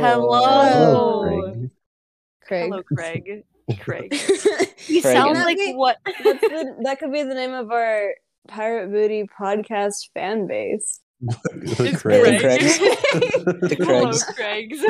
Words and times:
Hello. 0.00 0.42
Hello. 0.68 1.68
Craig. 2.42 2.70
Hello, 2.70 2.82
Craig. 2.82 3.24
Craig. 3.80 4.10
Craig. 4.10 4.14
You 4.88 5.02
Craig 5.02 5.14
sound 5.16 5.34
like 5.40 5.58
Wait. 5.58 5.76
what? 5.76 5.96
What's 6.22 6.40
the, 6.40 6.76
that 6.84 7.00
could 7.00 7.12
be 7.12 7.22
the 7.24 7.34
name 7.34 7.52
of 7.52 7.70
our 7.72 8.14
Pirate 8.46 8.92
Booty 8.92 9.24
podcast 9.40 10.10
fan 10.14 10.46
base. 10.46 11.00
The 11.20 11.90
It's 11.92 12.02
Craig. 12.02 12.40
Craig. 12.40 12.60
The 12.60 13.76
Hello, 13.80 14.12
Craigs. 14.12 14.24
Craigs. 14.34 14.82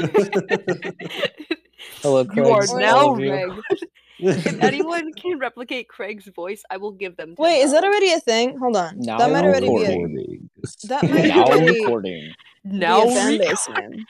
Hello, 2.03 2.27
You 2.35 2.45
are 2.49 2.67
now 2.79 2.97
all 2.99 3.15
of 3.15 3.21
you. 3.21 3.31
Craig. 3.31 3.89
if 4.19 4.63
anyone 4.63 5.13
can 5.15 5.39
replicate 5.39 5.89
Craig's 5.89 6.27
voice, 6.27 6.63
I 6.71 6.77
will 6.79 6.93
give 6.93 7.17
them. 7.17 7.35
Wait, 7.39 7.61
is 7.63 7.73
that 7.73 7.85
already 7.85 8.13
a 8.13 8.21
thing? 8.21 8.59
Hold 8.59 8.77
on. 8.77 8.99
Now 8.99 9.19
that 9.19 9.31
might 9.31 9.45
already 9.45 9.69
be 9.69 9.85
a, 9.85 9.89
recording. 9.89 10.51
that 10.89 11.03
might 11.05 11.27
now 11.29 11.45
already 11.45 11.81
recording. 11.81 12.33
be 12.65 12.77
now? 12.79 13.03
a 13.09 13.11
fan 13.15 13.29
re- 13.31 13.39
base 13.39 13.69
name. 13.79 14.05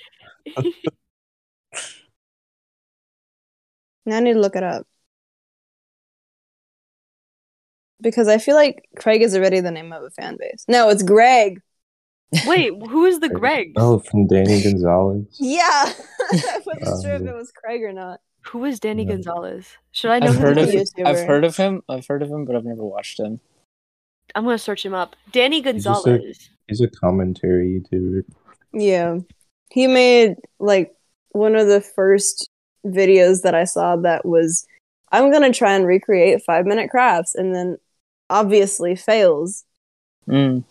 Now 4.08 4.18
I 4.18 4.20
need 4.20 4.34
to 4.34 4.38
look 4.40 4.54
it 4.54 4.62
up. 4.62 4.86
Because 8.00 8.28
I 8.28 8.38
feel 8.38 8.54
like 8.54 8.84
Craig 8.96 9.22
is 9.22 9.34
already 9.34 9.60
the 9.60 9.70
name 9.72 9.92
of 9.92 10.02
a 10.04 10.10
fan 10.10 10.36
base. 10.38 10.64
No, 10.68 10.90
it's 10.90 11.02
Greg. 11.02 11.60
Wait, 12.46 12.72
who 12.88 13.04
is 13.06 13.20
the 13.20 13.28
Greg? 13.28 13.72
Oh, 13.76 13.98
from 13.98 14.26
Danny 14.28 14.62
Gonzalez. 14.64 15.24
Yeah. 15.40 15.60
I 16.30 16.60
wasn't 16.64 17.02
sure 17.02 17.14
if 17.14 17.22
Um, 17.22 17.28
it 17.28 17.34
was 17.34 17.50
Craig 17.52 17.82
or 17.82 17.92
not. 17.92 18.20
Who 18.42 18.64
is 18.64 18.78
Danny 18.78 19.04
No. 19.04 19.14
Gonzalez? 19.14 19.66
Should 19.92 20.10
I 20.10 20.18
know 20.20 20.28
I've 20.28 20.34
who 20.34 20.40
heard 20.40 20.58
of 20.58 20.68
is? 20.72 20.92
YouTuber. 20.94 21.06
I've 21.06 21.26
heard 21.26 21.44
of 21.44 21.56
him. 21.56 21.82
I've 21.88 22.06
heard 22.06 22.22
of 22.22 22.28
him, 22.30 22.44
but 22.44 22.54
I've 22.54 22.64
never 22.64 22.84
watched 22.84 23.18
him. 23.18 23.40
I'm 24.36 24.44
gonna 24.44 24.58
search 24.58 24.84
him 24.84 24.94
up. 24.94 25.16
Danny 25.32 25.60
just 25.62 25.76
a- 25.86 25.90
Gonzalez. 25.90 26.50
He's 26.68 26.80
a 26.80 26.88
commentary 26.88 27.80
YouTuber. 27.80 28.22
Yeah. 28.72 29.18
He 29.70 29.86
made 29.86 30.36
like 30.58 30.94
one 31.30 31.56
of 31.56 31.66
the 31.66 31.80
first 31.80 32.48
videos 32.84 33.42
that 33.42 33.54
I 33.54 33.64
saw 33.64 33.96
that 33.96 34.24
was 34.24 34.66
I'm 35.12 35.30
gonna 35.30 35.52
try 35.52 35.74
and 35.74 35.86
recreate 35.86 36.42
five 36.44 36.66
minute 36.66 36.90
crafts 36.90 37.34
and 37.34 37.54
then 37.54 37.78
obviously 38.30 38.96
fails. 38.96 39.64
Mm. 40.28 40.64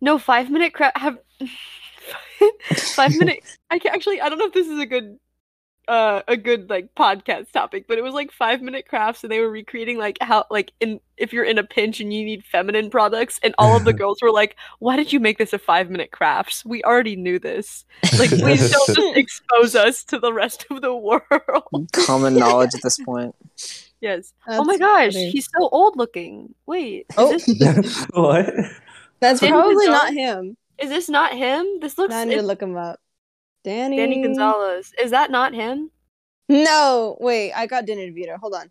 No, 0.00 0.18
five 0.18 0.50
minute 0.50 0.72
craft 0.72 0.98
Have 0.98 1.18
five 2.94 3.14
minute. 3.16 3.42
I 3.70 3.78
can 3.78 3.92
actually. 3.94 4.20
I 4.20 4.28
don't 4.28 4.38
know 4.38 4.46
if 4.46 4.52
this 4.52 4.68
is 4.68 4.78
a 4.78 4.86
good, 4.86 5.18
uh, 5.90 6.22
a 6.28 6.36
good 6.36 6.70
like 6.70 6.94
podcast 6.94 7.50
topic, 7.50 7.86
but 7.88 7.98
it 7.98 8.02
was 8.02 8.14
like 8.14 8.30
five 8.30 8.62
minute 8.62 8.86
crafts, 8.88 9.24
and 9.24 9.30
they 9.32 9.40
were 9.40 9.50
recreating 9.50 9.98
like 9.98 10.18
how 10.20 10.46
like 10.50 10.72
in 10.78 11.00
if 11.16 11.32
you're 11.32 11.44
in 11.44 11.58
a 11.58 11.64
pinch 11.64 11.98
and 12.00 12.14
you 12.14 12.24
need 12.24 12.44
feminine 12.44 12.90
products, 12.90 13.40
and 13.42 13.54
all 13.58 13.76
of 13.76 13.84
the 13.84 13.92
girls 14.00 14.18
were 14.22 14.30
like, 14.30 14.54
"Why 14.78 14.94
did 14.96 15.12
you 15.12 15.18
make 15.18 15.38
this 15.38 15.52
a 15.52 15.58
five 15.58 15.90
minute 15.90 16.12
crafts? 16.12 16.64
We 16.64 16.82
already 16.84 17.16
knew 17.16 17.40
this. 17.40 17.84
Like, 18.18 18.30
please 18.30 18.70
don't 18.70 18.94
just 18.94 19.16
expose 19.16 19.74
us 19.74 20.04
to 20.04 20.20
the 20.20 20.32
rest 20.32 20.64
of 20.70 20.80
the 20.80 20.94
world." 20.94 21.88
Common 21.92 22.36
knowledge 22.36 22.70
at 22.74 22.82
this 22.82 22.98
point. 22.98 23.34
yes. 24.00 24.32
oh 24.48 24.62
my 24.64 24.78
gosh, 24.78 25.14
funny. 25.14 25.30
he's 25.30 25.46
so 25.58 25.68
old 25.70 25.96
looking. 25.96 26.54
Wait, 26.66 27.06
is 27.10 27.16
Oh. 27.18 27.32
this 27.36 28.06
what? 28.12 28.54
That's 29.18 29.40
Danny 29.40 29.52
probably 29.52 29.86
not 29.88 30.14
him. 30.14 30.56
is 30.78 30.88
this 30.88 31.08
not 31.08 31.32
him? 31.36 31.66
This 31.80 31.98
looks. 31.98 32.10
Now 32.10 32.20
I 32.20 32.24
need 32.26 32.36
to 32.36 32.42
look 32.42 32.62
him 32.62 32.76
up. 32.76 33.00
Danny 33.64 33.96
Danny 33.96 34.22
Gonzalez. 34.22 34.92
Is 35.00 35.10
that 35.10 35.30
not 35.30 35.54
him? 35.54 35.90
No, 36.48 37.16
wait, 37.20 37.52
I 37.52 37.66
got 37.66 37.86
Danny 37.86 38.10
DeVito. 38.10 38.38
Hold 38.38 38.54
on. 38.54 38.70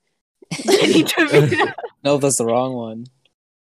Danny 0.64 1.04
DeVito. 1.06 1.74
No, 2.04 2.18
that's 2.18 2.38
the 2.38 2.46
wrong 2.46 2.74
one. 2.74 3.06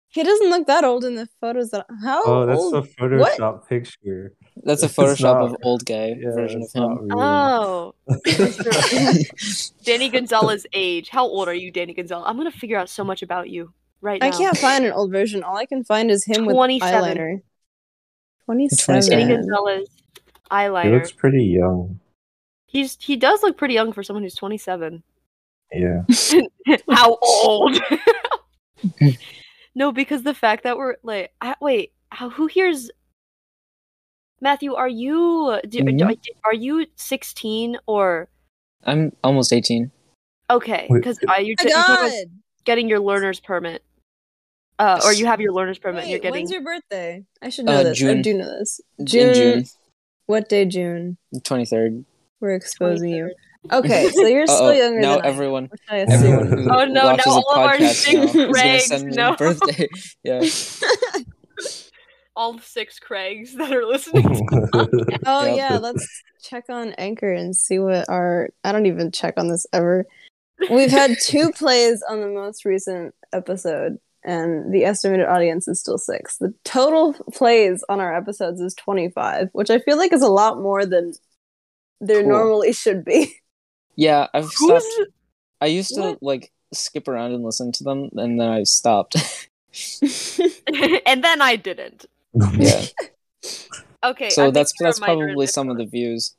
He 0.09 0.23
doesn't 0.23 0.49
look 0.49 0.67
that 0.67 0.83
old 0.85 1.05
in 1.05 1.15
the 1.15 1.29
photos 1.41 1.71
that 1.71 1.87
how 2.03 2.23
Oh, 2.25 2.47
that's 2.47 2.59
old? 2.59 2.75
a 2.75 2.83
Photoshop 2.83 3.69
picture. 3.69 4.33
That's 4.65 4.83
a 4.83 4.89
Photoshop 4.89 5.35
not- 5.41 5.43
of 5.45 5.57
old 5.63 5.85
guy 5.85 6.15
Yeah, 6.19 6.33
version 6.35 6.63
of 6.63 6.73
him. 6.73 7.09
real. 7.09 7.19
Oh, 7.21 7.95
Danny 9.85 10.09
Gonzalez 10.09 10.67
age. 10.73 11.09
How 11.11 11.25
old 11.27 11.49
are 11.49 11.55
you, 11.55 11.71
Danny 11.71 11.95
Gonzalez? 11.95 12.25
I'm 12.27 12.37
gonna 12.37 12.51
figure 12.51 12.79
out 12.79 12.89
so 12.89 13.05
much 13.05 13.23
about 13.23 13.51
you 13.51 13.73
right 14.01 14.21
now. 14.21 14.27
I 14.29 14.31
can't 14.31 14.57
find 14.57 14.85
an 14.85 14.93
old 14.93 15.13
version. 15.13 15.43
All 15.43 15.57
I 15.57 15.67
can 15.67 15.85
find 15.85 16.11
is 16.11 16.25
him 16.25 16.47
with 16.47 16.55
27. 16.57 16.91
eyeliner. 17.17 17.43
Twenty-seven. 18.47 19.11
Danny 19.11 19.35
27. 19.37 19.85
Gonzalez 20.51 20.85
He 20.85 20.91
looks 20.91 21.13
pretty 21.13 21.45
young. 21.45 22.01
He's 22.67 22.97
he 23.01 23.17
does 23.17 23.43
look 23.43 23.57
pretty 23.57 23.75
young 23.75 23.93
for 23.93 24.03
someone 24.03 24.23
who's 24.23 24.35
27. 24.35 25.03
Yeah. 25.73 26.03
How 26.91 27.17
old? 27.23 27.79
no, 29.75 29.93
because 29.93 30.23
the 30.23 30.35
fact 30.35 30.65
that 30.65 30.77
we're 30.77 30.97
like, 31.03 31.33
I, 31.41 31.55
wait, 31.61 31.93
how, 32.11 32.31
who 32.31 32.47
here's 32.47 32.91
Matthew? 34.41 34.75
Are 34.75 34.89
you 34.89 35.59
do, 35.69 35.81
Mhm. 35.81 35.99
do- 35.99 36.33
are 36.45 36.55
you 36.55 36.87
16 36.97 37.79
or 37.87 38.29
I'm 38.85 39.13
almost 39.25 39.53
18. 39.53 39.91
okay? 40.51 40.87
Because 40.91 41.19
are 41.29 41.41
you 41.41 41.55
Oh 41.59 41.63
t- 41.65 41.73
my 41.75 41.77
you're 41.77 42.07
about 42.07 42.27
getting 42.65 42.89
your 42.89 43.01
learner's 43.01 43.41
permit? 43.41 43.83
Uh, 44.79 45.01
or 45.05 45.13
you 45.15 45.25
have 45.27 45.41
your 45.41 45.53
learner's 45.55 45.79
permit. 45.79 46.01
and 46.03 46.07
Wait, 46.07 46.11
you're 46.11 46.21
getting 46.21 46.33
when's 46.43 46.51
your 46.51 46.63
birthday? 46.63 47.25
I 47.41 47.49
should 47.49 47.65
know 47.65 47.73
Uh, 47.73 47.83
this. 47.85 47.99
I 47.99 48.01
June. 48.01 48.23
do 48.23 48.35
know 48.35 48.59
this. 48.59 48.81
In 48.99 49.07
June. 49.07 49.65
June. 50.27 50.33
What 50.35 50.49
day? 50.49 50.65
June. 50.65 51.17
23rd. 51.35 52.05
We're 52.41 52.55
exposing 52.55 53.11
you. 53.11 53.33
Okay, 53.73 54.09
so 54.11 54.27
you're 54.27 54.43
Uh-oh, 54.49 54.55
still 54.55 54.75
younger 54.75 55.01
now 55.01 55.17
than 55.17 55.27
everyone, 55.27 55.65
which 55.67 55.81
I 55.89 56.01
everyone 56.01 56.47
assume. 56.47 56.59
who 56.65 56.71
Oh, 56.71 56.85
no, 56.85 57.05
watches 57.07 57.27
now 57.27 57.33
all 57.33 57.51
of 57.53 57.59
our 57.59 57.77
podcast 57.77 57.91
six 57.95 58.35
now 58.35 58.51
Craigs 58.53 58.87
send 58.87 59.05
me 59.07 59.17
know. 59.17 59.33
a 59.33 59.37
birthday. 59.37 59.89
Yeah. 60.23 60.45
all 62.37 62.59
six 62.61 62.99
Craigs 62.99 63.55
that 63.57 63.73
are 63.73 63.85
listening. 63.87 64.49
Oh 65.27 65.47
yeah, 65.55 65.79
let's 65.79 66.07
check 66.43 66.65
on 66.69 66.93
Anchor 66.99 67.33
and 67.33 67.57
see 67.57 67.79
what 67.79 68.09
our. 68.09 68.51
I 68.63 68.73
don't 68.73 68.87
even 68.87 69.11
check 69.11 69.35
on 69.37 69.49
this 69.49 69.67
ever. 69.73 70.05
We've 70.71 70.91
had 70.91 71.17
two 71.23 71.51
plays 71.53 72.03
on 72.09 72.21
the 72.21 72.29
most 72.29 72.65
recent 72.65 73.15
episode, 73.33 73.99
and 74.27 74.75
the 74.75 74.85
estimated 74.85 75.27
audience 75.27 75.69
is 75.69 75.81
still 75.81 75.99
six. 75.99 76.37
The 76.39 76.53
total 76.65 77.15
plays 77.33 77.85
on 77.89 78.01
our 78.01 78.15
episodes 78.15 78.61
is 78.61 78.75
twenty 78.75 79.09
five, 79.11 79.49
which 79.53 79.71
I 79.71 79.79
feel 79.79 79.97
like 79.97 80.13
is 80.13 80.23
a 80.23 80.29
lot 80.29 80.61
more 80.61 80.85
than 80.85 81.15
there 82.01 82.23
Cool. 82.23 82.31
normally 82.31 82.73
should 82.75 83.05
be. 83.05 83.35
Yeah, 83.97 84.27
I've 84.35 84.51
stopped. 84.51 84.85
I 85.63 85.67
used 85.67 85.95
to 85.95 86.01
What? 86.03 86.23
like 86.23 86.53
skip 86.75 87.09
around 87.09 87.33
and 87.33 87.45
listen 87.45 87.73
to 87.73 87.85
them, 87.85 88.11
and 88.17 88.39
then 88.41 88.49
I 88.49 88.65
stopped. 88.65 89.17
and 91.07 91.25
then 91.25 91.41
I 91.43 91.57
didn't. 91.57 92.07
yeah. 92.59 92.85
Okay. 94.05 94.27
I 94.27 94.29
So 94.29 94.43
think 94.43 94.55
that's 94.55 94.73
that's 94.79 95.01
probably 95.01 95.47
some 95.47 95.71
of 95.71 95.79
the 95.79 95.87
views. 95.87 96.35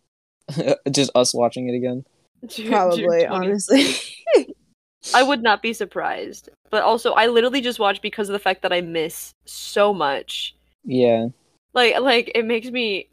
Just 0.92 1.12
us 1.16 1.34
watching 1.34 1.68
it 1.70 1.76
again. 1.76 2.06
June- 2.46 2.66
June 2.66 2.70
Probably, 2.72 3.26
honestly. 3.26 3.96
I 5.14 5.24
would 5.24 5.42
not 5.42 5.62
be 5.62 5.74
surprised. 5.74 6.50
But 6.70 6.84
also, 6.84 7.14
I 7.14 7.28
literally 7.28 7.62
just 7.62 7.80
watch 7.80 8.02
because 8.02 8.30
of 8.30 8.34
the 8.34 8.40
fact 8.40 8.62
that 8.62 8.74
I 8.74 8.82
miss 8.82 9.34
so 9.46 9.94
much. 9.94 10.56
Yeah. 10.84 11.28
Like, 11.74 12.00
like 12.00 12.32
it 12.36 12.46
makes 12.46 12.70
me 12.70 13.10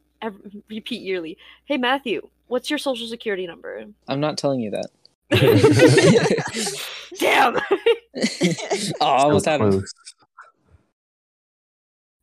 repeat 0.68 1.02
yearly. 1.02 1.36
Hey 1.66 1.76
Matthew, 1.76 2.28
what's 2.46 2.70
your 2.70 2.78
social 2.78 3.06
security 3.06 3.46
number? 3.46 3.84
I'm 4.08 4.20
not 4.20 4.38
telling 4.38 4.60
you 4.60 4.70
that. 4.70 4.90
Damn. 7.18 7.56
oh, 9.00 9.06
I 9.06 9.22
almost 9.22 9.46
had 9.46 9.60
him. 9.60 9.70
Close. 9.70 9.94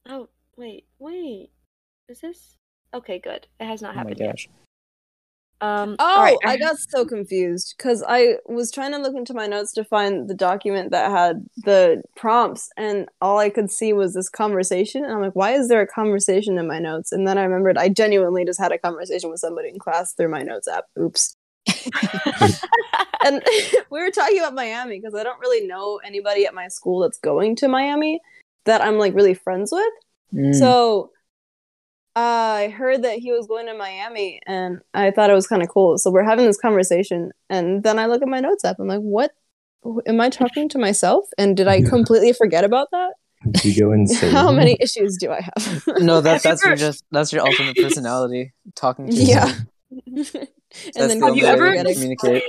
oh 0.09 0.29
wait, 0.57 0.85
wait. 0.99 1.49
Is 2.09 2.21
this? 2.21 2.57
Okay, 2.93 3.19
good. 3.19 3.47
It 3.59 3.65
has 3.65 3.81
not 3.81 3.95
happened. 3.95 4.17
Oh 4.19 4.23
my 4.23 4.27
happened 4.27 4.39
yet. 4.47 4.60
Gosh. 5.61 5.87
Um. 5.87 5.95
Oh, 5.99 6.17
alright, 6.17 6.37
I 6.45 6.57
got 6.57 6.77
so 6.77 7.05
confused 7.05 7.75
because 7.77 8.03
I 8.07 8.35
was 8.47 8.71
trying 8.71 8.91
to 8.91 8.97
look 8.97 9.15
into 9.15 9.33
my 9.33 9.47
notes 9.47 9.71
to 9.73 9.83
find 9.83 10.29
the 10.29 10.33
document 10.33 10.91
that 10.91 11.11
had 11.11 11.45
the 11.63 12.01
prompts, 12.15 12.69
and 12.77 13.07
all 13.21 13.39
I 13.39 13.49
could 13.49 13.71
see 13.71 13.93
was 13.93 14.13
this 14.13 14.29
conversation. 14.29 15.03
And 15.03 15.13
I'm 15.13 15.21
like, 15.21 15.35
why 15.35 15.51
is 15.53 15.67
there 15.67 15.81
a 15.81 15.87
conversation 15.87 16.57
in 16.57 16.67
my 16.67 16.79
notes? 16.79 17.11
And 17.11 17.27
then 17.27 17.37
I 17.37 17.43
remembered 17.43 17.77
I 17.77 17.89
genuinely 17.89 18.45
just 18.45 18.59
had 18.59 18.71
a 18.71 18.77
conversation 18.77 19.29
with 19.29 19.39
somebody 19.39 19.69
in 19.69 19.79
class 19.79 20.13
through 20.13 20.29
my 20.29 20.41
notes 20.41 20.67
app. 20.67 20.85
Oops. 20.99 21.35
And 23.23 23.41
we 23.89 24.01
were 24.01 24.11
talking 24.11 24.39
about 24.39 24.55
Miami 24.55 24.99
because 24.99 25.15
I 25.15 25.23
don't 25.23 25.39
really 25.39 25.65
know 25.65 25.99
anybody 26.03 26.45
at 26.45 26.53
my 26.53 26.67
school 26.67 26.99
that's 26.99 27.19
going 27.19 27.55
to 27.57 27.67
Miami 27.67 28.19
that 28.65 28.81
I'm 28.81 28.97
like 28.97 29.15
really 29.15 29.33
friends 29.33 29.71
with. 29.71 29.93
Mm. 30.33 30.55
So 30.55 31.11
Uh, 32.15 32.19
I 32.19 32.69
heard 32.69 33.03
that 33.03 33.19
he 33.19 33.31
was 33.31 33.47
going 33.47 33.67
to 33.67 33.73
Miami 33.73 34.41
and 34.45 34.81
I 34.93 35.11
thought 35.11 35.29
it 35.29 35.33
was 35.33 35.47
kind 35.47 35.63
of 35.63 35.69
cool. 35.69 35.97
So 35.97 36.11
we're 36.11 36.23
having 36.25 36.45
this 36.45 36.57
conversation 36.59 37.31
and 37.49 37.83
then 37.83 37.97
I 37.99 38.07
look 38.07 38.21
at 38.21 38.27
my 38.27 38.39
notes 38.41 38.65
app. 38.65 38.77
I'm 38.79 38.87
like, 38.87 38.99
what? 38.99 39.31
Am 40.05 40.19
I 40.19 40.29
talking 40.29 40.67
to 40.69 40.77
myself? 40.77 41.25
And 41.37 41.55
did 41.55 41.67
I 41.67 41.81
completely 41.81 42.33
forget 42.33 42.63
about 42.65 42.89
that? 42.91 43.13
Did 43.51 43.65
you 43.77 43.81
go 43.85 43.91
insane? 43.93 44.31
How 44.31 44.51
many 44.51 44.77
issues 44.81 45.17
do 45.17 45.31
I 45.31 45.41
have? 45.41 45.83
no, 45.99 46.19
that 46.21 46.43
that's 46.43 46.63
your 46.65 46.75
just 46.75 47.03
that's 47.11 47.31
your 47.31 47.45
ultimate 47.47 47.75
personality 47.81 48.53
talking 48.75 49.07
to 49.09 49.15
Yeah. 49.15 49.53
and 50.05 50.17
That's 50.17 50.31
then 50.93 51.19
the 51.19 51.25
Have 51.27 51.35
you 51.37 51.45
ever- 51.45 51.73
communicate. 51.83 52.43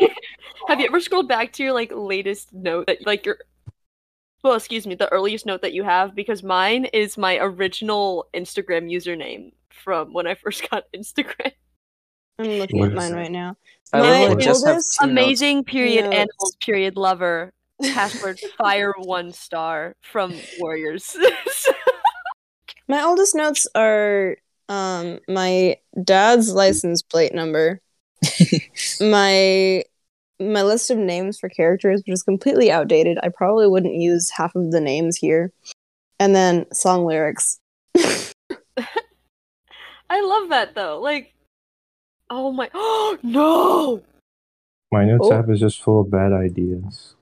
Have 0.69 0.79
you 0.81 0.87
ever 0.87 1.00
scrolled 1.00 1.29
back 1.29 1.53
to 1.55 1.62
your 1.62 1.73
like 1.73 1.91
latest 1.94 2.53
note 2.53 2.87
that 2.88 3.06
like 3.06 3.26
your 3.26 3.38
well, 4.43 4.55
excuse 4.55 4.87
me, 4.87 4.94
the 4.94 5.11
earliest 5.12 5.47
note 5.47 5.62
that 5.62 5.73
you 5.73 5.83
have 5.85 6.15
because 6.15 6.43
mine 6.43 6.85
is 6.87 7.17
my 7.19 7.39
original 7.39 8.27
Instagram 8.35 8.91
username 8.91 9.53
from 9.71 10.12
when 10.12 10.27
I 10.27 10.35
first 10.35 10.69
got 10.71 10.85
Instagram. 10.94 11.53
I'm 12.39 12.47
looking 12.59 12.81
What 12.81 12.91
at 12.91 12.94
mine 12.97 13.12
it? 13.12 13.17
right 13.17 13.31
now. 13.31 13.56
I 13.93 14.00
love 14.00 14.37
My 14.39 14.43
just 14.43 14.67
oldest- 14.67 14.99
two 15.00 15.06
notes. 15.06 15.12
Amazing 15.12 15.65
period 15.65 16.05
Notes. 16.05 16.17
animals 16.17 16.56
period 16.65 16.97
lover. 16.97 17.53
Password 17.83 18.41
fire 18.59 18.93
one 18.99 19.33
star 19.33 19.94
from 20.03 20.35
Warriors. 20.59 21.17
My 22.89 23.03
oldest 23.03 23.35
notes 23.35 23.67
are 23.75 24.37
um 24.69 25.19
my 25.29 25.77
dad's 26.05 26.53
license 26.53 27.03
plate 27.03 27.35
number, 27.35 27.81
my 29.00 29.85
my 30.43 30.62
list 30.62 30.91
of 30.91 30.99
names 30.99 31.39
for 31.39 31.49
characters, 31.49 32.00
which 32.06 32.12
is 32.12 32.23
completely 32.23 32.71
outdated. 32.71 33.19
I 33.23 33.29
probably 33.29 33.67
wouldn't 33.69 33.94
use 33.94 34.31
half 34.31 34.55
of 34.55 34.71
the 34.73 34.81
names 34.81 35.17
here, 35.17 35.53
and 36.21 36.35
then 36.35 36.67
song 36.73 37.05
lyrics. 37.06 37.59
I 40.11 40.21
love 40.21 40.49
that 40.50 40.75
though. 40.75 41.00
Like, 41.00 41.33
oh 42.31 42.53
my, 42.53 42.71
oh 42.75 43.19
no! 43.23 44.03
My 44.91 45.05
notes 45.05 45.29
Oh. 45.31 45.33
app 45.33 45.49
is 45.49 45.61
just 45.61 45.83
full 45.83 46.00
of 46.03 46.11
bad 46.11 46.33
ideas. 46.33 47.15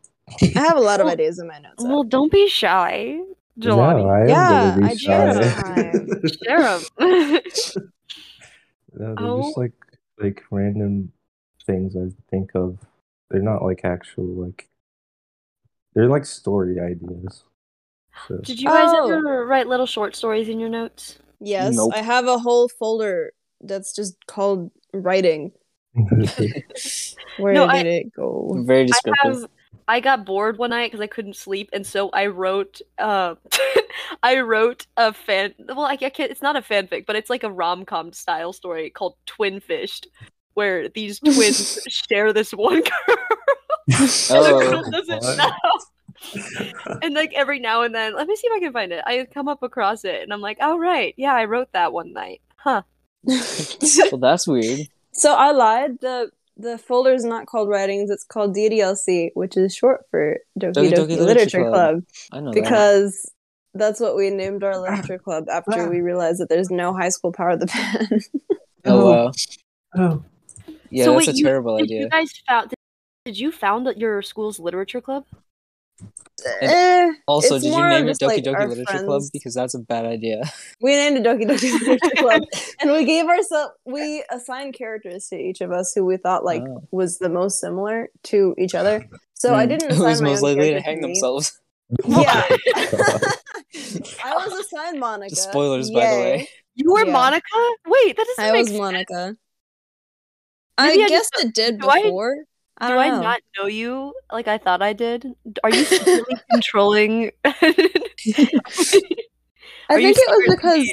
I 0.56 0.60
have 0.60 0.76
a 0.76 0.80
lot 0.80 1.00
of 1.00 1.04
Well- 1.06 1.12
ideas 1.12 1.38
in 1.38 1.46
my 1.48 1.58
notes. 1.58 1.84
app. 1.84 1.90
Well, 1.90 2.02
don't 2.04 2.30
be 2.32 2.48
shy, 2.48 3.20
Jelani. 3.58 4.02
No, 4.02 4.08
I 4.08 4.26
Yeah, 4.26 4.74
gonna 4.76 4.86
I 4.86 4.88
be 4.88 4.94
do 4.94 4.98
shy. 4.98 5.32
sometimes. 5.32 6.36
Share 6.44 6.62
'em. 6.62 6.80
no, 8.94 9.14
they're 9.14 9.14
Oh. 9.18 9.42
just 9.42 9.56
like 9.58 9.72
like 10.18 10.42
random 10.50 11.12
things 11.66 11.96
I 11.96 12.10
think 12.30 12.50
of. 12.54 12.76
They're 13.30 13.42
not 13.42 13.62
like 13.62 13.80
actual 13.84 14.24
like. 14.26 14.68
They're 15.94 16.08
like 16.08 16.24
story 16.24 16.78
ideas. 16.80 17.44
So 18.28 18.38
Did 18.38 18.60
you 18.60 18.68
guys 18.68 18.90
Oh. 18.92 19.10
ever 19.10 19.46
write 19.46 19.66
little 19.68 19.86
short 19.86 20.14
stories 20.16 20.48
in 20.48 20.60
your 20.60 20.68
notes? 20.68 21.18
Yes, 21.40 21.74
Nope. 21.76 21.92
I 21.94 22.02
have 22.02 22.26
a 22.26 22.38
whole 22.38 22.68
folder 22.68 23.32
that's 23.60 23.94
just 23.94 24.14
called 24.26 24.70
writing. 24.92 25.52
Where 27.38 27.52
No, 27.54 27.66
did 27.66 27.86
I- 27.86 27.88
it 27.88 28.12
go? 28.14 28.62
Very 28.66 28.82
I 28.82 28.86
descriptive. 28.86 29.40
have. 29.42 29.50
I 29.88 29.98
got 29.98 30.24
bored 30.24 30.56
one 30.58 30.70
night 30.70 30.92
because 30.92 31.02
I 31.02 31.08
couldn't 31.08 31.34
sleep, 31.34 31.68
and 31.72 31.84
so 31.84 32.10
I 32.10 32.26
wrote. 32.26 32.80
Uh, 32.98 33.34
I 34.22 34.38
wrote 34.40 34.86
a 34.96 35.12
fan. 35.12 35.52
Well, 35.66 35.80
I, 35.86 35.92
I 36.00 36.10
can't. 36.10 36.30
It's 36.30 36.42
not 36.42 36.54
a 36.56 36.60
fanfic, 36.62 37.06
but 37.06 37.16
it's 37.16 37.30
like 37.30 37.42
a 37.42 37.50
rom 37.50 37.84
com 37.84 38.12
style 38.12 38.52
story 38.52 38.90
called 38.90 39.16
Twin 39.26 39.58
Fished, 39.58 40.06
where 40.60 40.90
these 40.90 41.18
twins 41.20 41.78
share 41.88 42.34
this 42.34 42.50
one 42.52 42.82
girl. 42.82 43.16
and 43.88 43.96
the 43.96 44.50
Oh, 44.52 44.60
girl 44.60 44.90
doesn't 44.90 45.22
what? 45.22 45.38
know. 45.38 46.98
And 47.00 47.14
like 47.14 47.32
every 47.32 47.60
now 47.60 47.80
and 47.80 47.94
then, 47.94 48.14
let 48.14 48.26
me 48.26 48.36
see 48.36 48.46
if 48.46 48.52
I 48.54 48.60
can 48.60 48.74
find 48.74 48.92
it. 48.92 49.02
I 49.06 49.26
come 49.32 49.48
up 49.48 49.62
across 49.62 50.04
it, 50.04 50.22
and 50.22 50.34
I'm 50.34 50.42
like, 50.42 50.58
"Oh 50.60 50.76
right, 50.78 51.14
yeah, 51.16 51.32
I 51.32 51.46
wrote 51.46 51.72
that 51.72 51.94
one 51.94 52.12
night, 52.12 52.42
huh?" 52.56 52.82
well, 53.24 54.20
that's 54.20 54.46
weird. 54.46 54.80
So 55.12 55.34
I 55.34 55.52
lied. 55.52 55.98
The 56.02 56.30
the 56.58 56.76
folder 56.76 57.14
is 57.14 57.24
not 57.24 57.46
called 57.46 57.70
writings. 57.70 58.10
It's 58.10 58.22
called 58.22 58.54
DDLC, 58.54 59.30
which 59.32 59.56
is 59.56 59.74
short 59.74 60.04
for 60.10 60.36
Doki 60.58 60.74
Doki 60.74 60.74
Doki, 60.74 60.92
Doki 60.92 61.08
Literature, 61.08 61.24
Literature 61.24 61.62
Club, 61.62 61.72
Club. 61.72 62.04
I 62.32 62.40
know 62.40 62.52
that. 62.52 62.62
because 62.62 63.32
that's 63.72 63.98
what 63.98 64.14
we 64.14 64.28
named 64.28 64.62
our 64.62 64.76
literature 64.78 65.18
club 65.18 65.48
after 65.48 65.86
ah. 65.86 65.88
we 65.88 66.00
realized 66.00 66.40
that 66.40 66.48
there's 66.50 66.70
no 66.70 66.92
high 66.92 67.08
school 67.08 67.32
power 67.32 67.50
of 67.50 67.60
the 67.60 67.66
pen. 67.66 68.20
Oh, 68.84 69.00
oh. 69.00 69.10
wow. 69.10 69.32
oh, 69.96 70.24
Yeah, 70.90 71.04
So 71.04 71.14
that's 71.14 71.26
wait, 71.28 71.34
a 71.34 71.38
you- 71.38 71.44
terrible 71.44 71.76
Did 71.78 71.84
idea. 71.84 72.00
you 72.02 72.08
guys 72.08 72.32
found? 72.48 72.68
Did, 72.70 72.76
did 73.26 73.38
you 73.38 73.52
found 73.52 73.86
that 73.86 73.98
your 73.98 74.22
school's 74.22 74.58
literature 74.58 75.00
club? 75.00 75.24
Eh, 76.62 77.12
Also, 77.28 77.58
did 77.58 77.66
you 77.68 77.86
name 77.86 78.08
it 78.08 78.16
Doki 78.18 78.26
like, 78.26 78.44
Doki 78.44 78.54
our 78.54 78.66
Literature 78.68 79.04
Club? 79.04 79.22
Because 79.30 79.52
that's 79.52 79.74
a 79.74 79.78
bad 79.78 80.06
idea. 80.06 80.40
we 80.80 80.92
named 80.92 81.18
it 81.18 81.22
Doki 81.24 81.42
Doki 81.44 81.70
Literature 81.78 82.16
Club, 82.16 82.42
and 82.80 82.90
we 82.92 83.04
gave 83.04 83.26
ourselves 83.26 83.72
we 83.84 84.24
assigned 84.30 84.72
characters 84.72 85.28
to 85.28 85.36
each 85.36 85.60
of 85.60 85.70
us 85.70 85.92
who 85.94 86.02
we 86.06 86.16
thought 86.16 86.42
like 86.42 86.62
Oh. 86.66 86.82
was 86.90 87.18
the 87.18 87.28
most 87.28 87.60
similar 87.60 88.08
to 88.24 88.54
each 88.56 88.74
other. 88.74 89.06
So 89.34 89.54
I 89.54 89.64
Hmm. 89.64 89.68
didn't 89.70 89.90
Who 89.92 89.96
assign 89.96 90.08
was 90.08 90.22
my 90.22 90.28
most 90.30 90.42
own 90.42 90.48
likely 90.56 90.70
to 90.72 90.80
hang 90.80 90.96
me. 90.96 91.02
themselves? 91.08 91.60
Yeah. 92.08 92.46
I 94.24 94.34
was 94.36 94.52
assigned 94.64 95.02
Monika. 95.02 95.28
Just 95.28 95.50
spoilers, 95.50 95.90
by 95.90 96.00
the 96.00 96.06
way. 96.22 96.48
You 96.74 96.92
were 96.92 97.04
Yeah. 97.06 97.12
Monika. 97.14 97.70
Wait, 97.86 98.16
that 98.16 98.26
doesn't 98.26 98.44
I 98.44 98.52
make 98.52 98.60
was 98.60 98.68
sense. 98.68 98.80
Monika. 98.80 99.36
Maybe 100.78 101.02
I 101.02 101.06
I 101.06 101.08
guess 101.08 101.30
just- 101.32 101.44
it 101.44 101.54
did 101.54 101.80
do 101.80 101.88
I- 101.88 102.02
before. 102.02 102.36
I 102.82 102.86
Do 102.88 102.94
don't 102.94 103.02
I 103.02 103.08
know. 103.10 103.20
not 103.20 103.40
know 103.58 103.66
you 103.66 104.14
like 104.32 104.48
I 104.48 104.56
thought 104.56 104.80
I 104.80 104.94
did? 104.94 105.26
Are 105.62 105.68
you 105.70 105.84
secretly 105.84 106.34
controlling? 106.50 107.30
I 107.44 107.52
think 109.90 110.16
it 110.18 110.24
was 110.28 110.56
because 110.56 110.90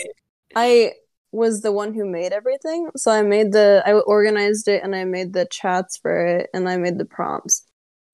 I 0.56 0.92
was 1.32 1.62
the 1.62 1.72
one 1.72 1.94
who 1.94 2.06
made 2.06 2.34
everything. 2.34 2.90
So 2.98 3.10
I 3.12 3.22
made 3.22 3.54
the 3.54 3.84
I 3.86 3.94
organized 3.94 4.68
it 4.68 4.84
and 4.84 4.96
I 4.96 5.06
made 5.06 5.32
the 5.32 5.46
chats 5.50 5.98
for 5.98 6.26
it 6.26 6.50
and 6.54 6.68
I 6.68 6.76
made 6.78 6.98
the 6.98 7.06
prompts. 7.06 7.66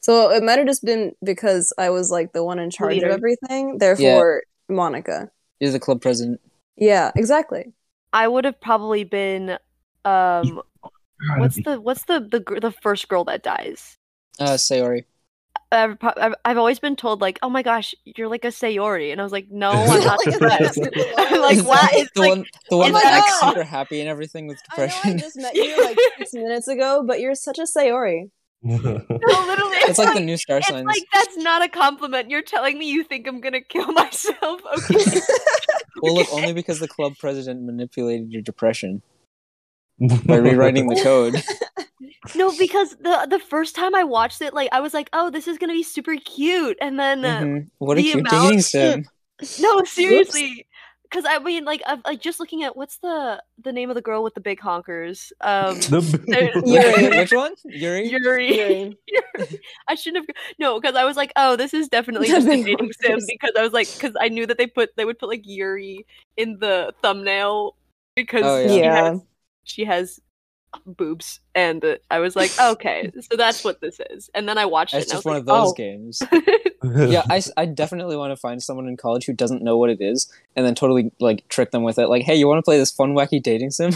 So 0.02 0.30
it 0.32 0.44
might 0.44 0.60
have 0.60 0.68
just 0.68 0.84
been 0.84 1.14
because 1.24 1.74
I 1.80 1.90
was 1.90 2.12
like 2.12 2.34
the 2.34 2.44
one 2.44 2.60
in 2.60 2.70
charge 2.70 2.96
Leader. 2.96 3.08
of 3.10 3.14
everything. 3.16 3.78
Therefore, 3.80 4.44
Monika. 4.70 5.30
You're 5.60 5.72
the 5.72 5.80
club 5.80 6.02
president. 6.02 6.42
Yeah, 6.76 7.12
exactly. 7.16 7.74
I 8.12 8.28
would 8.28 8.46
have 8.46 8.60
probably 8.62 9.04
been. 9.04 9.58
Um, 10.06 10.62
what's 11.38 11.62
the 11.64 11.80
what's 11.80 12.04
the 12.06 12.20
the 12.20 12.60
the 12.60 12.72
first 12.72 13.08
girl 13.08 13.24
that 13.26 13.44
dies? 13.44 13.98
Uh, 14.40 14.52
Sayori. 14.58 15.06
I've, 15.72 15.98
I've 16.02 16.36
I've 16.46 16.58
always 16.58 16.80
been 16.80 16.96
told 16.96 17.20
like, 17.22 17.40
oh 17.42 17.50
my 17.50 17.64
gosh, 17.64 17.96
you're 18.06 18.28
like 18.28 18.46
a 18.46 18.50
Sayori, 18.50 19.12
and 19.12 19.20
I 19.20 19.24
was 19.24 19.32
like, 19.32 19.48
no, 19.50 19.72
I'm 19.88 20.04
not 20.04 20.20
Like 20.26 20.28
a 20.28 20.32
depressed. 20.32 20.80
Sayori. 20.80 21.14
I'm 21.18 21.42
like, 21.42 21.58
Is 21.58 21.64
what? 21.64 21.94
It's 21.94 22.12
the 22.14 22.22
like, 22.22 22.30
one, 22.30 22.46
the 22.70 22.78
one 22.78 22.94
that 22.94 23.06
acts 23.06 23.42
God. 23.42 23.50
super 23.54 23.64
happy 23.64 24.00
and 24.00 24.10
everything 24.10 24.48
with 24.48 24.60
I 24.78 24.86
know 24.88 24.94
I 25.04 25.18
just 25.18 25.36
met 25.38 25.56
you 25.56 25.84
like 25.84 25.98
six 26.18 26.34
minutes 26.34 26.68
ago, 26.68 27.04
but 27.06 27.20
you're 27.20 27.36
such 27.36 27.58
a 27.60 27.64
Sayori. 27.64 28.30
no, 28.62 28.72
literally, 28.80 29.78
It's 29.90 29.98
like 29.98 30.14
the 30.14 30.20
new 30.22 30.38
star 30.38 30.58
It's 30.60 30.68
signs. 30.68 30.86
like 30.86 31.04
that's 31.12 31.38
not 31.38 31.64
a 31.64 31.70
compliment. 31.70 32.30
You're 32.30 32.44
telling 32.44 32.78
me 32.78 32.90
you 32.92 33.04
think 33.04 33.28
I'm 33.28 33.42
gonna 33.42 33.62
kill 33.62 33.92
myself. 33.92 34.62
Okay. 34.78 35.22
Well, 36.02 36.16
look, 36.16 36.28
only 36.34 36.54
because 36.54 36.80
the 36.80 36.88
club 36.88 37.14
president 37.20 37.64
manipulated 37.64 38.32
your 38.32 38.42
depression 38.42 39.02
by 40.26 40.38
rewriting 40.38 40.88
the 40.88 41.02
code. 41.02 41.42
no, 42.36 42.56
because 42.58 42.92
the 43.02 43.28
the 43.30 43.40
first 43.40 43.76
time 43.76 43.96
I 43.96 44.04
watched 44.04 44.42
it, 44.42 44.54
like 44.54 44.70
I 44.72 44.80
was 44.80 44.94
like, 44.94 45.10
oh, 45.14 45.30
this 45.30 45.48
is 45.48 45.58
gonna 45.58 45.74
be 45.74 45.84
super 45.84 46.16
cute, 46.18 46.78
and 46.82 47.00
then 47.00 47.24
uh, 47.26 47.40
Mhm. 47.42 47.68
What 47.80 47.98
a 47.98 48.02
the 48.02 48.12
cute 48.12 48.28
amount- 48.28 48.48
dating 48.48 48.62
sim. 48.62 49.06
no, 49.60 49.84
seriously, 49.84 50.66
because 51.04 51.26
I 51.28 51.40
mean, 51.40 51.66
like, 51.66 51.82
I'm 51.86 52.02
like 52.06 52.22
just 52.22 52.40
looking 52.40 52.64
at 52.64 52.78
what's 52.78 52.98
the 53.00 53.42
the 53.64 53.74
name 53.74 53.90
of 53.90 53.96
the 53.96 54.02
girl 54.02 54.24
with 54.24 54.36
the 54.36 54.42
big 54.42 54.60
honkers? 54.60 55.32
Um, 55.42 55.76
The- 55.80 56.64
Yuri. 56.66 57.18
Which 57.18 57.34
one? 57.34 57.54
Yuri? 57.66 58.08
Yuri. 58.10 58.56
Yuri. 58.58 58.98
Yuri. 59.08 59.60
I 59.88 59.96
shouldn't 59.96 60.26
have. 60.28 60.36
No, 60.60 60.80
because 60.80 60.96
I 60.96 61.04
was 61.04 61.18
like, 61.18 61.32
oh, 61.36 61.56
this 61.56 61.74
is 61.74 61.88
definitely 61.90 62.28
just 62.28 62.48
a 62.48 62.50
big 62.50 62.66
dating 62.66 62.92
sim 63.02 63.20
because 63.28 63.52
I 63.58 63.64
was 63.64 63.74
like, 63.74 63.92
because 63.94 64.14
I 64.20 64.30
knew 64.30 64.46
that 64.46 64.58
they 64.58 64.68
put 64.68 64.96
they 64.96 65.06
would 65.06 65.20
put 65.20 65.30
like 65.30 65.42
Yuri 65.46 66.06
in 66.38 66.58
the 66.60 66.94
thumbnail 67.02 67.76
because 68.16 68.44
Oh, 68.46 68.68
she 68.68 68.80
yeah. 68.80 69.10
has 69.12 69.22
she 69.64 69.86
has 69.86 70.20
boobs, 70.86 71.40
and 71.54 71.84
uh, 71.86 71.98
I 72.10 72.20
was 72.20 72.36
like, 72.36 72.52
okay, 72.60 73.12
so 73.32 73.38
that's 73.38 73.64
what 73.64 73.80
this 73.82 74.00
is. 74.10 74.30
And 74.34 74.48
then 74.50 74.58
I 74.58 74.66
watched 74.66 74.94
It's 74.96 75.06
it. 75.06 75.10
and 75.10 75.14
I 75.14 75.16
just 75.18 75.26
was 75.26 75.26
one 75.26 75.34
like, 75.36 75.42
of 75.42 75.46
those 75.46 75.72
oh. 75.72 75.74
games. 75.74 76.24
Yeah, 77.10 77.24
I, 77.30 77.42
I 77.56 77.66
definitely 77.66 78.18
want 78.18 78.32
to 78.34 78.36
find 78.36 78.62
someone 78.62 78.90
in 78.90 78.98
college 78.98 79.26
who 79.26 79.32
doesn't 79.32 79.62
know 79.64 79.78
what 79.78 79.90
it 79.90 80.02
is 80.02 80.30
and 80.58 80.66
then 80.66 80.76
totally 80.76 81.14
like 81.22 81.48
trick 81.48 81.72
them 81.72 81.84
with 81.84 81.98
it. 81.98 82.08
Like, 82.10 82.24
hey, 82.24 82.36
you 82.36 82.46
want 82.46 82.58
to 82.58 82.62
play 82.62 82.78
this 82.78 82.92
fun, 82.92 83.14
wacky 83.16 83.42
dating 83.42 83.72
sim? 83.72 83.92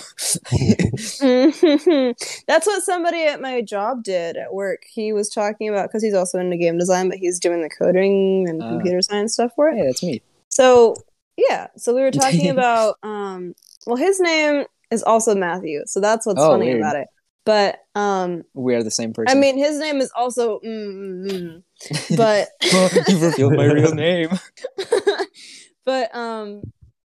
That's 2.47 2.65
what 2.65 2.83
somebody 2.83 3.25
at 3.25 3.41
my 3.41 3.61
job 3.61 4.03
did 4.03 4.37
at 4.37 4.53
work. 4.53 4.83
He 4.89 5.11
was 5.11 5.29
talking 5.29 5.67
about 5.67 5.89
because 5.89 6.01
he's 6.01 6.13
also 6.13 6.39
into 6.39 6.55
game 6.55 6.77
design, 6.77 7.09
but 7.09 7.17
he's 7.17 7.39
doing 7.39 7.61
the 7.61 7.69
coding 7.69 8.47
and 8.47 8.61
Ah. 8.63 8.69
computer 8.69 9.01
science 9.01 9.33
stuff 9.33 9.51
for 9.55 9.67
it. 9.69 9.75
hey, 9.77 9.85
that's 9.85 10.03
me. 10.03 10.21
So 10.49 10.95
yeah, 11.35 11.67
so 11.75 11.93
we 11.93 12.01
were 12.01 12.11
talking 12.11 12.49
about 12.49 12.95
um 13.03 13.53
well 13.85 13.97
his 13.97 14.19
name 14.21 14.65
is 14.91 15.03
also 15.03 15.35
Matthew, 15.35 15.81
so 15.85 15.99
that's 15.99 16.25
what's 16.25 16.41
Oh, 16.41 16.51
funny 16.51 16.67
weird. 16.67 16.79
about 16.81 16.95
it. 16.95 17.07
But 17.45 17.79
um 17.95 18.43
We 18.53 18.75
are 18.75 18.83
the 18.83 18.91
same 18.91 19.13
person. 19.13 19.35
I 19.35 19.39
mean 19.39 19.57
his 19.57 19.79
name 19.79 20.01
is 20.01 20.11
also 20.15 20.59
mm, 20.59 21.25
mm, 21.25 21.63
mm. 21.79 22.17
but 22.17 22.49
you've 23.07 23.21
revealed 23.21 23.53
my 23.53 23.65
real 23.65 23.93
name. 23.93 24.29
but 25.85 26.13
um 26.13 26.63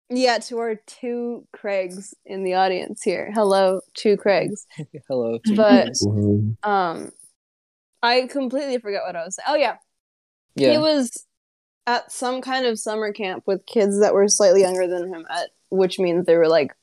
yeah, 0.10 0.40
to 0.40 0.58
our 0.60 0.76
two 0.86 1.48
Craigs 1.54 2.14
in 2.26 2.44
the 2.44 2.56
audience 2.56 3.02
here. 3.02 3.32
Hello, 3.34 3.82
two 3.94 4.18
Craigs. 4.18 4.66
Hello. 5.08 5.40
But 5.56 5.90
Whoa. 6.02 6.56
um 6.64 7.12
I 8.02 8.28
completely 8.28 8.80
forgot 8.80 9.06
what 9.06 9.16
I 9.16 9.24
was 9.24 9.36
saying. 9.36 9.46
Oh 9.48 9.56
yeah, 9.56 9.76
yeah. 10.56 10.72
he 10.72 10.78
was 10.80 11.26
at 11.86 12.12
some 12.12 12.42
kind 12.42 12.66
of 12.66 12.80
summer 12.80 13.12
camp 13.14 13.44
with 13.46 13.66
kids 13.66 14.00
that 14.00 14.14
were 14.14 14.28
slightly 14.28 14.62
younger 14.62 14.88
than 14.88 15.14
him 15.14 15.26
at 15.30 15.50
which 15.70 16.00
means 16.00 16.26
they 16.26 16.38
were 16.38 16.48
like 16.48 16.74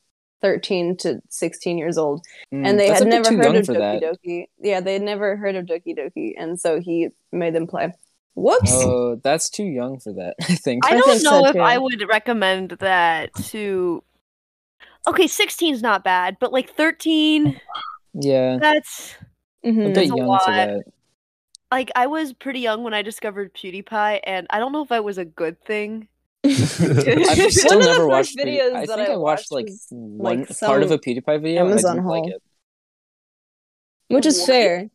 13 0.43 0.97
to 0.99 1.21
16 1.29 1.79
years 1.79 1.99
old 1.99 2.25
Mm, 2.53 2.67
and 2.67 2.81
they 2.81 2.89
had 2.89 3.07
never 3.07 3.31
heard 3.33 3.57
of 3.57 3.65
Doki 3.67 3.79
that. 3.79 4.03
Doki. 4.03 4.47
Yeah, 4.61 4.81
they 4.81 4.95
had 4.95 5.03
never 5.03 5.37
heard 5.37 5.55
of 5.57 5.67
Doki 5.67 5.97
Doki 5.97 6.35
and 6.37 6.59
so 6.61 6.81
he 6.81 7.09
made 7.33 7.55
them 7.55 7.67
play. 7.67 7.93
Whoops. 8.35 8.71
Oh, 8.73 9.17
that's 9.23 9.51
too 9.51 9.65
young 9.65 9.99
for 10.01 10.13
that. 10.15 10.35
I 10.41 10.55
think. 10.55 10.85
I 10.87 10.91
I 10.95 10.99
don't 10.99 11.23
know 11.25 11.47
if 11.47 11.53
too. 11.55 11.61
I 11.61 11.79
would 11.79 12.03
recommend 12.09 12.71
that 12.81 13.35
to. 13.51 14.03
Okay, 15.07 15.25
16's 15.27 15.83
not 15.83 16.05
bad, 16.05 16.37
but 16.41 16.53
like 16.53 16.71
13. 16.75 17.59
Yeah, 18.15 18.59
That's 18.61 19.15
a 19.65 19.69
Mhm. 19.69 19.85
bit 19.85 19.95
That's 19.95 20.11
a 20.11 20.15
lot. 20.17 20.45
for 20.45 20.51
that. 20.53 20.85
like 21.71 21.91
I 21.95 22.07
was 22.07 22.33
pretty 22.33 22.61
young 22.61 22.83
when 22.83 22.95
I 22.95 23.03
discovered 23.03 23.55
PewDiePie, 23.55 24.21
and 24.25 24.47
I 24.51 24.59
don't 24.59 24.73
know 24.73 24.83
if 24.83 24.89
that 24.89 25.05
was 25.05 25.19
a 25.19 25.25
good 25.25 25.61
thing. 25.65 26.09
I've 26.45 27.51
One 27.51 27.51
still 27.51 27.81
of 27.81 27.95
the 27.95 27.95
never 27.97 28.07
watched 28.09 28.37
videos 28.37 28.75
I 28.75 28.87
that 28.87 28.99
think 28.99 29.09
I 29.09 29.13
I 29.13 29.17
watched 29.17 29.51
watched 29.51 29.51
like 29.51 29.67
was, 29.67 29.89
one 29.91 30.47
like, 30.49 30.61
part 30.63 30.83
of 30.83 30.91
a 30.91 30.99
PewDiePie 30.99 31.43
video 31.43 31.67
Amazon 31.67 31.71
and 31.71 31.83
I 31.83 31.83
didn't 31.83 32.03
haul. 32.03 32.09
like 32.09 32.27
it. 32.27 32.43
Which 34.09 34.27
is 34.27 34.43
What? 34.43 34.45
fair. 34.45 34.91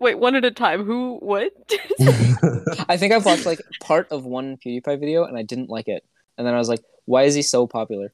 Wait, 0.00 0.18
one 0.18 0.34
at 0.34 0.44
a 0.44 0.50
time. 0.50 0.84
Who? 0.84 1.16
What? 1.20 1.52
I 2.88 2.96
think 2.96 3.12
I've 3.12 3.24
watched 3.24 3.46
like 3.46 3.62
part 3.80 4.08
of 4.10 4.24
one 4.24 4.56
PewDiePie 4.56 5.00
video 5.00 5.24
and 5.24 5.36
I 5.36 5.42
didn't 5.42 5.70
like 5.70 5.88
it. 5.88 6.04
And 6.36 6.46
then 6.46 6.54
I 6.54 6.58
was 6.58 6.68
like, 6.68 6.82
why 7.04 7.24
is 7.24 7.34
he 7.34 7.42
so 7.42 7.66
popular? 7.66 8.12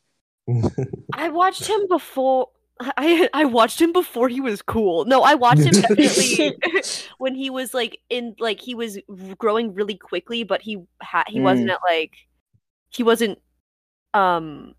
I 1.12 1.28
watched 1.28 1.66
him 1.66 1.87
before. 1.88 2.49
I 2.80 3.28
I 3.35 3.44
watched 3.44 3.80
him 3.80 3.92
before 3.92 4.28
he 4.28 4.40
was 4.40 4.62
cool. 4.62 5.04
No, 5.04 5.23
I 5.23 5.35
watched 5.35 5.62
him 5.62 5.73
definitely 5.82 6.56
when 7.18 7.35
he 7.35 7.50
was 7.50 7.75
like 7.75 7.99
in 8.08 8.37
like 8.38 8.61
he 8.61 8.75
was 8.75 8.99
growing 9.38 9.75
really 9.75 9.97
quickly, 9.97 10.44
but 10.44 10.62
he 10.62 10.78
ha- 11.02 11.25
he 11.26 11.40
wasn't 11.40 11.70
at 11.70 11.80
like 11.88 12.12
he 12.90 13.02
wasn't 13.02 13.38
um 14.14 14.75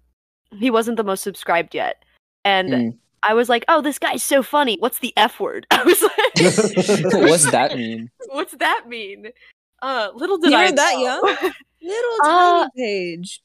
he 0.51 0.71
wasn't 0.71 0.97
the 0.97 1.03
most 1.03 1.23
subscribed 1.23 1.75
yet, 1.75 2.03
and 2.45 2.69
Mm. 2.69 2.97
I 3.21 3.33
was 3.33 3.49
like, 3.49 3.65
oh, 3.67 3.81
this 3.81 3.99
guy's 3.99 4.23
so 4.23 4.41
funny. 4.41 4.77
What's 4.79 4.99
the 4.99 5.13
f 5.17 5.41
word? 5.41 5.67
I 5.71 5.83
was 5.83 6.01
like, 6.01 7.23
What's 7.29 7.51
that 7.51 7.75
mean? 7.75 8.09
What's 8.29 8.53
that 8.55 8.85
mean? 8.87 9.27
Uh, 9.81 10.09
little 10.15 10.37
did 10.37 10.51
You 10.51 10.57
I 10.57 10.69
were 10.69 10.75
that 10.77 10.93
know. 10.95 11.01
young? 11.01 11.21
Little 11.81 12.17
Uh, 12.23 12.59
tiny 12.59 12.69
page. 12.77 13.41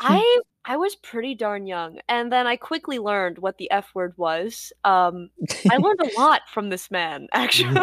I 0.00 0.40
I 0.64 0.76
was 0.76 0.94
pretty 0.94 1.34
darn 1.34 1.66
young, 1.66 1.98
and 2.08 2.30
then 2.30 2.46
I 2.46 2.54
quickly 2.56 3.00
learned 3.00 3.38
what 3.38 3.58
the 3.58 3.70
F 3.72 3.90
word 3.94 4.14
was. 4.16 4.72
Um, 4.84 5.30
I 5.68 5.76
learned 5.76 6.00
a 6.00 6.16
lot 6.20 6.42
from 6.52 6.70
this 6.70 6.90
man, 6.90 7.26
actually. 7.34 7.74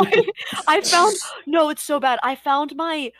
I, 0.00 0.24
I 0.68 0.80
found 0.82 1.16
no, 1.46 1.68
it's 1.68 1.82
so 1.82 1.98
bad. 1.98 2.20
I 2.22 2.36
found 2.36 2.76
my 2.76 3.10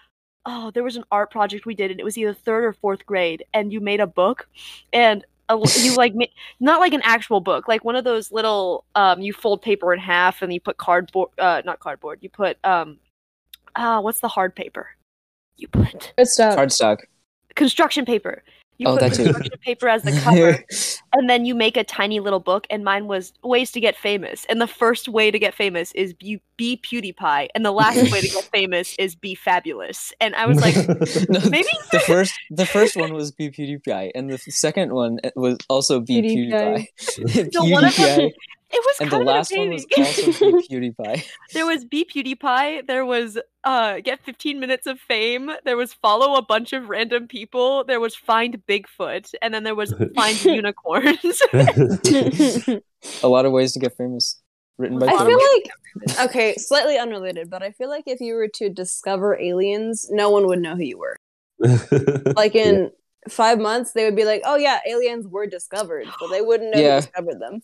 oh, 0.47 0.71
there 0.71 0.85
was 0.85 0.97
an 0.97 1.05
art 1.11 1.31
project 1.31 1.67
we 1.67 1.75
did, 1.75 1.91
and 1.91 1.99
it 1.99 2.05
was 2.05 2.17
either 2.17 2.33
third 2.33 2.65
or 2.65 2.73
fourth 2.73 3.05
grade, 3.05 3.45
and 3.53 3.73
you 3.73 3.81
made 3.81 4.01
a 4.01 4.07
book, 4.07 4.49
and 4.93 5.25
a, 5.49 5.59
you 5.81 5.97
like 5.97 6.15
ma- 6.15 6.27
not 6.61 6.79
like 6.79 6.93
an 6.93 7.03
actual 7.03 7.41
book, 7.41 7.67
like 7.67 7.85
one 7.85 7.97
of 7.97 8.05
those 8.05 8.31
little 8.31 8.85
um, 8.95 9.21
you 9.21 9.33
fold 9.33 9.63
paper 9.63 9.93
in 9.93 9.99
half 9.99 10.43
and 10.43 10.53
you 10.53 10.61
put 10.61 10.77
cardboard, 10.77 11.31
uh, 11.39 11.61
not 11.65 11.81
cardboard, 11.81 12.21
you 12.23 12.29
put 12.29 12.57
um, 12.65 12.99
ah, 13.75 14.01
what's 14.01 14.21
the 14.21 14.29
hard 14.29 14.55
paper? 14.55 14.89
You 15.57 15.67
put 15.67 16.13
Good 16.17 16.29
stuff. 16.29 16.57
Cardstock. 16.57 16.99
construction 17.57 18.05
paper. 18.05 18.45
You 18.81 18.87
Oh, 18.89 18.93
put 18.93 19.01
that 19.01 19.13
too. 19.15 19.25
construction 19.25 19.59
paper 19.63 19.89
as 19.91 20.03
the 20.05 20.13
cover, 20.25 20.65
and 21.13 21.29
then 21.29 21.45
you 21.45 21.55
make 21.55 21.77
a 21.77 21.85
tiny 21.85 22.19
little 22.19 22.41
book. 22.41 22.67
And 22.71 22.83
mine 22.83 23.09
was 23.09 23.35
ways 23.45 23.71
to 23.73 23.81
get 23.81 23.95
famous. 23.95 24.47
And 24.49 24.59
the 24.59 24.67
first 24.67 25.07
way 25.07 25.31
to 25.31 25.39
get 25.39 25.53
famous 25.55 25.93
is 25.93 26.15
be, 26.15 26.41
be 26.57 26.79
PewDiePie, 26.83 27.49
and 27.55 27.63
the 27.65 27.73
last 27.73 28.11
way 28.11 28.23
to 28.23 28.29
get 28.29 28.45
famous 28.55 28.95
is 28.99 29.15
be 29.15 29.35
fabulous. 29.35 30.15
And 30.19 30.35
I 30.35 30.47
was 30.47 30.59
like, 30.63 30.75
No, 31.29 31.41
maybe 31.51 31.69
the 31.93 32.01
first 32.07 32.33
the 32.51 32.65
first 32.65 32.97
one 32.97 33.13
was 33.13 33.33
be 33.33 33.51
PewDiePie, 33.51 34.13
and 34.15 34.31
the 34.31 34.39
second 34.39 34.95
one 34.95 35.19
was 35.37 35.59
also 35.69 36.01
be 36.01 36.23
PewDiePie. 36.23 36.87
PewDiePie. 36.99 37.53
So 37.53 37.65
one 37.65 37.85
of 37.85 37.95
them- 37.97 38.21
PewDiePie, 38.21 38.33
it 38.73 38.85
was 38.87 38.97
and 39.01 39.11
the 39.11 39.17
kind 39.17 39.27
last 39.27 39.53
of 39.53 39.59
one 39.59 39.71
was 39.71 39.87
also 39.97 40.27
be 40.61 40.69
PewDiePie. 40.69 41.25
there 41.53 41.67
was 41.67 41.85
be 41.85 42.05
PewDiePie. 42.05 42.87
There 42.87 43.05
was 43.05 43.39
uh 43.65 44.01
get 44.01 44.23
15 44.23 44.61
minutes 44.61 44.87
of 44.87 45.01
fame. 45.01 45.51
There 45.65 45.77
was 45.77 45.93
follow 45.93 46.37
a 46.37 46.43
bunch 46.43 46.73
of 46.73 46.89
random 46.89 47.27
people. 47.29 47.85
There 47.85 48.01
was 48.01 48.15
find 48.15 48.63
Bigfoot, 48.69 49.35
and 49.43 49.53
then 49.53 49.65
there 49.65 49.75
was 49.75 49.93
find 50.15 50.45
unicorns. 50.45 51.43
A 53.23 53.29
lot 53.29 53.47
of 53.47 53.53
ways 53.53 53.73
to 53.73 53.79
get 53.79 53.97
famous. 53.97 54.41
Written 54.79 54.99
by 54.99 55.07
I 55.09 55.11
Bottom 55.13 55.27
feel 55.27 55.39
like 55.39 56.21
okay, 56.31 56.55
slightly 56.55 56.97
unrelated, 56.97 57.51
but 57.51 57.63
I 57.63 57.71
feel 57.73 57.91
like 57.91 58.05
if 58.07 58.21
you 58.21 58.35
were 58.35 58.49
to 58.55 58.71
discover 58.71 59.39
aliens, 59.39 60.07
no 60.11 60.31
one 60.31 60.47
would 60.47 60.61
know 60.61 60.75
who 60.77 60.85
you 60.85 60.99
were. 60.99 61.17
Like 62.35 62.55
in 62.55 62.91
five 63.29 63.59
months, 63.59 63.93
they 63.93 64.05
would 64.07 64.17
be 64.17 64.25
like, 64.25 64.41
"Oh 64.47 64.57
yeah, 64.57 64.79
aliens 64.89 65.27
were 65.29 65.47
discovered," 65.47 66.07
but 66.19 66.29
they 66.31 66.41
wouldn't 66.41 66.75
know 66.75 66.81
Yeah. 66.81 66.95
who 66.95 67.01
discovered 67.03 67.41
them. 67.41 67.61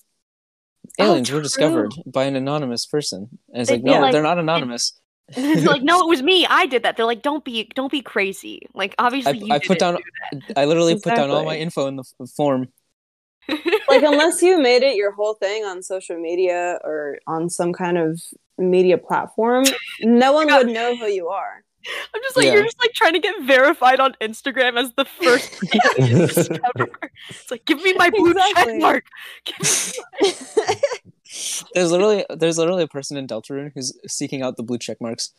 Oh, 0.99 1.05
aliens 1.05 1.31
Oh, 1.31 1.35
were 1.37 1.43
discovered 1.43 1.93
by 2.07 2.25
an 2.25 2.37
anonymous 2.37 2.87
person. 2.87 3.29
And 3.53 3.61
it's 3.63 3.71
They'd 3.71 3.77
like, 3.77 3.85
no, 3.85 4.01
like- 4.01 4.13
they're 4.13 4.23
not 4.23 4.39
anonymous. 4.39 4.93
They're 5.35 5.57
like, 5.57 5.83
no, 5.83 6.03
it 6.03 6.09
was 6.09 6.23
me. 6.23 6.47
I 6.47 6.67
did 6.67 6.85
that. 6.85 6.97
They're 6.97 7.05
like, 7.05 7.23
don't 7.23 7.45
be, 7.45 7.69
don't 7.75 7.91
be 7.91 8.01
crazy. 8.01 8.61
Like, 8.75 8.95
obviously, 8.97 9.39
you 9.39 9.53
I 9.53 9.59
put 9.59 9.81
didn't 9.81 10.01
down 10.33 10.43
I 10.57 10.67
literally 10.67 10.95
put 10.95 11.17
down 11.17 11.31
all 11.31 11.45
my 11.45 11.57
info 11.57 11.89
in 11.89 11.97
the 11.97 12.05
f- 12.21 12.31
form. 12.37 12.69
Like 13.89 14.03
unless 14.03 14.43
you 14.43 14.61
made 14.61 14.83
it 14.83 14.97
your 14.97 15.13
whole 15.13 15.35
thing 15.35 15.65
on 15.65 15.81
social 15.83 16.19
media 16.19 16.79
or 16.85 17.19
on 17.29 17.49
some 17.49 17.73
kind 17.73 17.97
of 17.99 18.21
media 18.59 18.99
platform, 18.99 19.65
no 20.01 20.33
one 20.33 20.47
would 20.49 20.67
know 20.69 20.97
who 20.97 21.07
you 21.07 21.29
are. 21.29 21.63
I'm 22.15 22.23
just 22.23 22.37
like, 22.37 22.47
Yeah. 22.47 22.55
you're 22.55 22.65
just 22.65 22.79
like 22.81 22.93
trying 22.93 23.13
to 23.15 23.19
get 23.21 23.35
verified 23.45 24.01
on 24.01 24.15
Instagram 24.21 24.79
as 24.79 24.93
the 24.97 25.05
first 25.05 25.49
thing 25.51 25.81
you 25.99 26.27
discover. 26.27 26.89
It's 27.29 27.51
like, 27.51 27.65
give 27.65 27.81
me 27.83 27.93
my 27.95 28.11
blue 28.11 28.35
check 28.35 28.69
mark. 28.79 29.05
Give 29.45 29.93
There's 31.75 31.91
literally 31.91 32.25
there's 32.31 32.57
literally 32.59 32.85
a 32.85 32.89
person 32.89 33.17
in 33.17 33.27
Deltarune 33.27 33.73
who's 33.75 33.93
seeking 34.07 34.43
out 34.43 34.57
the 34.57 34.63
blue 34.63 34.79
check 34.79 34.99
marks. 35.01 35.33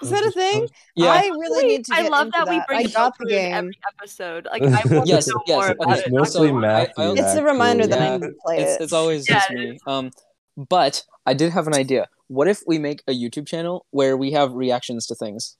Is 0.00 0.10
that 0.10 0.24
a 0.24 0.30
thing? 0.32 0.66
Yeah. 0.96 1.10
I 1.10 1.28
really 1.28 1.64
need 1.68 1.84
to. 1.84 1.94
I 1.94 2.02
get 2.02 2.10
love 2.10 2.26
into 2.26 2.38
that, 2.38 2.48
we 2.48 2.60
bring 2.66 2.86
I 2.86 2.90
got 2.90 3.16
the 3.18 3.26
game. 3.26 3.52
every 3.54 3.78
episode. 3.96 4.46
Like, 4.50 4.62
I 4.62 4.82
want 4.92 5.06
Yes, 5.06 5.26
to 5.26 5.30
know 5.32 5.42
yes, 5.46 5.54
more 5.56 5.64
okay. 5.66 5.74
about 5.78 5.98
It's 5.98 6.06
it. 6.08 6.12
mostly 6.12 6.48
So, 6.48 6.56
I- 6.56 6.70
I- 6.72 6.84
It's 6.86 6.96
a 6.98 7.24
actually. 7.24 7.42
reminder 7.44 7.86
that 7.86 8.00
I 8.00 8.04
Yeah. 8.06 8.16
need 8.16 8.22
to 8.26 8.32
play 8.44 8.58
it's 8.62 8.80
it. 8.80 8.84
it's 8.84 8.92
always 8.92 9.28
Yeah, 9.28 9.34
just 9.36 9.50
it 9.52 9.54
me. 9.58 9.78
Um, 9.86 10.10
but 10.56 11.04
I 11.24 11.34
did 11.34 11.52
have 11.52 11.68
an 11.68 11.74
idea. 11.74 12.08
What 12.32 12.48
if 12.48 12.62
we 12.66 12.78
make 12.78 13.02
a 13.06 13.12
YouTube 13.12 13.46
channel 13.46 13.84
where 13.90 14.16
we 14.16 14.32
have 14.32 14.52
reactions 14.52 15.06
to 15.08 15.14
things? 15.14 15.56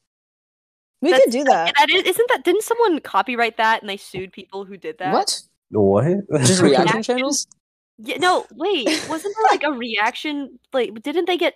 we 1.03 1.11
That's- 1.11 1.25
could 1.27 1.33
do 1.33 1.45
that. 1.45 1.75
That 1.79 1.91
is, 1.91 2.03
isn't 2.05 2.29
that? 2.29 2.45
Didn't 2.45 2.63
someone 2.63 2.99
copyright 3.01 3.57
that 3.59 3.83
and 3.83 3.91
they 3.91 3.97
sued 3.99 4.33
people 4.33 4.65
who 4.65 4.77
did 4.77 4.97
that? 4.99 5.13
What? 5.13 5.43
What? 5.71 6.05
Just 6.47 6.63
reaction 6.63 6.85
Reaction? 6.85 7.03
channels? 7.03 7.47
Yeah, 7.99 8.17
no, 8.19 8.47
wait. 8.55 8.87
Wasn't 9.09 9.35
there 9.37 9.47
like 9.51 9.63
a 9.65 9.73
reaction? 9.73 10.59
Like, 10.73 11.03
didn't 11.03 11.27
they 11.27 11.37
get? 11.37 11.55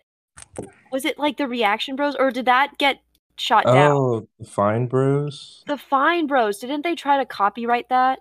Was 0.92 1.04
it 1.06 1.18
like 1.18 1.38
the 1.38 1.48
Reaction 1.48 1.96
Bros, 1.96 2.14
or 2.14 2.30
did 2.30 2.44
that 2.46 2.76
get 2.78 3.00
shot 3.38 3.64
down? 3.64 3.92
Oh, 3.92 4.28
the 4.38 4.44
Fine 4.46 4.86
Bros. 4.86 5.64
The 5.66 5.78
Fine 5.78 6.26
Bros, 6.26 6.58
didn't 6.58 6.82
they 6.82 6.94
try 6.94 7.16
to 7.18 7.24
copyright 7.24 7.88
that? 7.88 8.18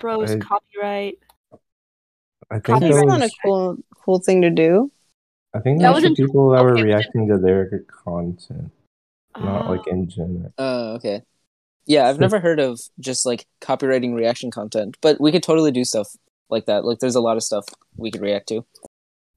Bros 0.00 0.30
I- 0.30 0.38
copyright. 0.38 1.18
I 2.50 2.54
think 2.54 2.64
Copyright. 2.64 2.80
that 2.92 3.06
That's 3.06 3.06
not 3.06 3.22
a 3.22 3.30
cool 3.44 3.76
cool 4.04 4.18
thing 4.20 4.42
to 4.42 4.50
do. 4.50 4.92
I 5.56 5.60
think 5.60 5.80
That 5.80 5.88
that 5.88 5.94
was 5.94 6.04
was 6.04 6.16
the 6.16 6.24
people 6.26 6.50
that 6.50 6.62
were 6.62 6.72
okay, 6.72 6.82
but 6.82 6.86
then- 6.88 6.96
reacting 6.96 7.28
to 7.28 7.38
their 7.38 7.84
content, 8.04 8.70
not 9.38 9.66
Oh. 9.66 9.70
like 9.70 9.80
ah. 9.86 9.90
in 9.90 10.08
general. 10.08 10.52
Oh, 10.58 10.94
okay. 10.96 11.22
Yeah, 11.86 12.08
I've 12.08 12.18
never 12.18 12.40
heard 12.40 12.58
of 12.58 12.80
just 12.98 13.24
like 13.24 13.46
copywriting 13.60 14.14
reaction 14.14 14.50
content, 14.50 14.96
but 15.00 15.20
we 15.20 15.30
could 15.32 15.42
totally 15.42 15.70
do 15.70 15.84
stuff 15.84 16.08
like 16.50 16.66
that. 16.66 16.84
Like, 16.84 16.98
there's 16.98 17.14
a 17.14 17.20
lot 17.20 17.36
of 17.36 17.42
stuff 17.44 17.64
we 17.96 18.10
could 18.10 18.22
react 18.22 18.48
to. 18.48 18.64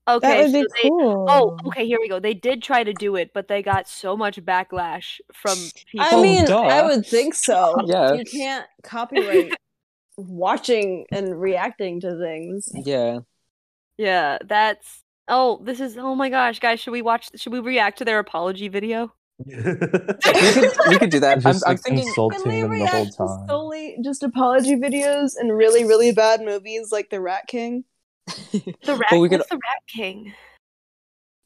Okay, 0.07 0.27
that 0.27 0.43
would 0.45 0.53
be 0.53 0.61
so 0.61 0.67
they, 0.81 0.89
oh, 0.89 0.89
cool. 0.89 1.25
Oh, 1.29 1.67
okay, 1.67 1.85
here 1.85 1.99
we 1.99 2.09
go. 2.09 2.19
They 2.19 2.33
did 2.33 2.63
try 2.63 2.83
to 2.83 2.93
do 2.93 3.15
it, 3.15 3.29
but 3.35 3.47
they 3.47 3.61
got 3.61 3.87
so 3.87 4.17
much 4.17 4.43
backlash 4.43 5.19
from 5.31 5.55
people. 5.85 6.01
I 6.01 6.09
Oh, 6.13 6.21
mean, 6.23 6.45
duh. 6.45 6.59
I 6.59 6.81
would 6.83 7.05
think 7.05 7.35
so. 7.35 7.75
Yeah. 7.85 8.13
You 8.13 8.25
can't 8.25 8.65
copyright 8.81 9.53
watching 10.17 11.05
and 11.11 11.39
reacting 11.39 12.01
to 12.01 12.17
things. 12.17 12.69
Yeah. 12.73 13.19
yeah, 13.97 14.39
that's. 14.43 15.03
Oh, 15.29 15.59
this 15.63 15.79
is. 15.79 15.97
Oh 15.97 16.15
my 16.15 16.29
gosh, 16.29 16.59
guys, 16.59 16.79
should 16.79 16.91
we 16.91 17.01
watch? 17.01 17.29
Should 17.35 17.53
we 17.53 17.59
react 17.59 17.99
to 17.99 18.05
their 18.05 18.19
apology 18.19 18.67
video? 18.67 19.13
We 19.45 19.53
could 19.53 20.71
we 20.89 20.97
could 20.97 21.09
do 21.11 21.19
that. 21.21 21.39
Just, 21.41 21.45
I'm, 21.45 21.53
Just 21.53 21.65
I'm 21.67 21.71
like 21.75 21.81
thinking 21.81 22.07
insulting 22.07 22.41
Can 22.41 22.51
we 22.51 22.61
them 22.61 22.71
the 22.71 22.85
whole 22.87 22.99
react 22.99 23.11
to 23.13 23.17
time. 23.17 23.47
solely 23.47 23.97
just 24.03 24.23
apology 24.23 24.75
videos 24.75 25.31
and 25.39 25.55
really, 25.55 25.85
really 25.85 26.11
bad 26.11 26.41
movies 26.41 26.91
like 26.91 27.09
The 27.09 27.21
Rat 27.21 27.47
King? 27.47 27.85
The 28.51 28.75
rat. 28.99 29.07
Well, 29.11 29.21
we 29.21 29.29
could- 29.29 29.39
what's 29.39 29.49
the 29.49 29.55
Rat 29.55 29.83
King? 29.87 30.33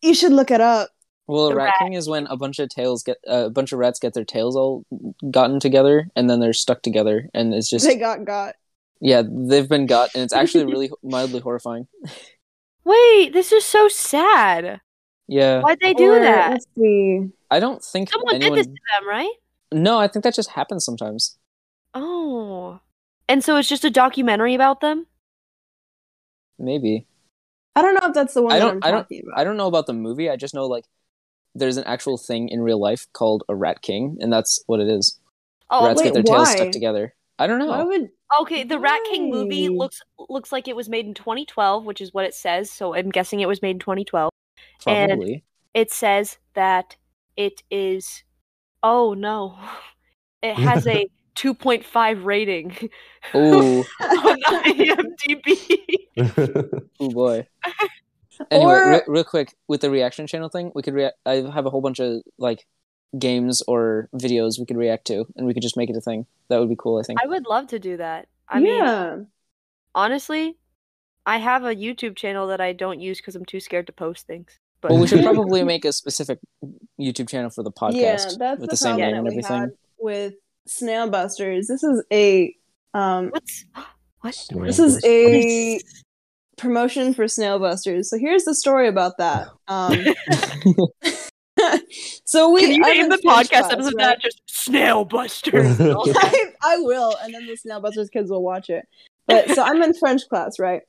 You 0.01 0.13
should 0.13 0.33
look 0.33 0.49
it 0.51 0.59
up. 0.61 0.89
Well, 1.27 1.45
a 1.47 1.49
The 1.51 1.55
rat, 1.55 1.65
rat. 1.65 1.73
king 1.79 1.93
is 1.93 2.09
when 2.09 2.25
a 2.27 2.35
bunch 2.35 2.59
of 2.59 2.67
tails 2.69 3.03
get 3.03 3.17
uh, 3.29 3.45
a 3.45 3.49
bunch 3.49 3.71
of 3.71 3.79
rats 3.79 3.99
get 3.99 4.13
their 4.13 4.25
tails 4.25 4.55
all 4.57 4.85
gotten 5.31 5.59
together, 5.61 6.07
and 6.15 6.29
then 6.29 6.39
they're 6.41 6.51
stuck 6.51 6.81
together, 6.81 7.29
and 7.33 7.53
it's 7.53 7.69
just 7.69 7.85
they 7.85 7.95
got 7.95 8.25
got. 8.25 8.55
yeah, 8.99 9.21
they've 9.25 9.69
been 9.69 9.85
got, 9.85 10.09
and 10.15 10.23
it's 10.23 10.33
actually 10.33 10.65
really 10.71 10.89
mildly 11.01 11.39
horrifying. 11.39 11.87
Wait, 12.85 13.33
this 13.33 13.51
is 13.51 13.63
so 13.63 13.87
sad. 13.87 14.81
Yeah, 15.27 15.61
Why'd 15.61 15.79
they 15.79 15.93
do 15.93 16.13
Or, 16.13 16.19
that? 16.19 16.51
Let's 16.51 16.67
see. 16.77 17.29
I 17.49 17.59
don't 17.59 17.81
think 17.83 18.11
Someone 18.11 18.35
anyone. 18.35 18.57
did 18.57 18.65
this 18.67 18.73
to 18.73 18.81
them, 18.99 19.07
right? 19.07 19.31
No, 19.71 19.99
I 19.99 20.07
think 20.07 20.23
that 20.23 20.35
just 20.35 20.49
happens 20.51 20.83
sometimes. 20.85 21.37
Oh. 21.93 22.79
And 23.29 23.43
so 23.43 23.55
it's 23.57 23.69
just 23.69 23.85
a 23.85 23.89
documentary 23.89 24.53
about 24.53 24.81
them? 24.81 25.07
Maybe 26.59 27.07
I 27.75 27.81
don't 27.81 27.95
know 27.95 28.07
if 28.07 28.13
that's 28.13 28.33
the 28.35 28.43
one 28.43 28.51
I 28.53 28.59
don't- 28.59 28.75
I'm 28.77 28.79
I 28.83 28.91
don't- 28.91 29.07
about. 29.11 29.39
I 29.39 29.43
don't 29.43 29.57
know 29.57 29.67
about 29.67 29.87
the 29.87 29.93
movie. 29.93 30.29
I 30.29 30.35
just 30.35 30.53
know 30.53 30.67
like 30.67 30.85
there's 31.55 31.77
an 31.77 31.83
actual 31.85 32.17
thing 32.17 32.49
in 32.49 32.61
real 32.61 32.79
life 32.79 33.07
called 33.13 33.43
a 33.49 33.55
rat 33.55 33.81
king, 33.81 34.17
and 34.21 34.31
that's 34.31 34.63
what 34.67 34.79
it 34.79 34.87
is. 34.87 35.19
Oh, 35.71 35.87
Rats 35.87 35.97
wait, 35.99 36.05
get 36.05 36.13
their 36.13 36.23
tails 36.23 36.47
why? 36.49 36.55
stuck 36.55 36.71
together. 36.71 37.15
I 37.39 37.47
don't 37.47 37.57
know. 37.59 37.67
Why 37.67 37.83
would 37.83 38.09
Okay, 38.41 38.63
the 38.63 38.79
Rat 38.79 38.99
King 39.09 39.29
movie 39.29 39.69
looks 39.69 40.01
looks 40.29 40.51
like 40.51 40.67
it 40.67 40.75
was 40.75 40.89
made 40.89 41.05
in 41.05 41.13
2012, 41.13 41.85
which 41.85 42.01
is 42.01 42.13
what 42.13 42.25
it 42.25 42.33
says. 42.33 42.71
So 42.71 42.95
I'm 42.95 43.09
guessing 43.09 43.39
it 43.39 43.47
was 43.47 43.61
made 43.61 43.71
in 43.71 43.79
2012. 43.79 44.31
And- 44.87 45.09
Probably. 45.11 45.43
It 45.73 45.91
says 45.91 46.37
that 46.53 46.97
it 47.35 47.63
is. 47.71 48.23
Oh 48.83 49.13
no, 49.13 49.57
it 50.43 50.55
has 50.55 50.85
a 50.87 51.07
2.5 51.35 52.23
rating 52.25 52.77
Ooh, 53.35 53.79
on 53.79 54.39
IMDb. 54.41 55.87
oh 56.99 57.09
boy. 57.09 57.47
Anyway, 58.51 58.71
Or- 58.71 58.89
re- 58.89 59.01
real 59.07 59.23
quick 59.23 59.53
with 59.67 59.81
the 59.81 59.89
reaction 59.89 60.27
channel 60.27 60.49
thing, 60.49 60.71
we 60.75 60.81
could 60.83 60.93
react. 60.93 61.17
I 61.25 61.35
have 61.53 61.65
a 61.65 61.69
whole 61.71 61.81
bunch 61.81 61.99
of 61.99 62.21
like 62.37 62.65
games 63.17 63.61
or 63.67 64.09
videos 64.15 64.59
we 64.59 64.65
could 64.65 64.77
react 64.77 65.05
to, 65.07 65.25
and 65.35 65.45
we 65.45 65.53
could 65.53 65.63
just 65.63 65.77
make 65.77 65.89
it 65.89 65.95
a 65.95 66.01
thing. 66.01 66.25
That 66.49 66.59
would 66.59 66.69
be 66.69 66.75
cool. 66.77 66.99
I 66.99 67.03
think. 67.03 67.19
I 67.21 67.27
would 67.27 67.45
love 67.45 67.67
to 67.67 67.79
do 67.79 67.97
that. 67.97 68.27
I 68.47 68.59
mean, 68.59 69.27
honestly, 69.95 70.57
I 71.25 71.37
have 71.37 71.63
a 71.63 71.75
YouTube 71.75 72.15
channel 72.15 72.47
that 72.47 72.61
I 72.61 72.73
don't 72.73 72.99
use 72.99 73.19
because 73.19 73.35
I'm 73.35 73.45
too 73.45 73.59
scared 73.59 73.87
to 73.87 73.93
post 73.93 74.27
things. 74.27 74.59
But 74.81 74.91
Well, 74.91 74.99
we 74.99 75.07
should 75.07 75.23
probably 75.23 75.63
make 75.63 75.85
a 75.85 75.93
specific 75.93 76.39
YouTube 76.99 77.29
channel 77.29 77.49
for 77.49 77.63
the 77.63 77.71
podcast 77.71 77.93
yeah, 77.93 78.15
that's 78.37 78.59
with 78.59 78.69
the, 78.69 78.73
the 78.73 78.77
same 78.77 78.97
name 78.97 79.11
that 79.11 79.17
and 79.17 79.23
we 79.23 79.31
everything. 79.31 79.71
with 79.97 80.33
Snail 80.67 81.09
Busters. 81.09 81.67
This 81.67 81.83
is 81.83 82.03
a 82.11 82.55
um 82.93 83.29
what's 83.29 83.65
what? 84.21 84.35
Snail 84.35 84.65
this 84.65 84.79
is 84.79 85.03
a 85.05 85.79
promotion 86.57 87.13
for 87.13 87.27
Snail 87.27 87.59
Busters. 87.59 88.09
So 88.09 88.17
here's 88.17 88.43
the 88.43 88.55
story 88.55 88.87
about 88.87 89.17
that. 89.17 89.47
Um 89.67 89.95
So 92.25 92.51
we 92.51 92.61
Can 92.61 92.71
you 92.71 92.83
I'm 92.83 92.97
name 92.97 93.09
the 93.09 93.17
podcast 93.17 93.49
class, 93.49 93.71
episode 93.71 93.93
right? 93.95 94.17
that 94.17 94.21
just 94.21 94.41
Snail 94.47 95.05
Busters? 95.05 95.79
I, 95.81 96.53
I 96.63 96.77
will, 96.79 97.15
and 97.21 97.33
then 97.33 97.45
the 97.45 97.55
snail 97.55 97.79
busters 97.79 98.09
kids 98.09 98.31
will 98.31 98.43
watch 98.43 98.69
it. 98.69 98.85
But 99.27 99.49
so 99.51 99.61
I'm 99.61 99.81
in 99.81 99.93
French 99.93 100.21
class, 100.29 100.57
right? 100.57 100.81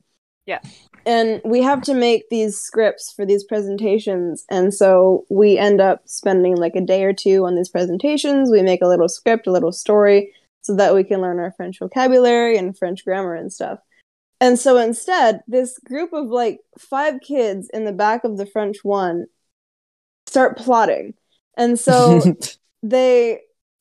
Yeah. 0.45 0.59
And 1.05 1.41
we 1.43 1.61
have 1.61 1.81
to 1.83 1.93
make 1.93 2.29
these 2.29 2.57
scripts 2.57 3.11
for 3.11 3.25
these 3.25 3.43
presentations, 3.43 4.45
and 4.49 4.73
so 4.73 5.25
we 5.29 5.57
end 5.57 5.81
up 5.81 6.01
spending 6.05 6.55
like 6.55 6.75
a 6.75 6.81
day 6.81 7.03
or 7.03 7.13
two 7.13 7.45
on 7.45 7.55
these 7.55 7.69
presentations. 7.69 8.49
We 8.49 8.63
make 8.63 8.81
a 8.81 8.87
little 8.87 9.09
script, 9.09 9.45
a 9.45 9.51
little 9.51 9.71
story, 9.71 10.33
so 10.61 10.75
that 10.75 10.95
we 10.95 11.03
can 11.03 11.21
learn 11.21 11.39
our 11.39 11.51
French 11.51 11.77
vocabulary 11.79 12.57
and 12.57 12.75
French 12.75 13.05
grammar 13.05 13.35
and 13.35 13.53
stuff. 13.53 13.79
And 14.41 14.59
so 14.59 14.77
instead, 14.77 15.41
this 15.47 15.77
group 15.79 16.11
of 16.11 16.27
like 16.27 16.59
five 16.77 17.21
kids 17.21 17.69
in 17.73 17.85
the 17.85 17.93
back 17.93 18.23
of 18.23 18.37
the 18.37 18.45
French 18.45 18.77
one 18.83 19.27
start 20.35 20.57
plotting. 20.57 21.13
And 21.55 21.79
so 21.79 22.21
they 22.83 23.39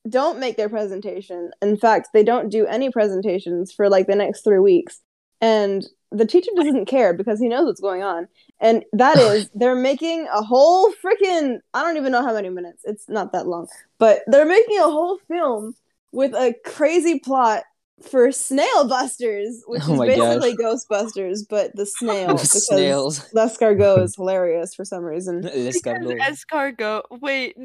don't 0.08 0.38
make 0.38 0.56
their 0.56 0.68
presentation. 0.68 1.50
In 1.60 1.76
fact, 1.76 2.10
they 2.14 2.22
don't 2.22 2.48
do 2.48 2.64
any 2.66 2.90
presentations 2.90 3.72
for 3.72 3.88
like 3.88 4.06
the 4.06 4.14
next 4.14 4.44
three 4.44 4.60
weeks. 4.60 5.00
And 5.40 5.84
the 6.12 6.26
teacher 6.26 6.52
doesn't 6.54 6.86
care 6.86 7.12
because 7.12 7.40
he 7.40 7.48
knows 7.48 7.66
what's 7.66 7.80
going 7.80 8.04
on. 8.04 8.28
And 8.60 8.84
that 8.92 9.18
is, 9.18 9.50
they're 9.54 9.74
making 9.74 10.28
a 10.32 10.42
whole 10.42 10.92
freaking, 11.04 11.58
I 11.74 11.82
don't 11.82 11.96
even 11.96 12.12
know 12.12 12.22
how 12.22 12.32
many 12.32 12.50
minutes. 12.50 12.82
It's 12.84 13.08
not 13.08 13.32
that 13.32 13.48
long. 13.48 13.66
But 13.98 14.20
they're 14.28 14.46
making 14.46 14.78
a 14.78 14.84
whole 14.84 15.18
film 15.26 15.74
with 16.12 16.34
a 16.34 16.54
crazy 16.64 17.18
plot 17.18 17.64
for 18.02 18.32
Snail 18.32 18.88
Busters, 18.88 19.62
which 19.66 19.82
Oh 19.88 19.92
is 19.92 19.98
my 19.98 20.06
basically 20.06 20.56
Ghostbusters, 20.56 21.40
but 21.48 21.74
the 21.76 21.86
snail. 21.98 22.34
The 22.36 22.44
snails. 22.46 23.28
L'escargot 23.32 23.98
is 24.02 24.16
hilarious 24.16 24.74
for 24.74 24.84
some 24.84 25.04
reason. 25.04 25.42
L'escargot. 25.42 26.18
Escargot. 26.20 27.02
Wait, 27.20 27.56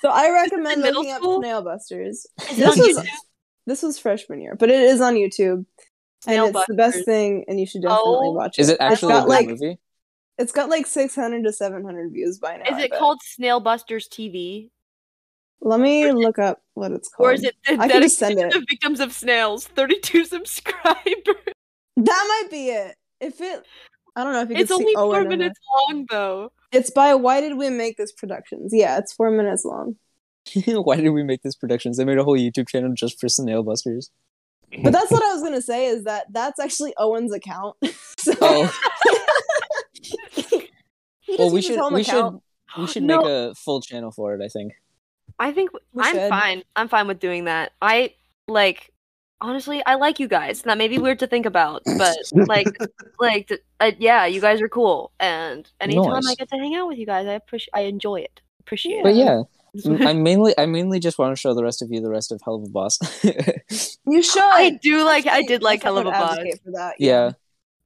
so 0.00 0.08
I 0.10 0.30
recommend 0.30 0.82
middle 0.82 1.02
looking 1.02 1.12
up? 1.12 1.22
Snail 1.40 1.62
Busters. 1.62 2.26
This 2.54 2.76
was 2.76 2.98
YouTube? 2.98 3.06
this 3.66 3.82
was 3.82 3.98
freshman 3.98 4.40
year, 4.40 4.56
but 4.58 4.70
it 4.70 4.80
is 4.80 5.00
on 5.00 5.14
YouTube. 5.14 5.64
Snail 6.22 6.46
and 6.46 6.56
it's 6.56 6.66
the 6.66 6.74
best 6.74 7.04
thing, 7.04 7.44
and 7.48 7.58
you 7.58 7.66
should 7.66 7.82
definitely 7.82 8.28
Oh. 8.28 8.32
watch 8.32 8.58
it. 8.58 8.62
Is 8.62 8.68
it 8.68 8.76
actually 8.80 9.12
a 9.12 9.16
got, 9.16 9.22
good 9.24 9.28
like- 9.30 9.48
movie? 9.48 9.78
It's 10.38 10.50
got 10.52 10.70
like 10.70 10.86
600 10.86 11.44
to 11.44 11.52
700 11.52 12.10
views 12.10 12.38
by 12.38 12.56
now. 12.56 12.76
Is 12.76 12.82
it 12.82 12.90
called 12.92 13.18
Snail 13.22 13.60
Busters 13.60 14.08
TV? 14.08 14.70
Let 15.64 15.78
me 15.80 16.10
look 16.10 16.38
up 16.40 16.60
what 16.74 16.90
it's 16.92 17.08
called. 17.08 17.28
Or 17.28 17.32
is 17.32 17.44
it 17.44 17.54
I 17.68 17.88
can 17.88 18.02
just 18.02 18.18
send 18.18 18.38
it. 18.38 18.50
to 18.50 18.58
victims 18.68 18.98
of 19.00 19.12
snails? 19.12 19.66
32 19.68 20.24
subscribers. 20.26 20.96
That 21.96 22.24
might 22.42 22.48
be 22.50 22.68
it. 22.70 22.96
If 23.20 23.40
it, 23.40 23.64
I 24.16 24.24
don't 24.24 24.32
know 24.32 24.40
if 24.42 24.50
you 24.50 24.56
It's 24.56 24.70
can 24.72 24.80
only 24.80 24.94
Owen 24.96 25.10
four 25.10 25.20
in 25.22 25.28
there. 25.28 25.38
minutes 25.38 25.60
long, 25.88 26.06
though. 26.10 26.52
It's 26.72 26.90
by 26.90 27.14
Why 27.14 27.40
Did 27.40 27.56
We 27.56 27.70
Make 27.70 27.96
This 27.96 28.10
Productions? 28.12 28.72
Yeah, 28.74 28.98
it's 28.98 29.12
four 29.12 29.30
minutes 29.30 29.64
long. 29.64 29.96
Why 30.66 30.96
did 30.96 31.10
we 31.10 31.22
make 31.22 31.42
this 31.42 31.54
productions? 31.54 31.96
They 31.98 32.04
made 32.04 32.18
a 32.18 32.24
whole 32.24 32.36
YouTube 32.36 32.66
channel 32.68 32.92
just 32.94 33.20
for 33.20 33.28
Snail 33.28 33.62
Busters. 33.62 34.10
But 34.82 34.92
that's 34.92 35.10
what 35.12 35.22
I 35.22 35.32
was 35.34 35.42
gonna 35.42 35.62
say 35.62 35.86
is 35.86 36.02
that 36.04 36.26
that's 36.32 36.58
actually 36.58 36.92
Owen's 36.98 37.32
account. 37.32 37.76
so 38.18 38.32
Oh, 38.40 38.72
he 41.20 41.36
well, 41.38 41.50
we 41.52 41.62
should 41.62 41.78
we 41.92 42.00
account. 42.00 42.42
should 42.74 42.80
we 42.80 42.86
should 42.88 43.02
No. 43.04 43.18
make 43.18 43.26
a 43.26 43.54
full 43.54 43.80
channel 43.80 44.10
for 44.10 44.34
it. 44.34 44.42
I 44.44 44.48
think. 44.48 44.72
I 45.42 45.52
think 45.52 45.70
We 45.92 46.04
I'm 46.04 46.14
should. 46.14 46.28
fine. 46.30 46.62
I'm 46.76 46.88
fine 46.88 47.08
with 47.08 47.18
doing 47.18 47.44
that. 47.46 47.72
I 47.82 48.14
like 48.46 48.92
honestly, 49.40 49.82
I 49.84 49.96
like 49.96 50.20
you 50.20 50.28
guys. 50.28 50.62
That 50.62 50.78
may 50.78 50.86
be 50.86 50.98
weird 50.98 51.18
to 51.18 51.26
think 51.26 51.46
about, 51.46 51.82
but 51.98 52.16
like, 52.32 52.68
like, 53.18 53.50
uh, 53.80 53.90
yeah, 53.98 54.24
you 54.24 54.40
guys 54.40 54.60
are 54.62 54.68
cool. 54.68 55.10
And 55.18 55.68
anytime 55.80 56.22
I 56.26 56.34
get 56.36 56.48
to 56.50 56.56
hang 56.56 56.76
out 56.76 56.86
with 56.86 56.98
you 56.98 57.06
guys, 57.06 57.26
I 57.26 57.32
appreciate, 57.32 57.70
I 57.74 57.80
enjoy 57.80 58.20
it. 58.20 58.40
Appreciate 58.60 58.98
it. 58.98 59.02
But 59.02 59.16
yeah. 59.16 59.42
I 60.06 60.12
mainly 60.12 60.54
I 60.58 60.66
mainly 60.66 61.00
just 61.00 61.18
want 61.18 61.34
to 61.34 61.40
show 61.40 61.54
the 61.54 61.64
rest 61.64 61.80
of 61.82 61.90
you 61.90 62.00
the 62.00 62.10
rest 62.10 62.30
of 62.30 62.40
Helluva 62.42 62.70
Boss. 62.70 62.98
You 64.06 64.22
should. 64.22 64.42
I 64.42 64.78
do 64.82 65.02
like. 65.04 65.26
I 65.26 65.42
did 65.42 65.62
like 65.62 65.82
Helluva 65.82 66.12
Boss. 66.12 66.36
For 66.62 66.72
that. 66.72 66.96
yeah, 66.98 67.30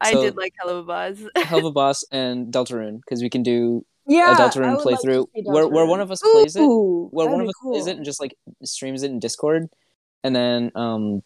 I 0.00 0.12
so- 0.12 0.22
did 0.22 0.36
like 0.36 0.52
Helluva 0.60 0.86
Boss. 0.86 1.44
Hell 1.44 1.60
of 1.60 1.64
a 1.66 1.70
Boss 1.70 2.04
and 2.10 2.52
Deltarune 2.52 3.00
because 3.00 3.22
we 3.22 3.30
can 3.30 3.42
do 3.44 3.84
yeah. 4.06 4.30
a 4.30 4.34
I 4.34 4.48
Deltarune 4.48 4.76
would 4.76 4.84
like 4.84 5.00
to 5.00 5.06
playthrough 5.06 5.26
where 5.44 5.68
where 5.68 5.86
one 5.86 6.00
of 6.00 6.10
us 6.10 6.20
plays 6.22 6.56
it, 6.56 6.60
where 6.62 7.28
one 7.28 7.40
of 7.40 7.46
be 7.46 7.50
us 7.50 7.54
plays 7.62 7.86
it 7.86 7.96
and 7.96 8.04
just 8.04 8.20
like 8.20 8.34
streams 8.64 9.02
it 9.02 9.10
in 9.10 9.18
Discord, 9.18 9.68
and 10.24 10.34
then 10.34 10.70
um 10.74 11.22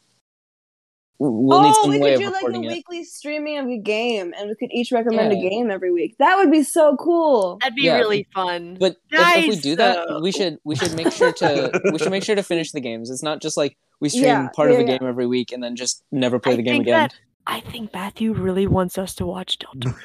we'll 1.18 1.60
need 1.62 1.74
oh, 1.76 1.82
some 1.82 1.90
we 1.90 1.98
way 2.00 2.16
could 2.16 2.26
of 2.28 2.32
do 2.32 2.46
like 2.46 2.54
a 2.56 2.60
it. 2.60 2.68
weekly 2.68 3.04
streaming 3.04 3.58
of 3.58 3.66
a 3.68 3.76
game, 3.76 4.32
and 4.38 4.48
we 4.48 4.54
could 4.54 4.70
each 4.72 4.90
recommend 4.90 5.32
Yeah. 5.32 5.38
a 5.46 5.50
game 5.50 5.70
every 5.70 5.92
week. 5.92 6.16
That 6.18 6.36
would 6.36 6.50
be 6.50 6.62
so 6.62 6.96
cool. 6.96 7.58
That'd 7.60 7.74
be 7.74 7.82
Yeah. 7.82 7.98
really 7.98 8.26
fun. 8.34 8.76
But 8.80 8.96
if, 9.10 9.44
if 9.44 9.48
we 9.50 9.56
do 9.60 9.76
that, 9.76 10.20
we 10.22 10.32
should 10.32 10.58
we 10.64 10.76
should 10.76 10.94
make 10.94 11.12
sure 11.12 11.32
to 11.32 11.80
we 11.92 11.98
should 11.98 12.10
make 12.10 12.24
sure 12.24 12.34
to 12.36 12.42
finish 12.42 12.72
the 12.72 12.80
games. 12.80 13.10
It's 13.10 13.22
not 13.22 13.42
just 13.42 13.56
like 13.56 13.76
we 14.00 14.08
stream 14.10 14.24
Yeah, 14.24 14.48
part 14.54 14.70
of 14.70 14.78
yeah, 14.78 14.84
a 14.84 14.88
yeah. 14.88 14.98
game 14.98 15.08
every 15.08 15.26
week 15.26 15.52
and 15.52 15.62
then 15.62 15.76
just 15.76 16.02
never 16.10 16.38
play 16.38 16.54
I 16.54 16.56
the 16.56 16.62
game 16.62 16.74
think 16.76 16.82
again. 16.84 16.98
that- 17.10 17.14
I 17.50 17.60
think 17.62 17.92
Matthew 17.92 18.32
really 18.32 18.66
wants 18.68 18.96
us 18.96 19.14
to 19.16 19.26
watch 19.26 19.58
Delta. 19.58 19.92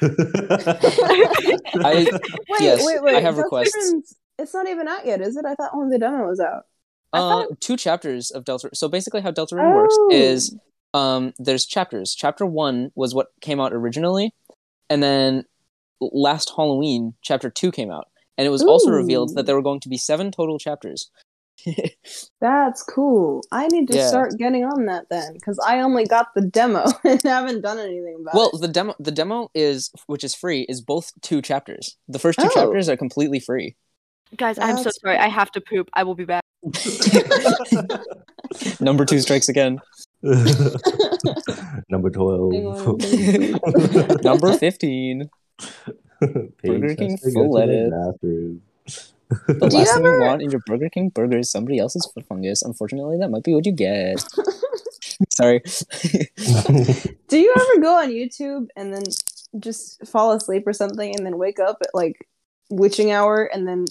I 1.84 2.06
Wait, 2.48 2.60
Yes, 2.60 2.84
wait, 2.84 3.02
wait. 3.02 3.14
I 3.16 3.20
have 3.20 3.34
Deltarune's- 3.36 3.42
requests. 3.44 4.14
It's 4.38 4.52
not 4.52 4.68
even 4.68 4.86
out 4.88 5.06
yet, 5.06 5.20
is 5.20 5.36
it? 5.36 5.44
I 5.46 5.54
thought 5.54 5.70
only 5.72 5.94
the 5.94 5.98
demo 6.00 6.26
was 6.26 6.40
out. 6.40 6.64
I 7.12 7.18
uh, 7.18 7.20
thought- 7.46 7.60
two 7.60 7.76
chapters 7.76 8.30
of 8.30 8.44
Delta. 8.44 8.70
So 8.74 8.88
basically, 8.88 9.20
how 9.22 9.30
Deltarune 9.30 9.74
works 9.74 9.94
Oh. 9.98 10.08
is 10.10 10.56
um, 10.92 11.32
there's 11.38 11.64
chapters. 11.66 12.14
Chapter 12.14 12.44
one 12.44 12.90
was 12.96 13.14
what 13.14 13.28
came 13.40 13.60
out 13.60 13.72
originally, 13.72 14.34
and 14.90 15.02
then 15.02 15.44
last 16.00 16.52
Halloween, 16.56 17.14
chapter 17.22 17.48
two 17.48 17.70
came 17.70 17.90
out, 17.90 18.08
and 18.36 18.46
it 18.46 18.50
was 18.50 18.62
also 18.62 18.90
revealed 18.90 19.34
that 19.36 19.46
there 19.46 19.54
were 19.54 19.62
going 19.62 19.80
to 19.80 19.88
be 19.88 19.96
seven 19.96 20.30
total 20.32 20.58
chapters. 20.58 21.10
That's 22.40 22.82
cool. 22.82 23.42
I 23.52 23.68
need 23.68 23.88
to 23.88 23.96
Yeah. 23.96 24.08
start 24.08 24.32
getting 24.38 24.64
on 24.64 24.86
that 24.86 25.06
then, 25.10 25.34
because 25.34 25.58
I 25.66 25.80
only 25.80 26.06
got 26.06 26.28
the 26.34 26.42
demo 26.42 26.84
and 27.04 27.20
haven't 27.22 27.60
done 27.62 27.78
anything 27.78 28.16
about 28.20 28.34
well, 28.34 28.46
it. 28.48 28.52
Well, 28.54 28.62
the 28.62 28.68
demo, 28.68 28.94
the 28.98 29.10
demo 29.10 29.50
is 29.54 29.90
which 30.06 30.24
is 30.24 30.34
free, 30.34 30.62
is 30.68 30.80
both 30.80 31.12
two 31.22 31.42
chapters. 31.42 31.96
The 32.08 32.18
first 32.18 32.38
two 32.38 32.46
Oh. 32.50 32.54
chapters 32.54 32.88
are 32.88 32.96
completely 32.96 33.40
free. 33.40 33.76
Guys, 34.36 34.58
I'm 34.58 34.76
so 34.78 34.90
sorry. 34.90 35.18
I 35.18 35.28
have 35.28 35.50
to 35.52 35.60
poop. 35.60 35.88
I 35.94 36.02
will 36.02 36.16
be 36.16 36.24
back. 36.24 36.42
Number 38.80 39.04
two 39.04 39.20
strikes 39.20 39.48
again. 39.48 39.78
Number 41.88 42.10
12. 42.10 42.52
Number 44.24 44.52
fifteen. 44.54 45.30
Burger 46.20 46.94
King 46.96 47.10
has 47.12 47.32
full 47.32 47.44
go 47.44 47.50
lettuce. 47.50 47.90
bathroom. 47.90 48.62
The 49.48 49.68
Do 49.68 49.76
last 49.76 49.94
thing 49.94 50.04
you 50.04 50.20
want 50.20 50.42
in 50.42 50.50
your 50.50 50.62
Burger 50.66 50.88
King 50.88 51.08
burger 51.08 51.38
is 51.38 51.50
somebody 51.50 51.78
else's 51.78 52.08
foot 52.12 52.26
fungus. 52.26 52.62
Unfortunately, 52.62 53.18
that 53.18 53.30
might 53.30 53.42
be 53.42 53.54
what 53.54 53.66
you 53.66 53.72
get. 53.72 54.24
Sorry. 55.30 55.60
Do 57.28 57.38
you 57.38 57.54
ever 57.56 57.80
go 57.80 57.98
on 57.98 58.10
YouTube 58.10 58.68
and 58.76 58.94
then 58.94 59.02
just 59.58 60.06
fall 60.06 60.32
asleep 60.32 60.64
or 60.66 60.72
something 60.72 61.14
and 61.14 61.24
then 61.24 61.38
wake 61.38 61.58
up 61.58 61.78
at 61.82 61.94
like 61.94 62.28
witching 62.70 63.10
hour 63.10 63.44
and 63.44 63.66
then 63.66 63.86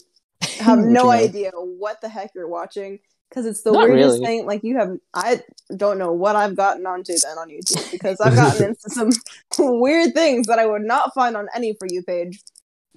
have 0.60 0.80
no 0.80 1.06
hour. 1.06 1.14
idea 1.14 1.52
what 1.54 2.02
the 2.02 2.10
heck 2.10 2.32
you're 2.36 2.48
watching? 2.48 3.00
Because 3.30 3.46
it's 3.46 3.64
the 3.64 3.72
Not 3.72 3.90
weirdest 3.90 4.20
really. 4.20 4.26
thing. 4.26 4.46
Like 4.46 4.64
you 4.64 4.78
have, 4.78 4.96
I 5.14 5.42
don't 5.76 5.98
know 5.98 6.12
what 6.14 6.36
I've 6.36 6.56
gotten 6.56 6.86
onto 6.86 7.14
then 7.22 7.38
on 7.38 7.50
YouTube 7.50 7.92
because 7.92 8.22
I've 8.22 8.36
gotten 8.36 8.68
into 8.68 8.90
some 8.90 9.10
weird 9.82 10.14
things 10.14 10.48
that 10.48 10.60
I 10.60 10.66
would 10.66 10.84
not 10.84 11.14
find 11.14 11.36
on 11.36 11.48
any 11.54 11.74
for 11.74 11.88
you 11.90 12.04
page. 12.04 12.42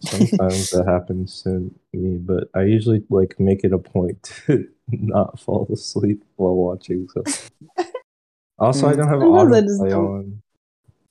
Sometimes 0.00 0.70
that 0.70 0.86
happens 0.86 1.42
to 1.42 1.74
me, 1.92 2.18
but 2.18 2.48
I 2.54 2.62
usually 2.62 3.02
like 3.10 3.38
make 3.40 3.64
it 3.64 3.72
a 3.72 3.78
point 3.78 4.22
to 4.46 4.68
not 4.90 5.40
fall 5.40 5.68
asleep 5.72 6.24
while 6.36 6.54
watching. 6.56 7.08
So 7.08 7.24
also, 8.58 8.88
I 8.88 8.94
Mm. 8.94 8.96
don't 8.96 9.08
have 9.08 9.20
Sometimes 9.20 9.52
I 9.52 9.60
just 9.60 9.80
autoplay 9.80 9.96
on. 9.96 10.42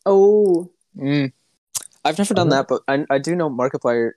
Oh, 0.05 0.71
Mm. 0.97 1.31
I've 2.05 2.17
never 2.17 2.33
done 2.33 2.49
that, 2.49 2.67
but 2.67 2.83
I, 2.87 3.05
I 3.09 3.19
do 3.19 3.35
know 3.35 3.49
Markiplier 3.49 4.13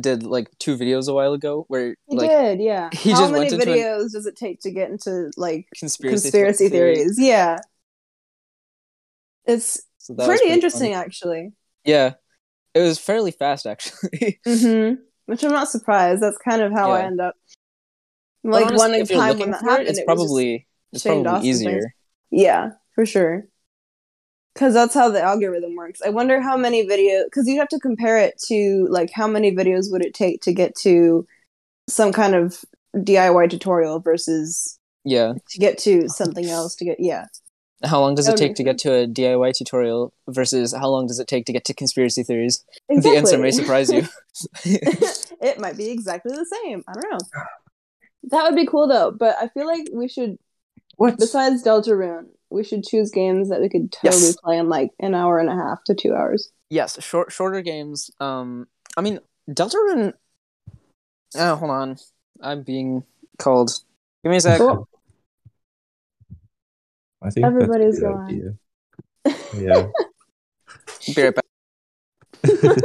did 0.00 0.22
like 0.24 0.48
two 0.58 0.76
videos 0.76 1.08
a 1.08 1.14
while 1.14 1.32
ago 1.34 1.64
where 1.68 1.96
he 2.08 2.16
like 2.16 2.30
did, 2.30 2.60
yeah. 2.60 2.90
he 2.94 3.10
How 3.10 3.20
just 3.20 3.32
many 3.32 3.50
went 3.50 3.54
into 3.54 3.72
an- 3.72 3.78
videos 3.78 4.12
does 4.12 4.26
it 4.26 4.36
take 4.36 4.60
to 4.62 4.70
get 4.70 4.90
into 4.90 5.30
like 5.36 5.68
conspiracy, 5.78 6.20
conspiracy 6.20 6.68
theories? 6.68 7.18
Yeah, 7.18 7.60
it's 9.44 9.80
So 9.98 10.14
that 10.14 10.28
was 10.28 10.40
pretty 10.40 10.42
funny. 10.42 10.54
interesting, 10.54 10.92
actually. 10.92 11.52
Yeah, 11.84 12.14
it 12.74 12.80
was 12.80 12.98
fairly 12.98 13.30
fast 13.30 13.66
actually. 13.66 14.40
hmm 14.46 14.94
Which 15.26 15.42
I'm 15.44 15.52
not 15.52 15.68
surprised. 15.68 16.22
That's 16.22 16.38
kind 16.38 16.62
of 16.62 16.72
how 16.72 16.90
I 16.92 17.02
end 17.02 17.20
up. 17.20 17.34
Like 18.44 18.66
honestly, 18.66 18.76
one 18.90 18.94
if 19.00 19.08
time 19.10 19.38
when 19.38 19.50
that 19.52 19.62
it, 19.62 19.64
happened, 19.68 19.88
it's 19.88 19.98
it 19.98 20.06
was 20.06 20.06
just- 20.06 20.06
probably 20.06 20.66
it's 20.92 21.02
probably 21.04 21.48
easier. 21.48 21.94
yeah, 22.30 22.70
for 22.94 23.06
sure. 23.06 23.44
Because 24.54 24.74
that's 24.74 24.92
how 24.92 25.08
the 25.08 25.22
algorithm 25.22 25.76
works. 25.76 26.02
I 26.04 26.10
wonder 26.10 26.40
how 26.40 26.56
many 26.58 26.86
videos. 26.86 27.24
because 27.24 27.46
you'd 27.48 27.58
have 27.58 27.68
to 27.68 27.78
compare 27.78 28.18
it 28.18 28.34
to 28.48 28.86
like 28.90 29.10
how 29.10 29.26
many 29.26 29.54
videos 29.54 29.90
would 29.90 30.04
it 30.04 30.12
take 30.12 30.42
to 30.42 30.52
get 30.52 30.74
to 30.80 31.26
some 31.88 32.12
kind 32.12 32.34
of 32.34 32.62
DIY 32.94 33.48
tutorial 33.48 34.00
versus 34.00 34.78
Yeah. 35.04 35.32
to 35.50 35.58
get 35.58 35.78
to 35.78 36.06
something 36.08 36.46
else 36.50 36.74
to 36.76 36.84
get 36.84 36.98
yeah. 37.00 37.26
How 37.84 38.00
long 38.00 38.14
does 38.14 38.28
it 38.28 38.36
take 38.36 38.54
to 38.56 38.62
get 38.62 38.78
to 38.78 38.92
a 38.92 39.06
DIY 39.06 39.56
tutorial 39.56 40.12
versus 40.28 40.72
how 40.72 40.88
long 40.88 41.06
does 41.08 41.18
it 41.18 41.26
take 41.26 41.46
to 41.46 41.52
get 41.52 41.64
to 41.66 41.74
conspiracy 41.74 42.22
theories? 42.22 42.64
The 42.88 43.16
answer 43.16 43.38
may 43.38 43.50
surprise 43.50 43.90
you. 43.90 44.06
it 44.64 45.58
might 45.58 45.76
be 45.76 45.90
exactly 45.90 46.34
the 46.34 46.46
same. 46.46 46.84
I 46.86 46.92
don't 46.94 47.10
know. 47.10 47.18
That 48.30 48.44
would 48.44 48.54
be 48.56 48.66
cool 48.66 48.86
though, 48.86 49.10
but 49.10 49.36
I 49.40 49.48
feel 49.48 49.66
like 49.66 49.88
we 49.92 50.06
should 50.08 50.38
What? 50.96 51.18
besides 51.18 51.64
Deltarune, 51.64 52.26
we 52.50 52.62
should 52.62 52.84
choose 52.84 53.10
games 53.10 53.48
that 53.48 53.60
we 53.60 53.68
could 53.68 53.90
totally 53.90 54.22
Yes. 54.26 54.36
play 54.44 54.58
in 54.58 54.68
like 54.68 54.90
an 55.00 55.14
hour 55.14 55.38
and 55.38 55.48
a 55.48 55.54
half 55.56 55.82
to 55.86 55.94
two 55.94 56.14
hours. 56.14 56.50
yes, 56.70 57.02
short 57.02 57.32
shorter 57.32 57.62
games. 57.62 58.10
Um, 58.20 58.68
I 58.96 59.00
mean, 59.00 59.18
Deltarune. 59.50 60.12
Oh, 61.36 61.56
hold 61.56 61.70
on, 61.70 61.96
I'm 62.40 62.62
being 62.62 63.02
called. 63.38 63.70
Give 64.22 64.30
me 64.30 64.36
a 64.36 64.40
sec. 64.40 64.58
Cool. 64.58 64.86
I 67.22 67.30
think 67.30 67.46
Everybody's 67.46 68.00
that's 68.00 68.04
a 68.04 68.06
good 68.06 68.16
going. 68.26 68.56
idea. 69.54 69.72
Yeah. 69.74 69.88
Be 71.14 71.22
right 71.22 71.34
back. 71.34 71.44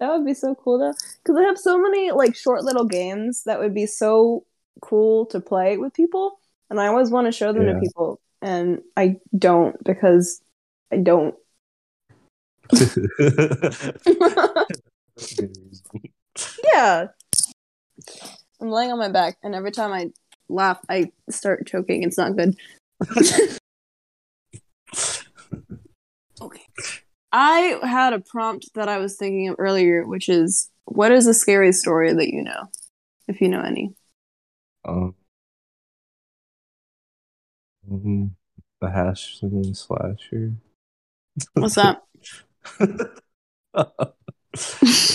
That 0.00 0.12
would 0.12 0.24
be 0.24 0.34
so 0.34 0.54
cool 0.54 0.78
though, 0.78 0.94
because 1.24 1.36
I 1.36 1.42
have 1.42 1.58
so 1.58 1.76
many 1.76 2.12
like 2.12 2.36
short 2.36 2.62
little 2.62 2.84
games 2.84 3.42
that 3.46 3.58
would 3.58 3.74
be 3.74 3.86
so 3.86 4.44
cool 4.80 5.26
to 5.26 5.40
play 5.40 5.76
with 5.76 5.92
people, 5.92 6.38
and 6.70 6.80
I 6.80 6.86
always 6.86 7.10
want 7.10 7.26
to 7.26 7.32
show 7.32 7.52
them 7.52 7.66
Yeah. 7.66 7.72
to 7.72 7.80
people, 7.80 8.20
and 8.40 8.80
I 8.96 9.16
don't 9.36 9.82
because 9.82 10.40
I 10.92 10.98
don't. 10.98 11.34
yeah, 16.72 17.06
I'm 18.60 18.70
laying 18.70 18.92
on 18.92 18.98
my 19.00 19.08
back, 19.10 19.36
and 19.42 19.52
every 19.52 19.72
time 19.72 19.92
I 19.92 20.10
laugh, 20.48 20.78
I 20.88 21.10
start 21.28 21.66
choking. 21.66 22.04
It's 22.04 22.18
not 22.18 22.36
good. 22.36 22.54
okay. 26.40 26.62
I 27.30 27.78
had 27.82 28.12
a 28.12 28.20
prompt 28.20 28.70
that 28.74 28.88
I 28.88 28.98
was 28.98 29.16
thinking 29.16 29.48
of 29.48 29.56
earlier, 29.58 30.06
which 30.06 30.28
is 30.28 30.70
what 30.84 31.12
is 31.12 31.26
a 31.26 31.34
scary 31.34 31.72
story 31.72 32.12
that 32.12 32.28
you 32.28 32.42
know? 32.42 32.68
If 33.28 33.40
you 33.40 33.48
know 33.48 33.60
any. 33.60 33.94
um, 34.86 35.14
um, 37.90 38.34
the 38.80 38.90
hash 38.90 39.38
slinging 39.38 39.74
slasher. 39.74 40.54
What's 41.54 41.74
that? 41.74 42.02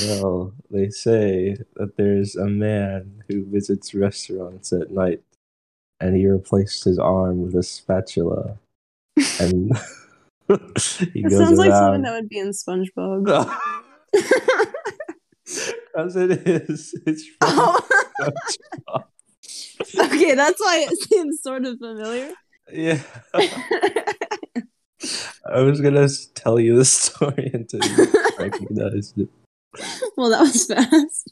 well, 0.07 0.53
they 0.69 0.89
say 0.89 1.57
that 1.75 1.97
there's 1.97 2.35
a 2.35 2.45
man 2.45 3.23
who 3.27 3.45
visits 3.45 3.93
restaurants 3.93 4.71
at 4.73 4.91
night 4.91 5.21
and 6.03 6.17
he 6.17 6.27
replaced 6.27 6.83
his 6.83 6.99
arm 6.99 7.41
with 7.41 7.55
a 7.55 7.63
spatula. 7.63 8.57
And 9.39 9.71
he 10.49 11.21
It 11.21 11.31
sounds 11.31 11.57
like 11.57 11.71
something 11.71 12.01
that 12.01 12.13
would 12.13 12.27
be 12.27 12.39
in 12.39 12.49
SpongeBob. 12.49 13.57
As 15.97 16.15
it 16.15 16.45
is, 16.45 16.93
it's 17.05 17.25
from 17.25 17.37
oh. 17.41 17.79
SpongeBob. 18.19 19.05
okay, 20.05 20.35
that's 20.35 20.59
why 20.59 20.85
it 20.89 21.09
seems 21.09 21.41
sort 21.41 21.65
of 21.65 21.77
familiar. 21.77 22.33
Yeah. 22.71 22.99
I 25.45 25.61
was 25.61 25.79
gonna 25.79 26.09
tell 26.35 26.59
you 26.59 26.75
the 26.75 26.85
story 26.85 27.49
until 27.53 27.79
you 27.81 28.07
recognized 28.37 29.19
it. 29.19 29.29
well, 30.17 30.29
that 30.29 30.41
was 30.41 30.65
fast. 30.65 31.31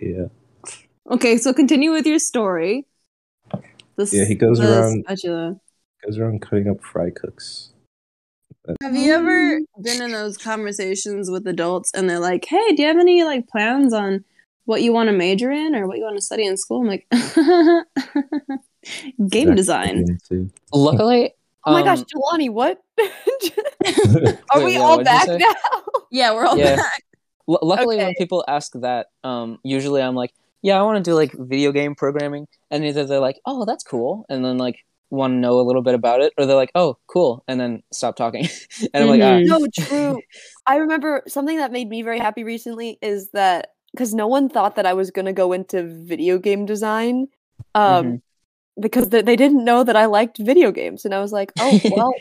yeah. 0.00 0.28
Okay, 1.10 1.36
so 1.36 1.52
continue 1.52 1.92
with 1.92 2.06
your 2.06 2.18
story. 2.18 2.86
The, 3.96 4.08
Yeah, 4.12 4.24
he 4.24 4.34
goes 4.34 4.60
around- 4.60 5.04
spatula. 5.04 5.60
Goes 6.04 6.18
around 6.18 6.42
cutting 6.42 6.68
up 6.68 6.82
fry 6.82 7.10
cooks. 7.10 7.72
Have 8.82 8.96
you 8.96 9.12
ever 9.14 9.60
been 9.80 10.02
in 10.02 10.10
those 10.12 10.36
conversations 10.36 11.30
with 11.30 11.46
adults 11.46 11.92
and 11.94 12.10
they're 12.10 12.18
like, 12.20 12.44
"Hey, 12.44 12.74
do 12.74 12.82
you 12.82 12.88
have 12.88 12.98
any 12.98 13.22
like 13.24 13.48
plans 13.48 13.92
on 13.92 14.24
what 14.64 14.82
you 14.82 14.92
want 14.92 15.08
to 15.08 15.12
major 15.12 15.50
in 15.52 15.74
or 15.76 15.86
what 15.86 15.98
you 15.98 16.04
want 16.04 16.16
to 16.16 16.22
study 16.22 16.44
in 16.44 16.56
school?" 16.56 16.80
I'm 16.80 16.88
like, 16.88 17.06
"Game 19.28 19.54
design." 19.54 20.18
Luckily, 20.72 21.32
Oh 21.64 21.72
my 21.72 21.82
gosh, 21.82 22.00
um, 22.00 22.04
Jelani, 22.14 22.50
what? 22.50 22.80
Are 22.98 24.60
Wait, 24.60 24.64
we 24.64 24.72
yeah, 24.74 24.80
all 24.80 25.02
back 25.02 25.26
now? 25.28 25.38
Yeah, 26.10 26.34
we're 26.34 26.46
all 26.46 26.56
Yeah. 26.58 26.76
back. 26.76 27.02
L- 27.48 27.58
luckily, 27.62 27.96
when 27.96 28.14
people 28.14 28.44
ask 28.46 28.72
that, 28.74 29.08
um, 29.24 29.58
usually 29.64 30.00
I'm 30.02 30.14
like, 30.14 30.32
yeah, 30.66 30.80
I 30.80 30.82
want 30.82 30.96
to 31.04 31.08
do 31.08 31.14
like 31.14 31.32
video 31.32 31.70
game 31.70 31.94
programming, 31.94 32.48
and 32.72 32.84
either 32.84 33.06
they're 33.06 33.20
like, 33.20 33.38
oh, 33.46 33.64
that's 33.64 33.84
cool, 33.84 34.26
and 34.28 34.44
then 34.44 34.58
like 34.58 34.80
want 35.10 35.30
to 35.32 35.36
know 35.36 35.60
a 35.60 35.62
little 35.62 35.80
bit 35.80 35.94
about 35.94 36.20
it, 36.20 36.32
or 36.36 36.44
they're 36.44 36.56
like, 36.56 36.72
oh, 36.74 36.96
cool, 37.06 37.44
and 37.46 37.60
then 37.60 37.84
stop 37.92 38.16
talking, 38.16 38.48
and 38.92 39.04
I'm 39.04 39.08
like, 39.08 39.22
ah, 39.22 39.38
Mhm. 39.38 39.46
No, 39.46 39.66
true. 39.72 40.20
I 40.66 40.76
remember 40.78 41.22
something 41.28 41.58
that 41.58 41.70
made 41.70 41.88
me 41.88 42.02
very 42.02 42.18
happy 42.18 42.42
recently 42.42 42.98
is 43.00 43.30
that 43.30 43.74
because 43.92 44.12
no 44.12 44.26
one 44.26 44.48
thought 44.48 44.74
that 44.74 44.86
I 44.86 44.92
was 44.92 45.12
going 45.12 45.26
to 45.26 45.32
go 45.32 45.52
into 45.52 45.84
video 45.84 46.36
game 46.36 46.66
design, 46.66 47.28
um, 47.76 48.04
Mhm. 48.04 48.20
because 48.80 49.10
they, 49.10 49.22
they 49.22 49.36
didn't 49.36 49.64
know 49.64 49.84
that 49.84 49.94
I 49.96 50.06
liked 50.06 50.38
video 50.38 50.72
games, 50.72 51.04
and 51.04 51.14
I 51.14 51.20
was 51.20 51.32
like, 51.32 51.52
oh 51.60 51.78
well, 51.84 52.12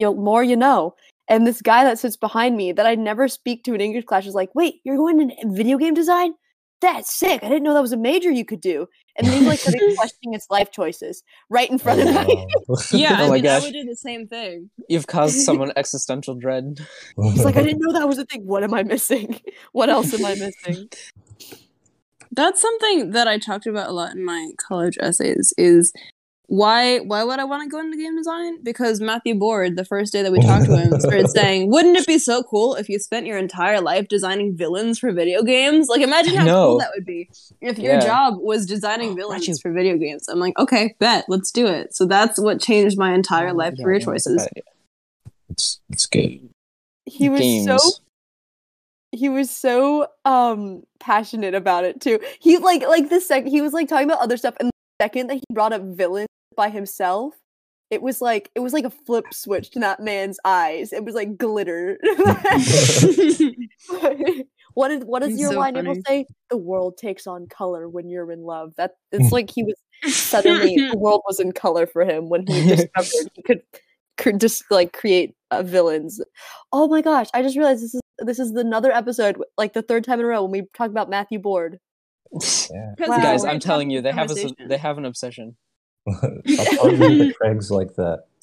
you 0.00 0.06
know, 0.06 0.14
more 0.14 0.42
you 0.42 0.56
know. 0.56 0.96
And 1.28 1.46
this 1.46 1.62
guy 1.62 1.84
that 1.84 2.00
sits 2.00 2.16
behind 2.16 2.56
me 2.56 2.72
that 2.72 2.84
I 2.84 2.96
never 2.96 3.28
speak 3.28 3.62
to 3.64 3.74
in 3.74 3.80
English 3.80 4.06
class 4.06 4.26
is 4.26 4.34
like, 4.34 4.52
wait, 4.56 4.80
you're 4.84 4.96
going 4.96 5.20
into 5.20 5.36
video 5.46 5.78
game 5.78 5.94
design? 5.94 6.34
That's 6.82 7.14
sick. 7.14 7.42
I 7.42 7.48
didn't 7.48 7.62
know 7.62 7.72
that 7.74 7.80
was 7.80 7.92
a 7.92 7.96
major 7.96 8.30
you 8.30 8.44
could 8.44 8.60
do. 8.60 8.86
And 9.16 9.26
then 9.26 9.42
he 9.42 9.48
like 9.48 9.58
started 9.60 9.80
questioning 9.96 10.34
its 10.34 10.46
life 10.50 10.70
choices 10.72 11.22
right 11.48 11.70
in 11.70 11.78
front 11.78 12.00
of 12.00 12.26
me. 12.26 12.46
Yeah, 12.92 13.16
Oh 13.20 13.24
I 13.24 13.28
my 13.28 13.34
mean, 13.36 13.46
I 13.46 13.60
would 13.60 13.72
do 13.72 13.84
the 13.84 13.96
same 13.96 14.26
thing. 14.26 14.68
you've 14.88 15.06
caused 15.06 15.40
someone 15.40 15.72
existential 15.76 16.34
dread. 16.34 16.80
He's 17.22 17.44
like, 17.44 17.56
I 17.56 17.62
didn't 17.62 17.80
know 17.80 17.92
that 17.98 18.06
was 18.08 18.18
a 18.18 18.24
thing. 18.26 18.46
What 18.46 18.64
am 18.64 18.74
I 18.74 18.82
missing? 18.82 19.40
What 19.72 19.88
else 19.88 20.12
am 20.12 20.24
I 20.24 20.34
missing? 20.34 20.88
That's 22.34 22.60
something 22.60 23.10
that 23.10 23.28
I 23.28 23.38
talked 23.38 23.66
about 23.66 23.88
a 23.88 23.92
lot 23.92 24.12
in 24.14 24.24
my 24.24 24.52
college 24.56 24.96
essays 25.00 25.52
is 25.58 25.92
why 26.48 26.98
why 26.98 27.24
would 27.24 27.38
I 27.38 27.44
want 27.44 27.62
to 27.62 27.68
go 27.68 27.80
into 27.80 27.96
game 27.96 28.16
design? 28.16 28.62
Because 28.62 29.00
Matthew 29.00 29.34
Board, 29.34 29.76
the 29.76 29.84
first 29.84 30.12
day 30.12 30.22
that 30.22 30.32
we 30.32 30.40
talked 30.40 30.66
to 30.66 30.76
him, 30.76 31.00
started 31.00 31.28
saying, 31.34 31.70
Wouldn't 31.70 31.96
it 31.96 32.06
be 32.06 32.18
so 32.18 32.42
cool 32.42 32.74
if 32.74 32.88
you 32.88 32.98
spent 32.98 33.26
your 33.26 33.38
entire 33.38 33.80
life 33.80 34.08
designing 34.08 34.54
villains 34.56 34.98
for 34.98 35.12
video 35.12 35.42
games? 35.42 35.88
Like 35.88 36.02
imagine 36.02 36.34
how 36.36 36.44
know. 36.44 36.66
cool 36.66 36.78
that 36.80 36.90
would 36.94 37.06
be 37.06 37.30
if 37.60 37.78
your 37.78 37.94
Yeah. 37.94 38.00
job 38.00 38.34
was 38.38 38.66
designing 38.66 39.14
villains 39.16 39.46
Imagine- 39.46 39.60
for 39.62 39.72
video 39.72 39.96
games. 39.96 40.28
I'm 40.28 40.38
like, 40.40 40.58
okay, 40.58 40.94
bet, 40.98 41.24
let's 41.28 41.50
do 41.52 41.66
it. 41.66 41.94
So 41.94 42.04
that's 42.06 42.38
what 42.38 42.60
changed 42.60 42.98
my 42.98 43.14
entire 43.14 43.50
Oh, 43.50 43.54
life 43.54 43.74
yeah, 43.78 43.84
career 43.84 43.98
yeah, 44.00 44.04
choices. 44.04 44.48
it's 45.48 45.80
it's 45.90 46.06
good. 46.06 46.50
He 47.06 47.28
was 47.28 47.40
Games. 47.40 47.64
so 47.66 47.78
he 49.12 49.28
was 49.28 49.50
so 49.50 50.06
um 50.24 50.82
passionate 51.00 51.54
about 51.54 51.84
it 51.84 52.00
too. 52.00 52.18
He 52.40 52.58
like 52.58 52.82
like 52.82 53.08
the 53.10 53.20
second 53.20 53.50
he 53.50 53.60
was 53.60 53.72
like 53.72 53.88
talking 53.88 54.08
about 54.08 54.20
other 54.20 54.36
stuff 54.36 54.54
and 54.60 54.68
the 54.68 54.71
second 55.02 55.26
that 55.28 55.34
he 55.34 55.44
brought 55.52 55.72
up 55.72 55.82
villains 55.82 56.28
by 56.56 56.68
himself, 56.70 57.34
it 57.90 58.00
was 58.02 58.20
like 58.20 58.50
it 58.54 58.60
was 58.60 58.72
like 58.72 58.84
a 58.84 58.90
flip 58.90 59.26
switch 59.32 59.70
to 59.72 59.80
that 59.80 60.00
man's 60.00 60.38
eyes. 60.44 60.92
It 60.92 61.04
was 61.04 61.14
like 61.14 61.36
glitter. 61.36 61.98
what 64.74 64.90
is 64.90 65.04
what 65.04 65.20
does 65.20 65.30
He's 65.30 65.40
your 65.40 65.52
so 65.52 65.58
line 65.58 65.76
Abel 65.76 65.94
funny. 65.94 66.02
say? 66.06 66.26
The 66.50 66.56
world 66.56 66.96
takes 66.96 67.26
on 67.26 67.46
color 67.48 67.88
when 67.88 68.08
you're 68.08 68.30
in 68.32 68.42
love. 68.44 68.72
That 68.76 68.92
it's 69.12 69.32
like 69.32 69.50
he 69.50 69.64
was 69.64 69.74
suddenly 70.14 70.76
the 70.76 70.96
world 70.96 71.22
was 71.26 71.40
in 71.40 71.52
color 71.52 71.86
for 71.86 72.04
him 72.04 72.28
when 72.28 72.46
he 72.46 72.66
discovered 72.66 73.30
he 73.34 73.42
could, 73.42 73.62
could 74.16 74.40
just 74.40 74.64
like 74.70 74.92
create 74.92 75.34
uh, 75.50 75.62
villains. 75.62 76.20
Oh 76.72 76.88
my 76.88 77.02
gosh! 77.02 77.28
I 77.34 77.42
just 77.42 77.56
realized 77.56 77.82
this 77.82 77.94
is 77.94 78.00
This 78.18 78.38
is 78.38 78.52
another 78.52 78.92
episode, 78.92 79.36
like 79.58 79.74
the 79.74 79.82
third 79.82 80.04
time 80.04 80.20
in 80.20 80.24
a 80.24 80.28
row 80.28 80.42
when 80.42 80.52
we 80.52 80.62
talk 80.74 80.90
about 80.90 81.10
Matthew 81.10 81.38
Board. 81.38 81.78
Yeah. 82.70 82.94
Wow. 83.08 83.18
Guys, 83.18 83.44
I'm 83.44 83.60
telling 83.60 83.90
you, 83.90 84.00
they 84.00 84.12
have 84.12 84.30
a 84.30 84.54
they 84.66 84.78
have 84.78 84.96
an 84.98 85.04
obsession. 85.04 85.56
Stop 86.08 86.78
calling 86.78 86.98
me 86.98 87.18
the 87.28 87.34
Craigs 87.34 87.70
like 87.70 87.94
that. 87.94 88.24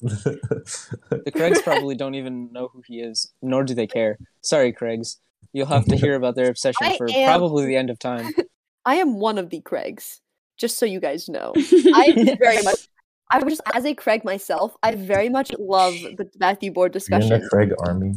The 1.10 1.32
Craigs 1.32 1.60
probably 1.62 1.94
don't 1.94 2.14
even 2.14 2.52
know 2.52 2.68
who 2.72 2.82
he 2.86 3.00
is, 3.00 3.32
nor 3.42 3.64
do 3.64 3.74
they 3.74 3.86
care. 3.86 4.16
Sorry, 4.42 4.72
Craigs. 4.72 5.18
You'll 5.52 5.66
have 5.66 5.84
to 5.86 5.96
hear 5.96 6.14
about 6.14 6.36
their 6.36 6.48
obsession 6.48 6.86
I 6.86 6.96
for 6.96 7.08
am- 7.10 7.26
probably 7.26 7.66
the 7.66 7.76
end 7.76 7.90
of 7.90 7.98
time. 7.98 8.32
I 8.86 8.96
am 8.96 9.18
one 9.20 9.36
of 9.36 9.50
the 9.50 9.60
Craigs, 9.60 10.20
just 10.56 10.78
so 10.78 10.86
you 10.86 11.00
guys 11.00 11.28
know. 11.28 11.52
I 11.56 12.36
very 12.40 12.62
much. 12.62 12.88
I 13.30 13.38
would 13.38 13.48
just, 13.48 13.60
as 13.74 13.84
a 13.84 13.94
Craig 13.94 14.24
myself, 14.24 14.74
I 14.82 14.94
very 14.94 15.28
much 15.28 15.52
love 15.58 15.94
the 15.94 16.30
Matthew 16.38 16.72
Board 16.72 16.94
You're 16.94 17.18
in 17.18 17.28
the 17.28 17.28
discussion, 17.28 17.48
Craig 17.50 17.72
army. 17.80 18.14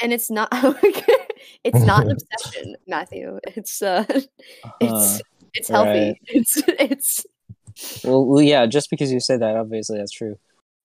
and 0.00 0.12
it's 0.12 0.30
not. 0.30 0.48
It's 1.64 1.80
not 1.82 2.04
an 2.06 2.10
obsession, 2.32 2.76
Matthew. 2.86 3.38
It's 3.56 3.82
uh, 3.82 4.04
it's 4.08 4.30
Uh, 4.80 5.18
it's 5.54 5.68
healthy. 5.68 5.90
right. 5.90 6.16
It's 6.26 6.62
it's. 6.66 7.26
well, 8.04 8.24
well, 8.26 8.42
yeah, 8.42 8.66
just 8.66 8.90
because 8.90 9.12
you 9.12 9.20
say 9.20 9.36
that, 9.36 9.56
obviously 9.56 9.98
that's 9.98 10.12
true. 10.12 10.38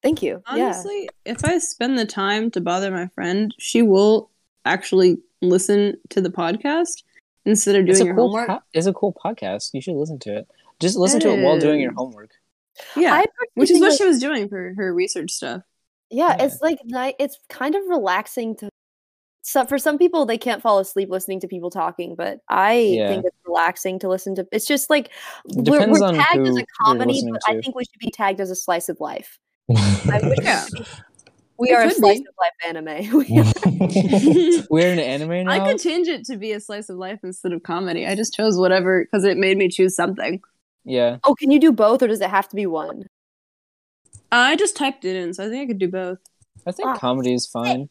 Thank 0.04 0.24
you. 0.24 0.42
Honestly, 0.48 1.10
if 1.26 1.44
I 1.46 1.58
spend 1.60 1.98
the 2.00 2.06
time 2.06 2.50
to 2.52 2.62
bother 2.62 2.90
my 2.92 3.08
friend, 3.08 3.54
she 3.60 3.82
will 3.82 4.30
actually 4.66 5.18
listen 5.42 5.96
to 6.10 6.22
the 6.22 6.30
podcast 6.30 7.04
instead 7.46 7.76
of 7.76 7.88
It's 7.88 8.00
doing 8.00 8.08
a 8.08 8.10
your 8.10 8.16
cool. 8.16 8.28
homework. 8.30 8.48
Po- 8.48 8.64
it's 8.74 8.88
a 8.88 8.94
cool 8.94 9.14
podcast. 9.24 9.70
You 9.74 9.82
should 9.82 9.96
listen 9.96 10.20
to 10.20 10.38
it. 10.38 10.48
Just 10.80 10.98
listen 10.98 11.20
to 11.22 11.30
it 11.32 11.44
while 11.44 11.60
doing 11.60 11.80
your 11.80 11.94
homework. 11.94 12.32
yeah, 12.96 13.14
I 13.14 13.26
which 13.54 13.70
is 13.70 13.80
what 13.80 13.90
like- 13.90 13.98
she 13.98 14.06
was 14.06 14.20
doing 14.20 14.50
for 14.50 14.74
her 14.76 14.94
research 14.94 15.32
stuff. 15.32 15.62
Yeah, 16.10 16.36
Yeah. 16.38 16.46
it's 16.46 16.62
like 16.62 16.80
night. 16.86 17.16
It's 17.20 17.38
kind 17.50 17.76
of 17.76 17.82
relaxing 17.88 18.56
to. 18.58 18.70
So 19.44 19.66
for 19.66 19.78
some 19.80 19.98
people, 19.98 20.26
they 20.26 20.38
can't 20.38 20.62
fall 20.62 20.78
asleep 20.80 21.10
listening 21.10 21.40
to 21.40 21.48
people 21.48 21.70
talking, 21.72 22.16
but 22.16 22.40
I 22.48 22.74
Yeah. 22.74 23.08
think 23.08 23.26
it's 23.26 23.36
relaxing 23.46 23.98
to 24.00 24.08
listen 24.08 24.36
to. 24.36 24.48
It's 24.52 24.68
just 24.68 24.90
like 24.90 25.10
we're, 25.46 25.88
we're 25.90 26.14
tagged 26.14 26.48
as 26.48 26.58
a 26.58 26.66
comedy, 26.84 27.14
listening 27.14 27.34
but 27.34 27.42
I 27.48 27.60
think 27.60 27.76
we 27.76 27.84
should 27.86 28.00
be 28.00 28.12
tagged 28.12 28.40
as 28.40 28.52
a 28.52 28.56
slice 28.56 28.88
of 28.90 29.00
life. 29.00 29.40
I 29.76 30.20
wish 30.24 30.38
Yeah. 30.44 30.66
we 31.58 31.70
It 31.70 31.74
are 31.74 31.82
a 31.84 31.92
slice 31.92 32.20
be. 32.20 32.26
of 32.28 32.36
life 32.40 32.52
anime. 32.68 33.12
We 33.18 33.40
are- 34.62 34.66
We're 34.70 35.00
anime 35.00 35.46
now. 35.46 35.52
I 35.52 35.60
could 35.72 35.82
change 35.82 36.08
it 36.08 36.24
to 36.26 36.38
be 36.38 36.52
a 36.52 36.60
slice 36.60 36.90
of 36.90 36.98
life 36.98 37.20
instead 37.24 37.52
of 37.52 37.64
comedy. 37.64 38.06
I 38.06 38.14
just 38.16 38.34
chose 38.36 38.58
whatever 38.60 39.04
because 39.04 39.24
it 39.24 39.38
made 39.38 39.58
me 39.58 39.70
choose 39.70 39.96
something. 39.96 40.40
Yeah. 40.86 41.18
oh, 41.24 41.34
can 41.36 41.50
you 41.52 41.60
do 41.60 41.72
both, 41.72 42.02
or 42.04 42.08
does 42.08 42.22
it 42.22 42.30
have 42.30 42.48
to 42.50 42.56
be 42.56 42.66
one? 42.68 43.06
I 44.32 44.56
just 44.56 44.76
typed 44.76 45.04
it 45.06 45.16
in, 45.16 45.34
so 45.34 45.46
I 45.46 45.50
think 45.50 45.64
I 45.64 45.66
could 45.68 45.80
do 45.80 45.88
both. 45.88 46.20
I 46.66 46.72
think 46.72 46.90
Ah. 46.90 46.98
comedy 46.98 47.34
is 47.34 47.46
fine. 47.48 47.90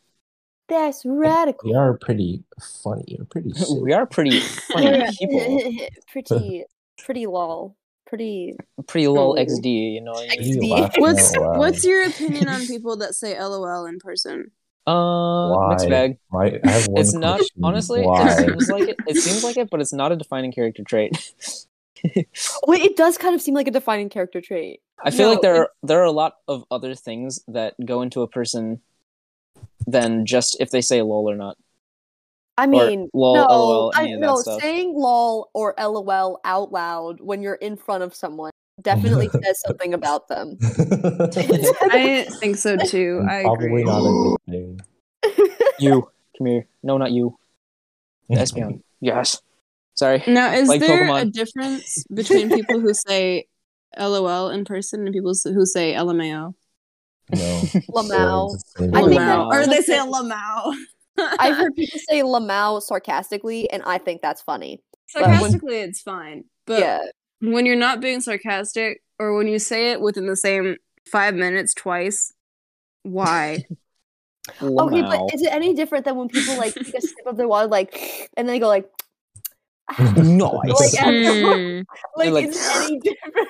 That's 0.71 1.03
radical. 1.05 1.69
we 1.71 1.75
are 1.77 1.99
pretty 1.99 2.43
funny. 2.83 3.17
We're 3.19 3.25
pretty 3.27 3.53
sick. 3.53 3.69
we 3.83 3.93
are 3.93 4.07
pretty 4.07 4.41
funny 4.41 5.05
people. 5.19 5.89
pretty, 6.13 6.65
pretty 6.99 7.27
lol. 7.27 7.77
Pretty. 8.07 8.57
Pretty 8.87 9.09
lol 9.09 9.37
Oh. 9.39 9.43
XD, 9.43 9.93
you 9.95 10.01
know 10.01 10.13
what 10.13 10.25
I 10.33 10.37
mean? 10.41 10.53
Pretty 10.59 10.69
XD. 10.69 10.71
laughing 10.81 11.03
What's 11.03 11.37
what's 11.37 11.85
your 11.85 12.07
opinion 12.07 12.49
on 12.49 12.67
people 12.67 12.97
that 12.97 13.15
say 13.15 13.39
LOL 13.41 13.85
in 13.87 13.99
person? 13.99 14.51
Uh, 14.87 15.69
mixed 15.69 15.85
Why? 15.87 15.91
bag. 15.91 16.19
My, 16.33 16.61
I 16.65 16.71
have 16.71 16.87
one 16.89 17.01
It's 17.01 17.13
not 17.15 17.37
question. 17.39 17.61
honestly. 17.63 18.03
Why? 18.03 18.33
It 18.33 18.39
seems 18.49 18.69
like 18.71 18.89
it. 18.89 18.97
It 19.07 19.17
seems 19.19 19.45
like 19.45 19.57
it, 19.59 19.69
but 19.71 19.81
it's 19.81 19.93
not 19.93 20.11
a 20.11 20.17
defining 20.17 20.51
character 20.53 20.83
trait. 20.83 21.13
Wait, 22.67 22.83
it 22.83 22.97
does 22.97 23.19
kind 23.19 23.35
of 23.35 23.43
seem 23.43 23.55
like 23.55 23.69
a 23.69 23.71
defining 23.71 24.09
character 24.09 24.41
trait. 24.41 24.81
I 25.05 25.11
feel 25.11 25.27
No, 25.29 25.33
like 25.35 25.43
there 25.43 25.57
are 25.57 25.71
there 25.83 26.01
are 26.01 26.05
a 26.07 26.11
lot 26.13 26.37
of 26.49 26.65
other 26.71 26.95
things 26.95 27.41
that 27.49 27.75
go 27.85 28.03
into 28.03 28.23
a 28.23 28.29
person 28.29 28.81
than 29.91 30.27
just 30.27 30.57
if 30.61 30.71
they 30.71 30.81
say 30.81 31.03
lol 31.03 31.29
or 31.31 31.37
not. 31.37 31.57
I 32.57 32.65
Or 32.65 32.67
mean, 32.67 33.09
lol, 33.15 33.35
no, 33.35 33.47
lol, 33.47 33.93
I, 33.95 34.03
any 34.05 34.17
no, 34.17 34.37
saying 34.37 34.95
lol 34.95 35.51
or 35.55 35.75
lol 35.79 36.41
out 36.45 36.73
loud 36.73 37.21
when 37.21 37.43
you're 37.43 37.55
in 37.55 37.77
front 37.77 38.03
of 38.03 38.15
someone 38.15 38.51
definitely 38.83 39.29
says 39.43 39.61
something 39.67 39.95
about 39.95 40.29
them. 40.29 40.59
I 40.63 42.27
think 42.41 42.57
so 42.57 42.77
too. 42.77 43.25
I 43.29 43.43
Probably 43.43 43.67
agree. 43.67 43.85
not 43.85 44.01
a 44.01 44.37
good 44.47 44.53
thing. 44.53 44.81
You 45.79 46.11
come 46.37 46.47
here. 46.47 46.67
No, 46.83 46.99
not 46.99 47.13
you. 47.13 47.37
Espion. 48.31 48.83
Yes. 49.01 49.41
Sorry. 49.95 50.23
Now, 50.27 50.53
is 50.53 50.69
Like 50.69 50.81
there 50.81 51.15
a 51.15 51.25
difference 51.25 52.05
between 52.13 52.49
people 52.51 52.81
who 52.81 52.95
say 52.95 53.47
LOL 53.99 54.51
in 54.51 54.65
person 54.65 55.05
and 55.05 55.13
people 55.13 55.33
who 55.45 55.67
say 55.67 55.95
LMAO? 55.95 56.55
No. 57.35 57.61
Lamau. 57.91 58.55
It's 58.55 58.73
the 58.75 58.85
same 58.85 58.95
I 58.95 59.01
think 59.03 59.15
that- 59.15 59.39
Lamau. 59.39 59.47
Or 59.53 59.67
they 59.67 59.81
say 59.81 60.01
Listen. 60.03 60.13
Lamau. 60.13 60.75
I've 61.39 61.57
heard 61.57 61.75
people 61.77 62.01
say 62.09 62.23
lamau 62.23 62.81
sarcastically, 62.81 63.71
and 63.71 63.83
I 63.85 63.99
think 63.99 64.23
that's 64.23 64.41
funny. 64.43 64.83
when- 65.15 65.25
Sarcastically, 65.25 65.79
it's 65.81 66.01
fine. 66.01 66.45
But 66.67 66.81
yeah, 66.81 67.01
when 67.41 67.67
you're 67.67 67.77
not 67.77 68.01
being 68.01 68.21
sarcastic 68.21 69.03
or 69.19 69.37
when 69.37 69.47
you 69.49 69.59
say 69.59 69.91
it 69.93 70.01
within 70.01 70.27
the 70.27 70.37
same 70.37 70.77
five 71.11 71.35
minutes 71.35 71.75
twice, 71.75 72.33
why? 73.03 73.65
Okay, 74.63 75.03
but 75.03 75.35
is 75.35 75.43
it 75.43 75.53
any 75.53 75.75
different 75.75 76.05
than 76.07 76.17
when 76.17 76.29
people 76.29 76.57
like 76.57 76.75
take 76.75 76.95
a 76.95 77.01
sip 77.01 77.27
of 77.27 77.37
their 77.37 77.49
water, 77.49 77.69
like, 77.69 78.31
and 78.37 78.49
then 78.49 78.55
they 78.55 78.59
go 78.61 78.69
like, 78.69 78.89
Nice. 79.99 80.17
like, 80.17 81.05
Mm. 81.05 81.85
like, 82.17 82.31
like- 82.31 82.45
is 82.47 82.57
it 82.57 82.77
any 82.87 82.99
different? 83.01 83.49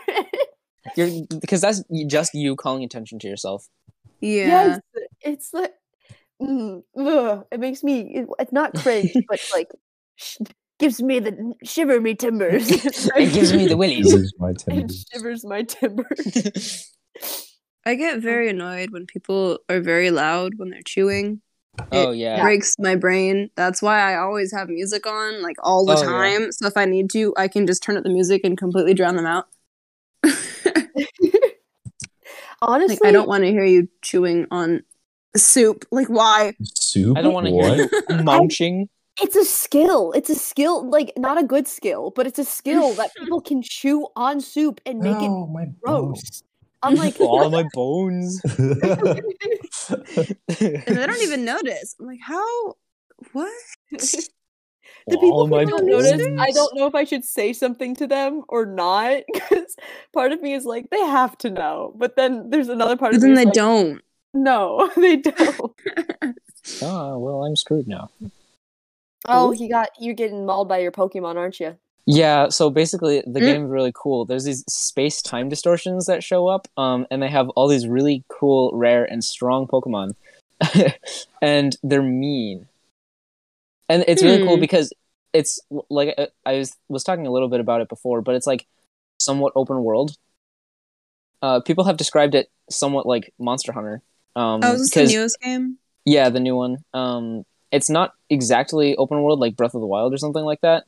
You're 0.96 1.26
because 1.40 1.60
that's 1.60 1.82
just 2.06 2.34
you 2.34 2.56
calling 2.56 2.82
attention 2.84 3.18
to 3.20 3.28
yourself. 3.28 3.66
yeah. 4.20 4.78
Yes, 4.94 5.02
it's 5.22 5.52
like, 5.54 5.74
mm, 6.42 6.82
ugh, 6.98 7.44
it 7.52 7.60
makes 7.60 7.82
me. 7.82 8.00
It, 8.14 8.28
it's 8.38 8.52
not 8.52 8.74
cringe, 8.74 9.12
but 9.28 9.40
like, 9.52 9.70
sh- 10.16 10.38
gives 10.78 11.02
me 11.02 11.18
the 11.18 11.54
shiver 11.64 12.00
me 12.00 12.14
timbers. 12.14 12.68
It 13.16 13.32
gives 13.32 13.52
me 13.52 13.66
the 13.66 13.76
willies. 13.82 14.12
Lose 14.12 14.32
my 14.38 14.50
it 14.50 14.58
timbers. 14.58 15.04
shivers 15.12 15.44
my 15.44 15.62
timbers. 15.62 16.90
I 17.86 17.94
get 17.94 18.20
very 18.20 18.48
annoyed 18.50 18.90
when 18.90 19.06
people 19.06 19.58
are 19.68 19.80
very 19.80 20.10
loud 20.10 20.52
when 20.56 20.70
they're 20.70 20.82
chewing. 20.84 21.40
oh 21.92 22.10
It 22.12 22.18
yeah. 22.18 22.42
breaks 22.42 22.76
my 22.78 22.94
brain. 22.94 23.50
That's 23.56 23.80
why 23.82 24.00
I 24.12 24.16
always 24.18 24.52
have 24.52 24.68
music 24.68 25.06
on, 25.06 25.42
like 25.42 25.56
all 25.62 25.84
the 25.86 25.96
Oh, 25.96 26.02
yeah. 26.02 26.06
time. 26.40 26.52
So 26.52 26.66
if 26.66 26.76
I 26.76 26.84
need 26.84 27.10
to, 27.10 27.32
I 27.38 27.48
can 27.48 27.66
just 27.66 27.82
turn 27.82 27.96
up 27.96 28.02
the 28.04 28.10
music 28.10 28.42
and 28.44 28.56
completely 28.56 28.92
drown 28.94 29.16
them 29.16 29.26
out. 29.26 29.46
Honestly, 32.62 32.96
like 33.00 33.08
I 33.08 33.12
don't 33.12 33.28
want 33.28 33.44
to 33.44 33.50
hear 33.50 33.64
you 33.64 33.88
chewing 34.02 34.46
on 34.50 34.82
soup. 35.36 35.84
Like 35.90 36.08
why? 36.08 36.54
Soup? 36.62 37.16
I 37.16 37.22
don't 37.22 37.32
want 37.32 37.46
to 37.46 37.52
hear 37.52 37.88
you 38.08 38.16
munching. 38.24 38.88
it's 39.22 39.36
a 39.36 39.44
skill. 39.44 40.12
It's 40.12 40.30
a 40.30 40.34
skill, 40.34 40.88
like 40.88 41.12
not 41.16 41.38
a 41.38 41.44
good 41.44 41.68
skill, 41.68 42.12
but 42.14 42.26
it's 42.26 42.38
a 42.38 42.44
skill 42.44 42.94
that 42.94 43.10
people 43.16 43.40
can 43.40 43.62
chew 43.62 44.06
on 44.16 44.40
soup 44.40 44.80
and 44.86 45.00
make 45.00 45.18
No, 45.20 45.46
oh, 45.46 45.46
my 45.46 45.62
it 45.62 45.80
gross. 45.82 46.42
I'm 46.82 46.94
like, 46.94 47.16
All 47.20 47.50
my 47.50 47.64
bones. 47.74 48.40
And 48.44 48.80
they 50.86 51.06
don't 51.06 51.22
even 51.22 51.44
notice. 51.44 51.94
I'm 52.00 52.06
like, 52.06 52.20
how? 52.22 52.74
What? 53.32 53.52
The 55.10 55.18
people 55.18 55.42
of 55.42 55.50
who 55.50 55.66
don't 55.66 55.86
notice, 55.86 56.20
I 56.40 56.50
don't 56.52 56.74
know 56.76 56.86
if 56.86 56.94
I 56.94 57.04
should 57.04 57.24
say 57.24 57.52
something 57.52 57.94
to 57.96 58.06
them 58.06 58.42
or 58.48 58.66
not. 58.66 59.22
Because 59.32 59.76
part 60.12 60.32
of 60.32 60.40
me 60.42 60.52
is 60.54 60.64
like, 60.64 60.90
they 60.90 61.00
have 61.00 61.36
to 61.38 61.50
know. 61.50 61.92
But 61.96 62.16
then 62.16 62.50
there's 62.50 62.68
another 62.68 62.96
part 62.96 63.12
But 63.12 63.16
of 63.16 63.22
then 63.22 63.30
me 63.30 63.36
they 63.36 63.44
that's 63.44 63.56
like, 63.58 63.64
don't. 63.64 64.02
No, 64.34 64.90
they 64.96 65.16
don't. 65.16 65.72
Oh 66.82 67.18
well, 67.18 67.44
I'm 67.44 67.56
screwed 67.56 67.88
now. 67.88 68.10
oh, 69.28 69.52
you 69.52 69.68
got 69.68 69.88
you're 69.98 70.14
getting 70.14 70.46
mauled 70.46 70.68
by 70.68 70.78
your 70.78 70.92
Pokemon, 70.92 71.36
aren't 71.36 71.58
you? 71.60 71.76
Yeah, 72.06 72.48
so 72.48 72.70
basically 72.70 73.22
the 73.26 73.40
Mm. 73.40 73.44
game 73.46 73.64
is 73.64 73.70
really 73.70 73.92
cool. 73.94 74.24
There's 74.24 74.44
these 74.44 74.64
space 74.68 75.20
time 75.22 75.48
distortions 75.48 76.06
that 76.06 76.24
show 76.24 76.48
up, 76.48 76.66
um, 76.76 77.06
and 77.10 77.22
they 77.22 77.28
have 77.28 77.48
all 77.50 77.68
these 77.68 77.86
really 77.86 78.24
cool, 78.28 78.70
rare, 78.74 79.04
and 79.04 79.22
strong 79.22 79.66
Pokemon, 79.66 80.14
and 81.42 81.76
they're 81.82 82.02
mean. 82.02 82.66
And 83.88 84.04
it's 84.06 84.22
really 84.22 84.44
cool 84.44 84.54
Hmm. 84.54 84.60
because 84.60 84.92
it's 85.32 85.60
like 85.88 86.14
I- 86.18 86.28
I 86.44 86.58
was 86.58 86.76
was 86.88 87.04
talking 87.04 87.26
a 87.26 87.30
little 87.30 87.48
bit 87.48 87.60
about 87.60 87.80
it 87.80 87.88
before, 87.88 88.22
but 88.22 88.34
it's 88.34 88.46
like 88.46 88.66
somewhat 89.18 89.52
open 89.56 89.82
world. 89.82 90.16
Uh, 91.42 91.60
people 91.60 91.84
have 91.84 91.96
described 91.96 92.34
it 92.34 92.50
somewhat 92.70 93.06
like 93.06 93.32
Monster 93.38 93.72
Hunter. 93.72 94.02
Um, 94.36 94.60
Oh, 94.62 94.72
is 94.74 94.90
this 94.90 95.12
the 95.12 95.18
newest 95.18 95.40
game? 95.40 95.78
yeah, 96.04 96.28
the 96.28 96.40
new 96.40 96.56
one. 96.56 96.84
Um, 96.92 97.44
it's 97.72 97.88
not 97.90 98.14
exactly 98.28 98.96
open 98.96 99.22
world 99.22 99.38
like 99.40 99.56
Breath 99.56 99.74
of 99.74 99.80
the 99.80 99.86
Wild 99.86 100.12
or 100.12 100.18
something 100.18 100.44
like 100.44 100.60
that, 100.62 100.84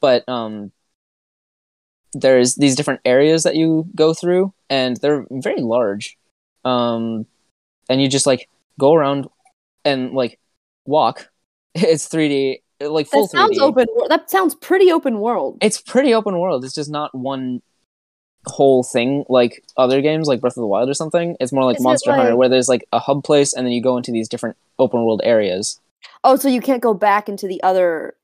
but 0.00 0.28
um, 0.28 0.72
there's 2.12 2.54
these 2.54 2.76
different 2.76 3.00
areas 3.04 3.42
that 3.42 3.56
you 3.56 3.86
go 3.94 4.14
through, 4.14 4.52
and 4.70 4.96
they're 4.98 5.26
very 5.30 5.60
large. 5.60 6.16
Um, 6.64 7.26
and 7.88 8.00
you 8.00 8.08
just 8.08 8.26
like 8.26 8.48
go 8.78 8.94
around 8.94 9.28
and 9.84 10.12
like 10.12 10.38
walk. 10.84 11.30
It's 11.76 12.06
3D, 12.08 12.62
Uh, 12.84 12.90
like 12.90 13.06
full 13.08 13.26
That 13.26 13.30
sounds 13.30 13.58
3D. 13.58 13.62
open. 13.62 13.86
That 14.08 14.30
sounds 14.30 14.54
pretty 14.54 14.92
open 14.92 15.20
world. 15.20 15.58
It's 15.60 15.80
pretty 15.80 16.12
open 16.14 16.38
world. 16.38 16.64
It's 16.64 16.74
just 16.74 16.90
not 16.90 17.14
one 17.14 17.62
whole 18.46 18.82
thing 18.82 19.24
like 19.28 19.64
other 19.76 20.02
games 20.02 20.28
like 20.28 20.40
Breath 20.40 20.56
of 20.56 20.60
the 20.60 20.66
Wild 20.66 20.88
or 20.90 20.94
something. 20.94 21.36
It's 21.40 21.52
more 21.52 21.64
like 21.64 21.78
Is 21.78 21.82
Monster 21.82 22.12
Hunter 22.12 22.36
where 22.36 22.48
there's 22.48 22.68
like 22.68 22.86
a 22.92 22.98
hub 22.98 23.24
place 23.24 23.54
and 23.54 23.66
then 23.66 23.72
you 23.72 23.82
go 23.82 23.96
into 23.96 24.12
these 24.12 24.28
different 24.28 24.56
open 24.78 25.04
world 25.04 25.22
areas. 25.24 25.80
Oh, 26.22 26.36
so 26.36 26.48
you 26.48 26.60
can't 26.60 26.82
go 26.82 26.92
back 26.94 27.28
into 27.28 27.46
the 27.48 27.62
other 27.62 28.14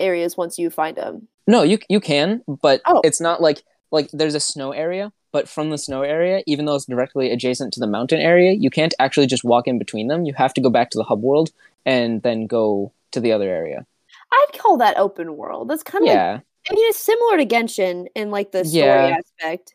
areas 0.00 0.36
once 0.36 0.58
you 0.58 0.70
find 0.70 0.96
them. 0.96 1.28
No, 1.46 1.62
you 1.62 1.78
you 1.88 2.00
can, 2.00 2.42
but 2.62 2.80
Oh. 2.86 3.00
it's 3.04 3.20
not 3.20 3.40
like 3.40 3.62
like 3.92 4.10
there's 4.12 4.34
a 4.34 4.40
snow 4.40 4.72
area, 4.72 5.12
but 5.32 5.48
from 5.48 5.70
the 5.70 5.78
snow 5.78 6.02
area, 6.02 6.42
even 6.46 6.64
though 6.64 6.74
it's 6.74 6.84
directly 6.86 7.30
adjacent 7.30 7.72
to 7.74 7.80
the 7.80 7.86
mountain 7.86 8.18
area, 8.20 8.52
you 8.52 8.70
can't 8.70 8.94
actually 8.98 9.26
just 9.26 9.44
walk 9.44 9.68
in 9.68 9.78
between 9.78 10.08
them. 10.08 10.24
You 10.24 10.34
have 10.34 10.54
to 10.54 10.60
go 10.60 10.70
back 10.70 10.90
to 10.90 10.98
the 10.98 11.04
hub 11.04 11.22
world 11.22 11.50
and 11.86 12.22
then 12.22 12.46
go 12.46 12.92
to 13.12 13.20
the 13.20 13.32
other 13.32 13.48
area. 13.48 13.86
I'd 14.32 14.58
call 14.58 14.76
that 14.78 14.96
open 14.96 15.36
world. 15.36 15.68
That's 15.68 15.82
kind 15.82 16.04
of 16.04 16.08
like 16.08 16.14
Yeah. 16.16 16.40
I 16.70 16.74
mean, 16.74 16.88
it's 16.90 17.00
similar 17.00 17.38
to 17.38 17.46
Genshin 17.46 18.06
in 18.14 18.30
like 18.30 18.52
the 18.52 18.64
story 18.64 18.84
Yeah. 18.84 19.16
aspect. 19.40 19.74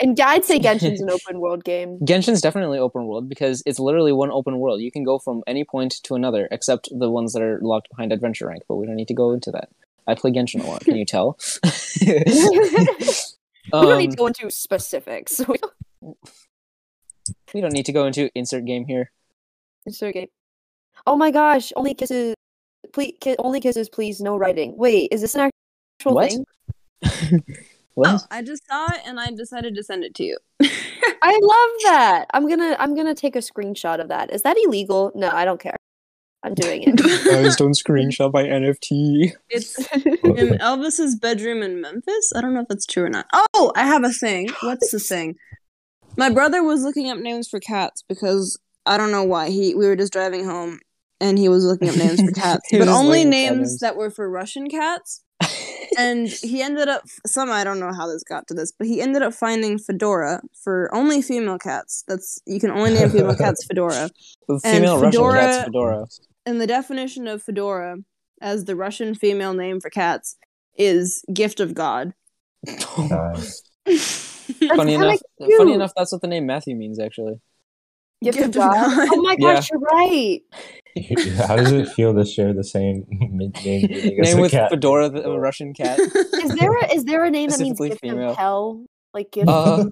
And 0.00 0.18
I'd 0.18 0.44
say 0.46 0.58
Genshin's 0.58 1.00
an 1.02 1.10
open 1.10 1.40
world 1.40 1.62
game. 1.62 1.98
Genshin's 2.04 2.40
definitely 2.40 2.78
open 2.78 3.06
world 3.06 3.28
because 3.28 3.62
it's 3.66 3.78
literally 3.78 4.12
one 4.12 4.30
open 4.30 4.58
world. 4.58 4.80
You 4.80 4.90
can 4.90 5.04
go 5.04 5.18
from 5.18 5.42
any 5.46 5.62
point 5.64 6.00
to 6.04 6.14
another, 6.14 6.48
except 6.50 6.88
the 6.90 7.10
ones 7.10 7.34
that 7.34 7.42
are 7.42 7.60
locked 7.62 7.90
behind 7.90 8.12
adventure 8.12 8.46
rank. 8.48 8.62
But 8.66 8.76
we 8.76 8.86
don't 8.86 8.96
need 8.96 9.08
to 9.08 9.14
go 9.14 9.32
into 9.32 9.50
that. 9.52 9.68
I 10.06 10.14
play 10.14 10.30
Genshin 10.32 10.64
a 10.64 10.66
lot. 10.66 10.84
Can 10.84 10.96
you 10.96 11.04
tell? 11.04 11.38
we 12.00 12.08
don't 13.72 13.98
need 13.98 14.06
Um, 14.06 14.10
to 14.10 14.16
go 14.16 14.26
into 14.26 14.50
specifics. 14.50 15.40
we 17.54 17.60
don't 17.60 17.72
need 17.72 17.86
to 17.86 17.92
go 17.92 18.06
into 18.06 18.30
insert 18.34 18.64
game 18.64 18.86
here. 18.86 19.12
Insert 19.86 20.14
game. 20.14 20.28
Oh 21.06 21.16
my 21.16 21.30
gosh! 21.30 21.72
Only 21.76 21.94
kisses, 21.94 22.34
please. 22.92 23.14
Ki- 23.20 23.36
only 23.38 23.60
kisses, 23.60 23.88
please. 23.88 24.20
No 24.20 24.36
writing. 24.36 24.76
Wait, 24.76 25.08
is 25.12 25.20
this 25.20 25.34
an 25.34 25.50
actual 26.00 26.14
What? 26.14 26.30
thing? 26.30 26.44
What? 27.94 28.08
Oh, 28.08 28.18
I 28.30 28.42
just 28.42 28.66
saw 28.66 28.86
it 28.86 29.00
and 29.04 29.20
I 29.20 29.30
decided 29.32 29.74
to 29.74 29.82
send 29.82 30.02
it 30.02 30.14
to 30.14 30.24
you. 30.24 30.38
I 30.62 31.38
love 31.42 31.92
that. 31.92 32.24
I'm 32.32 32.48
gonna. 32.48 32.74
I'm 32.78 32.94
gonna 32.94 33.14
take 33.14 33.36
a 33.36 33.40
screenshot 33.40 34.00
of 34.00 34.08
that. 34.08 34.32
Is 34.32 34.42
that 34.44 34.56
illegal? 34.64 35.12
No, 35.14 35.28
I 35.28 35.44
don't 35.44 35.60
care. 35.60 35.76
I'm 36.42 36.54
doing 36.54 36.84
it. 36.84 36.96
Guys, 37.24 37.56
don't 37.56 37.76
screenshot 37.76 38.32
my 38.32 38.44
NFT. 38.44 39.32
It's 39.50 39.76
in 39.94 40.58
Elvis's 40.58 41.16
bedroom 41.16 41.62
in 41.62 41.82
Memphis. 41.82 42.32
I 42.34 42.40
don't 42.40 42.54
know 42.54 42.62
if 42.62 42.68
that's 42.68 42.86
true 42.86 43.04
or 43.04 43.08
not. 43.10 43.26
Oh, 43.52 43.72
I 43.76 43.84
have 43.86 44.04
a 44.04 44.10
thing. 44.10 44.48
What's 44.62 44.90
the 44.90 44.98
thing? 44.98 45.36
My 46.16 46.30
brother 46.30 46.62
was 46.62 46.82
looking 46.84 47.10
up 47.10 47.18
names 47.18 47.46
for 47.46 47.60
cats 47.60 48.02
because 48.08 48.58
I 48.86 48.96
don't 48.96 49.12
know 49.12 49.22
why. 49.22 49.50
He 49.50 49.74
we 49.74 49.86
were 49.86 49.96
just 49.96 50.14
driving 50.14 50.46
home 50.46 50.80
and 51.22 51.38
he 51.38 51.48
was 51.48 51.64
looking 51.64 51.88
up 51.88 51.96
names 51.96 52.20
for 52.20 52.32
cats, 52.40 52.68
but 52.72 52.88
only 52.88 53.24
looking 53.24 53.32
at 53.34 53.46
cat 53.46 53.50
names 53.52 53.56
names. 53.58 53.78
that 53.78 53.96
were 53.96 54.10
for 54.10 54.28
Russian 54.28 54.68
cats. 54.68 55.22
And 55.98 56.26
he 56.26 56.62
ended 56.62 56.88
up 56.88 57.02
some 57.26 57.50
I 57.50 57.64
don't 57.64 57.78
know 57.78 57.92
how 57.92 58.06
this 58.06 58.22
got 58.22 58.46
to 58.46 58.54
this, 58.54 58.72
but 58.72 58.86
he 58.86 59.02
ended 59.02 59.20
up 59.20 59.34
finding 59.34 59.76
Fedora 59.78 60.40
for 60.64 60.88
only 60.94 61.20
female 61.20 61.58
cats. 61.58 62.02
That's 62.08 62.40
you 62.46 62.58
can 62.60 62.70
only 62.70 62.94
name 62.94 63.10
female 63.10 63.36
cats 63.36 63.62
Fedora. 63.68 64.08
Female 64.62 64.94
Russian 64.94 65.10
Fedora- 65.12 65.40
cat's 65.40 65.64
Fedora. 65.64 66.06
And 66.46 66.62
the 66.62 66.66
definition 66.66 67.28
of 67.28 67.42
Fedora 67.42 67.98
as 68.40 68.64
the 68.64 68.74
Russian 68.74 69.14
female 69.14 69.52
name 69.52 69.80
for 69.80 69.90
cats 69.90 70.38
is 70.78 71.22
gift 71.30 71.60
of 71.60 71.74
God. 71.74 72.14
Nice. 72.66 73.62
funny 74.74 74.94
enough, 74.94 75.20
cute. 75.44 75.58
funny 75.58 75.74
enough, 75.74 75.92
that's 75.94 76.12
what 76.12 76.22
the 76.22 76.28
name 76.28 76.46
Matthew 76.46 76.74
means 76.74 76.98
actually. 76.98 77.34
Gift, 78.22 78.38
Gift 78.38 78.56
of 78.56 78.62
of 78.62 78.72
God. 78.72 78.96
God. 78.96 79.08
Oh 79.12 79.22
my 79.22 79.36
Yeah. 79.38 79.54
gosh, 79.54 79.70
you're 79.70 79.80
right. 79.80 80.40
How 81.48 81.56
does 81.56 81.72
it 81.72 81.88
feel 81.88 82.14
to 82.14 82.24
share 82.24 82.52
the 82.52 82.64
same 82.64 83.04
name 83.64 83.82
Name 84.18 84.40
with 84.40 84.50
cat? 84.50 84.70
Fedora, 84.70 85.08
the 85.08 85.22
a 85.28 85.38
Russian 85.38 85.72
cat. 85.74 85.98
Is 86.42 86.50
there 86.54 86.76
a, 86.76 86.94
is 86.94 87.04
there 87.04 87.24
a 87.24 87.30
name 87.30 87.50
that 87.50 87.60
means 87.60 87.78
gift 87.78 88.00
female. 88.00 88.30
of 88.30 88.36
hell? 88.36 88.84
Like 89.14 89.30
gift. 89.30 89.48
Uh, 89.48 89.84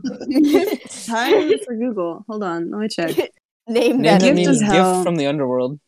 Time 1.06 1.52
for 1.64 1.74
Google. 1.76 2.24
Hold 2.28 2.42
on, 2.42 2.70
let 2.70 2.80
me 2.80 2.88
check. 2.88 3.16
name 3.16 3.28
name 3.68 4.02
that 4.02 4.20
that 4.20 4.24
Gift 4.26 4.36
means 4.36 4.48
is 4.48 4.62
gift 4.62 5.02
from 5.02 5.16
the 5.16 5.26
underworld. 5.26 5.78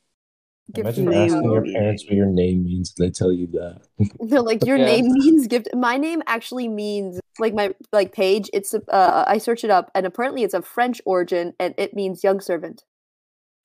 Gift 0.72 0.98
Imagine 0.98 1.08
of 1.08 1.14
name. 1.14 1.22
asking 1.34 1.50
your 1.52 1.64
parents 1.64 2.04
what 2.04 2.14
your 2.14 2.26
name 2.26 2.64
means. 2.64 2.94
and 2.96 3.06
They 3.06 3.10
tell 3.10 3.32
you 3.32 3.46
that. 3.48 3.82
No, 4.20 4.40
like 4.42 4.64
your 4.64 4.76
Yeah. 4.76 4.86
name 4.86 5.12
means 5.12 5.46
gift. 5.46 5.68
My 5.74 5.96
name 5.96 6.22
actually 6.26 6.68
means 6.68 7.20
like 7.38 7.54
my 7.54 7.74
like 7.92 8.12
page. 8.12 8.48
It's 8.52 8.74
uh, 8.74 9.24
I 9.26 9.38
search 9.38 9.64
it 9.64 9.70
up, 9.70 9.90
and 9.94 10.06
apparently 10.06 10.42
it's 10.44 10.54
of 10.54 10.66
French 10.66 11.00
origin, 11.04 11.54
and 11.58 11.74
it 11.78 11.94
means 11.94 12.22
young 12.22 12.40
servant. 12.40 12.84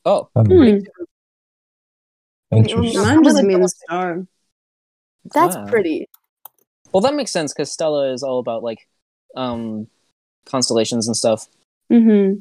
Oh, 0.05 0.29
Hmm, 0.35 0.51
Hmm. 0.51 0.77
Interesting. 2.51 3.01
Mine 3.01 3.23
just 3.23 3.43
means 3.43 3.75
star. 3.85 4.25
That's 5.33 5.55
Wow. 5.55 5.65
pretty. 5.67 6.07
well, 6.93 7.01
that 7.01 7.13
makes 7.13 7.31
sense 7.31 7.53
because 7.53 7.71
Stella 7.71 8.11
is 8.13 8.23
all 8.23 8.39
about 8.39 8.63
like 8.63 8.87
um 9.35 9.87
constellations 10.45 11.07
and 11.07 11.15
stuff. 11.17 11.47
Mm-hmm. 11.91 12.39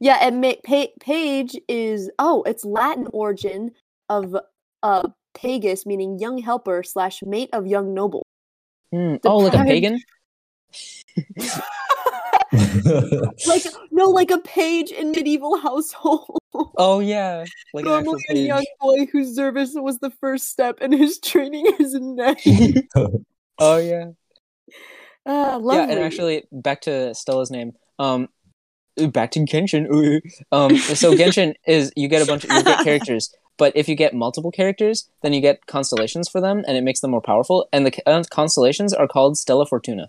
Yeah, 0.00 0.18
and 0.20 0.40
ma- 0.42 0.60
pa- 0.66 0.92
page 1.00 1.56
is 1.68 2.10
oh, 2.18 2.42
it's 2.42 2.64
Latin 2.64 3.06
origin 3.12 3.70
of 4.08 4.36
uh 4.82 5.08
pagus, 5.34 5.86
meaning 5.86 6.18
young 6.18 6.38
helper 6.38 6.82
slash 6.82 7.22
mate 7.22 7.50
of 7.52 7.66
young 7.66 7.94
noble. 7.94 8.24
The 8.92 9.20
Oh, 9.24 9.38
like 9.38 9.54
a 9.54 9.64
pagan. 9.64 10.00
like 13.46 13.64
no, 13.90 14.08
like 14.08 14.30
a 14.30 14.38
page 14.38 14.90
in 14.90 15.10
medieval 15.10 15.58
household. 15.58 16.38
Oh 16.76 16.98
yeah, 16.98 17.44
like 17.72 17.84
Normally 17.84 18.20
a 18.30 18.34
young 18.34 18.64
boy 18.80 19.06
whose 19.12 19.36
service 19.36 19.72
was 19.74 19.98
the 19.98 20.10
first 20.10 20.48
step 20.48 20.80
in 20.80 20.90
his 20.90 21.20
training 21.24 21.66
as 21.78 21.94
a 21.94 22.00
knight. 22.00 22.88
Oh 23.58 23.76
yeah. 23.76 24.06
Ah, 25.26 25.56
lovely. 25.56 25.74
Yeah, 25.76 25.90
and 25.90 26.00
actually, 26.00 26.44
back 26.50 26.80
to 26.82 27.14
Stella's 27.14 27.50
name. 27.50 27.72
Um, 27.98 28.28
back 28.96 29.30
to 29.32 29.40
Genshin. 29.40 29.86
um, 30.50 30.76
so 30.78 31.14
Genshin 31.14 31.54
is 31.66 31.92
you 31.94 32.08
get 32.08 32.22
a 32.22 32.26
bunch 32.26 32.44
of 32.44 32.50
you 32.50 32.64
get 32.64 32.82
characters, 32.82 33.32
but 33.58 33.72
if 33.76 33.88
you 33.88 33.94
get 33.94 34.14
multiple 34.14 34.50
characters, 34.50 35.08
then 35.22 35.32
you 35.34 35.40
get 35.42 35.66
constellations 35.66 36.28
for 36.28 36.40
them, 36.40 36.64
and 36.66 36.76
it 36.76 36.82
makes 36.82 37.00
them 37.00 37.10
more 37.10 37.20
powerful. 37.20 37.68
And 37.72 37.84
the 37.84 37.92
uh, 38.06 38.22
constellations 38.30 38.94
are 38.94 39.06
called 39.08 39.36
Stella 39.36 39.66
Fortuna. 39.66 40.08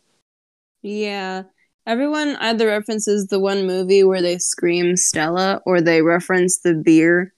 Yeah. 0.81 1.43
Everyone 1.85 2.35
either 2.37 2.67
references 2.67 3.27
the 3.27 3.39
one 3.39 3.65
movie 3.67 4.03
where 4.03 4.21
they 4.21 4.37
scream 4.37 4.95
Stella 4.95 5.61
or 5.65 5.81
they 5.81 6.01
reference 6.01 6.59
the 6.59 6.73
beer. 6.75 7.33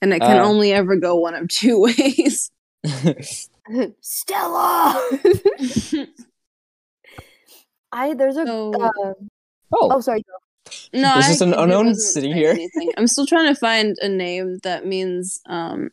And 0.00 0.12
it 0.12 0.20
can 0.20 0.38
Ah. 0.38 0.44
only 0.44 0.72
ever 0.72 0.96
go 0.96 1.14
one 1.14 1.34
of 1.36 1.46
two 1.48 1.80
ways. 1.86 2.50
Stella. 4.00 5.08
I 7.92 8.14
there's 8.14 8.36
a 8.36 8.46
So- 8.46 8.72
uh, 8.72 8.88
oh, 9.72 9.90
oh 9.92 10.00
sorry. 10.00 10.24
No, 10.92 11.12
There's 11.14 11.24
I 11.26 11.28
just 11.28 11.42
an 11.42 11.54
unknown 11.54 11.86
wasn't 11.88 12.00
sitting 12.14 12.32
here. 12.34 12.50
anything. 12.52 12.92
I'm 12.96 13.06
still 13.06 13.26
trying 13.26 13.52
to 13.52 13.58
find 13.58 13.96
a 14.00 14.08
name 14.08 14.58
that 14.62 14.86
means 14.86 15.40
um, 15.46 15.90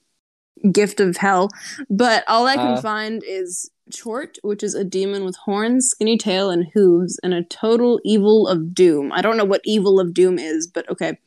gift 0.72 1.00
of 1.00 1.18
hell, 1.18 1.50
but 1.90 2.24
all 2.28 2.46
I 2.48 2.56
can 2.56 2.78
Uh. 2.78 2.82
find 2.82 3.24
is 3.26 3.70
Chort, 3.92 4.38
which 4.44 4.62
is 4.62 4.76
a 4.76 4.84
demon 4.84 5.26
with 5.26 5.36
horns, 5.46 5.88
skinny 5.90 6.18
tail, 6.18 6.50
and 6.52 6.68
hooves, 6.74 7.20
and 7.24 7.34
a 7.34 7.44
total 7.44 8.00
evil 8.06 8.48
of 8.48 8.74
doom. 8.76 9.12
I 9.12 9.22
don't 9.24 9.36
know 9.38 9.46
what 9.46 9.62
evil 9.66 10.00
of 10.00 10.14
doom 10.14 10.38
is, 10.38 10.68
but 10.68 10.88
okay. 10.92 11.18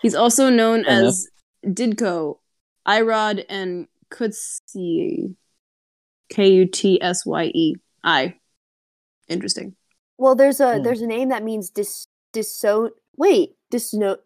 He's 0.00 0.14
also 0.14 0.48
known 0.48 0.84
Fair 0.84 1.00
enough. 1.00 1.08
as 1.08 1.28
Didko, 1.66 2.38
Irod, 2.88 3.44
and 3.50 3.86
Kutsi. 4.10 5.34
K 6.30 6.48
U 6.48 6.66
T 6.66 7.00
S 7.02 7.26
Y 7.26 7.44
E. 7.54 7.74
I. 8.02 8.34
Interesting. 9.28 9.76
Well, 10.18 10.34
there's 10.34 10.60
a 10.60 10.76
Hmm. 10.76 10.82
there's 10.82 11.02
a 11.02 11.06
name 11.06 11.28
that 11.28 11.44
means 11.44 11.68
dis 11.70 12.06
diso 12.36 12.90
wait 13.16 13.56
disno 13.72 14.16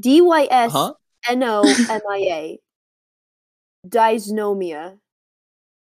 D 0.00 0.20
Y 0.22 0.48
S 0.50 0.72
huh? 0.72 0.92
N 1.28 1.42
O 1.42 1.62
M 1.90 2.00
I 2.10 2.18
A 2.18 2.58
dysnomia 3.88 4.98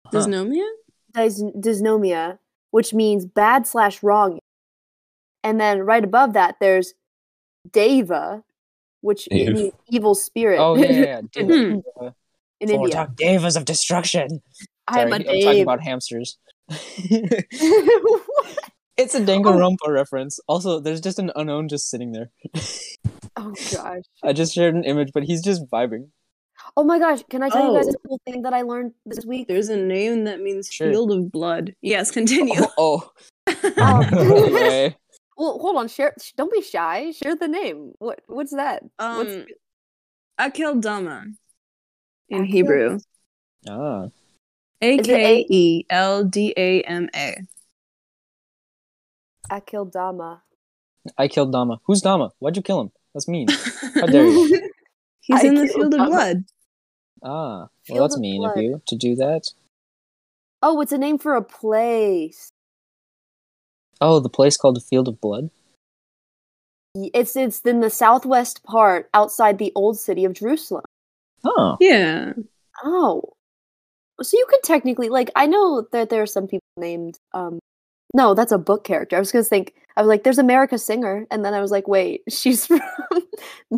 Huh. 0.05 0.17
Dysnomia? 0.19 0.67
Dys- 1.15 1.55
dysnomia 1.55 2.39
which 2.71 2.93
means 2.93 3.25
bad 3.25 3.65
slash 3.67 4.01
wrong 4.03 4.39
and 5.43 5.59
then 5.61 5.79
right 5.81 6.03
above 6.03 6.33
that 6.33 6.55
there's 6.59 6.93
deva 7.71 8.43
which 9.01 9.27
it 9.27 9.45
Dave. 9.45 9.53
means 9.53 9.73
evil 9.89 10.15
spirit 10.15 10.59
Oh 10.59 10.75
yeah, 10.75 10.91
yeah. 10.91 11.01
yeah. 11.03 11.19
in, 11.35 11.47
Deva. 11.47 11.53
Hmm. 11.99 12.07
in 12.59 12.69
Four 12.69 12.79
India 12.87 12.95
top 12.95 13.15
Devas 13.15 13.55
of 13.55 13.65
destruction. 13.65 14.41
I'm 14.87 15.09
Sorry, 15.11 15.11
a 15.11 15.15
I'm 15.15 15.41
talking 15.41 15.61
about 15.61 15.81
hamsters. 15.81 16.37
it's 18.97 19.15
a 19.15 19.21
Danganronpa 19.21 19.87
reference. 19.87 20.39
Also, 20.47 20.79
there's 20.79 21.01
just 21.01 21.19
an 21.19 21.31
unknown 21.35 21.67
just 21.67 21.89
sitting 21.89 22.11
there. 22.11 22.29
oh 23.37 23.53
gosh 23.71 24.03
I 24.23 24.33
just 24.33 24.53
shared 24.53 24.75
an 24.75 24.83
image, 24.83 25.09
but 25.13 25.23
he's 25.23 25.41
just 25.43 25.65
vibing. 25.71 26.09
oh 26.77 26.83
my 26.83 26.99
gosh 26.99 27.23
can 27.29 27.41
I 27.41 27.49
tell 27.49 27.71
you 27.71 27.77
guys 27.77 27.87
Oh. 27.87 27.91
a 27.97 28.07
cool 28.07 28.21
thing 28.25 28.43
that 28.43 28.53
I 28.53 28.61
learned 28.61 28.93
this 29.05 29.25
week 29.25 29.47
There's 29.47 29.69
a 29.69 29.77
name 29.77 30.25
that 30.25 30.39
means 30.39 30.69
Sure. 30.71 30.91
field 30.91 31.11
of 31.11 31.31
blood. 31.31 31.73
Yes, 31.81 32.11
continue. 32.11 32.61
Oh, 32.77 33.09
oh. 33.47 33.73
Um, 33.77 34.03
anyway. 34.13 34.95
Well, 35.35 35.57
hold 35.59 35.77
on. 35.77 35.87
Share. 35.87 36.13
Don't 36.37 36.51
be 36.53 36.61
shy. 36.61 37.11
Share 37.11 37.35
the 37.35 37.47
name. 37.47 37.93
What? 37.97 38.21
What's 38.27 38.51
that? 38.53 38.83
What's 38.97 39.33
um, 39.33 39.45
Akel 40.39 40.79
Dama 40.79 41.25
in 42.29 42.43
Akel- 42.43 42.47
Hebrew. 42.47 42.99
Ah. 43.67 44.05
A 44.81 44.95
Is 44.95 45.07
it 45.07 45.11
K 45.11 45.35
A- 45.39 45.45
E 45.49 45.85
L 45.89 46.23
D 46.23 46.53
A 46.55 46.81
M 46.83 47.09
A. 47.15 47.35
Akil 49.49 49.85
Dama? 49.85 50.41
I 51.17 51.27
killed 51.27 51.51
Dama. 51.51 51.79
Who's 51.83 52.01
Dama? 52.01 52.31
Why'd 52.39 52.55
you 52.55 52.63
kill 52.63 52.79
him? 52.81 52.91
That's 53.13 53.27
mean. 53.27 53.47
How 53.95 54.05
dare 54.05 54.25
you? 54.25 54.69
He's 55.21 55.43
I 55.43 55.47
in 55.47 55.55
the 55.55 55.61
killed 55.67 55.75
field 55.75 55.93
of 55.93 55.99
Dama. 55.99 56.09
blood. 56.09 56.43
Ah, 57.23 57.29
well, 57.29 57.69
Field 57.83 58.01
that's 58.01 58.15
of 58.15 58.21
mean 58.21 58.43
of 58.45 58.57
you 58.57 58.81
to 58.87 58.95
do 58.95 59.15
that. 59.15 59.53
Oh, 60.61 60.79
it's 60.81 60.91
a 60.91 60.97
name 60.97 61.17
for 61.17 61.35
a 61.35 61.41
place. 61.41 62.49
Oh, 64.01 64.19
the 64.19 64.29
place 64.29 64.57
called 64.57 64.75
the 64.75 64.81
Field 64.81 65.07
of 65.07 65.19
Blood. 65.21 65.49
It's 66.95 67.35
it's 67.35 67.61
in 67.61 67.79
the 67.79 67.89
southwest 67.89 68.63
part 68.63 69.09
outside 69.13 69.57
the 69.57 69.71
old 69.75 69.97
city 69.97 70.25
of 70.25 70.33
Jerusalem. 70.33 70.83
Oh, 71.43 71.77
Yeah. 71.79 72.33
Oh. 72.83 73.23
So 74.21 74.37
you 74.37 74.45
could 74.47 74.63
technically 74.63 75.09
like 75.09 75.31
I 75.35 75.47
know 75.47 75.87
that 75.91 76.09
there 76.09 76.21
are 76.21 76.27
some 76.27 76.47
people 76.47 76.61
named 76.77 77.17
um 77.33 77.59
no, 78.13 78.33
that's 78.33 78.51
a 78.51 78.57
book 78.57 78.83
character. 78.83 79.15
I 79.15 79.19
was 79.19 79.31
gonna 79.31 79.43
think 79.43 79.73
I 79.95 80.01
was 80.01 80.07
like, 80.07 80.23
there's 80.23 80.39
America 80.39 80.77
Singer, 80.77 81.25
and 81.31 81.43
then 81.45 81.53
I 81.53 81.61
was 81.61 81.71
like, 81.71 81.87
wait, 81.87 82.21
she's 82.29 82.65
from 82.65 82.81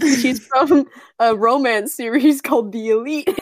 she's 0.01 0.45
from 0.47 0.85
a 1.19 1.35
romance 1.35 1.93
series 1.93 2.41
called 2.41 2.71
The 2.71 2.89
Elite. 2.89 3.29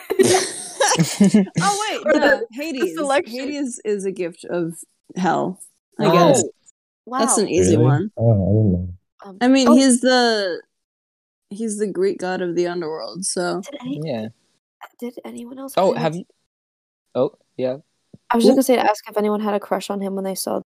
Oh 1.60 1.86
wait, 1.90 2.06
Or 2.06 2.12
the- 2.20 2.46
Hades. 2.52 2.94
selection. 2.94 3.34
Hades 3.34 3.80
is 3.84 4.04
a 4.04 4.12
gift 4.12 4.44
of 4.44 4.74
hell. 5.16 5.58
I 5.98 6.04
Oh. 6.06 6.12
guess 6.12 6.44
wow. 7.06 7.18
that's 7.20 7.38
an 7.38 7.48
easy 7.48 7.76
Really? 7.76 7.84
one. 7.84 8.10
Oh, 8.16 8.86
I. 9.24 9.28
Um, 9.28 9.38
I 9.40 9.48
mean, 9.48 9.68
oh, 9.68 9.74
he's 9.74 10.00
the 10.02 10.60
he's 11.50 11.78
the 11.78 11.86
Greek 11.86 12.18
god 12.18 12.42
of 12.42 12.54
the 12.54 12.66
underworld. 12.68 13.24
So 13.24 13.62
did, 13.62 13.80
any, 13.80 14.00
yeah. 14.04 14.28
did 15.00 15.18
anyone 15.24 15.58
else? 15.58 15.74
Oh, 15.76 15.94
have 15.94 16.14
you? 16.14 16.24
Oh, 17.14 17.32
yeah. 17.56 17.78
I 18.30 18.36
was 18.36 18.44
just 18.44 18.52
Ooh. 18.52 18.54
gonna 18.56 18.62
say 18.62 18.76
to 18.76 18.82
ask 18.88 19.08
if 19.08 19.16
anyone 19.16 19.40
had 19.40 19.54
a 19.54 19.60
crush 19.60 19.90
on 19.90 20.00
him 20.00 20.14
when 20.14 20.24
they 20.24 20.34
saw 20.34 20.60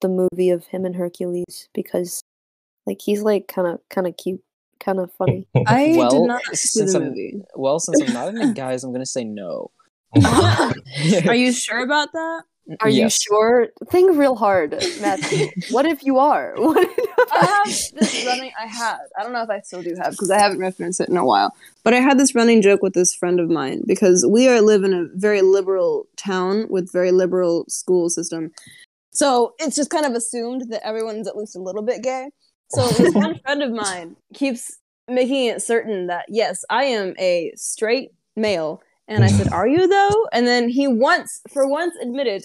the 0.00 0.08
movie 0.08 0.50
of 0.50 0.66
him 0.66 0.84
and 0.84 0.96
Hercules 0.96 1.68
because, 1.74 2.22
like, 2.86 3.00
he's 3.02 3.22
like 3.22 3.48
kind 3.48 3.66
of 3.68 3.80
kind 3.90 4.06
of 4.06 4.16
cute, 4.16 4.42
kind 4.78 4.98
of 4.98 5.12
funny. 5.12 5.46
I 5.66 5.86
did 6.10 6.22
not 6.22 6.42
see 6.52 6.80
since 6.80 6.92
the 6.92 7.00
I'm- 7.00 7.08
movie. 7.08 7.42
Well, 7.54 7.80
since 7.80 8.00
I'm 8.02 8.12
not 8.12 8.28
into 8.28 8.52
guys, 8.54 8.84
I'm 8.84 8.92
gonna 8.92 9.06
say 9.06 9.24
no. 9.24 9.70
Are 11.28 11.34
you 11.34 11.52
sure 11.52 11.80
about 11.84 12.12
that? 12.12 12.42
Are 12.80 12.88
you 12.88 13.10
sure? 13.10 13.68
Think 13.90 14.16
real 14.16 14.36
hard, 14.36 14.72
Matthew. 15.00 15.48
what 15.70 15.86
if 15.86 16.04
you 16.04 16.18
are? 16.18 16.54
What 16.56 16.78
if 16.82 17.32
I 17.32 17.44
have 17.44 17.66
this 17.98 18.24
running. 18.26 18.52
I 18.60 18.66
had. 18.66 18.98
I 19.18 19.22
don't 19.22 19.32
know 19.32 19.42
if 19.42 19.50
I 19.50 19.60
still 19.60 19.82
do 19.82 19.94
have 20.00 20.12
because 20.12 20.30
I 20.30 20.38
haven't 20.38 20.58
referenced 20.58 21.00
it 21.00 21.08
in 21.08 21.16
a 21.16 21.24
while. 21.24 21.52
But 21.82 21.94
I 21.94 21.98
had 21.98 22.18
this 22.18 22.34
running 22.34 22.62
joke 22.62 22.82
with 22.82 22.92
this 22.92 23.12
friend 23.14 23.40
of 23.40 23.50
mine 23.50 23.82
because 23.86 24.24
we 24.28 24.48
are 24.48 24.60
live 24.60 24.84
in 24.84 24.92
a 24.94 25.06
very 25.14 25.42
liberal 25.42 26.06
town 26.16 26.66
with 26.68 26.92
very 26.92 27.10
liberal 27.12 27.64
school 27.68 28.08
system. 28.08 28.52
So 29.12 29.54
it's 29.58 29.76
just 29.76 29.90
kind 29.90 30.06
of 30.06 30.12
assumed 30.12 30.70
that 30.70 30.86
everyone's 30.86 31.28
at 31.28 31.36
least 31.36 31.56
a 31.56 31.60
little 31.60 31.82
bit 31.82 32.02
gay. 32.02 32.30
So 32.68 32.86
this 32.88 33.14
one 33.14 33.38
friend 33.40 33.62
of 33.62 33.72
mine 33.72 34.16
keeps 34.34 34.78
making 35.08 35.46
it 35.46 35.62
certain 35.62 36.06
that 36.06 36.26
yes, 36.28 36.64
I 36.70 36.84
am 36.84 37.14
a 37.18 37.52
straight 37.56 38.10
male. 38.36 38.82
And 39.08 39.24
I 39.24 39.28
said, 39.28 39.48
"Are 39.52 39.66
you 39.66 39.88
though?" 39.88 40.28
And 40.32 40.46
then 40.46 40.68
he 40.68 40.86
once, 40.86 41.40
for 41.52 41.68
once, 41.68 41.94
admitted 42.00 42.44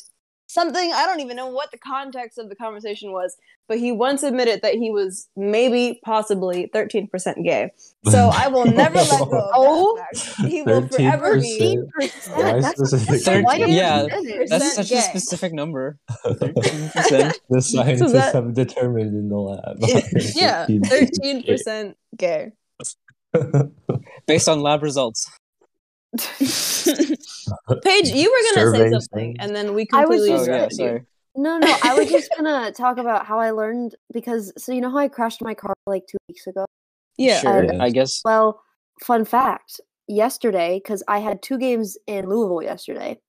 something. 0.55 0.91
I 0.93 1.05
don't 1.05 1.19
even 1.19 1.35
know 1.35 1.47
what 1.47 1.69
the 1.71 1.77
context 1.77 2.39
of 2.39 2.49
the 2.49 2.55
conversation 2.55 3.11
was, 3.11 3.37
but 3.67 3.77
he 3.77 3.91
once 3.91 4.23
admitted 4.23 4.61
that 4.63 4.73
he 4.73 4.89
was 4.89 5.27
maybe, 5.35 5.99
possibly, 6.03 6.69
thirteen 6.73 7.07
percent 7.07 7.43
gay. 7.43 7.69
So 8.09 8.29
I 8.33 8.47
will 8.47 8.65
never 8.65 8.97
let 8.97 9.09
go 9.19 9.25
of 9.25 9.51
Oh. 9.53 9.97
fact. 9.97 10.49
He 10.51 10.63
will 10.63 10.87
forever 10.87 11.39
be 11.39 11.77
13%? 12.01 12.35
Why 12.37 12.59
That's 12.61 12.79
specific? 12.79 13.21
so 13.21 13.41
why 13.41 13.57
did 13.59 13.69
you 13.69 13.75
Yeah. 13.75 14.07
That's 14.49 14.73
such 14.75 14.89
gay. 14.89 14.97
a 14.97 15.01
specific 15.01 15.53
number. 15.53 15.99
13%. 16.25 17.33
the 17.49 17.61
scientists 17.61 18.11
that- 18.13 18.33
have 18.33 18.53
determined 18.55 19.13
in 19.15 19.29
the 19.29 19.37
lab. 19.37 19.77
yeah, 20.35 20.65
13%. 20.69 20.85
thirteen 20.87 21.43
percent 21.43 21.97
gay. 22.17 22.51
Based 24.27 24.47
on 24.49 24.61
lab 24.61 24.81
results. 24.81 25.29
Paige, 27.83 28.09
you 28.09 28.31
were 28.31 28.55
gonna 28.55 28.71
say 28.71 28.89
something, 28.89 29.35
says- 29.35 29.37
and 29.39 29.55
then 29.55 29.73
we 29.73 29.87
I 29.93 30.05
was 30.05 30.25
completely 30.25 30.31
Oh 30.31 30.57
yeah, 30.57 30.67
sorry. 30.69 31.05
No, 31.37 31.57
no, 31.57 31.77
I 31.83 31.93
was 31.95 32.09
just 32.09 32.29
gonna 32.37 32.71
talk 32.71 32.97
about 32.97 33.25
how 33.25 33.39
I 33.39 33.51
learned 33.51 33.95
because 34.13 34.53
so 34.57 34.71
you 34.71 34.81
know 34.81 34.89
how 34.91 34.99
I 34.99 35.07
crashed 35.07 35.41
my 35.41 35.53
car 35.53 35.73
like 35.87 36.07
two 36.07 36.17
weeks 36.29 36.47
ago. 36.47 36.65
Yeah, 37.17 37.39
Sure. 37.39 37.59
Um, 37.59 37.75
yeah. 37.77 37.83
I 37.83 37.89
guess. 37.89 38.21
Well, 38.23 38.61
fun 39.03 39.25
fact: 39.25 39.79
yesterday, 40.07 40.79
because 40.83 41.03
I 41.07 41.19
had 41.19 41.41
two 41.41 41.57
games 41.57 41.97
in 42.07 42.27
Louisville 42.29 42.63
yesterday, 42.63 43.19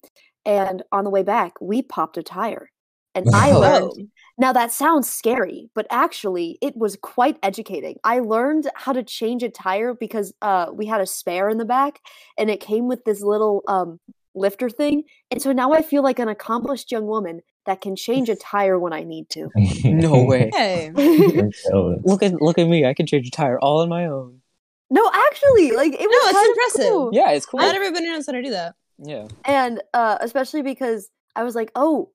and 0.44 0.82
on 0.92 1.04
the 1.04 1.10
way 1.10 1.22
back, 1.22 1.54
we 1.60 1.82
popped 1.82 2.16
a 2.16 2.22
tire, 2.22 2.70
and 3.16 3.26
I 3.34 3.50
learned. 3.52 4.08
Now 4.38 4.52
that 4.52 4.70
sounds 4.70 5.10
scary, 5.10 5.70
but 5.74 5.86
actually, 5.90 6.58
it 6.60 6.76
was 6.76 6.96
quite 7.00 7.38
educating. 7.42 7.96
I 8.04 8.18
learned 8.18 8.68
how 8.74 8.92
to 8.92 9.02
change 9.02 9.42
a 9.42 9.48
tire 9.48 9.94
because 9.94 10.34
uh, 10.42 10.66
we 10.72 10.84
had 10.86 11.00
a 11.00 11.06
spare 11.06 11.48
in 11.48 11.56
the 11.58 11.64
back, 11.64 12.00
and 12.38 12.50
it 12.50 12.60
came 12.60 12.86
with 12.86 13.04
this 13.04 13.22
little 13.22 13.62
um, 13.66 13.98
lifter 14.34 14.68
thing, 14.68 15.04
and 15.30 15.40
so 15.40 15.52
now 15.52 15.72
I 15.72 15.80
feel 15.80 16.02
like 16.02 16.18
an 16.18 16.28
accomplished 16.28 16.92
young 16.92 17.06
woman 17.06 17.40
that 17.64 17.80
can 17.80 17.96
change 17.96 18.28
a 18.28 18.36
tire 18.52 18.78
when 18.78 18.92
I 18.92 19.04
need 19.04 19.30
to. 19.30 19.48
No 19.84 20.22
way. 20.24 20.50
Hey, 20.54 20.92
Look 20.94 22.22
at 22.22 22.40
look 22.42 22.58
at 22.58 22.68
me. 22.68 22.84
I 22.84 22.92
can 22.94 23.06
change 23.06 23.26
a 23.26 23.30
tire 23.30 23.58
all 23.58 23.80
on 23.80 23.88
my 23.88 24.04
own. 24.06 24.40
no, 24.90 25.10
actually, 25.14 25.72
like 25.72 25.94
it 25.94 26.00
was 26.00 26.32
No, 26.34 26.40
it's 26.40 26.48
impressive. 26.48 26.92
cool. 26.92 27.10
Yeah, 27.14 27.30
it's 27.30 27.46
cool. 27.46 27.60
not 27.60 27.74
everybody 27.74 28.06
knows 28.06 28.26
how 28.26 28.32
to 28.32 28.42
do 28.42 28.50
that. 28.50 28.74
Yeah. 28.98 29.28
and 29.44 29.82
uh 29.92 30.16
especially 30.22 30.62
because 30.62 31.10
i 31.34 31.42
was 31.44 31.54
like 31.54 31.70
oh 31.74 32.08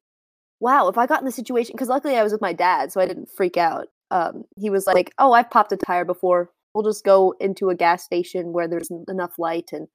wow 0.62 0.88
if 0.88 0.98
i 0.98 1.06
got 1.06 1.20
in 1.20 1.26
the 1.26 1.32
situation 1.32 1.74
because 1.74 1.90
luckily 1.90 2.16
i 2.16 2.24
was 2.24 2.32
with 2.32 2.42
my 2.42 2.54
dad 2.54 2.92
so 2.92 3.02
i 3.02 3.06
didn't 3.06 3.30
freak 3.36 3.58
out. 3.58 3.88
Um 4.12 4.44
he 4.58 4.70
was 4.70 4.88
like 4.88 5.14
oh 5.18 5.34
i've 5.34 5.50
popped 5.50 5.72
a 5.72 5.78
tire 5.78 6.06
before. 6.06 6.52
We'll 6.74 6.86
just 6.86 7.04
go 7.04 7.34
into 7.42 7.70
a 7.70 7.76
gas 7.76 8.04
station 8.04 8.54
where 8.54 8.68
there's 8.68 8.90
enough 9.10 9.38
light 9.38 9.72
and 9.74 9.88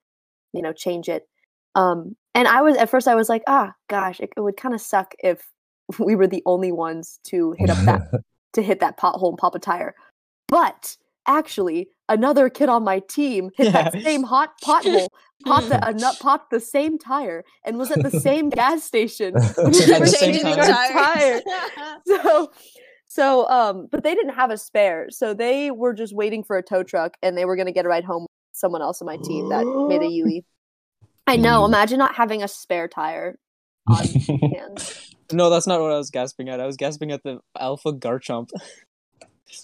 you 0.53 0.63
know 0.63 0.73
change 0.73 1.09
it. 1.09 1.29
Um 1.75 2.17
and 2.35 2.49
i 2.49 2.61
was 2.63 2.77
at 2.77 2.91
first 2.91 3.09
i 3.09 3.15
was 3.15 3.29
like 3.29 3.43
ah 3.47 3.73
gosh 3.89 4.21
it, 4.21 4.31
it 4.37 4.41
would 4.41 4.57
kind 4.57 4.75
of 4.75 4.81
suck 4.81 5.15
if 5.21 5.47
we 5.99 6.17
were 6.17 6.27
the 6.27 6.43
only 6.47 6.73
ones 6.73 7.21
to 7.25 7.55
hit 7.59 7.71
up 7.71 7.79
that 7.85 8.03
to 8.55 8.63
hit 8.63 8.81
that 8.81 8.99
pothole 8.99 9.29
and 9.29 9.39
pop 9.39 9.55
a 9.55 9.59
tire. 9.59 9.95
But 10.49 10.97
actually 11.27 11.89
another 12.09 12.49
kid 12.49 12.69
on 12.69 12.85
my 12.85 13.01
team 13.01 13.51
hit 13.57 13.73
that 13.73 13.93
same 13.93 14.23
hot 14.23 14.53
pothole 14.63 15.09
popped 15.45 15.69
a, 15.69 15.89
a 15.89 15.93
nut 15.93 16.17
popped 16.21 16.51
the 16.51 16.61
same 16.61 16.99
tire 16.99 17.45
and 17.65 17.79
was 17.79 17.91
at 17.91 18.03
the 18.03 18.21
same 18.21 18.49
gas 18.51 18.83
station 18.83 19.35
the 19.35 20.17
changing 20.21 20.43
tire 20.43 21.41
so 22.07 22.51
so 23.07 23.49
um 23.49 23.87
but 23.93 24.03
they 24.03 24.15
didn't 24.15 24.35
have 24.35 24.51
a 24.51 24.59
spare 24.59 25.07
so 25.11 25.35
they 25.35 25.71
were 25.71 25.93
just 25.93 26.15
waiting 26.15 26.43
for 26.43 26.57
a 26.57 26.63
tow 26.63 26.83
truck 26.83 27.17
and 27.23 27.37
they 27.37 27.45
were 27.45 27.55
going 27.55 27.67
to 27.67 27.73
get 27.73 27.85
a 27.85 27.89
ride 27.89 28.05
home 28.05 28.23
with 28.23 28.31
someone 28.53 28.83
else 28.83 29.01
on 29.01 29.07
my 29.07 29.19
team 29.19 29.49
that 29.51 29.65
made 29.89 30.03
a 30.03 30.11
UE. 30.11 30.43
I 31.27 31.37
know. 31.37 31.63
Mm. 31.63 31.69
Imagine 31.69 31.99
not 31.99 32.15
having 32.15 32.43
a 32.43 32.49
spare 32.49 32.89
tire. 32.89 33.39
No, 35.33 35.51
that's 35.51 35.67
not 35.67 35.81
what 35.81 35.93
I 35.93 35.97
was 35.97 36.11
gasping 36.11 36.49
at. 36.49 36.61
I 36.61 36.67
was 36.67 36.77
gasping 36.77 37.11
at 37.11 37.23
the 37.25 37.41
Alpha 37.59 37.93
Garchomp. 37.93 38.51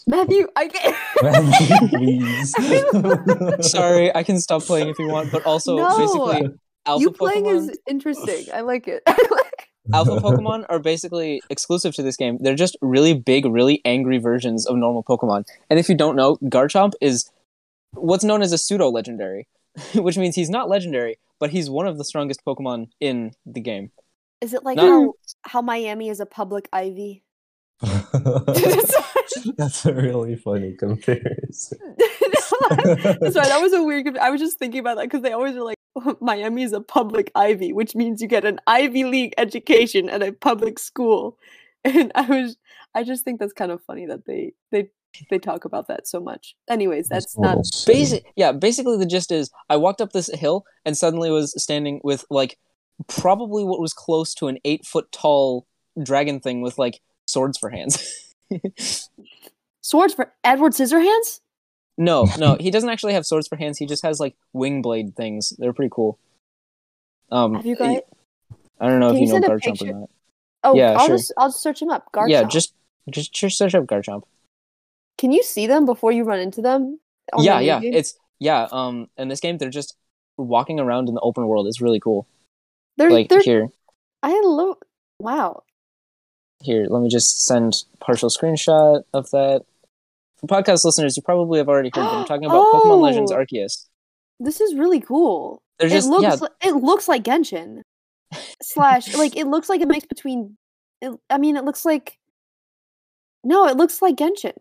Matthew, 0.06 0.46
I 0.56 0.66
get. 0.68 1.90
Please. 1.90 2.54
Sorry, 3.70 4.14
I 4.14 4.22
can 4.22 4.40
stop 4.40 4.62
playing 4.62 4.88
if 4.88 4.98
you 4.98 5.08
want, 5.08 5.30
but 5.32 5.44
also 5.44 5.76
No. 5.76 5.98
basically 5.98 6.54
Alpha 6.86 7.00
you 7.02 7.10
playing 7.10 7.44
Pokemon. 7.44 7.70
is 7.70 7.78
interesting. 7.88 8.46
I 8.54 8.60
like 8.60 8.88
it. 8.88 9.02
Alpha 9.92 10.12
Pokemon 10.20 10.64
are 10.68 10.78
basically 10.78 11.42
exclusive 11.50 11.94
to 11.94 12.02
this 12.02 12.16
game. 12.16 12.38
They're 12.40 12.54
just 12.54 12.76
really 12.80 13.14
big, 13.14 13.44
really 13.46 13.80
angry 13.84 14.18
versions 14.18 14.66
of 14.66 14.76
normal 14.76 15.02
Pokemon. 15.02 15.44
And 15.68 15.78
if 15.78 15.88
you 15.88 15.96
don't 15.96 16.14
know, 16.16 16.36
Garchomp 16.44 16.92
is 17.00 17.30
what's 17.92 18.24
known 18.24 18.42
as 18.42 18.52
a 18.52 18.58
pseudo 18.58 18.88
legendary, 18.90 19.48
which 19.94 20.16
means 20.16 20.36
he's 20.36 20.50
not 20.50 20.68
legendary, 20.68 21.18
but 21.40 21.50
he's 21.50 21.68
one 21.68 21.86
of 21.88 21.98
the 21.98 22.04
strongest 22.04 22.44
Pokemon 22.44 22.88
in 23.00 23.32
the 23.44 23.60
game. 23.60 23.90
Is 24.40 24.54
it 24.54 24.64
like 24.64 24.76
No. 24.76 24.84
how 24.84 25.14
how 25.50 25.62
Miami 25.62 26.08
is 26.08 26.20
a 26.20 26.26
public 26.26 26.68
Ivy? 26.72 27.22
That's 29.56 29.84
a 29.86 29.94
really 29.94 30.36
funny 30.36 30.74
comparison. 30.74 31.78
Sorry, 32.00 33.48
that 33.48 33.58
was 33.60 33.72
a 33.72 33.82
weird. 33.82 34.06
comp- 34.06 34.18
I 34.18 34.30
was 34.30 34.40
just 34.40 34.58
thinking 34.58 34.80
about 34.80 34.96
that 34.96 35.04
because 35.04 35.22
they 35.22 35.32
always 35.32 35.56
are 35.56 35.62
like, 35.62 35.78
Miami 36.20 36.62
is 36.62 36.72
a 36.72 36.80
public 36.80 37.30
Ivy, 37.34 37.72
which 37.72 37.94
means 37.94 38.22
you 38.22 38.28
get 38.28 38.44
an 38.44 38.60
Ivy 38.66 39.04
League 39.04 39.34
education 39.38 40.08
at 40.08 40.22
a 40.22 40.32
public 40.32 40.78
school. 40.78 41.38
And 41.84 42.12
I 42.14 42.22
was, 42.22 42.56
I 42.94 43.02
just 43.04 43.24
think 43.24 43.40
that's 43.40 43.52
kind 43.52 43.72
of 43.72 43.82
funny 43.82 44.06
that 44.06 44.24
they 44.26 44.52
they 44.70 44.88
they 45.30 45.38
talk 45.38 45.64
about 45.64 45.88
that 45.88 46.06
so 46.06 46.20
much. 46.20 46.54
Anyways, 46.70 47.08
that's 47.08 47.38
not. 47.38 47.58
Basic, 47.86 48.24
yeah. 48.36 48.52
Basically, 48.52 48.96
the 48.96 49.06
gist 49.06 49.32
is 49.32 49.50
I 49.68 49.76
walked 49.76 50.00
up 50.00 50.12
this 50.12 50.30
hill 50.32 50.64
and 50.84 50.96
suddenly 50.96 51.30
was 51.30 51.60
standing 51.60 52.00
with 52.04 52.24
like 52.30 52.58
probably 53.08 53.64
what 53.64 53.80
was 53.80 53.92
close 53.92 54.34
to 54.34 54.48
an 54.48 54.58
eight 54.64 54.86
foot 54.86 55.10
tall 55.12 55.66
dragon 56.02 56.40
thing 56.40 56.62
with 56.62 56.78
like 56.78 57.00
swords 57.32 57.58
for 57.58 57.70
hands. 57.70 58.34
Swords 59.82 60.14
for 60.14 60.32
Edward 60.44 60.72
Scissorhands? 60.72 61.40
no, 61.98 62.26
no, 62.38 62.56
he 62.60 62.70
doesn't 62.70 62.88
actually 62.88 63.14
have 63.14 63.26
swords 63.26 63.48
for 63.48 63.56
hands. 63.56 63.78
He 63.78 63.86
just 63.86 64.04
has 64.04 64.20
like 64.20 64.36
wing 64.52 64.80
blade 64.80 65.16
things. 65.16 65.52
They're 65.58 65.72
pretty 65.72 65.90
cool. 65.92 66.18
Um, 67.30 67.54
Have 67.54 67.66
you 67.66 67.76
got? 67.76 68.04
I 68.80 68.88
don't 68.88 69.00
know 69.00 69.08
Can 69.08 69.16
if 69.16 69.28
you 69.28 69.34
you 69.34 69.40
know 69.40 69.48
Garchomp 69.48 69.52
or 69.52 69.58
picture? 69.58 69.92
not. 69.92 70.10
Oh, 70.64 70.76
yeah, 70.76 70.92
I'll 70.92 71.06
sure. 71.06 71.16
just 71.16 71.32
I'll 71.36 71.48
just 71.48 71.62
search 71.62 71.82
him 71.82 71.90
up. 71.90 72.12
Garchomp. 72.12 72.28
Yeah, 72.28 72.44
just 72.44 72.74
just 73.10 73.32
just 73.32 73.58
search 73.58 73.74
up 73.74 73.84
Garchomp. 73.86 74.22
Can 75.18 75.32
you 75.32 75.42
see 75.42 75.66
them 75.66 75.84
before 75.84 76.12
you 76.12 76.24
run 76.24 76.38
into 76.38 76.62
them? 76.62 77.00
yeah, 77.38 77.58
yeah. 77.60 77.76
movie? 77.76 77.96
It's 77.96 78.18
yeah. 78.38 78.68
Um, 78.70 79.08
in 79.16 79.28
this 79.28 79.40
game, 79.40 79.58
they're 79.58 79.70
just 79.70 79.96
walking 80.36 80.78
around 80.78 81.08
in 81.08 81.14
the 81.14 81.20
open 81.20 81.46
world 81.46 81.66
It's 81.66 81.80
really 81.80 82.00
cool. 82.00 82.26
They're 82.96 83.10
Like 83.10 83.28
there's, 83.28 83.44
here, 83.44 83.68
I 84.22 84.40
love. 84.44 84.76
Wow. 85.18 85.64
Here. 86.62 86.86
Let 86.88 87.02
me 87.02 87.08
just 87.08 87.46
send 87.46 87.84
partial 88.00 88.28
screenshot 88.30 89.02
of 89.12 89.30
that. 89.30 89.64
For 90.38 90.46
podcast 90.46 90.84
listeners, 90.84 91.16
you 91.16 91.22
probably 91.22 91.58
have 91.58 91.68
already 91.68 91.90
heard. 91.94 92.02
I'm 92.04 92.24
talking 92.26 92.46
about 92.46 92.72
Pokemon 92.72 93.00
Legends 93.02 93.30
Oh. 93.32 93.36
Arceus. 93.36 93.86
This 94.40 94.60
is 94.60 94.74
really 94.74 95.00
cool. 95.00 95.62
They're 95.78 95.88
just 95.88 96.08
it 96.08 96.10
looks 96.10 96.22
yeah. 96.22 96.34
li- 96.34 96.68
it 96.70 96.76
looks 96.82 97.08
like 97.08 97.22
Genshin. 97.22 97.82
Slash 98.62 99.14
like 99.16 99.36
it 99.36 99.46
looks 99.46 99.68
like 99.68 99.82
a 99.82 99.86
mix 99.86 100.06
between 100.06 100.56
it, 101.00 101.12
I 101.30 101.38
mean 101.38 101.56
it 101.56 101.64
looks 101.64 101.84
like 101.84 102.18
No, 103.44 103.66
it 103.68 103.76
looks 103.76 104.02
like 104.02 104.16
Genshin. 104.16 104.54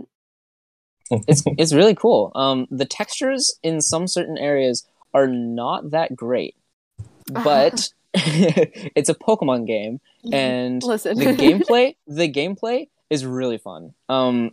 it's 1.09 1.43
it's 1.57 1.73
really 1.73 1.95
cool. 1.95 2.31
Um, 2.35 2.67
the 2.69 2.85
textures 2.85 3.57
in 3.63 3.81
some 3.81 4.07
certain 4.07 4.37
areas 4.37 4.85
are 5.13 5.27
not 5.27 5.91
that 5.91 6.15
great, 6.15 6.55
but 7.27 7.89
it's 8.13 9.09
a 9.09 9.15
Pokemon 9.15 9.67
game, 9.67 9.99
and 10.31 10.83
Listen. 10.83 11.17
the 11.17 11.25
gameplay 11.25 11.95
the 12.07 12.31
gameplay 12.31 12.87
is 13.09 13.25
really 13.25 13.57
fun. 13.57 13.93
Um, 14.09 14.51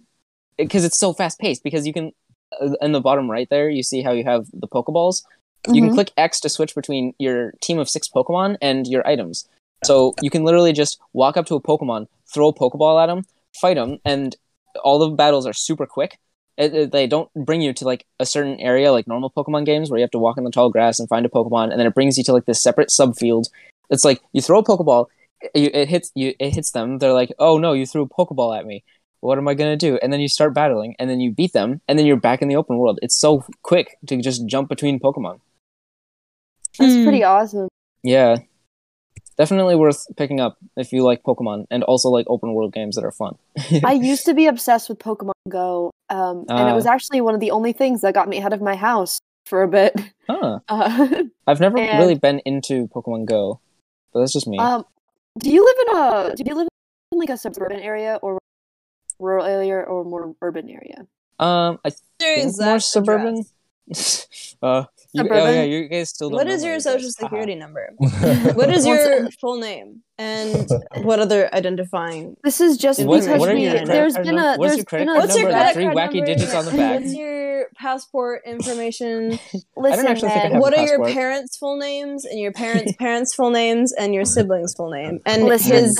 because 0.56 0.84
it's 0.84 0.98
so 0.98 1.12
fast 1.12 1.38
paced. 1.38 1.62
Because 1.62 1.86
you 1.86 1.92
can 1.92 2.12
uh, 2.60 2.70
in 2.80 2.92
the 2.92 3.00
bottom 3.00 3.30
right 3.30 3.48
there, 3.50 3.68
you 3.68 3.82
see 3.82 4.02
how 4.02 4.12
you 4.12 4.24
have 4.24 4.46
the 4.52 4.66
Pokeballs. 4.66 5.22
You 5.72 5.82
can 5.82 5.90
Mhm. 5.90 5.94
click 5.94 6.12
X 6.16 6.40
to 6.40 6.48
switch 6.48 6.74
between 6.74 7.12
your 7.18 7.52
team 7.60 7.78
of 7.78 7.88
six 7.90 8.08
Pokemon 8.08 8.56
and 8.62 8.86
your 8.86 9.06
items. 9.06 9.46
So 9.84 10.14
you 10.22 10.30
can 10.30 10.44
literally 10.44 10.72
just 10.72 10.98
walk 11.12 11.36
up 11.36 11.46
to 11.46 11.54
a 11.54 11.60
Pokemon, 11.60 12.06
throw 12.32 12.48
a 12.48 12.54
Pokeball 12.54 13.00
at 13.02 13.08
him, 13.08 13.24
fight 13.60 13.76
him, 13.76 13.98
and 14.04 14.34
all 14.82 14.98
the 14.98 15.10
battles 15.10 15.46
are 15.46 15.52
super 15.52 15.86
quick. 15.86 16.18
It, 16.56 16.74
it- 16.74 16.90
they 16.92 17.06
don't 17.06 17.28
bring 17.34 17.60
you 17.60 17.72
to 17.74 17.84
like 17.84 18.06
a 18.18 18.26
certain 18.26 18.58
area 18.60 18.90
like 18.92 19.06
normal 19.06 19.30
Pokemon 19.30 19.66
games 19.66 19.90
where 19.90 19.98
you 19.98 20.02
have 20.02 20.10
to 20.12 20.18
walk 20.18 20.38
in 20.38 20.44
the 20.44 20.50
tall 20.50 20.70
grass 20.70 20.98
and 20.98 21.08
find 21.08 21.24
a 21.26 21.28
Pokemon, 21.28 21.70
and 21.70 21.78
then 21.78 21.86
it 21.86 21.94
brings 21.94 22.16
you 22.18 22.24
to 22.24 22.32
like 22.32 22.46
this 22.46 22.62
separate 22.62 22.88
subfield. 22.88 23.44
It's 23.90 24.04
like 24.04 24.20
you 24.32 24.40
throw 24.42 24.58
a 24.58 24.64
Pokeball, 24.64 25.06
it, 25.54 25.74
it 25.74 25.88
hits 25.88 26.10
you, 26.14 26.34
it 26.38 26.54
hits 26.54 26.70
them. 26.72 26.98
They're 26.98 27.12
like, 27.12 27.32
"Oh 27.38 27.58
no, 27.58 27.72
you 27.72 27.86
threw 27.86 28.02
a 28.02 28.08
Pokeball 28.08 28.58
at 28.58 28.66
me. 28.66 28.84
What 29.20 29.38
am 29.38 29.48
I 29.48 29.54
gonna 29.54 29.76
do?" 29.76 29.98
And 30.02 30.12
then 30.12 30.20
you 30.20 30.28
start 30.28 30.54
battling, 30.54 30.94
and 30.98 31.08
then 31.10 31.20
you 31.20 31.30
beat 31.32 31.52
them, 31.52 31.80
and 31.88 31.98
then 31.98 32.06
you're 32.06 32.16
back 32.20 32.42
in 32.42 32.48
the 32.48 32.56
open 32.56 32.76
world. 32.78 32.98
It's 33.02 33.16
so 33.16 33.44
quick 33.62 33.96
to 34.06 34.20
just 34.20 34.46
jump 34.46 34.68
between 34.68 34.98
Pokemon. 35.00 35.40
That's 36.78 36.94
Hmm. 36.94 37.02
pretty 37.04 37.24
awesome. 37.24 37.68
Yeah. 38.02 38.36
Definitely 39.36 39.76
worth 39.76 40.04
picking 40.16 40.40
up 40.40 40.56
if 40.76 40.92
you 40.92 41.04
like 41.04 41.22
Pokemon 41.22 41.66
and 41.70 41.84
also 41.84 42.08
like 42.08 42.26
open 42.28 42.54
world 42.54 42.72
games 42.72 42.96
that 42.96 43.04
are 43.04 43.12
fun. 43.12 43.36
I 43.84 43.92
used 43.92 44.24
to 44.26 44.34
be 44.34 44.46
obsessed 44.46 44.88
with 44.88 44.98
Pokemon 44.98 45.32
Go, 45.48 45.92
um, 46.10 46.44
and 46.48 46.68
it 46.68 46.72
Ah. 46.72 46.74
was 46.74 46.86
actually 46.86 47.20
one 47.20 47.34
of 47.34 47.40
the 47.40 47.52
only 47.52 47.72
things 47.72 48.00
that 48.00 48.14
got 48.14 48.28
me 48.28 48.40
out 48.40 48.52
of 48.52 48.60
my 48.60 48.74
house 48.74 49.20
for 49.46 49.62
a 49.62 49.68
bit. 49.68 49.94
Huh. 50.28 50.58
Uh, 50.68 51.22
I've 51.46 51.60
never 51.60 51.78
And- 51.78 51.98
really 52.00 52.16
been 52.16 52.40
into 52.40 52.88
Pokemon 52.88 53.26
Go, 53.26 53.60
but 54.12 54.20
that's 54.20 54.32
just 54.32 54.46
me. 54.48 54.58
um, 54.58 54.84
do 55.38 55.50
you 55.50 55.64
live 55.64 55.76
in 55.86 55.96
a 55.96 56.36
do 56.36 56.42
you 56.46 56.54
live 56.54 56.68
in 57.12 57.18
like 57.18 57.30
a 57.30 57.36
suburban 57.36 57.80
area 57.80 58.18
or 58.22 58.38
rural 59.18 59.44
area 59.46 59.76
or 59.80 60.04
more 60.04 60.34
urban 60.42 60.68
area? 60.68 61.06
um, 61.38 61.78
I 61.84 61.90
think 62.18 62.48
exact 62.48 62.68
more 62.68 62.80
suburban. 62.80 63.44
address. 63.90 64.26
uh, 65.16 65.22
you, 65.22 65.28
oh 65.30 65.50
yeah, 65.50 65.62
you 65.62 65.88
guys 65.88 66.10
still 66.10 66.28
don't. 66.30 66.36
What 66.36 66.46
know 66.48 66.52
is 66.54 66.62
your 66.62 66.72
address. 66.74 66.84
social 66.84 67.10
Haha. 67.18 67.26
security 67.28 67.54
number? 67.54 67.90
What 68.54 68.70
is 68.70 68.86
your 68.86 69.30
full 69.40 69.58
name? 69.58 70.02
And 70.20 70.68
what 71.04 71.20
other 71.20 71.48
identifying? 71.54 72.36
This 72.42 72.60
is 72.60 72.76
just 72.76 73.04
What- 73.04 73.20
because 73.20 73.38
what 73.38 73.48
are 73.48 73.54
we, 73.54 73.62
your 73.64 73.72
credit 73.74 73.86
there's 73.92 74.14
card 74.14 74.26
been 74.26 74.34
num- 74.34 74.44
a 74.44 74.58
what's 74.58 74.70
there's 74.70 74.76
your 74.78 74.84
credit 74.84 75.06
been 75.06 75.08
a 75.08 75.18
card 75.18 75.28
What's 75.28 75.38
your 75.38 75.48
number? 75.50 75.58
credit 75.58 75.74
Three 75.74 75.84
card 75.84 75.96
wacky 75.96 76.14
number? 76.14 76.26
digits 76.26 76.54
on 76.54 76.64
the 76.64 76.70
back. 76.72 77.00
What's 77.00 77.14
your 77.14 77.66
passport 77.76 78.42
information? 78.44 79.38
listen, 79.76 80.06
actually 80.06 80.28
think 80.30 80.40
I 80.40 80.42
man, 80.42 80.52
have- 80.52 80.60
what 80.60 80.76
a 80.76 80.80
are 80.80 80.86
your 80.86 81.04
parents' 81.06 81.56
full 81.56 81.78
names 81.78 82.24
and 82.24 82.38
your 82.40 82.52
parents' 82.52 82.92
parents' 82.98 83.34
full 83.34 83.50
names 83.50 83.92
and 83.92 84.12
your 84.12 84.24
siblings' 84.24 84.74
full 84.74 84.90
name 84.90 85.20
and 85.24 85.44
listen, 85.44 85.72
his 85.72 85.98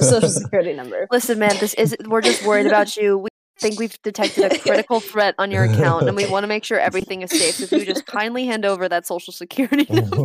social 0.00 0.28
security 0.28 0.72
number? 0.72 1.06
listen, 1.10 1.38
man. 1.38 1.52
This 1.60 1.74
is 1.74 1.94
we're 2.06 2.22
just 2.22 2.46
worried 2.46 2.66
about 2.66 2.96
you. 2.96 3.18
We 3.18 3.28
think 3.60 3.78
we've 3.78 4.00
detected 4.02 4.52
a 4.52 4.58
critical 4.58 5.00
threat 5.10 5.34
on 5.38 5.50
your 5.50 5.64
account, 5.64 6.08
and 6.08 6.16
we 6.16 6.26
want 6.26 6.44
to 6.44 6.48
make 6.48 6.64
sure 6.64 6.78
everything 6.90 7.22
is 7.22 7.30
safe. 7.30 7.54
So 7.54 7.64
if 7.64 7.72
you 7.72 7.84
just 7.84 8.06
kindly 8.06 8.46
hand 8.46 8.64
over 8.64 8.88
that 8.88 9.06
social 9.06 9.32
security 9.32 9.86
number. 9.92 10.16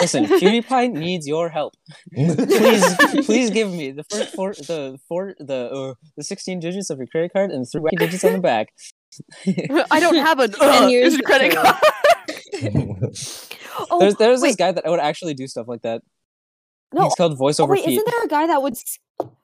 Listen, 0.00 0.24
PewDiePie 0.26 0.92
needs 0.92 1.26
your 1.28 1.48
help. 1.48 1.74
Please, 2.14 2.96
please 3.26 3.50
give 3.50 3.70
me 3.70 3.90
the 3.90 4.04
first 4.04 4.34
four, 4.34 4.52
the 4.54 4.98
four, 5.08 5.34
the 5.38 5.70
uh, 5.70 5.94
the 6.16 6.24
sixteen 6.24 6.60
digits 6.60 6.90
of 6.90 6.98
your 6.98 7.06
credit 7.06 7.32
card 7.32 7.50
and 7.50 7.66
three 7.70 7.80
wacky 7.82 7.98
digits 7.98 8.24
on 8.24 8.32
the 8.32 8.38
back. 8.40 8.68
I 9.90 10.00
don't 10.00 10.16
have 10.16 10.38
a 10.40 10.48
And 10.62 10.90
yours 10.90 11.14
uh, 11.14 11.18
credit 11.24 11.54
card. 11.54 11.76
oh, 13.90 13.98
there's 14.00 14.14
there's 14.16 14.40
this 14.40 14.56
guy 14.56 14.72
that 14.72 14.84
would 14.86 15.00
actually 15.00 15.34
do 15.34 15.46
stuff 15.46 15.68
like 15.68 15.82
that. 15.82 16.02
no. 16.92 17.04
He's 17.04 17.14
called 17.14 17.38
voiceover. 17.38 17.60
Oh, 17.64 17.66
wait, 17.66 17.84
Feet. 17.84 17.92
isn't 17.94 18.06
there 18.10 18.24
a 18.24 18.28
guy 18.28 18.46
that 18.46 18.62
would? 18.62 18.74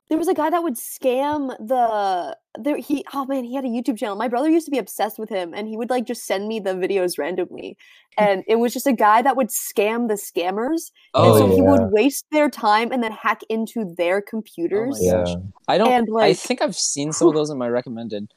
S- 0.06 0.08
There 0.08 0.18
was 0.18 0.28
a 0.28 0.34
guy 0.34 0.50
that 0.50 0.62
would 0.62 0.74
scam 0.74 1.48
the. 1.58 2.36
There 2.58 2.76
he. 2.78 3.04
Oh 3.12 3.26
man, 3.26 3.44
he 3.44 3.54
had 3.54 3.64
a 3.64 3.68
YouTube 3.68 3.98
channel. 3.98 4.16
My 4.16 4.28
brother 4.28 4.48
used 4.48 4.64
to 4.66 4.70
be 4.70 4.78
obsessed 4.78 5.18
with 5.18 5.28
him, 5.28 5.52
and 5.54 5.68
he 5.68 5.76
would 5.76 5.90
like 5.90 6.04
just 6.06 6.24
send 6.26 6.48
me 6.48 6.58
the 6.60 6.70
videos 6.74 7.18
randomly, 7.18 7.76
and 8.18 8.44
it 8.48 8.56
was 8.56 8.72
just 8.72 8.86
a 8.86 8.92
guy 8.92 9.20
that 9.22 9.36
would 9.36 9.48
scam 9.48 10.08
the 10.08 10.14
scammers, 10.14 10.90
and 11.14 11.26
Oh, 11.26 11.38
so 11.38 11.46
he 11.54 11.60
would 11.62 11.90
waste 11.92 12.24
their 12.32 12.48
time 12.48 12.92
and 12.92 13.02
then 13.02 13.12
hack 13.12 13.40
into 13.48 13.94
their 13.96 14.18
Oh 14.18 14.22
computers. 14.30 15.00
my 15.02 15.10
gosh. 15.10 15.28
yeah. 15.30 15.36
I 15.68 15.78
don't. 15.78 15.92
And, 15.92 16.08
I 16.18 16.32
think 16.34 16.62
I've 16.62 16.76
seen 16.76 17.12
some 17.12 17.28
of 17.28 17.34
those 17.38 17.50
in 17.50 17.58
my 17.58 17.68
recommended. 17.68 18.32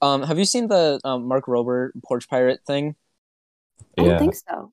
Um, 0.00 0.22
have 0.22 0.38
you 0.38 0.44
seen 0.44 0.68
the 0.68 1.00
um, 1.04 1.26
Mark 1.26 1.46
Rober 1.46 1.90
Porch 2.06 2.28
Pirate 2.28 2.60
thing? 2.66 2.94
I 3.98 4.04
don't 4.04 4.18
think 4.18 4.34
so. 4.36 4.72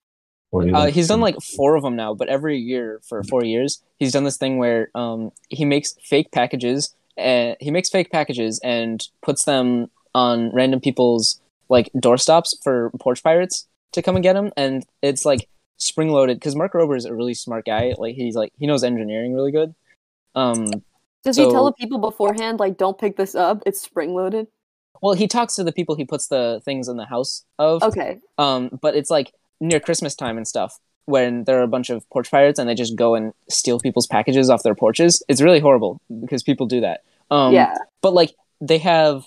What 0.55 0.63
do 0.63 0.69
you 0.69 0.75
Uh, 0.75 0.85
he's 0.87 1.07
done 1.07 1.21
like 1.21 1.35
four 1.41 1.75
of 1.75 1.83
them 1.83 1.95
now, 1.95 2.13
but 2.13 2.29
every 2.29 2.57
year 2.57 3.01
for 3.07 3.23
four 3.23 3.43
years, 3.43 3.81
he's 3.97 4.11
done 4.11 4.23
this 4.23 4.37
thing 4.37 4.57
where 4.57 4.89
um, 4.95 5.31
he 5.49 5.65
makes 5.65 5.95
fake 6.03 6.31
packages. 6.31 6.95
And 7.17 7.55
he 7.59 7.71
makes 7.71 7.89
fake 7.89 8.11
packages 8.11 8.59
and 8.63 9.05
puts 9.21 9.45
them 9.45 9.89
on 10.13 10.51
random 10.53 10.79
people's 10.79 11.39
like 11.69 11.89
doorstops 11.95 12.53
for 12.63 12.91
porch 12.99 13.23
pirates 13.23 13.67
to 13.93 14.01
come 14.01 14.15
and 14.15 14.23
get 14.23 14.35
him. 14.35 14.51
And 14.55 14.85
it's 15.01 15.25
like 15.25 15.47
spring 15.77 16.09
loaded 16.09 16.37
because 16.37 16.55
Mark 16.55 16.73
Rober 16.73 16.97
is 16.97 17.05
a 17.05 17.13
really 17.13 17.33
smart 17.33 17.65
guy. 17.65 17.93
Like 17.97 18.15
he's 18.15 18.35
like 18.35 18.53
he 18.57 18.65
knows 18.65 18.83
engineering 18.83 19.33
really 19.33 19.51
good. 19.51 19.75
Um, 20.35 20.71
Does 21.23 21.37
he 21.37 21.49
tell 21.49 21.65
the 21.65 21.73
people 21.73 21.99
beforehand 21.99 22.59
like, 22.59 22.77
"Don't 22.77 22.97
pick 22.97 23.15
this 23.15 23.35
up. 23.35 23.63
It's 23.65 23.81
spring 23.81 24.13
loaded." 24.13 24.47
well, 25.01 25.13
he 25.13 25.27
talks 25.27 25.55
to 25.55 25.63
the 25.63 25.71
people 25.71 25.95
he 25.95 26.05
puts 26.05 26.27
the 26.27 26.61
things 26.65 26.87
in 26.87 26.97
the 26.97 27.05
house 27.05 27.45
of. 27.59 27.83
Okay. 27.83 28.19
Um, 28.37 28.79
but 28.81 28.95
it's 28.95 29.09
like 29.09 29.33
near 29.59 29.79
Christmas 29.79 30.15
time 30.15 30.37
and 30.37 30.47
stuff 30.47 30.79
when 31.05 31.43
there 31.43 31.59
are 31.59 31.63
a 31.63 31.67
bunch 31.67 31.89
of 31.89 32.07
porch 32.09 32.29
pirates 32.31 32.59
and 32.59 32.67
they 32.67 32.75
just 32.75 32.95
go 32.95 33.15
and 33.15 33.33
steal 33.49 33.79
people's 33.79 34.07
packages 34.07 34.49
off 34.49 34.63
their 34.63 34.75
porches. 34.75 35.23
It's 35.29 35.41
really 35.41 35.59
horrible 35.59 36.01
because 36.21 36.43
people 36.43 36.65
do 36.65 36.81
that. 36.81 37.03
Um, 37.31 37.53
yeah. 37.53 37.75
But 38.01 38.13
like 38.13 38.35
they 38.61 38.79
have 38.79 39.25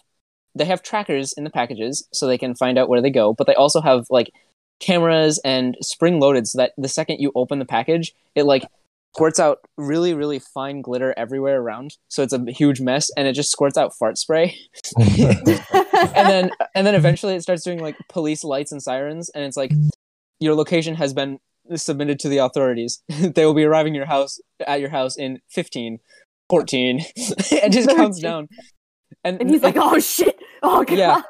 they 0.55 0.65
have 0.65 0.83
trackers 0.83 1.33
in 1.33 1.45
the 1.45 1.51
packages 1.51 2.07
so 2.13 2.27
they 2.27 2.39
can 2.39 2.55
find 2.55 2.79
out 2.79 2.89
where 2.89 3.01
they 3.01 3.11
go. 3.11 3.33
But 3.33 3.47
they 3.47 3.55
also 3.55 3.81
have 3.81 4.07
like 4.11 4.33
cameras 4.81 5.41
and 5.45 5.77
spring 5.81 6.21
loaded 6.21 6.49
so 6.49 6.59
that 6.59 6.73
the 6.77 6.89
second 6.89 7.19
you 7.21 7.33
open 7.35 7.59
the 7.59 7.65
package, 7.65 8.13
it 8.35 8.45
like 8.45 8.65
squirts 9.15 9.41
out 9.41 9.59
really 9.77 10.15
really 10.15 10.39
fine 10.39 10.81
glitter 10.81 11.15
everywhere 11.17 11.61
around. 11.61 11.97
So 12.09 12.25
it's 12.25 12.33
a 12.33 12.45
huge 12.49 12.81
mess 12.81 13.09
and 13.17 13.29
it 13.29 13.35
just 13.35 13.53
squirts 13.53 13.79
out 13.79 13.95
fart 13.97 14.19
spray. 14.19 14.59
and 14.99 16.29
then 16.29 16.51
and 16.75 16.87
then 16.87 16.97
eventually 16.97 17.35
it 17.35 17.43
starts 17.43 17.63
doing 17.63 17.79
like 17.79 17.97
police 18.09 18.43
lights 18.43 18.73
and 18.73 18.83
sirens 18.83 19.29
and 19.31 19.45
it's 19.45 19.57
like 19.57 19.73
your 20.41 20.55
location 20.55 20.95
has 20.95 21.13
been 21.13 21.39
submitted 21.75 22.19
to 22.19 22.29
the 22.29 22.39
authorities 22.39 23.03
they 23.09 23.45
will 23.45 23.55
be 23.55 23.65
arriving 23.65 23.95
your 23.95 24.07
house 24.07 24.41
at 24.67 24.81
your 24.81 24.89
house 24.89 25.17
in 25.17 25.41
15 25.51 25.99
14 26.49 27.01
it 27.17 27.73
just 27.73 27.91
counts 27.91 28.21
down 28.21 28.49
and, 29.25 29.41
and 29.41 29.51
he's 29.51 29.63
like, 29.63 29.77
"Oh 29.77 29.99
shit! 29.99 30.39
Oh 30.63 30.85
god!" 30.85 31.25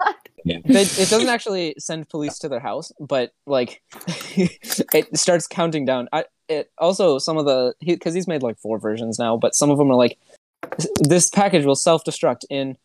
Yeah. 0.45 0.59
they, 0.65 0.83
it 0.83 1.11
doesn't 1.11 1.29
actually 1.29 1.75
send 1.79 2.09
police 2.09 2.39
to 2.39 2.49
their 2.49 2.61
house 2.61 2.93
but 3.01 3.33
like 3.47 3.83
it 4.37 5.19
starts 5.19 5.47
counting 5.47 5.85
down 5.85 6.09
I, 6.13 6.25
it 6.49 6.71
also 6.79 7.19
some 7.19 7.37
of 7.37 7.45
the 7.45 7.75
because 7.85 8.15
he's 8.15 8.29
made 8.29 8.43
like 8.43 8.59
four 8.59 8.79
versions 8.79 9.19
now 9.19 9.37
but 9.37 9.55
some 9.55 9.71
of 9.71 9.79
them 9.79 9.91
are 9.91 9.97
like 9.97 10.17
this 11.01 11.29
package 11.29 11.65
will 11.65 11.77
self-destruct 11.77 12.45
in 12.49 12.79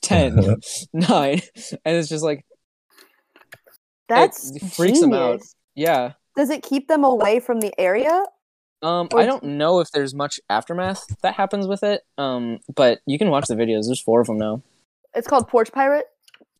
10 0.00 0.56
9 0.92 1.42
and 1.84 1.96
it's 1.96 2.08
just 2.08 2.24
like 2.24 2.44
That's 4.08 4.74
freaks 4.74 5.00
him 5.00 5.12
out. 5.12 5.40
Yeah 5.74 6.12
Does 6.36 6.50
it 6.50 6.62
keep 6.62 6.88
them 6.88 7.04
away 7.04 7.40
from 7.40 7.60
the 7.60 7.72
area? 7.78 8.24
Um, 8.82 9.08
Or 9.12 9.20
I 9.20 9.26
don't 9.26 9.44
know 9.44 9.80
if 9.80 9.90
there's 9.92 10.14
much 10.14 10.38
aftermath 10.50 11.04
that 11.22 11.34
happens 11.34 11.66
with 11.66 11.82
it. 11.82 12.02
Um, 12.18 12.58
but 12.74 13.00
you 13.06 13.18
can 13.18 13.30
watch 13.30 13.46
the 13.46 13.54
videos. 13.54 13.86
There's 13.86 14.02
four 14.02 14.20
of 14.20 14.26
them 14.26 14.36
now. 14.38 14.62
It's 15.14 15.26
called 15.26 15.48
Porch 15.48 15.72
Pirate. 15.72 16.06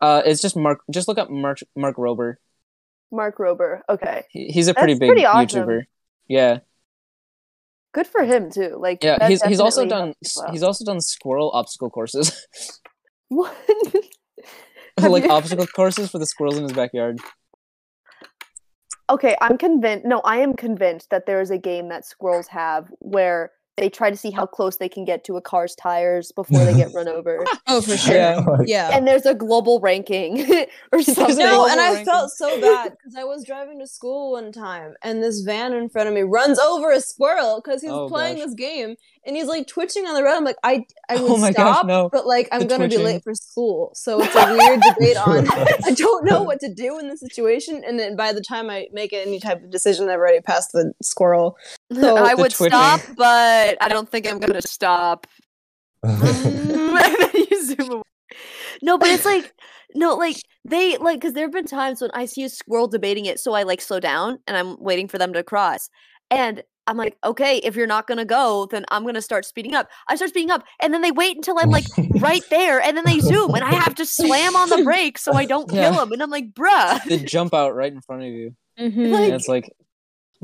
Uh, 0.01 0.23
it's 0.25 0.41
just 0.41 0.57
Mark. 0.57 0.81
Just 0.91 1.07
look 1.07 1.19
up 1.19 1.29
Mark 1.31 1.59
Mark 1.77 1.97
Rober. 1.97 2.37
Mark 3.13 3.37
Rober. 3.39 3.81
Okay. 3.89 4.23
He, 4.31 4.47
he's 4.47 4.69
a 4.69 4.75
pretty 4.75 4.95
That's 4.95 5.01
big 5.01 5.09
pretty 5.11 5.27
awesome. 5.27 5.67
YouTuber. 5.67 5.83
Yeah, 6.29 6.59
Good 7.95 8.07
for 8.09 8.25
him 8.25 8.51
too. 8.51 8.77
Like 8.79 9.05
yeah. 9.05 9.29
He's 9.29 9.41
he's 9.43 9.61
also 9.61 9.87
done 9.87 10.15
out. 10.41 10.51
he's 10.51 10.63
also 10.65 10.85
done 10.85 11.01
squirrel 11.01 11.51
obstacle 11.55 11.91
courses, 11.91 12.47
What? 13.29 13.55
Like 15.01 15.25
obstacle 15.25 15.67
courses 15.67 16.11
for 16.11 16.19
the 16.19 16.27
squirrels 16.27 16.57
in 16.57 16.63
his 16.65 16.73
backyard. 16.73 17.19
Okay, 19.11 19.37
I'm 19.43 19.59
convinced. 19.59 20.07
No, 20.07 20.21
I 20.25 20.39
am 20.39 20.55
convinced 20.55 21.11
that 21.11 21.27
there 21.27 21.41
is 21.41 21.51
a 21.51 21.59
game 21.59 21.89
that 21.89 22.07
squirrels 22.07 22.49
have 22.49 22.89
where 23.01 23.53
they 23.77 23.89
try 23.91 24.09
to 24.11 24.17
see 24.17 24.31
how 24.31 24.47
close 24.47 24.77
they 24.77 24.89
can 24.89 25.05
get 25.05 25.25
to 25.25 25.37
a 25.37 25.41
car's 25.41 25.75
tires 25.75 26.31
before 26.33 26.65
they 26.65 26.75
get 26.75 26.93
run 26.95 27.09
over. 27.09 27.45
Oh, 27.67 27.81
for 27.81 27.97
sure. 27.97 28.15
Yeah. 28.15 28.45
Yeah. 28.67 28.91
and 28.97 29.07
there's 29.09 29.25
a 29.27 29.35
global 29.35 29.81
ranking 29.81 30.41
or 30.93 31.03
something. 31.03 31.37
No, 31.39 31.49
global 31.49 31.67
and 31.69 31.81
I 31.81 31.89
ranking. 31.95 32.05
felt 32.05 32.31
so 32.31 32.61
bad 32.61 32.91
because 32.93 33.17
I 33.17 33.25
was 33.25 33.45
driving 33.45 33.81
to 33.81 33.87
school 33.87 34.33
one 34.33 34.53
time, 34.53 34.95
and 35.03 35.23
this 35.23 35.41
van 35.41 35.73
in 35.73 35.89
front 35.89 36.09
of 36.09 36.15
me 36.15 36.23
runs 36.23 36.59
over 36.59 36.91
a 36.93 37.01
squirrel 37.01 37.61
because 37.65 37.81
he's 37.81 37.91
Oh, 37.91 38.07
playing 38.09 38.37
gosh. 38.37 38.45
this 38.47 38.55
game, 38.55 38.97
and 39.27 39.35
he's 39.35 39.47
like 39.47 39.67
twitching 39.67 40.07
on 40.07 40.15
the 40.15 40.23
road. 40.23 40.35
I'm 40.37 40.45
like, 40.45 40.57
I, 40.63 40.85
I 41.09 41.17
oh 41.17 41.23
would 41.23 41.31
Oh 41.33 41.37
my 41.39 41.53
gosh, 41.53 41.77
stop, 41.77 41.87
no. 41.87 42.09
but 42.13 42.27
like 42.27 42.49
I'm 42.53 42.61
The 42.61 42.67
gonna 42.67 42.89
be 42.89 42.99
late 42.99 43.23
for 43.25 43.35
school, 43.35 43.93
so 43.95 44.21
it's 44.23 44.35
a 44.37 44.57
weird 44.57 44.81
debate 44.83 45.17
on. 45.17 45.49
I 45.85 45.93
don't 45.95 46.25
know 46.25 46.43
what 46.43 46.61
to 46.61 46.73
do 46.73 46.99
in 46.99 47.09
this 47.09 47.21
situation, 47.21 47.83
and 47.87 47.99
then 47.99 48.15
by 48.15 48.33
the 48.33 48.43
time 48.43 48.69
I 48.69 48.87
make 48.93 49.13
any 49.15 49.41
type 49.41 49.63
of 49.65 49.71
decision, 49.71 50.09
I've 50.11 50.19
already 50.19 50.41
passed 50.43 50.73
the 50.73 50.93
squirrel. 51.03 51.57
So- 51.93 52.17
I 52.17 52.35
would 52.35 52.51
twitching. 52.53 52.71
stop, 52.79 53.01
but 53.17 53.77
I 53.81 53.89
don't 53.89 54.09
think 54.09 54.27
I'm 54.31 54.39
gonna 54.39 54.63
stop. 54.63 55.27
you 56.05 57.65
zoom 57.65 57.91
away. 57.93 58.03
No, 58.83 58.99
but 58.99 59.09
it's 59.09 59.25
like 59.25 59.53
no, 59.95 60.15
like 60.17 60.37
they 60.65 60.97
like 60.99 61.21
because 61.21 61.35
there 61.35 61.45
have 61.45 61.53
been 61.53 61.67
times 61.67 62.01
when 62.01 62.11
I 62.15 62.25
see 62.27 62.43
a 62.45 62.49
squirrel 62.49 62.89
debating 62.89 63.27
it, 63.27 63.39
so 63.41 63.53
I 63.53 63.63
like 63.63 63.81
slow 63.81 64.01
down 64.01 64.39
and 64.47 64.57
I'm 64.57 64.77
waiting 64.83 65.09
for 65.09 65.19
them 65.19 65.33
to 65.35 65.43
cross, 65.43 65.89
and 66.31 66.63
I'm 66.87 66.97
like, 66.99 67.17
okay, 67.25 67.59
if 67.59 67.77
you're 67.77 67.87
not 67.87 68.07
gonna 68.07 68.25
go, 68.27 68.67
then 68.71 68.85
I'm 68.91 69.05
gonna 69.07 69.23
start 69.23 69.45
speeding 69.47 69.75
up. 69.75 69.89
I 70.09 70.17
start 70.17 70.31
speeding 70.31 70.51
up, 70.51 70.65
and 70.83 70.93
then 70.93 71.01
they 71.01 71.13
wait 71.13 71.37
until 71.37 71.59
I'm 71.59 71.71
like 71.71 71.87
right 72.19 72.43
there, 72.51 72.81
and 72.81 72.97
then 72.97 73.05
they 73.07 73.21
zoom, 73.21 73.55
and 73.55 73.65
I 73.65 73.73
have 73.75 73.95
to 73.97 74.05
slam 74.07 74.57
on 74.57 74.69
the 74.69 74.83
brakes 74.85 75.23
so 75.23 75.33
I 75.33 75.45
don't 75.47 75.71
Yeah. 75.73 75.91
kill 75.91 76.01
them, 76.01 76.13
and 76.13 76.23
I'm 76.23 76.31
like, 76.31 76.53
bruh. 76.53 77.03
They 77.05 77.19
jump 77.19 77.55
out 77.55 77.75
right 77.75 77.93
in 77.93 78.01
front 78.03 78.23
of 78.23 78.29
you. 78.29 78.55
Mm-hmm. 78.79 79.13
Like- 79.13 79.25
and 79.25 79.33
it's 79.35 79.49
like, 79.49 79.65
come 79.65 79.84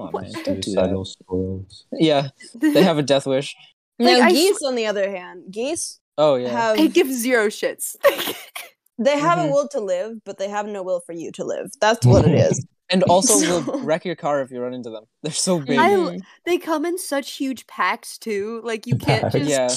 on, 0.01 0.13
man, 0.23 0.33
don't 0.33 0.45
do 0.45 0.53
that. 0.55 0.65
Suicidal 0.65 1.05
squirrels. 1.05 1.87
Yeah, 1.93 2.29
they 2.55 2.83
have 2.83 2.99
a 2.99 3.03
death 3.03 3.27
wish. 3.27 3.55
now 3.99 4.07
Like, 4.15 4.23
I 4.23 4.31
geese, 4.31 4.63
on 4.63 4.75
the 4.75 4.87
other 4.87 5.11
hand, 5.11 5.45
geese 5.51 6.01
Oh 6.19 6.35
yeah. 6.37 6.49
have 6.51 6.79
I 6.79 6.87
give 6.89 7.11
zero 7.13 7.47
shits. 7.49 7.97
they 8.99 9.19
have 9.19 9.39
Mhm. 9.39 9.49
a 9.49 9.53
will 9.53 9.69
to 9.69 9.81
live, 9.81 10.19
but 10.25 10.39
they 10.39 10.49
have 10.49 10.67
no 10.67 10.83
will 10.83 11.01
for 11.01 11.13
you 11.13 11.33
to 11.33 11.45
live. 11.45 11.71
That's 11.81 12.05
what 12.07 12.27
it 12.27 12.35
is. 12.35 12.67
and 12.91 13.03
also 13.05 13.35
So- 13.39 13.61
will 13.71 13.81
wreck 13.81 14.05
your 14.05 14.17
car 14.17 14.43
if 14.43 14.51
you 14.51 14.61
run 14.61 14.75
into 14.75 14.91
them. 14.91 15.05
They're 15.23 15.33
so 15.33 15.61
big. 15.61 15.79
I- 15.79 16.19
they 16.45 16.59
come 16.59 16.85
in 16.85 16.99
such 16.99 17.33
huge 17.33 17.67
packs 17.67 18.19
too. 18.19 18.61
Like 18.65 18.87
you 18.87 18.97
can't 18.97 19.33
just. 19.33 19.49
Yeah. 19.49 19.69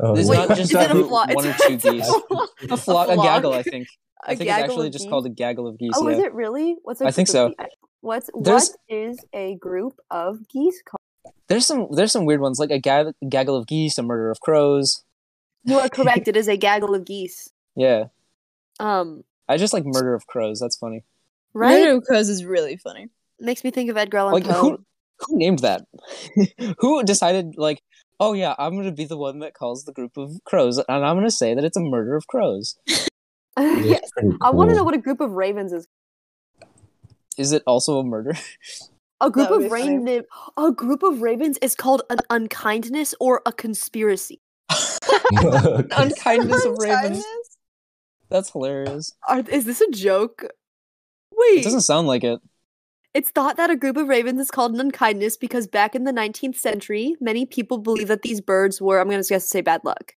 Oh, 0.00 0.14
There's 0.14 0.28
Wait, 0.28 0.36
not 0.36 0.48
just 0.48 0.60
is 0.62 0.74
it 0.74 0.90
a 0.90 0.92
group- 0.94 1.08
flock? 1.08 1.28
one 1.34 1.46
or 1.46 1.52
two 1.54 1.74
it's 1.74 1.84
a 1.84 1.92
geese. 1.92 2.06
flock. 2.28 2.50
a 2.70 2.76
flock, 2.76 3.08
a 3.08 3.16
gaggle, 3.16 3.52
I 3.52 3.62
think. 3.62 3.86
I 4.22 4.32
A 4.32 4.36
think 4.36 4.50
it's 4.50 4.58
actually 4.58 4.90
just 4.90 5.04
geese? 5.04 5.10
called 5.10 5.24
a 5.26 5.30
gaggle 5.30 5.66
of 5.66 5.78
geese. 5.78 5.92
Oh, 5.96 6.06
yeah. 6.08 6.16
is 6.16 6.22
it 6.24 6.34
really? 6.34 6.76
What's 6.82 7.00
a 7.00 7.06
I 7.06 7.10
think 7.10 7.30
group 7.30 7.52
of 7.52 7.54
so. 7.58 7.64
ge- 7.64 7.68
What's 8.00 8.30
There's- 8.34 8.70
what 8.70 8.96
is 8.96 9.24
a 9.32 9.56
group 9.56 9.98
of 10.10 10.48
geese 10.48 10.82
called? 10.82 11.00
There's 11.48 11.66
some 11.66 11.88
there's 11.90 12.12
some 12.12 12.24
weird 12.24 12.40
ones 12.40 12.58
like 12.58 12.70
a 12.70 12.78
gag- 12.78 13.14
gaggle 13.28 13.56
of 13.56 13.66
geese, 13.66 13.98
a 13.98 14.02
murder 14.02 14.30
of 14.30 14.40
crows. 14.40 15.04
You 15.64 15.78
are 15.78 15.88
correct. 15.98 16.28
it 16.28 16.36
is 16.36 16.48
a 16.48 16.56
gaggle 16.56 16.94
of 16.94 17.04
geese. 17.04 17.50
Yeah, 17.76 18.04
Um, 18.78 19.24
I 19.48 19.56
just 19.56 19.72
like 19.72 19.84
murder 19.84 20.14
of 20.14 20.26
crows. 20.26 20.60
That's 20.60 20.76
funny. 20.76 21.04
right? 21.54 21.80
Murder 21.80 21.96
of 21.98 22.04
Crows 22.04 22.28
is 22.28 22.44
really 22.44 22.76
funny. 22.76 23.08
Makes 23.38 23.64
me 23.64 23.70
think 23.70 23.90
of 23.90 23.96
Edgar 23.96 24.18
Allan 24.18 24.34
Like 24.34 24.44
Poe. 24.44 24.60
who 24.60 24.78
who 25.20 25.36
named 25.38 25.58
that? 25.60 25.82
who 26.78 27.02
decided 27.02 27.54
like, 27.56 27.82
oh 28.18 28.32
yeah, 28.32 28.54
I'm 28.58 28.76
gonna 28.76 28.92
be 28.92 29.04
the 29.04 29.16
one 29.18 29.40
that 29.40 29.54
calls 29.54 29.84
the 29.84 29.92
group 29.92 30.16
of 30.16 30.32
crows, 30.44 30.78
and 30.78 31.04
I'm 31.04 31.16
gonna 31.16 31.30
say 31.30 31.54
that 31.54 31.64
it's 31.64 31.76
a 31.76 31.80
murder 31.80 32.16
of 32.16 32.26
crows. 32.28 32.76
yes. 33.58 34.00
It's 34.16 34.36
I 34.40 34.50
want 34.50 34.70
to 34.70 34.76
know 34.76 34.84
what 34.84 34.94
a 34.94 34.98
group 34.98 35.20
of 35.20 35.32
ravens 35.32 35.72
is. 35.72 35.86
Is 37.40 37.52
it 37.52 37.62
also 37.66 37.98
a 37.98 38.04
murder? 38.04 38.34
A 39.22 39.30
group 39.34 39.50
of 39.50 39.62
be 39.62 39.68
funny. 39.70 39.98
raven. 39.98 40.24
A 40.58 40.70
group 40.70 41.02
of 41.02 41.22
ravens 41.22 41.58
is 41.62 41.74
called 41.74 42.02
an 42.10 42.18
unkindness 42.28 43.14
or 43.18 43.40
a 43.46 43.52
conspiracy. 43.52 44.40
Unkindness 45.32 46.64
of 46.66 46.76
ravens. 46.78 47.24
That's 48.28 48.50
hilarious. 48.50 49.14
Are, 49.26 49.40
is 49.40 49.64
this 49.64 49.80
a 49.80 49.90
joke? 49.90 50.44
Wait. 51.34 51.60
It 51.60 51.64
doesn't 51.64 51.80
sound 51.80 52.06
like 52.06 52.24
it. 52.24 52.40
It's 53.14 53.30
thought 53.30 53.56
that 53.56 53.70
a 53.70 53.76
group 53.76 53.96
of 53.96 54.06
ravens 54.06 54.38
is 54.38 54.50
called 54.50 54.74
an 54.74 54.80
unkindness 54.80 55.36
because 55.38 55.66
back 55.66 55.94
in 55.94 56.04
the 56.04 56.12
19th 56.12 56.56
century, 56.56 57.16
many 57.20 57.46
people 57.46 57.78
believed 57.78 58.08
that 58.08 58.22
these 58.22 58.40
birds 58.40 58.80
were, 58.80 59.00
I'm 59.00 59.08
going 59.08 59.20
to 59.22 59.28
guess 59.28 59.48
say 59.48 59.62
bad 59.62 59.80
luck, 59.82 60.12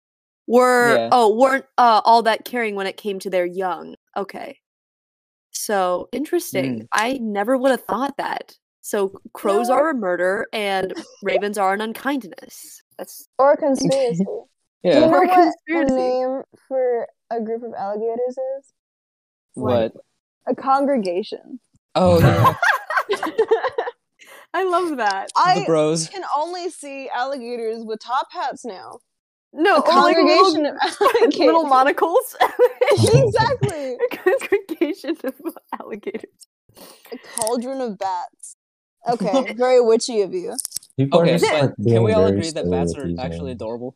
were, 0.45 0.95
Yeah. 0.95 1.09
oh, 1.11 1.33
weren't 1.33 1.65
uh, 1.77 2.01
all 2.03 2.21
that 2.23 2.43
caring 2.45 2.75
when 2.75 2.85
it 2.85 2.97
came 2.97 3.17
to 3.19 3.29
their 3.29 3.45
young. 3.45 3.95
Okay. 4.15 4.59
So 5.53 6.09
interesting. 6.11 6.81
Mm. 6.81 6.87
I 6.91 7.13
never 7.21 7.57
would 7.57 7.71
have 7.71 7.83
thought 7.85 8.17
that. 8.17 8.57
So 8.81 9.13
crows 9.33 9.69
No. 9.69 9.75
are 9.75 9.89
a 9.91 9.93
murder 9.93 10.47
and 10.51 10.93
ravens 11.23 11.57
are 11.57 11.73
an 11.73 11.81
unkindness. 11.81 12.81
That's 12.97 13.27
Or 13.39 13.55
conspiracy. 13.57 14.25
yeah. 14.83 14.93
Do 14.95 14.99
you 14.99 15.05
know 15.05 15.13
Or 15.13 15.25
what 15.25 15.29
a 15.29 15.33
conspiracy. 15.33 15.95
name 15.95 16.41
for 16.67 17.07
a 17.31 17.39
group 17.39 17.63
of 17.63 17.73
alligators 17.77 18.37
is? 18.59 18.73
What? 19.53 19.93
A 20.47 20.55
congregation. 20.55 21.59
Oh 21.95 22.19
yeah. 22.19 22.55
I 24.55 24.63
love 24.65 24.97
that. 24.97 25.29
the 25.33 25.41
I 25.41 25.63
bros. 25.65 26.07
can 26.09 26.23
only 26.35 26.69
see 26.69 27.09
alligators 27.13 27.83
with 27.83 27.99
top 27.99 28.27
hats 28.31 28.65
now. 28.65 28.99
No, 29.53 29.75
A 29.77 29.79
or 29.81 29.81
like 29.81 30.15
congregation 30.17 30.63
little, 30.63 30.75
of 30.75 30.81
alligators. 31.01 31.39
little 31.39 31.63
monocles. 31.65 32.35
exactly. 32.91 33.93
a 33.95 34.17
congregation 34.17 35.17
of 35.23 35.33
alligators. 35.79 36.47
A 37.11 37.17
cauldron 37.37 37.81
of 37.81 37.97
bats. 37.99 38.55
Okay, 39.07 39.53
very 39.53 39.79
witchy 39.81 40.21
of 40.21 40.33
you. 40.33 40.55
People 40.97 41.19
are 41.19 41.23
Okay, 41.23 41.37
just, 41.37 41.51
but 41.51 41.61
like, 41.61 41.93
can 41.93 42.03
we 42.03 42.13
all 42.13 42.25
agree 42.25 42.49
that 42.51 42.69
bats 42.69 42.95
are 42.95 43.07
actually 43.19 43.47
names. 43.51 43.61
adorable? 43.61 43.95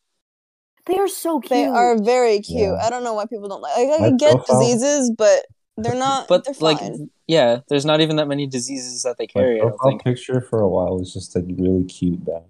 They 0.86 0.98
are 0.98 1.08
so 1.08 1.40
cute. 1.40 1.50
They 1.50 1.66
are 1.66 1.98
very 1.98 2.40
cute. 2.40 2.60
Yeah. 2.60 2.80
I 2.82 2.90
don't 2.90 3.04
know 3.04 3.14
why 3.14 3.26
people 3.26 3.48
don't 3.50 3.62
like. 3.62 3.76
Like, 3.78 4.02
I 4.02 4.12
get 4.12 4.32
profile- 4.36 4.60
diseases, 4.62 5.12
but 5.18 5.46
they're 5.78 5.96
not. 5.96 6.28
But 6.28 6.46
they're 6.46 6.54
like, 6.60 6.80
fine. 6.80 7.10
yeah, 7.28 7.60
there's 7.70 7.86
not 7.86 8.00
even 8.02 8.16
that 8.18 8.28
many 8.28 8.48
diseases 8.48 9.04
that 9.04 9.18
they 9.18 9.28
My 9.36 9.42
carry. 9.42 9.58
I 9.60 9.62
profile 9.62 9.90
think. 9.90 10.04
picture 10.04 10.40
for 10.42 10.60
a 10.60 10.68
while 10.70 10.98
was 10.98 11.14
just 11.14 11.36
a 11.36 11.42
really 11.42 11.84
cute 11.86 12.24
bat. 12.26 12.46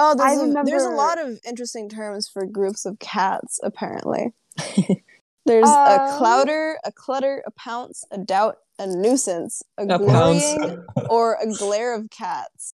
Oh, 0.00 0.14
there's, 0.14 0.38
I 0.38 0.44
a, 0.44 0.64
there's 0.64 0.84
a 0.84 0.90
lot 0.90 1.18
of 1.20 1.40
interesting 1.46 1.88
terms 1.88 2.28
for 2.28 2.46
groups 2.46 2.86
of 2.86 2.98
cats, 3.00 3.58
apparently. 3.62 4.32
There's 5.44 5.66
Um, 5.66 5.76
a 5.86 6.16
clouder, 6.18 6.78
a 6.84 6.92
clutter, 6.92 7.42
a 7.46 7.50
pounce, 7.50 8.04
a 8.10 8.18
doubt, 8.18 8.56
a 8.78 8.86
nuisance, 8.86 9.62
a, 9.78 9.84
A 9.84 9.98
pounce. 9.98 10.54
glorying, 10.54 10.86
or 11.10 11.38
a 11.42 11.46
glare 11.56 11.94
of 11.94 12.10
cats. 12.10 12.74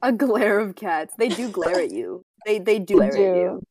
a 0.00 0.12
glare 0.12 0.60
of 0.60 0.76
cats. 0.76 1.12
They 1.18 1.28
do 1.28 1.48
glare 1.50 1.80
at 1.80 1.90
you. 1.90 2.22
They 2.46 2.60
they 2.60 2.78
do 2.78 2.94
glare 2.94 3.12
do. 3.16 3.22
at 3.24 3.34
you. 3.36 3.62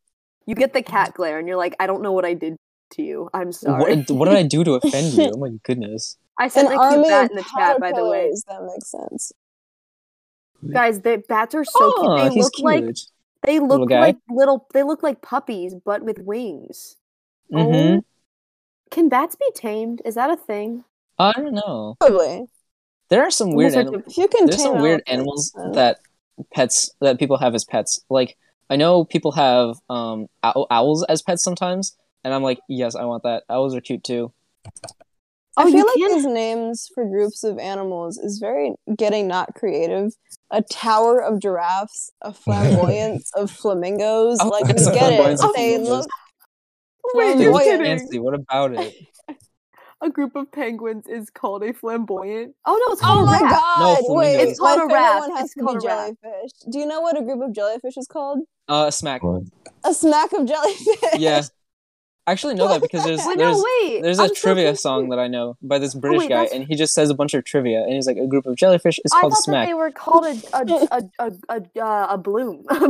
You 0.45 0.55
get 0.55 0.73
the 0.73 0.84
cat 0.84 1.13
glare, 1.13 1.39
and 1.39 1.47
you're 1.47 1.57
like, 1.57 1.75
I 1.80 1.88
don't 1.88 2.01
know 2.01 2.11
what 2.11 2.25
I 2.25 2.34
did 2.34 2.57
to 2.91 3.01
you. 3.01 3.30
I'm 3.34 3.51
sorry. 3.53 3.95
what, 3.95 4.11
what 4.11 4.25
did 4.25 4.36
I 4.36 4.43
do 4.43 4.63
to 4.65 4.73
offend 4.82 5.13
you? 5.13 5.32
Oh 5.34 5.38
my 5.38 5.51
goodness. 5.63 6.17
I 6.38 6.49
sent 6.49 6.67
An 6.67 6.73
a 6.73 6.75
cute 6.75 6.82
army 6.91 7.07
bat 7.07 7.25
of 7.25 7.32
in 7.32 7.38
the 7.38 7.43
chat, 7.43 7.80
by 7.80 7.91
the 7.91 8.05
way. 8.05 8.30
caterpillars, 8.32 8.43
That 8.47 8.63
makes 8.63 8.91
sense. 8.91 9.32
Guys, 10.72 11.01
the 11.01 11.24
bats 11.28 11.53
are 11.55 11.66
so 11.66 11.72
oh, 11.80 12.16
cute. 12.18 12.30
They 12.30 12.36
he's 12.36 12.43
look 12.45 12.53
cute. 12.53 12.66
like 12.66 12.95
they 13.43 13.60
look 13.60 13.89
guy. 13.89 13.99
like 13.99 14.18
little. 14.30 14.68
They 14.74 14.84
look 14.84 15.03
like 15.03 15.22
puppies, 15.22 15.76
but 15.86 16.01
with 16.03 16.20
wings. 16.20 16.95
Mhm. 17.51 17.99
Oh. 17.99 18.05
Can 18.91 19.10
bats 19.10 19.36
be 19.36 19.45
tamed? 19.53 20.01
Is 20.05 20.16
that 20.16 20.30
a 20.30 20.38
thing? 20.38 20.84
I 21.20 21.34
don't 21.34 21.53
know. 21.53 21.95
Probably. 21.99 22.45
There 23.10 23.22
are 23.24 23.32
some 23.32 23.51
weird 23.53 23.74
animals. 23.74 24.03
If 24.08 24.18
you 24.18 24.28
can 24.28 24.45
There's 24.47 24.58
tame 24.58 24.66
some 24.74 24.82
weird 24.82 25.03
elephants, 25.08 25.12
animals 25.12 25.51
then- 25.55 25.72
that 25.74 25.99
pets 26.53 26.89
that 27.01 27.20
people 27.20 27.38
have 27.38 27.53
as 27.55 27.64
pets. 27.66 28.01
Like 28.10 28.38
I 28.70 28.76
know 28.76 29.05
people 29.05 29.32
have 29.34 29.78
um 29.89 30.28
ow- 30.43 30.68
owls 30.70 31.03
as 31.05 31.22
pets 31.22 31.43
sometimes, 31.43 31.95
and 32.24 32.34
I'm 32.34 32.43
like, 32.43 32.60
yes, 32.68 32.95
I 32.95 33.05
want 33.05 33.24
that. 33.24 33.43
Owls 33.49 33.76
are 33.76 33.82
cute 33.82 34.03
too. 34.03 34.34
I 35.60 35.64
Oh, 35.64 35.72
feel 35.72 35.86
like 35.88 35.95
can- 35.95 36.12
these 36.18 36.26
names 36.26 36.89
for 36.93 37.05
groups 37.05 37.43
of 37.43 37.58
animals 37.58 38.18
is 38.18 38.38
very 38.39 38.74
getting 38.95 39.28
not 39.28 39.55
creative. 39.55 40.14
A 40.50 40.62
tower 40.62 41.22
of 41.22 41.39
giraffes, 41.39 42.12
a 42.22 42.34
flamboyance 42.34 43.32
of 43.36 43.52
flamingos. 43.62 44.39
Oh, 44.41 44.48
like 44.50 44.66
we 44.66 44.72
a 44.86 44.93
get 44.93 45.12
it. 45.14 45.39
They 45.56 45.78
look 45.78 46.08
Wait, 47.14 47.38
you're 47.39 47.52
Flamboyant. 47.52 47.64
kidding. 47.64 48.00
Fancy. 48.00 48.20
What 48.20 48.34
about 48.34 48.74
it? 48.74 48.95
A 50.00 50.12
group 50.12 50.36
of 50.36 50.52
penguins 50.52 51.08
is 51.08 51.32
called 51.32 51.64
a 51.64 51.74
flamboyant. 51.74 52.54
Oh 52.66 52.80
no, 52.86 52.93
it's 52.93 53.02
Oh 53.02 53.06
called 53.06 53.26
my 53.26 53.39
a 53.39 53.43
raft. 53.43 53.56
god! 53.56 53.98
No, 54.08 54.14
Wait. 54.14 54.36
It's 54.36 54.60
called 54.60 54.80
a 54.80 54.93
raft. 54.93 55.20
one 55.22 55.32
has 55.36 55.45
It's 55.45 55.54
to 55.56 55.60
be 55.60 55.66
called 55.66 55.78
a 55.84 55.88
raft. 55.88 56.14
jellyfish. 56.24 56.52
Do 56.70 56.78
you 56.78 56.86
know 56.86 57.02
what 57.02 57.18
a 57.18 57.24
group 57.24 57.41
of 57.41 57.52
jellyfish 57.52 57.98
is 57.98 58.06
called? 58.06 58.41
Uh, 58.68 58.91
smack. 58.91 59.24
What? 59.24 59.41
A 59.84 59.95
smack 59.95 60.34
of 60.34 60.45
jellyfish. 60.45 61.16
Yeah. 61.16 61.41
I 62.28 62.32
actually 62.34 62.55
know 62.55 62.67
that 62.67 62.82
because 62.82 63.05
there's 63.05 63.21
Wait, 63.25 63.38
there's 63.38 63.57
no, 63.57 63.65
wait. 63.82 64.01
there's 64.03 64.19
a 64.19 64.23
I'm 64.23 64.28
so 64.30 64.34
trivia 64.36 64.75
song 64.75 65.09
that 65.09 65.17
I 65.19 65.28
know 65.30 65.57
by 65.61 65.80
this 65.80 65.95
British 65.95 66.19
wait, 66.19 66.30
guy, 66.30 66.36
that's- 66.43 66.53
and 66.53 66.67
he 66.67 66.75
just 66.75 66.93
says 66.93 67.09
a 67.09 67.13
bunch 67.15 67.34
of 67.34 67.45
trivia, 67.45 67.84
and 67.84 67.93
he's 67.93 68.05
like, 68.05 68.17
a 68.17 68.28
group 68.28 68.45
of 68.45 68.55
jellyfish 68.57 68.99
is 69.05 69.11
I 69.13 69.21
called 69.21 69.32
thought 69.34 69.38
that 69.38 69.43
smack. 69.43 69.67
they 69.69 69.73
were 69.73 69.91
called 69.91 70.25
a 70.25 70.36
a 70.53 70.61
a 70.91 71.01
a 71.19 71.32
a, 71.80 71.84
uh, 71.86 72.07
a 72.11 72.17
bloom. 72.17 72.65
a 72.69 72.89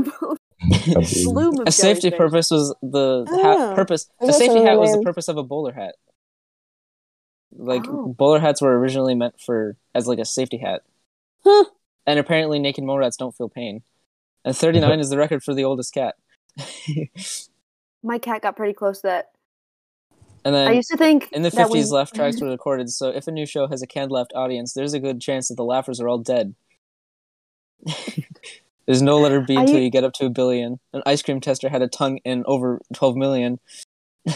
bloom 1.23 1.67
A 1.67 1.71
safety 1.71 2.09
jellyfish. 2.09 2.17
purpose 2.17 2.49
was 2.51 2.75
the 2.81 3.25
Ah, 3.29 3.43
hat 3.67 3.75
purpose. 3.75 4.09
A 4.19 4.33
safety 4.33 4.61
hat 4.63 4.79
was 4.79 4.91
the 4.91 5.01
purpose 5.03 5.27
of 5.27 5.37
a 5.37 5.43
bowler 5.43 5.73
hat. 5.73 5.95
Like 7.55 7.83
Oh. 7.87 8.07
bowler 8.17 8.39
hats 8.39 8.61
were 8.61 8.77
originally 8.77 9.13
meant 9.15 9.39
for 9.39 9.77
as 9.93 10.07
like 10.07 10.19
a 10.19 10.25
safety 10.25 10.57
hat. 10.57 10.81
Huh. 11.43 11.65
And 12.07 12.17
apparently 12.19 12.57
naked 12.59 12.83
mole 12.83 12.97
rats 12.97 13.17
don't 13.17 13.35
feel 13.35 13.49
pain. 13.49 13.83
And 14.43 14.55
39 14.55 14.99
is 14.99 15.09
the 15.09 15.17
record 15.17 15.43
for 15.43 15.53
the 15.53 15.63
oldest 15.63 15.93
cat. 15.93 16.15
My 18.07 18.17
cat 18.19 18.41
got 18.41 18.55
pretty 18.55 18.73
close 18.73 19.01
to 19.01 19.07
that. 19.07 19.31
and 20.45 20.55
then 20.55 20.67
I 20.67 20.71
used 20.71 20.89
to 20.89 20.97
think 20.97 21.29
in 21.33 21.41
the 21.41 21.49
50s 21.51 21.69
when- 21.69 21.89
laugh 21.89 22.11
tracks 22.11 22.39
were 22.41 22.49
recorded, 22.49 22.89
so 22.89 23.09
if 23.09 23.27
a 23.27 23.31
new 23.31 23.45
show 23.45 23.67
has 23.67 23.81
a 23.81 23.87
canned 23.87 24.11
laughed 24.11 24.31
audience, 24.33 24.73
there's 24.73 24.93
a 24.93 24.99
good 24.99 25.19
chance 25.21 25.49
that 25.49 25.55
the 25.55 25.63
laughers 25.65 25.99
are 25.99 26.07
all 26.07 26.17
dead. 26.19 26.55
There's 28.85 29.01
no 29.01 29.19
letter 29.19 29.41
B 29.41 29.55
until 29.57 29.79
you 29.79 29.89
get 29.89 30.05
up 30.05 30.13
to 30.13 30.25
a 30.27 30.29
billion. 30.29 30.79
An 30.93 31.03
ice 31.05 31.21
cream 31.21 31.41
tester 31.41 31.67
had 31.67 31.81
a 31.81 31.89
tongue 31.89 32.19
in 32.23 32.43
over 32.47 32.79
12 32.93 33.15
million. 33.17 33.59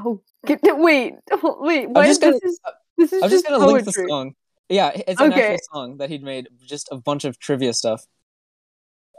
Oh, 0.00 0.20
get, 0.46 0.60
wait, 0.62 1.14
wait. 1.42 1.90
Why 1.90 2.06
just 2.06 2.20
this 2.20 2.30
gonna- 2.30 2.36
is 2.44 2.60
this 2.96 3.12
is 3.12 3.20
I'm 3.20 3.30
just 3.30 3.44
gonna 3.44 3.58
poetry. 3.58 3.72
link 3.72 3.84
the 3.86 3.92
song. 4.08 4.34
Yeah, 4.68 4.92
it's 4.94 5.20
an 5.20 5.32
Okay. 5.32 5.54
actual 5.54 5.58
song 5.72 5.96
that 5.96 6.08
he'd 6.08 6.22
made, 6.22 6.46
just 6.64 6.86
a 6.92 6.96
bunch 6.98 7.24
of 7.24 7.36
trivia 7.40 7.72
stuff. 7.74 8.04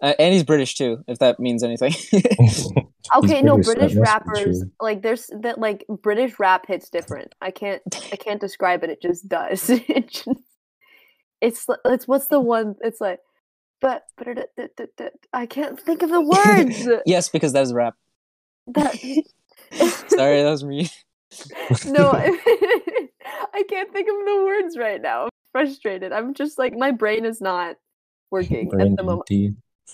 Uh, 0.02 0.14
and 0.18 0.34
he's 0.34 0.44
British 0.44 0.76
too, 0.76 1.04
if 1.08 1.20
that 1.20 1.40
means 1.40 1.64
anything. 1.64 1.94
Okay, 3.16 3.42
no, 3.42 3.56
British, 3.58 3.96
that 3.96 4.24
British 4.24 4.46
rappers 4.46 4.64
like 4.80 5.02
there's 5.02 5.32
that 5.40 5.58
like 5.58 5.84
British 5.90 6.38
rap 6.38 6.68
hits 6.68 6.90
different. 6.92 7.34
I 7.42 7.50
can't 7.50 7.82
I 8.12 8.18
can't 8.18 8.40
describe 8.40 8.84
it. 8.84 8.92
It 8.92 9.02
just 9.02 9.28
does. 9.28 9.68
it 9.72 10.12
just, 10.12 10.28
it's 11.42 11.66
it's 11.86 12.08
what's 12.08 12.28
the 12.28 12.40
one? 12.40 12.76
It's 12.82 13.02
like, 13.02 13.20
but 13.82 14.04
but 14.16 14.28
it- 14.28 14.52
it- 14.58 14.74
it- 14.78 14.94
it- 15.00 15.26
I 15.34 15.48
can't 15.48 15.80
think 15.80 16.04
of 16.04 16.12
the 16.12 16.22
words. 16.22 16.88
yes, 17.08 17.30
because 17.30 17.54
that 17.54 17.64
is 17.64 17.74
rap. 17.74 17.96
that 18.68 18.94
Sorry, 20.08 20.44
that 20.44 20.52
was 20.52 20.64
me. 20.64 20.90
no, 21.88 22.12
I 22.12 23.64
can't 23.68 23.92
think 23.92 24.08
of 24.08 24.26
the 24.26 24.44
words 24.46 24.78
right 24.78 25.02
now. 25.02 25.24
I'm 25.24 25.30
frustrated. 25.52 26.12
I'm 26.12 26.36
just 26.36 26.60
like 26.60 26.76
my 26.76 26.92
brain 26.92 27.26
is 27.26 27.42
not 27.42 27.78
working 28.30 28.70
Brain 28.70 28.92
at 28.92 28.98
the 28.98 29.04
moment. 29.04 29.28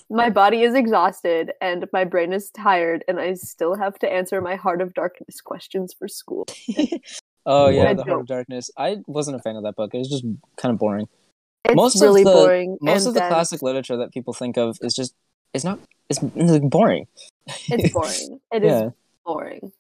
Empty. 0.02 0.14
My 0.14 0.30
body 0.30 0.62
is 0.64 0.74
exhausted 0.76 1.52
and 1.62 1.86
my 1.94 2.04
brain 2.04 2.34
is 2.34 2.50
tired, 2.52 3.04
and 3.08 3.20
I 3.20 3.34
still 3.34 3.76
have 3.76 3.98
to 4.00 4.12
answer 4.12 4.42
my 4.42 4.56
heart 4.56 4.82
of 4.82 4.94
darkness 4.94 5.42
questions 5.42 5.94
for 5.98 6.08
school. 6.08 6.46
Oh 7.48 7.70
yeah, 7.70 7.84
I 7.90 7.94
The 7.94 8.02
Heart 8.02 8.08
don't. 8.08 8.20
of 8.22 8.26
Darkness. 8.28 8.72
I 8.76 8.98
wasn't 9.06 9.38
a 9.38 9.40
fan 9.40 9.56
of 9.56 9.62
that 9.64 9.76
book. 9.76 9.94
It 9.94 10.00
was 10.00 10.10
just 10.10 10.24
kind 10.58 10.74
of 10.74 10.80
boring. 10.80 11.08
It's 11.64 11.76
most 11.76 12.02
really 12.02 12.22
of 12.22 12.26
the 12.26 12.32
boring. 12.34 12.78
most 12.82 13.02
and 13.02 13.08
of 13.10 13.14
the 13.14 13.20
dense. 13.20 13.32
classic 13.34 13.62
literature 13.62 13.98
that 13.98 14.12
people 14.12 14.34
think 14.34 14.58
of 14.58 14.78
is 14.82 14.96
just 14.96 15.14
it's 15.54 15.64
not 15.64 15.78
it's 16.10 16.22
like, 16.24 16.68
boring. 16.70 17.06
It's 17.70 17.94
boring. 17.94 18.40
It 18.52 18.64
is 18.64 18.72
yeah. 18.72 18.90
boring. 19.24 19.72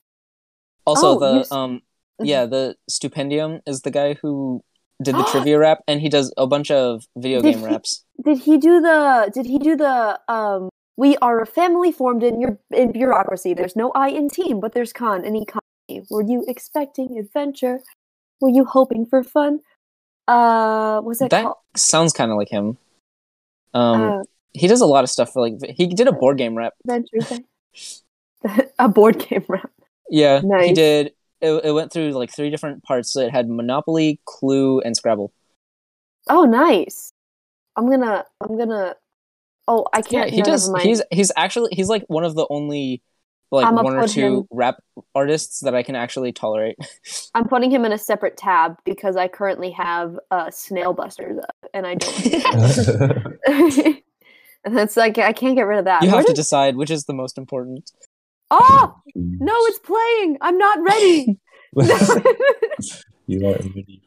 Also, 0.85 1.17
Oh, 1.17 1.19
the 1.19 1.55
um 1.55 1.81
yeah 2.19 2.45
the 2.45 2.75
Stupendium 2.87 3.61
is 3.65 3.81
the 3.81 3.89
guy 3.91 4.13
who 4.21 4.63
did 5.03 5.15
the 5.15 5.23
trivia 5.31 5.59
rap, 5.59 5.79
and 5.87 6.01
he 6.01 6.09
does 6.09 6.33
a 6.37 6.47
bunch 6.47 6.71
of 6.71 7.03
video 7.17 7.41
Did 7.41 7.51
game 7.53 7.59
he- 7.59 7.65
raps. 7.65 8.03
Did 8.23 8.39
he 8.39 8.57
do 8.57 8.81
the? 8.81 9.31
Did 9.33 9.45
he 9.45 9.59
do 9.59 9.75
the? 9.75 10.19
Um, 10.27 10.69
we 10.97 11.17
are 11.17 11.41
a 11.41 11.45
family 11.45 11.91
formed 11.91 12.23
in 12.23 12.39
your 12.39 12.57
in 12.71 12.91
bureaucracy. 12.91 13.53
There's 13.53 13.75
no 13.75 13.91
I 13.93 14.07
in 14.09 14.29
team, 14.29 14.59
but 14.59 14.73
there's 14.73 14.93
con 14.93 15.25
in 15.25 15.35
economy. 15.35 16.05
Were 16.09 16.23
you 16.23 16.45
expecting 16.47 17.17
adventure? 17.19 17.81
Were 18.41 18.49
you 18.49 18.65
hoping 18.65 19.05
for 19.05 19.23
fun? 19.23 19.59
Uh, 20.27 21.01
was 21.03 21.21
it 21.21 21.29
That 21.29 21.43
called? 21.43 21.57
sounds 21.75 22.13
kind 22.13 22.31
of 22.31 22.37
like 22.37 22.49
him. 22.49 22.77
Um, 23.73 24.01
uh, 24.01 24.23
he 24.53 24.67
does 24.67 24.81
a 24.81 24.85
lot 24.85 25.03
of 25.03 25.09
stuff 25.09 25.33
for 25.33 25.41
like 25.47 25.59
he 25.75 25.87
did 25.87 26.07
a 26.07 26.11
board 26.13 26.37
game 26.37 26.55
rap. 26.55 26.73
adventure. 26.85 27.21
Thing? 27.21 27.45
a 28.79 28.87
board 28.89 29.19
game 29.19 29.43
rap. 29.47 29.69
Yeah, 30.09 30.41
he 30.61 30.73
did. 30.73 31.11
It, 31.41 31.51
it 31.65 31.71
went 31.71 31.91
through 31.91 32.11
like 32.11 32.31
three 32.31 32.49
different 32.49 32.83
parts. 32.83 33.11
So 33.11 33.21
it 33.21 33.31
had 33.31 33.49
Monopoly, 33.49 34.19
Clue, 34.25 34.79
and 34.81 34.95
Scrabble. 34.95 35.31
Oh, 36.29 36.45
nice. 36.45 37.11
I'm 37.75 37.89
gonna. 37.89 38.25
I'm 38.41 38.57
gonna. 38.57 38.95
Oh, 39.67 39.85
I 39.93 40.01
can't. 40.01 40.29
Yeah, 40.29 40.35
he 40.35 40.41
does. 40.41 40.71
He's 40.81 41.01
he's 41.11 41.31
actually 41.35 41.69
he's 41.73 41.89
like 41.89 42.03
one 42.07 42.23
of 42.23 42.35
the 42.35 42.47
only 42.49 43.01
like 43.51 43.65
I'ma 43.65 43.83
one 43.83 43.95
or 43.95 44.07
two 44.07 44.39
him- 44.39 44.47
rap 44.51 44.77
artists 45.13 45.59
that 45.61 45.75
I 45.75 45.83
can 45.83 45.95
actually 45.95 46.31
tolerate. 46.31 46.77
I'm 47.35 47.47
putting 47.47 47.69
him 47.71 47.85
in 47.85 47.91
a 47.91 47.97
separate 47.97 48.37
tab 48.37 48.77
because 48.85 49.15
I 49.17 49.27
currently 49.27 49.71
have 49.71 50.17
uh, 50.31 50.49
Snail 50.51 50.93
Busters 50.93 51.37
up, 51.39 51.55
and 51.73 51.85
I 51.85 51.95
don't. 51.95 53.37
and 54.63 54.75
that's 54.77 54.97
like 54.97 55.17
I 55.17 55.33
can't 55.33 55.55
get 55.55 55.63
rid 55.63 55.79
of 55.79 55.85
that. 55.85 56.01
you 56.03 56.09
Where 56.09 56.17
have 56.17 56.25
to 56.25 56.31
did- 56.31 56.37
decide 56.37 56.75
which 56.75 56.91
is 56.91 57.05
the 57.05 57.13
most 57.13 57.37
important. 57.37 57.91
Oh 58.51 58.95
no, 59.15 59.53
it's 59.55 59.79
playing. 59.79 60.37
I'm 60.41 60.57
not 60.57 60.79
ready. 60.81 61.39
you 63.27 63.47
are 63.47 63.53
ready. 63.53 64.01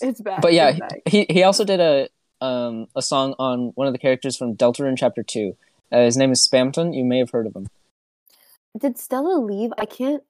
it's 0.00 0.20
back. 0.20 0.42
But 0.42 0.52
yeah, 0.52 0.76
he 1.06 1.26
he 1.28 1.42
also 1.42 1.64
did 1.64 1.80
a 1.80 2.08
um 2.44 2.86
a 2.94 3.02
song 3.02 3.34
on 3.38 3.72
one 3.74 3.86
of 3.86 3.92
the 3.92 3.98
characters 3.98 4.36
from 4.36 4.56
Deltarune 4.56 4.96
Chapter 4.96 5.22
Two. 5.22 5.56
Uh, 5.92 6.04
his 6.04 6.16
name 6.16 6.30
is 6.30 6.46
Spamton. 6.46 6.94
You 6.94 7.04
may 7.04 7.18
have 7.18 7.30
heard 7.30 7.46
of 7.46 7.56
him. 7.56 7.66
did 8.78 8.98
Stella 8.98 9.38
leave? 9.40 9.72
I 9.78 9.86
can't. 9.86 10.22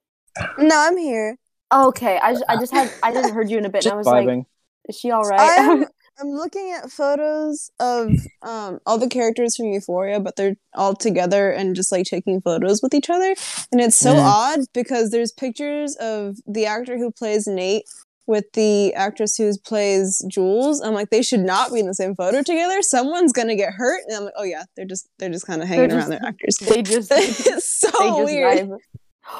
No, 0.57 0.75
I'm 0.75 0.97
here. 0.97 1.37
Oh, 1.71 1.87
okay, 1.89 2.19
I 2.19 2.33
just, 2.33 2.43
I 2.49 2.55
just 2.57 2.73
had 2.73 2.91
I 3.03 3.11
didn't 3.11 3.33
heard 3.33 3.49
you 3.49 3.57
in 3.57 3.65
a 3.65 3.69
bit. 3.69 3.83
Just 3.83 3.93
and 3.93 3.93
I 3.93 3.97
was 3.97 4.07
like, 4.07 4.45
is 4.89 4.97
she 4.97 5.11
all 5.11 5.23
right? 5.23 5.59
I'm, 5.59 5.85
I'm 6.21 6.29
looking 6.29 6.71
at 6.71 6.91
photos 6.91 7.71
of 7.79 8.19
um, 8.43 8.79
all 8.85 8.97
the 8.99 9.09
characters 9.09 9.55
from 9.55 9.67
Euphoria, 9.67 10.19
but 10.19 10.35
they're 10.35 10.55
all 10.75 10.95
together 10.95 11.49
and 11.51 11.75
just 11.75 11.91
like 11.91 12.05
taking 12.05 12.41
photos 12.41 12.81
with 12.83 12.93
each 12.93 13.09
other. 13.09 13.33
And 13.71 13.81
it's 13.81 13.95
so 13.97 14.15
Mm. 14.15 14.23
odd 14.23 14.59
because 14.73 15.09
there's 15.09 15.31
pictures 15.31 15.95
of 15.95 16.37
the 16.45 16.65
actor 16.67 16.97
who 16.97 17.11
plays 17.11 17.47
Nate 17.47 17.85
with 18.27 18.45
the 18.53 18.93
actress 18.93 19.35
who 19.35 19.51
plays 19.65 20.23
Jules. 20.29 20.79
I'm 20.81 20.93
like, 20.93 21.09
they 21.09 21.23
should 21.23 21.39
not 21.39 21.73
be 21.73 21.79
in 21.79 21.87
the 21.87 21.95
same 21.95 22.13
photo 22.15 22.43
together. 22.43 22.81
Someone's 22.83 23.33
gonna 23.33 23.55
get 23.55 23.73
hurt. 23.73 24.01
And 24.07 24.15
I'm 24.17 24.23
like, 24.25 24.33
oh 24.37 24.43
yeah, 24.43 24.63
they're 24.75 24.85
just 24.85 25.07
they're 25.17 25.29
just 25.31 25.47
kind 25.47 25.61
of 25.61 25.67
hanging 25.67 25.89
They're 25.89 25.97
around 25.97 26.11
their 26.11 26.23
actors. 26.23 26.57
they 26.57 26.83
just 26.83 27.11
it's 27.15 27.65
so 27.79 27.89
just 27.89 28.23
weird. 28.25 28.59
vibe. 28.69 28.77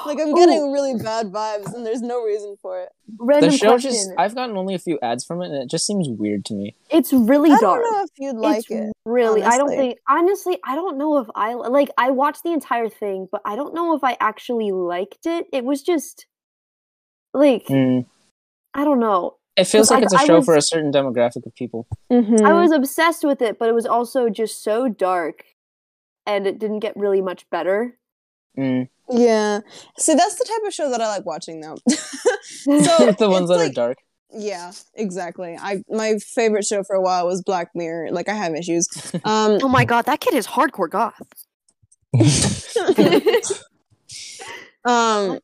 Like 0.06 0.18
I'm 0.20 0.28
Ooh, 0.28 0.34
getting 0.36 0.70
really 0.72 0.94
bad 1.02 1.32
vibes, 1.32 1.74
and 1.74 1.84
there's 1.84 2.02
no 2.02 2.22
reason 2.22 2.56
for 2.62 2.80
it. 2.82 2.90
random 3.18 3.50
The 3.50 3.56
show 3.56 3.68
question. 3.70 3.90
just 3.90 4.10
I've 4.16 4.34
gotten 4.34 4.56
only 4.56 4.74
a 4.74 4.78
few 4.78 4.98
ads 5.02 5.24
from 5.24 5.42
it, 5.42 5.46
and 5.46 5.56
it 5.56 5.68
just 5.68 5.84
seems 5.86 6.08
weird 6.08 6.44
to 6.46 6.54
me. 6.54 6.76
it's 6.90 7.12
really 7.12 7.50
I 7.50 7.58
dark. 7.58 7.80
I 7.80 7.82
don't 7.82 7.92
know 7.92 8.02
if 8.04 8.10
you'd 8.18 8.36
like 8.36 8.58
it's 8.58 8.70
it. 8.70 8.92
really 9.04 9.42
i 9.42 9.56
don't 9.58 9.68
think 9.70 9.98
honestly 10.08 10.58
i 10.64 10.76
don't 10.76 10.96
know 10.98 11.18
if 11.18 11.26
i 11.34 11.54
like 11.54 11.90
i 11.98 12.10
watched 12.10 12.44
the 12.44 12.52
entire 12.52 12.88
thing 12.88 13.26
but 13.32 13.40
i 13.44 13.56
don't 13.56 13.74
know 13.74 13.94
if 13.96 14.04
i 14.04 14.16
actually 14.20 14.70
liked 14.70 15.26
it 15.26 15.46
it 15.52 15.64
was 15.64 15.82
just 15.82 16.26
like 17.34 17.66
Mm. 17.66 18.06
i 18.74 18.84
don't 18.84 19.00
know 19.00 19.36
It 19.56 19.64
feels 19.64 19.90
like 19.90 20.02
I- 20.02 20.04
it's 20.04 20.14
a 20.14 20.18
I 20.18 20.24
show 20.26 20.36
was- 20.36 20.44
for 20.44 20.54
a 20.56 20.62
certain 20.62 20.92
demographic 20.92 21.44
of 21.46 21.54
people. 21.54 21.86
Mhm. 22.10 22.40
i 22.42 22.52
was 22.52 22.70
obsessed 22.70 23.24
with 23.24 23.42
it 23.42 23.58
but 23.58 23.68
it 23.68 23.74
was 23.74 23.86
also 23.86 24.28
just 24.28 24.62
so 24.62 24.88
dark 24.88 25.44
and 26.26 26.46
it 26.46 26.58
didn't 26.60 26.80
get 26.80 26.96
really 26.96 27.20
much 27.20 27.48
better 27.50 27.98
Mm. 28.56 28.88
Yeah. 29.12 29.60
See, 29.98 30.14
that's 30.14 30.36
the 30.36 30.44
type 30.44 30.66
of 30.66 30.72
show 30.72 30.90
that 30.90 31.00
I 31.00 31.08
like 31.08 31.26
watching 31.26 31.60
though. 31.60 31.76
so 31.86 33.12
the 33.12 33.28
ones 33.30 33.50
it's 33.50 33.58
that 33.58 33.70
are 33.70 33.72
dark. 33.72 33.98
Yeah, 34.34 34.72
exactly. 34.94 35.56
I 35.60 35.82
my 35.90 36.14
favorite 36.18 36.64
show 36.64 36.82
for 36.82 36.96
a 36.96 37.00
while 37.02 37.26
was 37.26 37.42
Black 37.42 37.68
Mirror. 37.74 38.10
Like 38.12 38.28
I 38.28 38.34
have 38.34 38.54
issues. 38.54 38.88
Um 39.24 39.58
oh 39.62 39.68
my 39.68 39.84
god 39.84 40.06
that 40.06 40.20
kid 40.20 40.34
is 40.34 40.46
hardcore 40.46 40.88
goth 40.90 41.20
um 44.84 45.38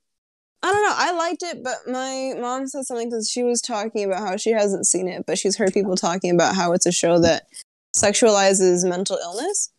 I 0.60 0.72
don't 0.72 0.82
know. 0.82 0.94
I 0.96 1.12
liked 1.12 1.44
it, 1.44 1.62
but 1.62 1.76
my 1.86 2.34
mom 2.38 2.66
said 2.66 2.84
something 2.84 3.08
because 3.08 3.30
she 3.30 3.44
was 3.44 3.60
talking 3.62 4.04
about 4.04 4.26
how 4.26 4.36
she 4.36 4.50
hasn't 4.50 4.86
seen 4.86 5.06
it, 5.06 5.24
but 5.24 5.38
she's 5.38 5.56
heard 5.56 5.72
people 5.72 5.94
talking 5.94 6.34
about 6.34 6.56
how 6.56 6.72
it's 6.72 6.84
a 6.84 6.90
show 6.90 7.20
that 7.20 7.44
sexualizes 7.96 8.86
mental 8.86 9.18
illness. 9.22 9.70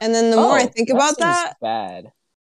And 0.00 0.14
then 0.14 0.30
the 0.30 0.36
more 0.36 0.52
I 0.58 0.64
Oh, 0.64 0.66
think 0.66 0.90
about 0.90 1.16
seems 1.16 1.18
that, 1.20 1.54
bad. 1.62 2.12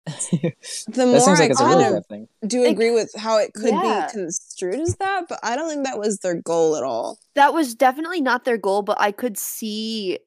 The 0.06 0.52
more 1.06 1.20
seems 1.20 1.38
like 1.38 1.50
I 1.50 1.52
it's 1.52 1.60
a 1.60 1.64
really 1.66 1.84
kind 1.84 1.96
of 1.96 2.06
thing. 2.06 2.28
do 2.46 2.62
Like, 2.64 2.72
agree 2.72 2.90
with 2.90 3.12
how 3.16 3.38
it 3.38 3.52
could 3.54 3.70
yeah. 3.74 4.06
be 4.06 4.12
construed 4.12 4.80
as 4.80 4.96
that, 4.96 5.26
but 5.28 5.38
I 5.42 5.56
don't 5.56 5.68
think 5.68 5.84
that 5.84 5.98
was 5.98 6.18
their 6.18 6.34
goal 6.40 6.76
at 6.76 6.82
all. 6.82 7.18
that 7.34 7.52
was 7.54 7.74
definitely 7.74 8.20
not 8.20 8.44
their 8.44 8.58
goal 8.58 8.82
but 8.82 8.96
i 9.00 9.12
could 9.12 9.36
see 9.38 10.18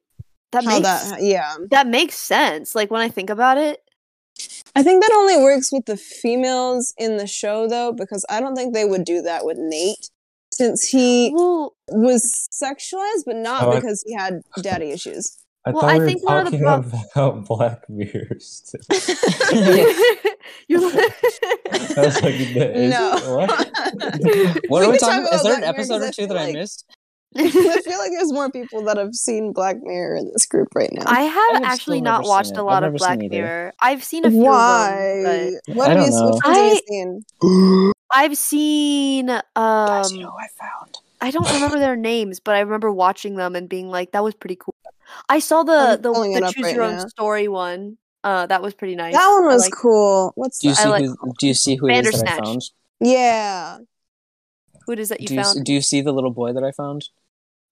that 0.52 0.64
how 0.64 0.70
makes 0.78 0.82
that 1.10 1.22
yeah. 1.22 1.54
that 1.70 1.86
makes 1.88 2.16
sense 2.16 2.74
like 2.74 2.90
when 2.90 3.00
i 3.00 3.08
think 3.08 3.30
about 3.30 3.58
it 3.58 3.80
I 4.76 4.82
think 4.82 5.00
that 5.02 5.12
only 5.14 5.36
works 5.36 5.70
with 5.70 5.86
the 5.86 5.96
females 5.96 6.92
in 6.98 7.16
the 7.18 7.26
show 7.28 7.68
though, 7.68 7.92
because 7.92 8.24
I 8.28 8.40
don't 8.40 8.56
think 8.56 8.74
they 8.74 8.84
would 8.84 9.04
do 9.04 9.22
that 9.22 9.44
with 9.44 9.56
Nate. 9.60 10.10
Since 10.50 10.88
he 10.88 11.30
well 11.32 11.76
was 11.88 12.48
sexualized, 12.52 13.22
but 13.26 13.36
not 13.36 13.62
Oh, 13.62 13.70
I- 13.70 13.74
because 13.76 14.02
he 14.04 14.12
had 14.14 14.42
daddy 14.60 14.90
issues. 14.90 15.36
I 15.66 15.70
Well, 15.70 15.80
thought 15.80 15.90
I 15.90 15.94
we 15.94 16.00
were 16.00 16.06
think 16.06 16.22
one 16.28 16.46
of 16.46 16.52
the 16.52 16.58
talking 16.58 16.92
prob- 16.92 17.04
about 17.14 17.46
Black 17.48 17.88
Mirror. 17.88 18.36
still. 18.38 18.80
you 20.68 20.78
I 20.90 21.10
was 21.96 22.22
like, 22.22 22.34
is 22.34 22.90
no. 22.90 23.18
What? 23.36 23.50
What 24.68 24.80
We 24.80 24.86
are 24.86 24.90
we 24.90 24.92
could 24.92 25.00
talk 25.00 25.10
talking? 25.10 25.20
about 25.26 25.34
Is 25.34 25.42
there 25.42 25.56
an 25.56 25.64
episode 25.64 25.94
Mirror 25.98 26.08
or 26.08 26.12
two 26.12 26.26
feel 26.26 26.28
that 26.28 26.36
I 26.38 26.52
missed? 26.52 26.84
I 27.36 27.48
feel 27.50 27.98
like 27.98 28.12
there's 28.12 28.32
more 28.32 28.50
people 28.50 28.84
that 28.84 28.96
have 28.96 29.14
seen 29.14 29.52
Black 29.52 29.76
Mirror 29.82 30.16
in 30.16 30.30
this 30.32 30.46
group 30.46 30.68
right 30.74 30.90
now. 30.92 31.02
I 31.06 31.22
have 31.22 31.54
have 31.54 31.62
actually 31.64 32.00
not 32.00 32.24
watched 32.24 32.56
a 32.56 32.62
lot 32.62 32.84
I've 32.84 32.94
of 32.94 33.00
never 33.00 33.16
Black. 33.16 33.18
Mirror. 33.30 33.72
I've 33.80 34.04
seen 34.04 34.24
a 34.24 34.30
few 34.30 34.40
Why? 34.40 34.90
of 34.92 35.24
them, 35.24 35.76
What 35.76 35.90
I 35.90 35.94
have 35.94 36.06
you, 36.06 36.10
don't 36.12 36.24
which 36.34 36.44
ones 36.44 36.44
have 36.44 36.56
you 36.56 36.72
I- 36.72 36.80
seen? 36.86 37.22
but 37.40 37.92
I've 38.16 38.36
seen 38.36 39.30
um 39.30 39.42
Guys, 39.56 40.12
you 40.12 40.20
know 40.22 40.32
I 40.38 40.46
found? 40.60 40.98
I 41.20 41.30
don't 41.30 41.50
remember 41.54 41.78
their 41.78 41.96
names, 41.96 42.38
but 42.38 42.54
I 42.54 42.60
remember 42.60 42.92
watching 42.92 43.36
them 43.36 43.56
and 43.56 43.66
being 43.68 43.88
like, 43.88 44.12
that 44.12 44.22
was 44.22 44.34
pretty 44.34 44.56
cool. 44.56 44.74
I 45.28 45.38
saw 45.38 45.62
the 45.62 45.72
I'm 45.72 46.02
the, 46.02 46.12
pulling 46.12 46.32
the 46.34 46.50
choose 46.52 46.64
right 46.64 46.74
your 46.74 46.84
own 46.84 46.96
now. 46.96 47.06
story 47.08 47.48
one. 47.48 47.98
Uh, 48.22 48.46
that 48.46 48.62
was 48.62 48.72
pretty 48.74 48.94
nice. 48.96 49.12
That 49.14 49.28
one 49.28 49.44
was 49.46 49.62
like- 49.64 49.72
cool. 49.74 50.32
What's 50.34 50.58
Do 50.60 50.68
you 50.68 50.74
that? 50.74 50.82
see 50.82 50.88
like- 50.88 51.04
who? 51.04 51.32
Do 51.38 51.46
you 51.46 51.54
see 51.54 51.76
who 51.76 51.88
it 51.88 52.06
is 52.06 52.22
that 52.22 52.32
I 52.32 52.36
Bandersnatch. 52.36 52.44
found? 52.46 52.62
Yeah. 53.00 53.78
Who 54.86 54.92
it 54.92 54.98
is 54.98 55.08
that 55.10 55.20
you 55.20 55.26
do 55.28 55.34
you, 55.34 55.42
found? 55.42 55.58
s- 55.58 55.62
do 55.64 55.72
you 55.72 55.80
see 55.82 56.00
the 56.00 56.12
little 56.12 56.30
boy 56.30 56.52
that 56.52 56.64
I 56.64 56.72
found? 56.72 57.08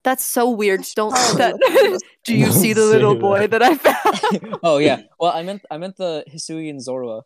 That's 0.05 0.25
so 0.25 0.51
weird. 0.51 0.83
Don't 0.97 1.13
probably 1.13 1.37
that. 1.39 1.55
look 1.55 1.71
at 1.71 1.91
this. 1.93 2.03
Do 2.25 2.35
you 2.35 2.47
Don't 2.47 2.55
see 2.55 2.73
the 2.73 2.81
say 2.83 2.87
little 2.89 3.15
boy 3.15 3.47
that 3.47 3.63
I 3.63 3.77
found? 3.77 4.59
oh 4.63 4.79
yeah. 4.79 5.03
Well, 5.21 5.33
I 5.33 5.43
meant 5.43 5.63
I 5.71 5.79
meant 5.79 5.97
the 5.97 6.25
Hisuian 6.29 6.77
Zorua. 6.87 7.23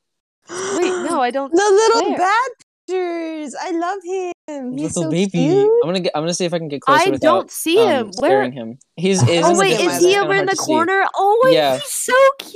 Wait, 0.48 0.88
no, 1.10 1.20
I 1.20 1.30
don't. 1.36 1.50
The 1.52 1.56
little 1.56 2.10
Where? 2.10 2.18
bad 2.18 2.48
pictures. 2.58 2.65
I 2.90 3.70
love 3.72 3.98
him. 4.04 4.72
He's 4.72 4.96
little 4.96 5.04
so 5.04 5.10
baby. 5.10 5.30
cute. 5.30 5.72
I'm 5.82 5.88
gonna 5.88 6.00
get. 6.00 6.12
I'm 6.14 6.22
gonna 6.22 6.34
see 6.34 6.44
if 6.44 6.54
I 6.54 6.58
can 6.58 6.68
get 6.68 6.82
closer 6.82 7.08
I 7.08 7.10
without 7.10 7.32
don't 7.32 7.50
see 7.50 7.78
um, 7.78 7.88
him. 7.88 8.10
Where? 8.18 8.50
him. 8.50 8.78
He's. 8.96 9.20
He's 9.22 9.44
Oh 9.44 9.58
wait, 9.58 9.72
is 9.80 9.98
he 9.98 10.12
kinda 10.12 10.24
over 10.24 10.34
in 10.34 10.46
the 10.46 10.52
to 10.52 10.56
see. 10.56 10.66
corner? 10.72 11.04
Oh 11.14 11.40
wait, 11.44 11.54
Yeah. 11.54 11.74
he's 11.78 11.92
so 11.92 12.12
cute. 12.38 12.52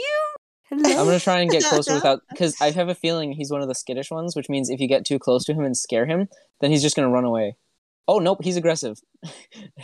Hello. 0.68 1.00
I'm 1.00 1.04
gonna 1.06 1.18
try 1.18 1.40
and 1.40 1.50
get 1.50 1.64
closer 1.64 1.94
without, 1.94 2.20
because 2.30 2.54
I 2.60 2.70
have 2.70 2.88
a 2.88 2.94
feeling 2.94 3.32
he's 3.32 3.50
one 3.50 3.60
of 3.60 3.66
the 3.66 3.74
skittish 3.74 4.10
ones, 4.10 4.36
which 4.36 4.48
means 4.48 4.70
if 4.70 4.78
you 4.78 4.86
get 4.86 5.04
too 5.04 5.18
close 5.18 5.44
to 5.46 5.52
him 5.52 5.64
and 5.64 5.76
scare 5.76 6.06
him, 6.06 6.28
then 6.60 6.70
he's 6.70 6.82
just 6.82 6.94
gonna 6.94 7.10
run 7.10 7.24
away. 7.24 7.56
Oh 8.08 8.18
nope, 8.18 8.38
he's 8.42 8.56
aggressive. 8.56 8.98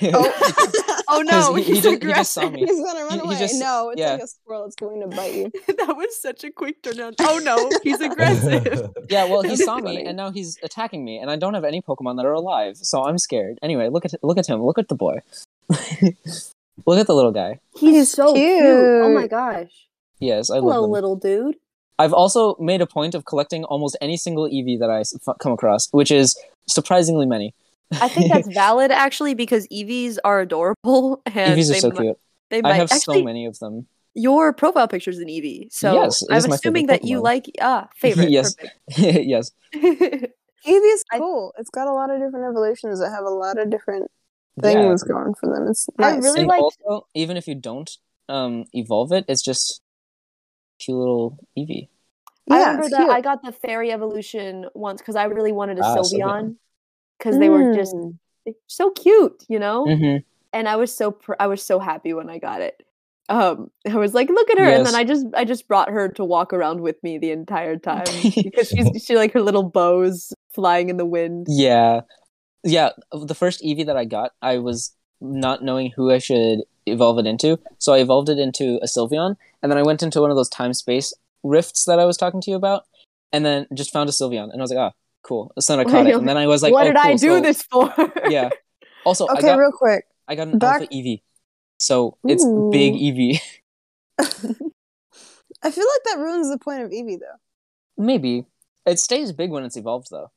Oh. 0.02 0.72
Oh 1.08 1.22
no, 1.22 1.54
he- 1.54 1.62
he 1.62 1.74
he's 1.74 1.84
just- 1.84 2.02
he 2.02 2.08
just 2.12 2.32
saw 2.32 2.40
aggressive. 2.40 2.52
me. 2.52 2.66
He's 2.66 2.82
gonna 2.84 3.04
run 3.04 3.12
He- 3.12 3.18
he 3.18 3.24
away. 3.26 3.38
just- 3.38 3.60
no, 3.60 3.90
it's 3.90 4.00
yeah. 4.00 4.14
like 4.14 4.22
a 4.22 4.26
squirrel 4.26 4.62
that's 4.64 4.74
going 4.74 5.00
to 5.02 5.06
bite 5.06 5.34
you. 5.34 5.52
that 5.68 5.94
was 5.96 6.20
such 6.20 6.42
a 6.42 6.50
quick 6.50 6.82
turnaround. 6.82 7.14
Oh 7.20 7.38
no, 7.44 7.70
he's 7.84 8.00
aggressive. 8.00 8.90
yeah, 9.08 9.24
well, 9.24 9.42
he 9.42 9.54
saw 9.54 9.78
me, 9.78 10.04
and 10.04 10.16
now 10.16 10.32
he's 10.32 10.58
attacking 10.64 11.04
me, 11.04 11.18
and 11.18 11.30
I 11.30 11.36
don't 11.36 11.54
have 11.54 11.62
any 11.62 11.80
Pokemon 11.80 12.16
that 12.16 12.26
are 12.26 12.32
alive, 12.32 12.76
so 12.78 13.04
I'm 13.04 13.18
scared. 13.18 13.56
Anyway, 13.62 13.88
look 13.88 14.04
at 14.04 14.14
look 14.24 14.36
at 14.36 14.48
him. 14.48 14.60
Look 14.64 14.78
at 14.80 14.88
the 14.88 14.96
boy. 14.96 15.20
look 16.86 16.98
at 16.98 17.06
the 17.06 17.14
little 17.14 17.30
guy. 17.32 17.60
He's, 17.76 17.94
He's 17.94 18.10
so 18.10 18.34
cute. 18.34 18.62
Oh 18.64 19.14
my 19.14 19.28
gosh. 19.28 19.70
Yes, 20.18 20.50
I 20.50 20.56
Hello, 20.56 20.68
love 20.80 20.84
him. 20.86 20.90
little 20.90 21.14
dude. 21.16 21.56
I've 22.00 22.12
also 22.12 22.56
made 22.58 22.80
a 22.80 22.86
point 22.86 23.14
of 23.14 23.24
collecting 23.26 23.64
almost 23.64 23.96
any 24.00 24.16
single 24.16 24.48
Eevee 24.48 24.78
that 24.80 24.90
I 24.90 25.00
s- 25.00 25.14
f- 25.26 25.36
come 25.38 25.52
across, 25.52 25.88
which 25.92 26.10
is 26.10 26.36
surprisingly 26.68 27.26
many. 27.26 27.54
I 27.92 28.08
think 28.08 28.32
that's 28.32 28.48
valid 28.52 28.90
actually 28.90 29.34
because 29.34 29.66
Eevees 29.68 30.18
are 30.24 30.40
adorable 30.40 31.22
and 31.26 31.58
Eevees 31.58 31.70
are 31.70 31.72
they, 31.74 31.80
so 31.80 31.90
mi- 31.90 31.96
cute. 31.96 32.18
they 32.50 32.62
might 32.62 32.72
I 32.72 32.74
have 32.76 32.90
actually 32.92 33.20
so 33.20 33.24
many 33.24 33.46
of 33.46 33.58
them. 33.58 33.86
your 34.14 34.52
profile 34.52 34.88
picture 34.88 35.10
is 35.10 35.18
an 35.18 35.28
Eevee. 35.28 35.68
So 35.72 35.94
Yes, 35.94 36.22
I'm 36.30 36.36
assuming 36.52 36.86
favorite 36.86 37.02
that 37.02 37.08
you 37.08 37.20
like 37.20 37.46
ah 37.60 37.88
favorite. 37.96 38.30
Yes. 38.30 38.54
yes. 38.96 39.52
perfect. 39.72 40.34
Eevee's 40.66 41.04
I- 41.12 41.18
cool. 41.18 41.52
it's 41.58 41.70
got 41.70 41.86
a 41.86 41.92
lot 41.92 42.10
of 42.10 42.18
different 42.20 42.46
evolutions 42.50 42.98
that 43.00 43.10
have 43.10 43.24
a 43.24 43.30
lot 43.30 43.58
of 43.58 43.70
different 43.70 44.10
Yeah. 44.56 44.72
things 44.72 45.02
going 45.04 45.34
for 45.34 45.48
them. 45.54 45.68
It's 45.68 45.86
I 45.98 46.16
really 46.16 46.40
And 46.40 46.48
like- 46.48 46.60
also, 46.62 47.06
even 47.14 47.36
if 47.36 47.46
you 47.46 47.54
don't 47.54 47.90
um 48.28 48.64
evolve 48.72 49.12
it, 49.12 49.24
it's 49.28 49.42
just 49.42 49.80
cute 50.80 50.96
little 50.98 51.38
Eevee. 51.56 51.88
I 52.50 52.58
Yeah, 52.58 52.64
remember 52.66 52.88
that 52.90 52.96
cute. 52.98 53.10
I 53.10 53.20
got 53.20 53.42
the 53.44 53.52
fairy 53.52 53.90
evolution 53.92 54.66
once 54.74 55.00
because 55.00 55.14
I 55.16 55.24
really 55.24 55.52
wanted 55.52 55.78
a 55.78 55.84
Ah, 55.84 55.96
Sylveon 55.96 56.10
Sylveon. 56.20 56.56
Because 57.18 57.38
they 57.38 57.48
were 57.48 57.74
just 57.74 57.94
Mm. 57.94 58.18
so 58.66 58.90
cute, 58.90 59.44
you 59.48 59.58
know. 59.58 59.86
Mm-hmm. 59.86 60.18
and 60.52 60.68
I 60.68 60.76
was 60.76 60.94
so 60.94 61.10
pr- 61.12 61.34
I 61.40 61.46
was 61.46 61.62
so 61.62 61.78
happy 61.78 62.12
when 62.14 62.30
I 62.30 62.38
got 62.38 62.60
it. 62.60 62.82
Um, 63.28 63.70
I 63.88 63.96
was 63.96 64.14
like, 64.14 64.28
look 64.28 64.48
at 64.50 64.58
her, 64.58 64.64
and 64.64 64.86
then 64.86 64.94
I 64.94 65.04
just 65.04 65.26
I 65.34 65.44
just 65.44 65.66
brought 65.68 65.90
her 65.90 66.08
to 66.10 66.24
walk 66.24 66.52
around 66.52 66.80
with 66.80 67.02
me 67.02 67.18
the 67.18 67.30
entire 67.32 67.76
time 67.76 68.04
because 68.34 68.68
she's 68.68 69.04
she 69.04 69.16
like 69.16 69.32
her 69.32 69.42
little 69.42 69.64
bows 69.64 70.32
flying 70.54 70.88
in 70.88 70.96
the 70.96 71.04
wind. 71.06 71.46
Yeah, 71.50 72.02
yeah. 72.64 72.90
The 73.12 73.34
first 73.34 73.62
Eevee 73.62 73.86
that 73.86 73.96
I 73.96 74.04
got, 74.04 74.30
I 74.42 74.58
was 74.58 74.92
not 75.20 75.62
knowing 75.64 75.90
who 75.96 76.10
I 76.10 76.18
should 76.18 76.60
evolve 76.86 77.18
it 77.18 77.26
into, 77.26 77.58
so 77.78 77.94
I 77.94 77.98
evolved 77.98 78.28
it 78.28 78.38
into 78.38 78.78
a 78.82 78.86
Sylveon, 78.86 79.34
and 79.62 79.72
then 79.72 79.78
I 79.78 79.82
went 79.82 80.02
into 80.02 80.20
one 80.20 80.30
of 80.30 80.36
those 80.36 80.48
time 80.48 80.72
space 80.72 81.12
rifts 81.42 81.84
that 81.86 81.98
I 81.98 82.04
was 82.04 82.16
talking 82.16 82.40
to 82.42 82.50
you 82.50 82.56
about, 82.56 82.84
and 83.32 83.44
then 83.44 83.66
just 83.74 83.92
found 83.92 84.08
a 84.08 84.12
Sylveon, 84.12 84.50
and 84.52 84.60
I 84.60 84.62
was 84.62 84.70
like, 84.70 84.78
ah, 84.78 84.92
cool. 85.26 85.52
It's 85.56 85.68
not 85.68 85.80
I 85.80 85.84
caught 85.84 86.06
and 86.06 86.28
then 86.28 86.36
I 86.36 86.46
was 86.46 86.62
like, 86.62 86.72
what 86.72 86.84
oh, 86.84 86.90
did 86.90 86.96
I 86.96 87.12
do 87.12 87.36
so- 87.36 87.40
this 87.40 87.62
for? 87.62 87.92
Yeah. 88.30 88.50
Also, 89.04 89.26
I 89.26 89.32
Okay, 89.34 89.42
got 89.42 89.58
real 89.58 89.72
quick. 89.72 90.04
I 90.28 90.34
got 90.34 90.48
an 90.48 90.58
back- 90.58 90.80
Alpha 90.82 90.92
Eevee, 90.92 91.22
so 91.78 92.16
it's 92.24 92.44
big 92.44 92.94
Ooh. 92.94 92.98
Eevee. 92.98 93.40
I 95.62 95.70
feel 95.70 95.84
like 95.84 96.04
that 96.04 96.18
ruins 96.18 96.50
the 96.50 96.58
point 96.58 96.82
of 96.82 96.90
Eevee, 96.90 97.18
though. 97.20 97.38
Maybe 98.02 98.44
it 98.84 98.98
stays 98.98 99.32
big 99.32 99.50
when 99.50 99.64
it's 99.64 99.76
evolved, 99.76 100.08
though. 100.10 100.30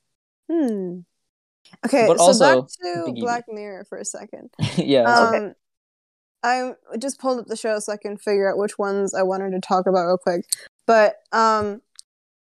Hmm. 0.52 1.00
Okay, 1.86 2.06
But 2.08 2.18
so 2.18 2.24
also, 2.24 2.62
back 2.62 2.70
to. 2.82 3.14
Black 3.20 3.46
Mirror 3.48 3.86
for 3.86 3.98
a 3.98 4.06
second. 4.06 4.50
yeah. 4.78 5.04
Um, 5.04 5.54
I 6.42 6.74
just 6.98 7.20
pulled 7.20 7.40
up 7.40 7.48
the 7.48 7.58
show 7.58 7.80
so 7.80 7.92
I 7.92 7.98
can 7.98 8.18
figure 8.18 8.50
out 8.52 8.58
which 8.58 8.78
ones 8.80 9.14
I 9.14 9.24
wanted 9.24 9.52
to 9.52 9.60
talk 9.60 9.86
about 9.88 10.08
real 10.08 10.18
quick. 10.18 10.46
But 10.88 11.16
um, 11.32 11.82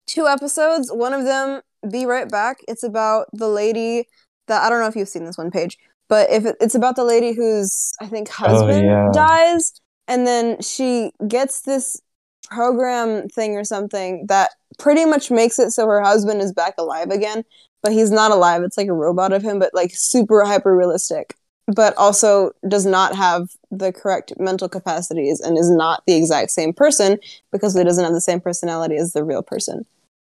two 0.08 0.28
episodes. 0.28 0.92
One 0.92 1.14
of 1.14 1.26
them, 1.26 1.62
"Be 1.90 2.06
Right 2.06 2.30
Back." 2.30 2.60
It's 2.68 2.84
about 2.84 3.28
the 3.34 3.48
lady 3.48 4.08
that 4.48 4.64
I 4.64 4.70
don't 4.70 4.80
know 4.80 4.88
if 4.88 4.96
you've 4.96 5.10
seen 5.10 5.26
this 5.26 5.38
one 5.38 5.52
page, 5.52 5.78
but 6.08 6.30
if 6.30 6.46
it, 6.46 6.56
it's 6.60 6.76
about 6.76 6.96
the 6.96 7.04
lady 7.04 7.34
whose 7.34 7.94
I 8.02 8.08
think 8.08 8.30
oh, 8.30 8.48
husband 8.48 8.86
yeah. 8.86 9.10
dies, 9.14 9.74
and 10.08 10.28
then 10.28 10.62
she 10.62 11.12
gets 11.28 11.62
this 11.62 12.02
program 12.50 13.30
thing 13.30 13.56
or 13.56 13.64
something 13.64 14.26
that 14.28 14.52
pretty 14.78 15.06
much 15.06 15.32
makes 15.32 15.58
it 15.58 15.72
so 15.72 15.86
her 15.88 16.02
husband 16.02 16.42
is 16.42 16.52
back 16.52 16.74
alive 16.78 17.10
again 17.10 17.44
but 17.82 17.92
he's 17.92 18.12
not 18.12 18.32
alive. 18.32 18.64
It's 18.64 18.78
like 18.78 18.88
a 18.88 18.94
robot 18.94 19.34
of 19.34 19.42
him, 19.42 19.60
but 19.60 19.74
like 19.74 19.92
super 19.94 20.44
hyper 20.46 20.76
realistic, 20.76 21.36
but 21.68 21.96
also 21.98 22.52
does 22.68 22.86
not 22.86 23.16
have 23.16 23.50
the 23.72 23.92
correct 23.92 24.34
mental 24.38 24.70
capacities 24.70 25.40
and 25.40 25.58
is 25.58 25.70
not 25.70 26.04
the 26.06 26.16
exact 26.16 26.52
same 26.52 26.74
person 26.74 27.18
because 27.52 27.76
he 27.76 27.84
doesn't 27.84 28.04
have 28.04 28.14
the 28.14 28.22
same 28.22 28.40
personality 28.40 28.96
as 28.98 29.14
the 29.14 29.24
real 29.24 29.42
person. 29.42 29.86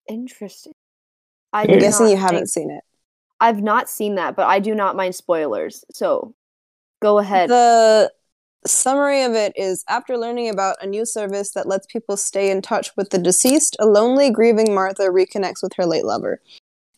Interesting. 0.09 0.72
I 1.53 1.62
I'm 1.62 1.78
guessing 1.78 2.09
you 2.09 2.16
haven't 2.16 2.38
think- 2.38 2.48
seen 2.48 2.70
it. 2.70 2.84
I've 3.40 3.62
not 3.62 3.90
seen 3.90 4.14
that, 4.14 4.36
but 4.36 4.46
I 4.46 4.61
do 4.61 4.72
not 4.72 4.94
mind 4.94 5.16
spoilers. 5.16 5.84
So 5.92 6.32
go 7.03 7.18
ahead. 7.18 7.50
The 7.50 8.12
summary 8.64 9.22
of 9.24 9.32
it 9.32 9.53
is 9.57 9.84
after 9.88 10.16
learning 10.16 10.48
about 10.48 10.76
a 10.80 10.86
new 10.86 11.05
service 11.05 11.50
that 11.50 11.66
lets 11.66 11.86
people 11.86 12.16
stay 12.16 12.53
in 12.53 12.62
touch 12.62 12.90
with 12.96 13.11
the 13.11 13.18
deceased, 13.18 13.76
a 13.80 13.86
lonely, 13.86 14.30
grieving 14.30 14.72
Martha 14.72 15.09
reconnects 15.09 15.61
with 15.61 15.72
her 15.76 15.84
late 15.84 16.05
lover. 16.05 16.40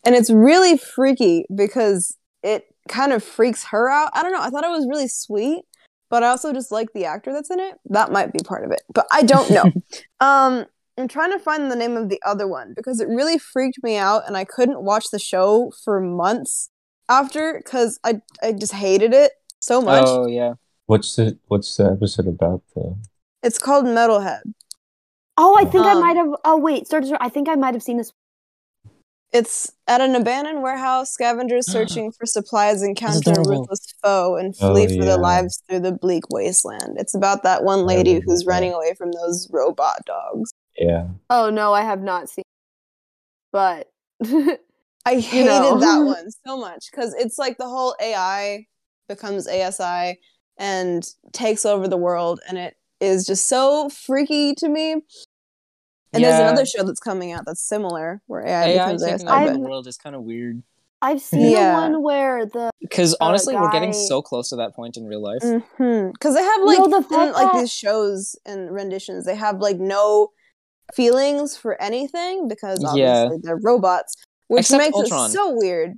And 0.04 0.14
it's 0.14 0.28
really 0.28 0.76
freaky 0.76 1.46
because 1.54 2.14
it 2.42 2.66
kind 2.88 3.14
of 3.14 3.24
freaks 3.24 3.64
her 3.64 3.88
out. 3.88 4.10
I 4.12 4.22
don't 4.22 4.32
know. 4.32 4.42
I 4.42 4.50
thought 4.50 4.64
it 4.64 4.68
was 4.68 4.86
really 4.86 5.08
sweet, 5.08 5.62
but 6.10 6.22
I 6.22 6.28
also 6.28 6.52
just 6.52 6.70
like 6.70 6.92
the 6.92 7.06
actor 7.06 7.32
that's 7.32 7.50
in 7.50 7.58
it. 7.58 7.76
That 7.86 8.12
might 8.12 8.32
be 8.34 8.40
part 8.44 8.64
of 8.64 8.70
it, 8.70 8.82
but 8.92 9.06
I 9.10 9.22
don't 9.22 9.50
know. 9.50 9.72
um, 10.20 10.66
I'm 10.96 11.08
trying 11.08 11.32
to 11.32 11.38
find 11.38 11.70
the 11.70 11.76
name 11.76 11.96
of 11.96 12.08
the 12.08 12.20
other 12.24 12.46
one 12.46 12.72
because 12.76 13.00
it 13.00 13.08
really 13.08 13.38
freaked 13.38 13.82
me 13.82 13.96
out 13.96 14.22
and 14.26 14.36
I 14.36 14.44
couldn't 14.44 14.82
watch 14.82 15.06
the 15.10 15.18
show 15.18 15.72
for 15.84 16.00
months 16.00 16.70
after 17.08 17.54
because 17.62 17.98
I, 18.04 18.20
I 18.42 18.52
just 18.52 18.72
hated 18.74 19.12
it 19.12 19.32
so 19.60 19.82
much. 19.82 20.04
Oh 20.06 20.26
yeah. 20.26 20.54
What's 20.86 21.16
the 21.16 21.38
What's 21.48 21.76
the 21.76 21.86
episode 21.90 22.28
about 22.28 22.62
though? 22.74 22.98
It's 23.42 23.58
called 23.58 23.86
Metalhead. 23.86 24.42
oh, 25.36 25.56
I 25.58 25.64
think 25.64 25.84
I 25.84 25.92
Um, 25.92 26.00
might 26.00 26.16
have. 26.16 26.28
Oh 26.44 26.58
wait, 26.58 26.86
start. 26.86 27.04
I 27.20 27.28
think 27.28 27.48
I 27.48 27.54
might 27.56 27.74
have 27.74 27.82
seen 27.82 27.96
this. 27.96 28.12
It's 29.32 29.72
at 29.88 30.00
an 30.00 30.14
abandoned 30.14 30.62
warehouse. 30.62 31.10
Scavengers 31.10 31.66
searching 31.70 32.12
for 32.12 32.24
supplies 32.24 32.82
encounter 32.82 33.32
a 33.32 33.40
ruthless 33.48 33.92
foe 34.02 34.36
and 34.36 34.54
Oh, 34.60 34.72
flee 34.72 34.86
for 34.86 34.92
yeah. 34.94 35.04
their 35.06 35.18
lives 35.18 35.60
through 35.68 35.80
the 35.80 35.92
bleak 35.92 36.24
wasteland. 36.30 36.96
It's 36.98 37.14
about 37.14 37.42
that 37.42 37.64
one 37.64 37.84
lady 37.84 38.20
who's 38.24 38.40
that. 38.44 38.46
running 38.48 38.72
away 38.72 38.94
from 38.96 39.10
those 39.10 39.48
robot 39.52 40.02
dogs. 40.06 40.52
Yeah. 40.76 41.08
Oh 41.30 41.50
no, 41.50 41.72
I 41.72 41.82
have 41.82 42.02
not 42.02 42.28
seen. 42.28 42.44
But 43.52 43.90
I 44.24 45.14
hated 45.20 45.46
know. 45.46 45.78
that 45.78 45.98
one 46.04 46.30
so 46.46 46.56
much 46.58 46.86
because 46.90 47.14
it's 47.14 47.38
like 47.38 47.58
the 47.58 47.68
whole 47.68 47.94
AI 48.00 48.66
becomes 49.08 49.46
ASI 49.46 50.18
and 50.56 51.06
takes 51.32 51.64
over 51.64 51.88
the 51.88 51.96
world, 51.96 52.40
and 52.48 52.58
it 52.58 52.76
is 53.00 53.26
just 53.26 53.48
so 53.48 53.88
freaky 53.88 54.54
to 54.54 54.68
me. 54.68 54.92
And 56.12 56.22
there's 56.22 56.38
another 56.38 56.64
show 56.64 56.84
that's 56.84 57.00
coming 57.00 57.32
out 57.32 57.44
that's 57.44 57.60
similar 57.60 58.22
where 58.26 58.46
AI, 58.46 58.64
AI 58.66 58.72
becomes 58.84 59.04
taking 59.04 59.28
ASI. 59.28 59.44
over 59.44 59.52
the 59.52 59.58
world 59.58 59.86
is 59.88 59.96
kind 59.96 60.14
of 60.14 60.22
weird. 60.22 60.62
I've 61.02 61.20
seen 61.20 61.50
Yeah. 61.50 61.74
the 61.74 61.80
one 61.92 62.02
where 62.04 62.46
the 62.46 62.70
Because 62.80 63.16
honestly, 63.20 63.56
we're 63.56 63.72
getting 63.72 63.92
so 63.92 64.22
close 64.22 64.48
to 64.50 64.56
that 64.56 64.74
point 64.76 64.96
in 64.96 65.06
real 65.06 65.20
life. 65.20 65.42
Mm-hmm. 65.42 66.12
Because 66.12 66.36
they 66.36 66.42
have 66.42 66.62
like 66.62 66.78
No, 66.78 66.88
the 66.88 66.96
in, 66.98 67.02
fact 67.02 67.34
like 67.34 67.52
that- 67.52 67.60
these 67.60 67.72
shows 67.72 68.36
and 68.46 68.70
renditions, 68.72 69.26
they 69.26 69.34
have 69.34 69.58
like 69.58 69.78
no 69.78 70.30
feelings 70.92 71.56
for 71.56 71.80
anything 71.80 72.48
because 72.48 72.80
Yeah. 72.94 73.22
obviously 73.24 73.38
they're 73.42 73.56
robots, 73.62 74.16
which 74.48 74.60
Except 74.62 74.82
makes 74.84 74.96
Ultron. 74.96 75.30
it 75.30 75.32
so 75.32 75.50
weird. 75.56 75.94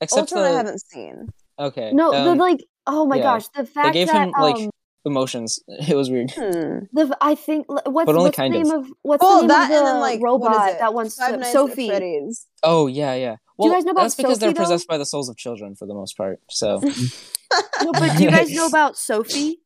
Except 0.00 0.32
Ultron 0.32 0.44
I 0.44 0.56
haven't 0.56 0.80
seen. 0.80 1.28
okay. 1.58 1.92
no, 1.92 2.12
um, 2.12 2.24
the 2.24 2.34
like. 2.34 2.64
Oh 2.86 3.06
my 3.06 3.16
yeah. 3.16 3.22
gosh, 3.22 3.48
the 3.48 3.64
fact 3.64 3.88
they 3.94 4.00
gave 4.00 4.08
that 4.08 4.28
him 4.28 4.32
like 4.38 4.56
um, 4.56 4.70
emotions. 5.06 5.60
It 5.88 5.94
was 5.96 6.10
weird. 6.10 6.30
Hmm. 6.32 6.80
the 6.92 7.08
f- 7.10 7.18
I 7.20 7.34
think 7.34 7.66
what's, 7.68 7.84
But 8.06 8.08
only 8.16 8.24
what's 8.24 8.36
the 8.36 8.48
name 8.48 8.70
of. 8.70 8.84
of 8.86 8.92
what's 9.02 9.22
Well, 9.22 9.36
the 9.36 9.40
name 9.42 9.48
that 9.48 9.70
of 9.70 9.76
and 9.78 9.86
the 9.86 9.92
then 9.92 10.00
like 10.00 10.20
robot 10.22 10.50
what 10.50 10.68
is 10.68 10.74
it? 10.74 10.78
that 10.80 10.92
one's 10.94 11.14
Five 11.16 11.44
so- 11.46 11.52
Sophie. 11.68 11.88
Freddy's. 11.88 12.46
Oh 12.62 12.86
yeah, 12.86 13.14
yeah. 13.14 13.36
Well, 13.56 13.72
guys 13.72 13.84
know 13.84 13.92
about 13.92 14.02
that's 14.02 14.16
because 14.16 14.32
Sophie, 14.34 14.40
they're 14.40 14.52
though? 14.52 14.60
possessed 14.62 14.88
by 14.88 14.98
the 14.98 15.06
souls 15.06 15.28
of 15.28 15.36
children 15.36 15.74
for 15.76 15.86
the 15.86 15.94
most 15.94 16.16
part. 16.16 16.40
So, 16.50 16.80
No, 17.82 17.92
but 17.92 18.16
do 18.16 18.24
you 18.24 18.30
guys 18.30 18.50
know 18.52 18.66
about 18.66 18.96
Sophie? 18.98 19.60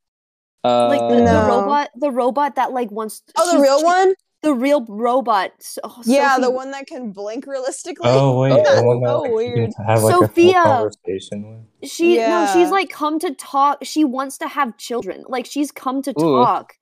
uh, 0.63 0.89
Like 0.89 1.01
the, 1.01 1.21
No. 1.23 1.25
the 1.43 1.49
robot, 1.49 1.91
the 1.97 2.11
robot 2.11 2.55
that 2.57 2.73
like 2.73 2.91
wants. 2.91 3.23
Oh, 3.37 3.47
the 3.47 3.53
she's- 3.53 3.63
real 3.63 3.79
she- 3.79 3.85
one? 3.85 4.15
The 4.43 4.55
real 4.55 4.85
robot. 4.89 5.51
So, 5.59 5.81
Yeah, 6.05 6.37
Sophie- 6.37 6.43
the 6.43 6.51
one 6.51 6.71
that 6.71 6.87
can 6.87 7.11
blink 7.11 7.47
realistically. 7.47 8.09
Oh 8.09 8.41
wait, 8.43 8.53
Oh, 8.53 8.77
the 8.77 8.83
one 8.85 9.01
that 9.01 9.09
so 9.09 9.21
like, 9.23 9.33
weird. 9.33 9.75
can 9.75 9.85
have 9.85 10.03
like 10.03 10.15
a 10.15 10.19
Sophia. 10.19 10.53
full 10.53 10.63
conversation 10.63 11.67
with. 11.81 11.91
She 11.91 12.19
no, 12.19 12.49
she's 12.53 12.71
like 12.71 12.89
come 12.91 13.19
to 13.21 13.35
talk. 13.35 13.79
She 13.83 14.05
wants 14.05 14.39
to 14.39 14.49
have 14.49 14.77
children. 14.79 15.25
Like 15.29 15.45
she's 15.47 15.73
come 15.73 16.03
to 16.03 16.11
Ooh. 16.11 16.43
talk 16.45 16.75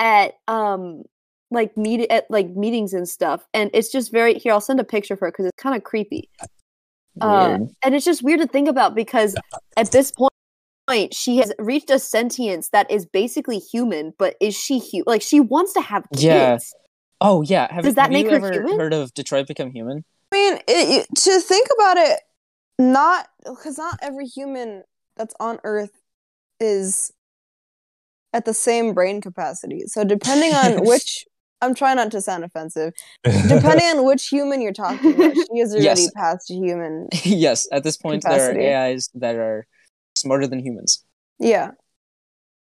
at 0.00 0.34
um 0.48 1.02
like 1.50 1.76
meet 1.76 2.10
at 2.10 2.24
like 2.30 2.48
meetings 2.56 2.94
and 2.94 3.06
stuff. 3.08 3.46
And 3.52 3.70
it's 3.74 3.92
just 3.92 4.10
very 4.10 4.34
here. 4.38 4.52
I'll 4.52 4.60
send 4.62 4.80
a 4.80 4.84
picture 4.84 5.16
for 5.16 5.28
it 5.28 5.32
because 5.32 5.46
it's 5.46 5.62
kind 5.62 5.76
of 5.76 5.84
creepy. 5.84 6.30
Uh, 7.20 7.58
and 7.84 7.94
it's 7.94 8.04
just 8.04 8.22
weird 8.24 8.40
to 8.40 8.46
think 8.46 8.66
about 8.68 8.94
because 8.94 9.36
at 9.76 9.92
this 9.92 10.10
point. 10.10 10.30
She 11.12 11.38
has 11.38 11.50
reached 11.58 11.88
a 11.88 11.98
sentience 11.98 12.68
that 12.68 12.90
is 12.90 13.06
basically 13.06 13.58
human, 13.58 14.12
but 14.18 14.34
is 14.38 14.54
she 14.54 14.78
human? 14.78 15.04
Like 15.06 15.22
she 15.22 15.40
wants 15.40 15.72
to 15.74 15.80
have 15.80 16.04
kids. 16.12 16.22
Yeah. 16.24 16.58
Oh 17.20 17.42
yeah, 17.42 17.72
have, 17.72 17.84
Does 17.84 17.94
that 17.94 18.02
have 18.02 18.12
make 18.12 18.24
you 18.26 18.30
her 18.30 18.36
ever 18.36 18.52
human? 18.52 18.78
heard 18.78 18.92
of 18.94 19.12
Detroit 19.14 19.46
Become 19.46 19.72
Human? 19.72 20.04
I 20.32 20.36
mean, 20.36 20.58
it, 20.66 21.06
to 21.14 21.40
think 21.40 21.68
about 21.78 21.96
it, 21.96 22.20
not 22.78 23.28
because 23.44 23.78
not 23.78 23.98
every 24.02 24.26
human 24.26 24.82
that's 25.16 25.34
on 25.38 25.58
Earth 25.64 25.92
is 26.60 27.12
at 28.32 28.44
the 28.44 28.54
same 28.54 28.94
brain 28.94 29.20
capacity. 29.20 29.84
So 29.86 30.02
depending 30.04 30.52
on 30.52 30.84
which, 30.86 31.24
I'm 31.60 31.74
trying 31.74 31.96
not 31.96 32.10
to 32.10 32.20
sound 32.20 32.42
offensive. 32.44 32.92
Depending 33.24 33.86
on 33.86 34.04
which 34.04 34.28
human 34.28 34.60
you're 34.60 34.72
talking 34.72 35.14
about, 35.14 35.34
she 35.36 35.60
is 35.60 35.72
already 35.72 35.84
Yes. 36.02 36.10
past 36.16 36.50
human. 36.50 37.08
yes, 37.24 37.68
at 37.72 37.84
this 37.84 37.96
point 37.96 38.22
Capacity. 38.22 38.58
there 38.58 38.74
are 38.76 38.86
AIs 38.86 39.08
that 39.14 39.36
are 39.36 39.66
smarter 40.16 40.46
than 40.46 40.58
humans. 40.58 41.04
Yeah, 41.38 41.70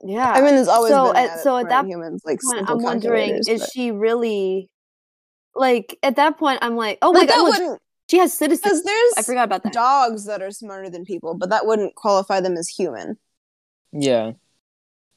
Yeah. 0.04 0.30
I 0.32 0.42
mean, 0.42 0.56
there's 0.56 0.68
always 0.68 0.92
So 0.92 1.14
been 1.14 1.24
at- 1.24 1.40
so 1.40 1.58
at 1.58 1.62
smart 1.62 1.70
that 1.70 1.86
humans 1.86 2.22
like 2.26 2.40
point, 2.42 2.70
I'm 2.70 2.82
wondering, 2.82 3.30
calculators, 3.36 3.48
is 3.48 3.60
but- 3.62 3.70
she 3.74 3.92
really 3.92 4.70
like 5.56 5.98
at 6.04 6.16
that 6.18 6.38
point? 6.38 6.60
I'm 6.62 6.76
like, 6.76 7.00
oh 7.02 7.12
But 7.14 7.20
my 7.22 7.26
that 7.26 7.36
god, 7.36 7.44
look, 7.44 7.54
wouldn't 7.60 7.82
she 8.10 8.18
has 8.20 8.32
citizens. 8.38 8.84
there's 8.84 9.14
I 9.18 9.22
forgot 9.24 9.44
about 9.46 9.64
that. 9.64 9.74
dogs 9.74 10.26
that 10.26 10.42
are 10.42 10.52
smarter 10.52 10.90
than 10.90 11.04
people, 11.04 11.34
but 11.34 11.50
that 11.50 11.66
wouldn't 11.66 11.96
qualify 11.96 12.40
them 12.40 12.56
as 12.56 12.70
human. 12.70 13.18
Yeah, 13.92 14.34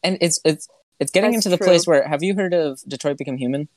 and 0.03 0.19
it's 0.21 0.41
it's 0.45 0.67
it's 0.99 1.13
getting 1.13 1.33
That's 1.33 1.47
into 1.47 1.51
the 1.57 1.59
true. 1.59 1.67
place 1.69 1.87
where 1.87 2.07
have 2.09 2.23
you 2.23 2.35
heard 2.35 2.53
of 2.55 2.81
Detroit 2.89 3.17
Become 3.19 3.37
Human? 3.37 3.69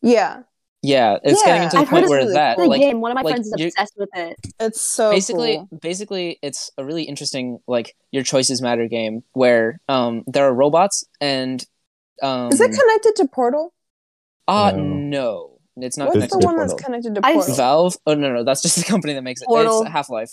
Yeah, 0.00 0.42
Yeah, 0.84 1.18
it's 1.22 1.42
getting 1.42 1.56
Yeah, 1.56 1.64
into 1.64 1.76
the 1.76 1.82
I've 1.82 1.88
point 1.88 2.08
where 2.08 2.18
really 2.20 2.34
that 2.34 2.56
the 2.58 2.66
like 2.66 2.80
game. 2.80 3.00
One 3.00 3.10
of 3.10 3.14
my 3.16 3.22
like, 3.22 3.34
friends 3.34 3.46
is 3.48 3.52
obsessed 3.54 3.94
with 3.96 4.10
it. 4.14 4.36
it's 4.60 4.80
so 4.80 5.10
basically 5.10 5.56
cool. 5.56 5.68
basically 5.80 6.38
it's 6.42 6.70
a 6.78 6.84
really 6.84 7.04
interesting 7.04 7.58
like 7.66 7.96
your 8.12 8.22
choices 8.22 8.60
matter 8.62 8.86
game 8.88 9.22
where 9.32 9.80
um 9.88 10.22
there 10.26 10.44
are 10.46 10.54
robots 10.54 11.04
and 11.20 11.64
um 12.22 12.50
Is 12.52 12.60
it 12.60 12.70
connected 12.72 13.16
to 13.16 13.28
Portal? 13.28 13.72
uh 14.46 14.72
No. 14.76 14.82
no 14.82 15.50
it's 15.76 15.96
not 15.96 16.06
What's 16.06 16.14
connected 16.14 16.36
the 16.36 16.40
to 16.40 16.46
one 16.46 16.56
that's 16.56 16.74
connected 16.74 17.14
to 17.14 17.20
I've 17.26 17.34
Portal? 17.34 17.54
Valve 17.56 17.96
oh 18.06 18.14
no 18.14 18.32
no 18.32 18.44
that's 18.44 18.62
just 18.62 18.76
the 18.80 18.84
company 18.84 19.14
that 19.14 19.22
makes 19.22 19.40
it 19.42 19.46
Portal. 19.46 19.82
it's 19.82 19.90
Half-Life 19.90 20.30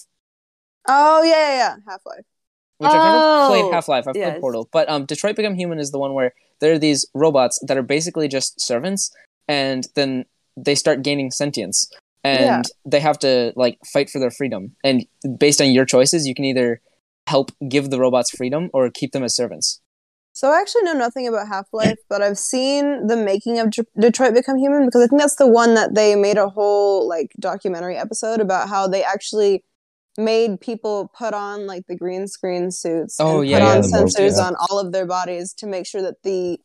Oh 0.87 1.23
yeah, 1.23 1.31
yeah, 1.31 1.55
yeah. 1.57 1.75
Half 1.87 2.01
Life. 2.05 2.25
which 2.77 2.91
I've 2.91 3.03
never 3.03 3.17
Oh, 3.17 3.45
played 3.47 3.73
Half-Life 3.73 4.07
I've 4.07 4.15
yes. 4.15 4.31
played 4.31 4.41
Portal 4.41 4.69
but 4.71 4.89
um 4.89 5.05
Detroit 5.05 5.35
Become 5.35 5.55
Human 5.55 5.79
is 5.79 5.91
the 5.91 5.99
one 5.99 6.13
where 6.13 6.33
there 6.59 6.73
are 6.73 6.79
these 6.79 7.05
robots 7.13 7.59
that 7.67 7.77
are 7.77 7.83
basically 7.83 8.27
just 8.27 8.59
servants 8.59 9.11
and 9.47 9.87
then 9.95 10.25
they 10.57 10.75
start 10.75 11.01
gaining 11.03 11.31
sentience 11.31 11.89
and 12.23 12.45
Yeah. 12.45 12.61
they 12.85 12.99
have 12.99 13.17
to 13.19 13.51
like 13.55 13.77
fight 13.93 14.09
for 14.09 14.19
their 14.19 14.31
freedom 14.31 14.75
and 14.83 15.05
based 15.37 15.61
on 15.61 15.71
your 15.71 15.85
choices 15.85 16.27
you 16.27 16.35
can 16.35 16.45
either 16.45 16.81
help 17.27 17.51
give 17.69 17.89
the 17.89 17.99
robots 17.99 18.31
freedom 18.31 18.69
or 18.73 18.89
keep 18.89 19.11
them 19.11 19.23
as 19.23 19.35
servants 19.35 19.79
So 20.33 20.49
I 20.49 20.61
actually 20.61 20.83
know 20.83 20.93
nothing 20.93 21.27
about 21.27 21.47
Half 21.49 21.67
Life, 21.73 21.99
but 22.09 22.21
I've 22.21 22.37
seen 22.37 23.07
the 23.07 23.17
making 23.17 23.59
of 23.59 23.69
D- 23.69 23.83
Detroit 23.99 24.33
Become 24.33 24.57
Human 24.57 24.85
because 24.85 25.03
I 25.03 25.07
think 25.07 25.19
that's 25.21 25.35
the 25.35 25.47
one 25.61 25.73
that 25.75 25.93
they 25.93 26.15
made 26.15 26.37
a 26.37 26.47
whole 26.47 27.05
like 27.07 27.31
documentary 27.39 27.97
episode 27.97 28.39
about 28.39 28.69
how 28.69 28.87
they 28.87 29.03
actually 29.03 29.63
made 30.17 30.59
people 30.61 31.11
put 31.17 31.33
on 31.33 31.67
like 31.67 31.83
the 31.87 31.97
green 31.97 32.27
screen 32.27 32.71
suits 32.71 33.17
Oh, 33.19 33.41
and 33.41 33.49
yeah, 33.49 33.59
put 33.59 33.65
yeah, 33.65 33.75
on 33.75 33.81
the 33.81 33.89
most- 33.89 34.17
sensors 34.17 34.37
yeah. 34.37 34.47
on 34.47 34.55
all 34.69 34.79
of 34.79 34.91
their 34.93 35.05
bodies 35.05 35.53
to 35.59 35.67
make 35.67 35.85
sure 35.85 36.01
that 36.01 36.23
the 36.23 36.59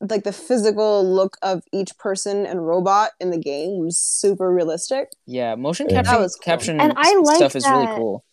like 0.00 0.22
the 0.24 0.32
physical 0.32 1.02
look 1.04 1.36
of 1.42 1.62
each 1.72 1.96
person 1.98 2.46
and 2.46 2.66
robot 2.66 3.10
in 3.20 3.30
the 3.30 3.38
game 3.38 3.78
was 3.78 3.98
super 3.98 4.52
realistic. 4.52 5.10
Yeah, 5.26 5.54
motion 5.56 5.88
Yeah. 5.88 5.96
capture 5.96 6.10
That 6.12 6.20
was 6.20 6.36
cool. 6.36 6.42
caption 6.44 6.80
And 6.80 6.92
I 6.96 7.08
s- 7.10 7.16
like 7.26 7.36
stuff 7.36 7.56
is 7.56 7.68
really 7.68 7.86
that- 7.86 7.96
cool. 7.96 8.24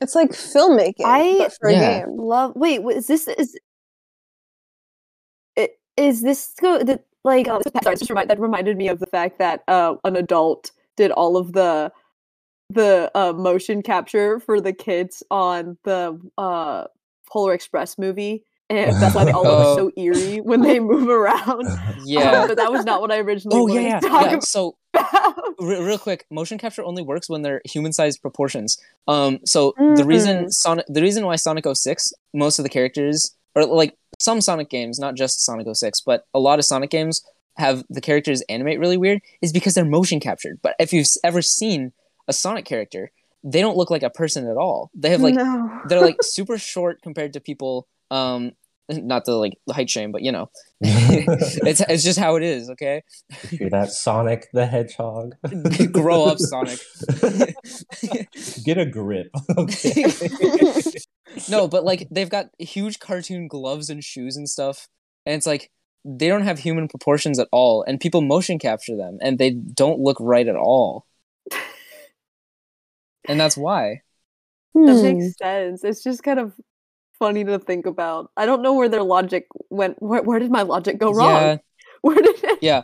It's 0.00 0.14
like 0.14 0.30
filmmaking, 0.30 1.04
I 1.04 1.36
but 1.38 1.52
for 1.60 1.68
Yeah. 1.70 1.78
a 1.78 2.06
game. 2.06 2.16
Love. 2.16 2.52
Wait, 2.56 2.82
wait, 2.82 2.96
is 2.96 3.06
this 3.06 3.28
is? 3.28 3.58
i- 5.58 5.68
Is 5.98 6.22
this 6.22 6.54
go 6.58 6.82
the 6.82 7.00
like? 7.22 7.46
Uh, 7.48 7.60
sorry, 7.82 7.96
just 7.96 8.08
remind, 8.08 8.30
that 8.30 8.40
reminded 8.40 8.78
me 8.78 8.88
of 8.88 8.98
the 8.98 9.06
fact 9.06 9.38
that 9.40 9.62
uh, 9.68 9.96
an 10.04 10.16
adult 10.16 10.70
did 10.96 11.10
all 11.10 11.36
of 11.36 11.52
the 11.52 11.92
the 12.70 13.10
uh, 13.14 13.32
motion 13.34 13.82
capture 13.82 14.40
for 14.40 14.58
the 14.60 14.72
kids 14.72 15.22
on 15.30 15.76
the 15.84 16.18
uh, 16.38 16.84
Polar 17.30 17.52
Express 17.52 17.98
movie, 17.98 18.44
and 18.70 19.02
that's 19.02 19.14
why 19.14 19.24
they 19.24 19.32
all 19.32 19.46
Oh. 19.46 19.74
look 19.74 19.78
so 19.78 19.92
eerie 20.02 20.38
when 20.40 20.62
they 20.62 20.80
move 20.80 21.08
around. 21.08 21.66
Yeah. 22.04 22.46
but 22.46 22.56
that 22.56 22.72
was 22.72 22.84
not 22.84 23.00
what 23.02 23.10
I 23.12 23.18
originally 23.18 23.58
oh 23.60 23.66
yeah, 23.68 24.00
yeah. 24.02 24.30
yeah. 24.32 24.38
So 24.40 24.76
re- 25.60 25.80
real 25.82 25.98
quick, 25.98 26.24
motion 26.30 26.56
capture 26.58 26.82
only 26.84 27.02
works 27.02 27.28
when 27.28 27.42
they're 27.42 27.60
human-sized 27.64 28.20
proportions. 28.22 28.78
Um, 29.06 29.40
so 29.44 29.74
the 29.96 30.04
reason 30.04 30.46
Mm. 30.46 30.52
Sonic, 30.52 30.86
the 30.88 31.02
reason 31.02 31.26
why 31.26 31.36
Sonic 31.36 31.64
06, 31.72 32.12
most 32.34 32.58
of 32.58 32.62
the 32.62 32.68
characters, 32.68 33.34
or 33.54 33.64
like 33.66 33.96
some 34.18 34.40
Sonic 34.40 34.70
games, 34.70 34.98
not 34.98 35.14
just 35.14 35.44
Sonic 35.44 35.66
06, 35.74 36.00
but 36.02 36.26
a 36.34 36.38
lot 36.40 36.58
of 36.58 36.64
Sonic 36.64 36.90
games 36.90 37.22
have 37.56 37.84
the 37.90 38.00
characters 38.00 38.42
animate 38.48 38.78
really 38.80 38.96
weird, 38.96 39.20
is 39.42 39.52
because 39.52 39.74
they're 39.74 39.84
motion 39.84 40.20
captured. 40.20 40.58
But 40.62 40.74
if 40.78 40.92
you've 40.92 41.06
ever 41.24 41.42
seen 41.42 41.92
a 42.28 42.32
Sonic 42.32 42.64
character, 42.64 43.10
they 43.44 43.60
don't 43.60 43.76
look 43.76 43.90
like 43.90 44.02
a 44.02 44.10
person 44.10 44.48
at 44.48 44.56
all. 44.56 44.90
They 44.94 45.10
have 45.10 45.20
like 45.20 45.34
no. 45.34 45.80
they're 45.86 46.00
like 46.00 46.16
super 46.22 46.58
short 46.58 47.02
compared 47.02 47.32
to 47.34 47.40
people. 47.40 47.86
Um, 48.10 48.52
not 49.02 49.24
to 49.26 49.34
like 49.36 49.54
height 49.70 49.88
shame, 49.90 50.12
but 50.12 50.22
you 50.22 50.32
know, 50.32 50.50
it's 50.80 51.80
it's 51.80 52.02
just 52.04 52.18
how 52.18 52.36
it 52.36 52.42
is. 52.42 52.70
Okay, 52.70 53.02
You're 53.50 53.70
that 53.70 53.90
Sonic 53.90 54.48
the 54.52 54.66
Hedgehog. 54.66 55.34
Grow 55.92 56.24
up, 56.24 56.38
Sonic. 56.38 56.78
Get 58.64 58.78
a 58.78 58.86
grip. 58.86 59.28
Okay. 59.56 60.04
no, 61.48 61.68
but 61.68 61.84
like 61.84 62.08
they've 62.10 62.30
got 62.30 62.46
huge 62.58 62.98
cartoon 62.98 63.48
gloves 63.48 63.90
and 63.90 64.02
shoes 64.02 64.36
and 64.36 64.48
stuff, 64.48 64.88
and 65.26 65.34
it's 65.34 65.46
like 65.46 65.70
they 66.04 66.28
don't 66.28 66.42
have 66.42 66.58
human 66.58 66.88
proportions 66.88 67.38
at 67.38 67.48
all, 67.52 67.82
and 67.86 68.00
people 68.00 68.20
motion 68.22 68.58
capture 68.58 68.96
them, 68.96 69.18
and 69.20 69.38
they 69.38 69.50
don't 69.50 70.00
look 70.00 70.16
right 70.20 70.48
at 70.48 70.56
all, 70.56 71.04
and 73.28 73.38
that's 73.38 73.56
why. 73.56 74.02
That 74.74 74.96
Hmm. 74.96 75.02
makes 75.18 75.36
sense. 75.36 75.84
It's 75.84 76.02
just 76.02 76.22
kind 76.22 76.38
of 76.38 76.52
funny 77.20 77.44
to 77.44 77.60
think 77.60 77.86
about. 77.86 78.32
I 78.36 78.46
don't 78.46 78.62
know 78.62 78.74
where 78.74 78.88
their 78.88 79.04
logic 79.04 79.46
went. 79.68 80.02
Where, 80.02 80.22
where 80.22 80.40
did 80.40 80.50
my 80.50 80.62
logic 80.62 80.98
go 80.98 81.12
wrong? 81.12 81.30
Yeah, 81.30 81.56
Where 82.02 82.16
did 82.16 82.42
it? 82.42 82.58
yeah. 82.62 82.82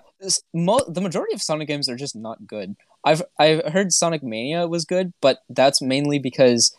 Mo- 0.55 0.84
the 0.87 1.01
majority 1.01 1.34
of 1.34 1.43
Sonic 1.43 1.66
games 1.66 1.89
are 1.89 1.97
just 1.97 2.14
not 2.14 2.47
good. 2.47 2.76
I've 3.03 3.22
I've 3.41 3.64
heard 3.72 3.93
Sonic 3.93 4.22
Mania 4.22 4.68
was 4.68 4.84
good, 4.84 5.12
but 5.20 5.39
that's 5.49 5.82
mainly 5.82 6.18
because 6.18 6.76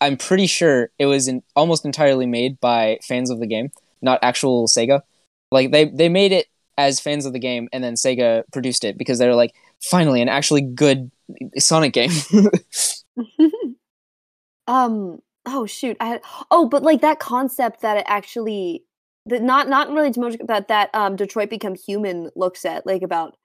I'm 0.00 0.16
pretty 0.16 0.46
sure 0.46 0.90
it 0.98 1.06
was 1.06 1.28
in, 1.28 1.42
almost 1.56 1.84
entirely 1.84 2.26
made 2.26 2.60
by 2.60 2.98
fans 3.02 3.30
of 3.30 3.40
the 3.40 3.46
game, 3.46 3.70
not 4.00 4.20
actual 4.22 4.68
Sega. 4.68 5.02
Like 5.50 5.72
they 5.72 5.86
they 5.86 6.08
made 6.08 6.32
it 6.32 6.46
as 6.78 7.00
fans 7.00 7.26
of 7.26 7.32
the 7.32 7.38
game, 7.38 7.68
and 7.72 7.82
then 7.82 7.94
Sega 7.94 8.44
produced 8.52 8.84
it 8.84 8.96
because 8.96 9.18
they 9.18 9.26
were 9.26 9.34
like, 9.34 9.54
finally, 9.82 10.22
an 10.22 10.28
actually 10.28 10.60
good 10.62 11.10
Sonic 11.58 11.92
game. 11.92 12.12
um. 14.66 15.20
Oh 15.46 15.66
shoot. 15.66 15.96
I 16.00 16.06
had. 16.06 16.22
Oh, 16.50 16.68
but 16.68 16.82
like 16.82 17.00
that 17.02 17.18
concept 17.20 17.80
that 17.82 17.96
it 17.98 18.04
actually. 18.06 18.84
That 19.26 19.42
not 19.42 19.68
not 19.70 19.90
really 19.90 20.10
to 20.12 20.20
much 20.20 20.36
that 20.46 20.68
that 20.68 20.90
um 20.94 21.16
Detroit 21.16 21.48
Become 21.48 21.76
Human 21.76 22.30
looks 22.36 22.66
at 22.66 22.84
like 22.86 23.00
about 23.02 23.36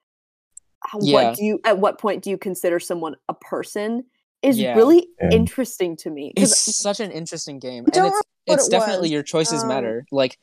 how, 0.85 0.99
Yeah. 1.01 1.13
what 1.29 1.35
do 1.37 1.45
you 1.45 1.59
at 1.63 1.79
what 1.79 1.99
point 1.99 2.21
do 2.21 2.29
you 2.29 2.37
consider 2.37 2.79
someone 2.81 3.15
a 3.29 3.33
person 3.33 4.03
is 4.41 4.57
Yeah. 4.59 4.75
really 4.75 5.07
Yeah. 5.21 5.29
interesting 5.31 5.95
to 5.97 6.09
me 6.09 6.33
it's 6.35 6.75
such 6.75 6.99
an 6.99 7.11
interesting 7.11 7.59
game, 7.59 7.85
and 7.93 8.07
it's 8.07 8.21
it's 8.45 8.67
it 8.67 8.71
definitely 8.71 9.03
was. 9.07 9.11
your 9.11 9.23
choices 9.23 9.61
Um, 9.63 9.69
matter. 9.69 10.05
Like 10.11 10.37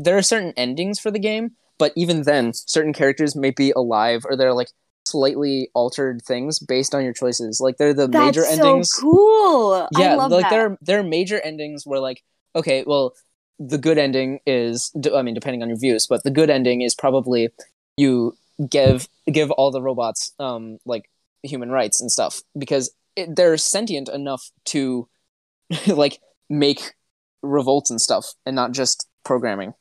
there 0.00 0.16
are 0.16 0.22
certain 0.22 0.52
endings 0.56 0.98
for 0.98 1.12
the 1.12 1.20
game, 1.20 1.52
but 1.78 1.92
even 1.94 2.22
then, 2.22 2.52
certain 2.52 2.92
characters 2.92 3.36
may 3.36 3.50
be 3.52 3.70
alive 3.76 4.24
or 4.28 4.36
they're 4.36 4.52
like 4.54 4.70
slightly 5.06 5.68
altered 5.74 6.22
things 6.22 6.58
based 6.58 6.94
on 6.94 7.04
your 7.04 7.12
choices. 7.12 7.60
Like 7.60 7.76
they're 7.76 7.94
the 7.94 8.08
that's 8.08 8.18
major 8.26 8.44
so 8.44 8.52
endings. 8.52 9.00
cool. 9.00 9.88
I 9.94 10.00
Yeah, 10.00 10.14
love 10.14 10.30
like 10.30 10.42
that. 10.42 10.50
there 10.50 10.66
are 10.66 10.78
there 10.80 11.00
are 11.00 11.04
major 11.04 11.40
endings 11.40 11.86
where 11.86 12.00
like 12.00 12.22
okay, 12.54 12.84
well, 12.86 13.14
the 13.58 13.78
good 13.78 13.98
ending 13.98 14.40
is 14.46 14.90
I 15.14 15.22
mean 15.22 15.34
depending 15.34 15.62
on 15.62 15.68
your 15.68 15.78
views, 15.78 16.06
but 16.06 16.22
the 16.24 16.30
good 16.30 16.50
ending 16.50 16.82
is 16.82 16.94
probably 16.94 17.48
you 17.96 18.36
give 18.68 19.08
give 19.30 19.50
all 19.52 19.70
the 19.70 19.82
robots 19.82 20.32
um 20.38 20.78
like 20.86 21.10
human 21.42 21.70
rights 21.70 22.00
and 22.00 22.10
stuff 22.10 22.40
because 22.56 22.90
it, 23.16 23.34
they're 23.34 23.56
sentient 23.56 24.08
enough 24.08 24.50
to 24.66 25.08
like 25.88 26.20
make 26.50 26.94
revolts 27.42 27.90
and 27.90 28.00
stuff 28.00 28.34
and 28.46 28.56
not 28.56 28.72
just 28.72 29.08
programming 29.24 29.74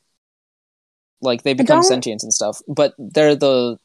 like 1.22 1.44
they 1.44 1.54
become 1.54 1.82
sentient 1.82 2.24
and 2.24 2.34
stuff 2.34 2.60
but 2.68 2.94
they're 2.98 3.36
the 3.36 3.78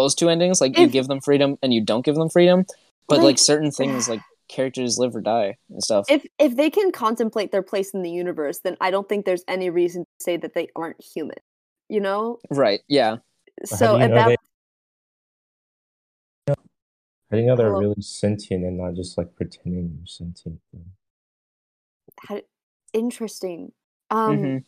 those 0.00 0.14
two 0.14 0.28
endings 0.28 0.60
like 0.60 0.78
you 0.78 0.86
give 0.88 1.06
them 1.08 1.20
freedom 1.20 1.56
and 1.62 1.72
you 1.74 1.80
don't 1.80 2.04
give 2.04 2.14
them 2.16 2.28
freedom 2.28 2.64
but 3.08 3.18
like, 3.18 3.24
Like- 3.24 3.38
certain 3.38 3.70
things 3.80 4.08
like 4.08 4.20
characters 4.48 4.98
live 4.98 5.14
or 5.14 5.20
die 5.20 5.56
and 5.70 5.82
stuff 5.82 6.06
if 6.10 6.26
if 6.38 6.56
they 6.56 6.70
can 6.70 6.90
contemplate 6.90 7.52
their 7.52 7.62
place 7.62 7.90
in 7.94 8.02
the 8.02 8.10
universe, 8.10 8.58
then 8.64 8.76
I 8.80 8.90
don't 8.90 9.08
think 9.08 9.24
there's 9.24 9.44
any 9.46 9.70
reason 9.70 10.02
to 10.04 10.24
say 10.24 10.36
that 10.38 10.54
they 10.54 10.68
aren't 10.74 11.00
human. 11.14 11.36
You 11.88 12.00
know? 12.00 12.38
right 12.50 12.80
yeah 12.88 13.18
So 13.64 13.92
do 13.92 13.98
you 13.98 14.04
at 14.04 14.10
that 14.14 14.28
they- 14.28 14.36
How 17.30 17.36
do 17.36 17.38
you 17.38 17.46
know 17.46 17.54
they're 17.56 17.68
Hello? 17.68 17.80
really 17.80 18.02
sentient 18.02 18.64
and 18.64 18.76
not 18.78 18.94
just 18.94 19.16
like 19.16 19.34
pretending 19.36 19.94
they're 19.96 20.06
sentient? 20.06 20.60
how- 22.26 22.42
interesting. 22.92 23.72
Um 24.10 24.36
Mhm. 24.36 24.64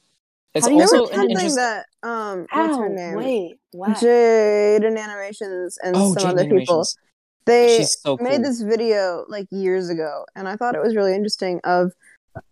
It's 0.55 0.67
how 0.67 0.75
also 0.75 0.97
an 0.97 1.03
it's 1.05 1.15
something 1.15 1.31
interest- 1.37 1.57
that 1.57 1.87
um 2.03 2.47
what's 2.53 2.77
her 2.77 2.89
name? 2.89 3.15
Wait, 3.17 3.55
what? 3.73 3.91
Jaiden 3.97 4.99
Animations 4.99 5.79
and 5.83 5.97
oh 5.97 6.13
some 6.15 6.23
Jade 6.23 6.31
other 6.33 6.45
people. 6.45 6.75
Animations. 6.77 6.97
They 7.45 7.83
so 7.85 8.17
cool 8.17 8.25
made 8.29 8.45
this 8.45 8.61
video 8.61 9.25
like 9.29 9.47
years 9.51 9.89
ago 9.89 10.25
and 10.37 10.47
I 10.49 10.57
thought 10.57 10.75
it 10.75 10.83
was 10.83 10.95
really 10.95 11.15
interesting 11.15 11.61
of 11.65 11.93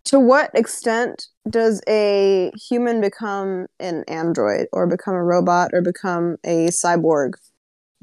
to 0.05 0.19
what 0.19 0.51
extent 0.53 1.27
does 1.49 1.81
a 1.87 2.51
human 2.69 3.01
become 3.01 3.67
an 3.79 4.03
android 4.07 4.67
or 4.73 4.85
become 4.87 5.15
a 5.15 5.23
robot 5.23 5.71
or 5.73 5.81
become 5.81 6.37
a 6.43 6.67
cyborg? 6.67 7.31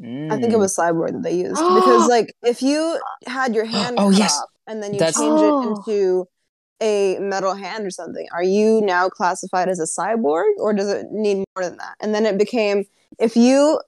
I 0.01 0.36
think 0.38 0.44
it 0.44 0.51
Mm. 0.53 0.59
was 0.61 0.76
cyborg 0.76 1.12
that 1.12 1.22
they 1.24 1.34
used 1.34 1.57
because 1.74 2.09
like 2.09 2.32
if 2.42 2.62
you 2.62 3.01
had 3.26 3.55
your 3.55 3.64
hand 3.64 3.96
Oh, 3.99 4.11
cut 4.11 4.18
yes. 4.18 4.42
and 4.66 4.82
then 4.82 4.92
you 4.94 4.99
That's- 4.99 5.16
change 5.16 5.40
Oh. 5.40 5.62
it 5.62 5.68
into 5.76 6.26
a 6.81 7.18
metal 7.18 7.55
hand 7.55 7.85
or 7.87 7.91
something, 7.91 8.26
are 8.33 8.43
you 8.43 8.81
now 8.81 9.09
classified 9.09 9.68
as 9.68 9.81
a 9.81 9.85
cyborg 9.85 10.53
or 10.59 10.72
does 10.72 10.89
it 10.89 11.07
need 11.11 11.45
more 11.57 11.64
than 11.68 11.76
that? 11.79 11.97
And 12.01 12.14
then 12.14 12.24
it 12.26 12.39
became 12.39 12.85
if 13.18 13.37
you 13.37 13.81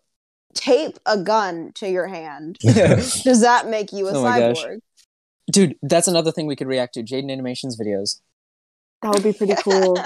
tape 0.54 0.98
a 1.06 1.16
gun 1.18 1.70
to 1.76 1.88
your 1.88 2.06
hand, 2.08 2.58
does 2.62 3.40
that 3.42 3.68
make 3.68 3.92
you 3.92 4.08
a 4.08 4.12
Oh 4.14 4.22
my 4.22 4.38
gosh. 4.38 4.64
cyborg? 4.64 4.78
dude 5.50 5.74
that's 5.82 6.06
another 6.06 6.30
thing 6.30 6.46
we 6.46 6.54
could 6.54 6.68
react 6.68 6.94
to 6.94 7.02
Jaiden 7.02 7.30
Animations 7.30 7.76
videos 7.76 8.20
That 9.02 9.12
would 9.12 9.22
be 9.24 9.32
pretty 9.32 9.54
cool. 9.64 9.96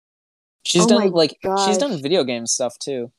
she's 0.64 0.84
Oh 0.84 0.88
done 0.88 0.98
my 0.98 1.06
like 1.06 1.36
she's 1.64 1.78
done 1.78 2.00
video 2.00 2.22
game 2.24 2.46
stuff 2.46 2.78
too 2.78 3.10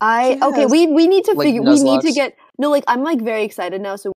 I 0.00 0.34
She 0.34 0.42
okay, 0.42 0.66
we 0.66 0.86
we 0.86 1.06
need 1.06 1.24
to 1.24 1.32
Like 1.32 1.46
figure 1.46 1.62
we 1.62 1.82
need 1.82 2.00
to 2.02 2.12
get 2.12 2.36
no 2.58 2.70
like 2.70 2.84
I'm 2.88 3.02
like 3.02 3.20
very 3.20 3.44
excited 3.44 3.80
now 3.82 3.96
so 3.96 4.12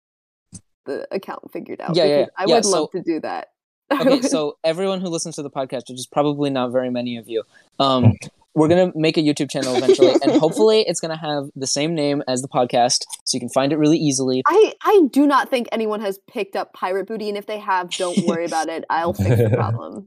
the 0.86 1.06
account 1.10 1.50
figured 1.52 1.80
out. 1.80 1.94
Yeah, 1.96 2.04
yeah, 2.04 2.16
because 2.22 2.32
I 2.38 2.44
yeah, 2.46 2.54
would 2.54 2.64
so- 2.64 2.70
love 2.82 2.90
to 2.92 3.02
do 3.02 3.20
that. 3.20 3.48
I 3.90 4.00
okay 4.00 4.22
so 4.22 4.58
everyone 4.64 5.00
who 5.00 5.08
listens 5.08 5.36
to 5.36 5.42
the 5.42 5.50
podcast 5.50 5.88
which 5.88 5.98
is 5.98 6.08
probably 6.10 6.50
not 6.50 6.72
very 6.72 6.90
many 6.90 7.16
of 7.16 7.28
you 7.28 7.42
um 7.78 8.12
we're 8.54 8.68
gonna 8.68 8.92
make 8.94 9.16
a 9.16 9.20
youtube 9.20 9.50
channel 9.50 9.74
eventually 9.76 10.14
and 10.22 10.32
hopefully 10.40 10.80
it's 10.86 11.00
gonna 11.00 11.16
have 11.16 11.50
the 11.54 11.66
same 11.66 11.94
name 11.94 12.22
as 12.26 12.42
the 12.42 12.48
podcast 12.48 13.04
so 13.24 13.36
you 13.36 13.40
can 13.40 13.48
find 13.50 13.72
it 13.72 13.76
really 13.76 13.98
easily 13.98 14.42
I 14.46 14.72
I 14.82 15.02
do 15.10 15.26
not 15.26 15.50
think 15.50 15.68
anyone 15.72 16.00
has 16.00 16.18
picked 16.26 16.56
up 16.56 16.72
pirate 16.72 17.06
booty, 17.06 17.28
and 17.28 17.36
if 17.36 17.46
they 17.46 17.58
have, 17.58 17.90
don't 17.90 18.18
worry 18.26 18.44
about 18.44 18.68
it. 18.68 18.84
I'll 18.88 19.12
fix 19.12 19.36
the 19.36 19.50
problem. 19.50 20.06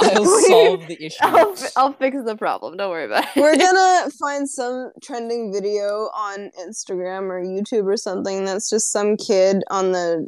i'll 0.00 0.24
solve 0.24 0.86
the 0.88 0.96
issue 1.00 1.16
I'll 1.20 1.54
I'll 1.76 1.92
fix 1.92 2.16
the 2.24 2.36
problem. 2.36 2.76
Don't 2.76 2.90
worry 2.90 3.04
about 3.04 3.24
it. 3.24 3.40
We're 3.40 3.56
gonna 3.56 4.10
find 4.18 4.48
some 4.48 4.90
trending 5.02 5.52
video 5.52 6.10
on 6.14 6.50
Instagram 6.60 7.30
or 7.30 7.40
YouTube 7.40 7.84
or 7.84 7.96
something 7.96 8.44
that's 8.44 8.68
just 8.68 8.90
some 8.90 9.16
kid 9.16 9.62
on 9.70 9.92
the 9.92 10.26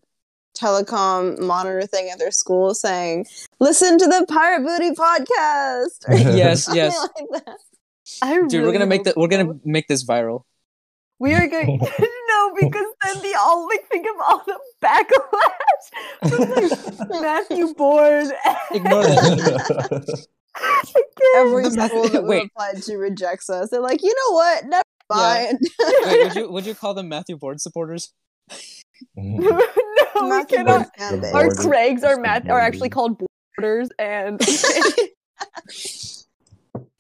telecom 0.58 1.38
monitor 1.40 1.86
thing 1.86 2.08
at 2.10 2.18
their 2.18 2.30
school 2.30 2.74
saying, 2.74 3.26
"Listen 3.60 3.98
to 3.98 4.06
the 4.06 4.24
Pirate 4.28 4.64
Booty 4.64 4.90
podcast." 4.92 6.04
yes 6.36 6.64
something 6.64 6.76
yes 6.82 7.08
like 7.32 7.44
that. 7.44 7.58
I 8.22 8.40
dude 8.46 8.64
we're 8.64 8.72
gonna 8.72 8.86
make 8.86 9.04
that 9.04 9.16
we're 9.16 9.28
gonna 9.28 9.54
make 9.64 9.88
this 9.88 10.04
viral 10.04 10.42
We 11.18 11.34
are 11.34 11.46
going 11.48 11.78
no, 12.28 12.54
because 12.60 12.86
then 13.04 13.22
the 13.22 13.34
all 13.38 13.66
like 13.66 13.86
think 13.90 14.06
of 14.06 14.16
all 14.20 14.42
the 14.46 14.58
backlash 14.82 16.30
from 16.30 17.10
like 17.10 17.20
Matthew 17.22 17.74
Bourne. 17.74 18.30
Ignore 18.72 19.02
that. 19.02 20.26
Every 21.36 21.64
The 21.64 21.88
school 21.88 22.08
that 22.08 22.22
we 22.22 22.28
wait. 22.28 22.46
applied 22.46 22.82
to 22.82 22.96
rejects 22.96 23.50
us. 23.50 23.70
They're 23.70 23.80
like, 23.80 24.02
you 24.02 24.14
know 24.14 24.34
what? 24.34 24.64
Never 24.66 24.82
Yeah. 25.10 25.16
mind. 25.16 25.58
Wait, 26.06 26.24
would 26.24 26.34
you 26.36 26.50
would 26.52 26.66
you 26.66 26.74
call 26.74 26.94
them 26.94 27.08
matthew 27.08 27.36
board 27.36 27.60
supporters 27.60 28.12
mm. 29.18 29.38
no, 29.40 29.60
we 30.24 30.28
Matthew 30.30 30.58
cannot. 30.58 30.80
Bourne 30.80 30.90
fan 30.96 31.20
base. 31.20 31.34
Our 31.34 31.54
Craigs 31.54 32.04
are 32.04 32.08
Just 32.10 32.16
the 32.16 32.22
Matt 32.22 32.50
are 32.50 32.60
actually 32.60 32.88
called 32.90 33.20
borders, 33.56 33.88
and 33.98 34.40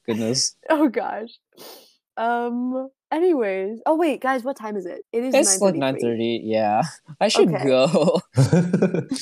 goodness 0.06 0.56
oh 0.70 0.88
gosh. 0.88 1.30
Um. 2.16 2.88
Anyways, 3.12 3.78
oh 3.86 3.94
wait, 3.94 4.20
guys, 4.20 4.42
what 4.42 4.56
time 4.56 4.76
is 4.76 4.84
it? 4.84 5.02
It 5.12 5.22
is. 5.22 5.32
it's 5.34 5.60
like 5.60 5.74
9:33. 5.74 6.00
9.30 6.02 6.40
yeah 6.42 6.82
i 7.20 7.28
should 7.28 7.48
Okay. 7.54 7.64
go 7.64 8.20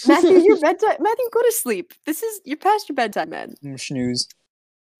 Matthew, 0.08 0.38
your 0.38 0.58
bedtime. 0.58 0.96
Matthew, 1.00 1.26
go 1.30 1.42
to 1.42 1.52
sleep. 1.52 1.92
This 2.06 2.22
is 2.22 2.40
you're 2.46 2.56
past 2.56 2.88
your 2.88 2.96
bedtime, 2.96 3.28
man. 3.28 3.54
Mm, 3.62 3.78
snooze 3.78 4.26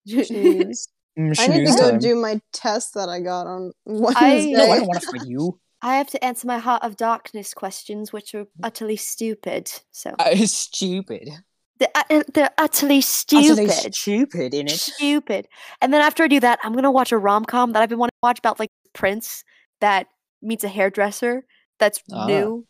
Jeez. 0.07 0.87
Mm, 1.17 1.39
I 1.39 1.47
need 1.47 1.65
to 1.65 1.73
go 1.75 1.91
time. 1.91 1.99
do 1.99 2.15
my 2.15 2.39
test 2.53 2.93
that 2.93 3.09
I 3.09 3.21
got 3.21 3.47
on 3.47 3.71
Wednesday. 3.85 4.51
no 4.51 4.69
i 4.69 4.77
don't 4.77 4.87
want 4.87 5.01
to 5.01 5.07
fight 5.07 5.25
you 5.25 5.59
I 5.85 5.97
have 5.97 6.09
to 6.09 6.25
answer 6.25 6.47
my 6.47 6.57
Heart 6.57 6.81
of 6.83 6.97
Darkness 6.97 7.53
questions, 7.53 8.11
which 8.11 8.33
are 8.33 8.45
utterly 8.63 8.95
stupid. 8.95 9.71
So 9.91 10.15
it's 10.19 10.51
stupid. 10.51 11.29
they're, 11.77 11.89
uh, 11.93 12.23
they're 12.33 12.49
utterly 12.57 13.01
stupid. 13.01 13.51
Utterly 13.51 13.69
stupid. 13.69 14.53
in 14.55 14.65
it. 14.65 14.71
Stupid. 14.71 15.47
And 15.81 15.93
then 15.93 16.01
after 16.01 16.23
I 16.23 16.27
do 16.27 16.39
that, 16.39 16.57
I'm 16.63 16.73
gonna 16.73 16.91
watch 16.91 17.11
a 17.11 17.17
rom 17.19 17.45
com 17.45 17.73
that 17.73 17.83
I've 17.83 17.89
been 17.89 17.99
wanting 17.99 18.17
to 18.21 18.23
watch 18.27 18.39
about 18.39 18.59
like 18.59 18.71
Prince 18.93 19.43
that 19.79 20.07
meets 20.41 20.63
a 20.63 20.69
hairdresser. 20.69 21.45
That's 21.77 21.99
Ah. 22.11 22.25
new 22.25 22.65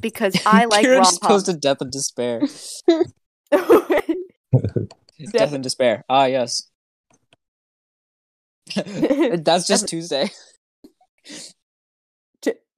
because 0.00 0.34
I 0.46 0.64
like 0.64 0.84
rom 0.84 1.04
coms. 1.22 1.44
to 1.44 1.52
Death 1.54 1.80
and 1.82 1.92
Despair. 1.92 2.40
Death 5.32 5.52
and 5.52 5.62
Despair. 5.62 6.04
Ah, 6.08 6.24
yes. 6.24 6.68
That's 8.74 9.68
just 9.68 9.86
Tuesday. 9.88 10.30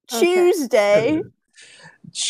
Tuesday. 0.09 1.21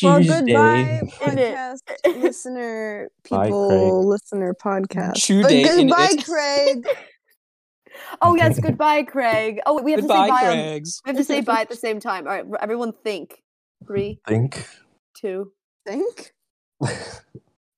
Well, 0.03 0.19
Tuesday. 0.19 0.27
goodbye, 0.27 1.01
In 1.03 1.09
podcast 1.09 1.83
listener, 2.21 3.11
people, 3.25 4.07
listener, 4.09 4.55
podcast. 4.55 5.17
Chew 5.17 5.43
Uh, 5.43 5.49
goodbye. 5.49 6.15
Craig. 6.25 6.87
Oh 8.23 8.37
yes, 8.37 8.59
goodbye, 8.61 9.03
Craig. 9.03 9.61
Oh, 9.67 9.83
we 9.83 9.91
have 9.93 10.01
Goodbye, 10.01 10.15
to 10.15 10.23
say 10.23 10.47
bye. 10.47 10.53
On, 10.53 10.83
we 10.83 11.09
have 11.09 11.17
to 11.17 11.25
say 11.25 11.41
bye 11.41 11.61
at 11.63 11.69
the 11.69 11.77
same 11.77 11.99
time. 12.01 12.27
All 12.27 12.33
right, 12.33 12.45
everyone, 12.61 12.93
think. 12.93 13.43
Three, 13.87 14.21
Think. 14.27 14.67
two, 15.15 15.53
Think. 15.87 16.33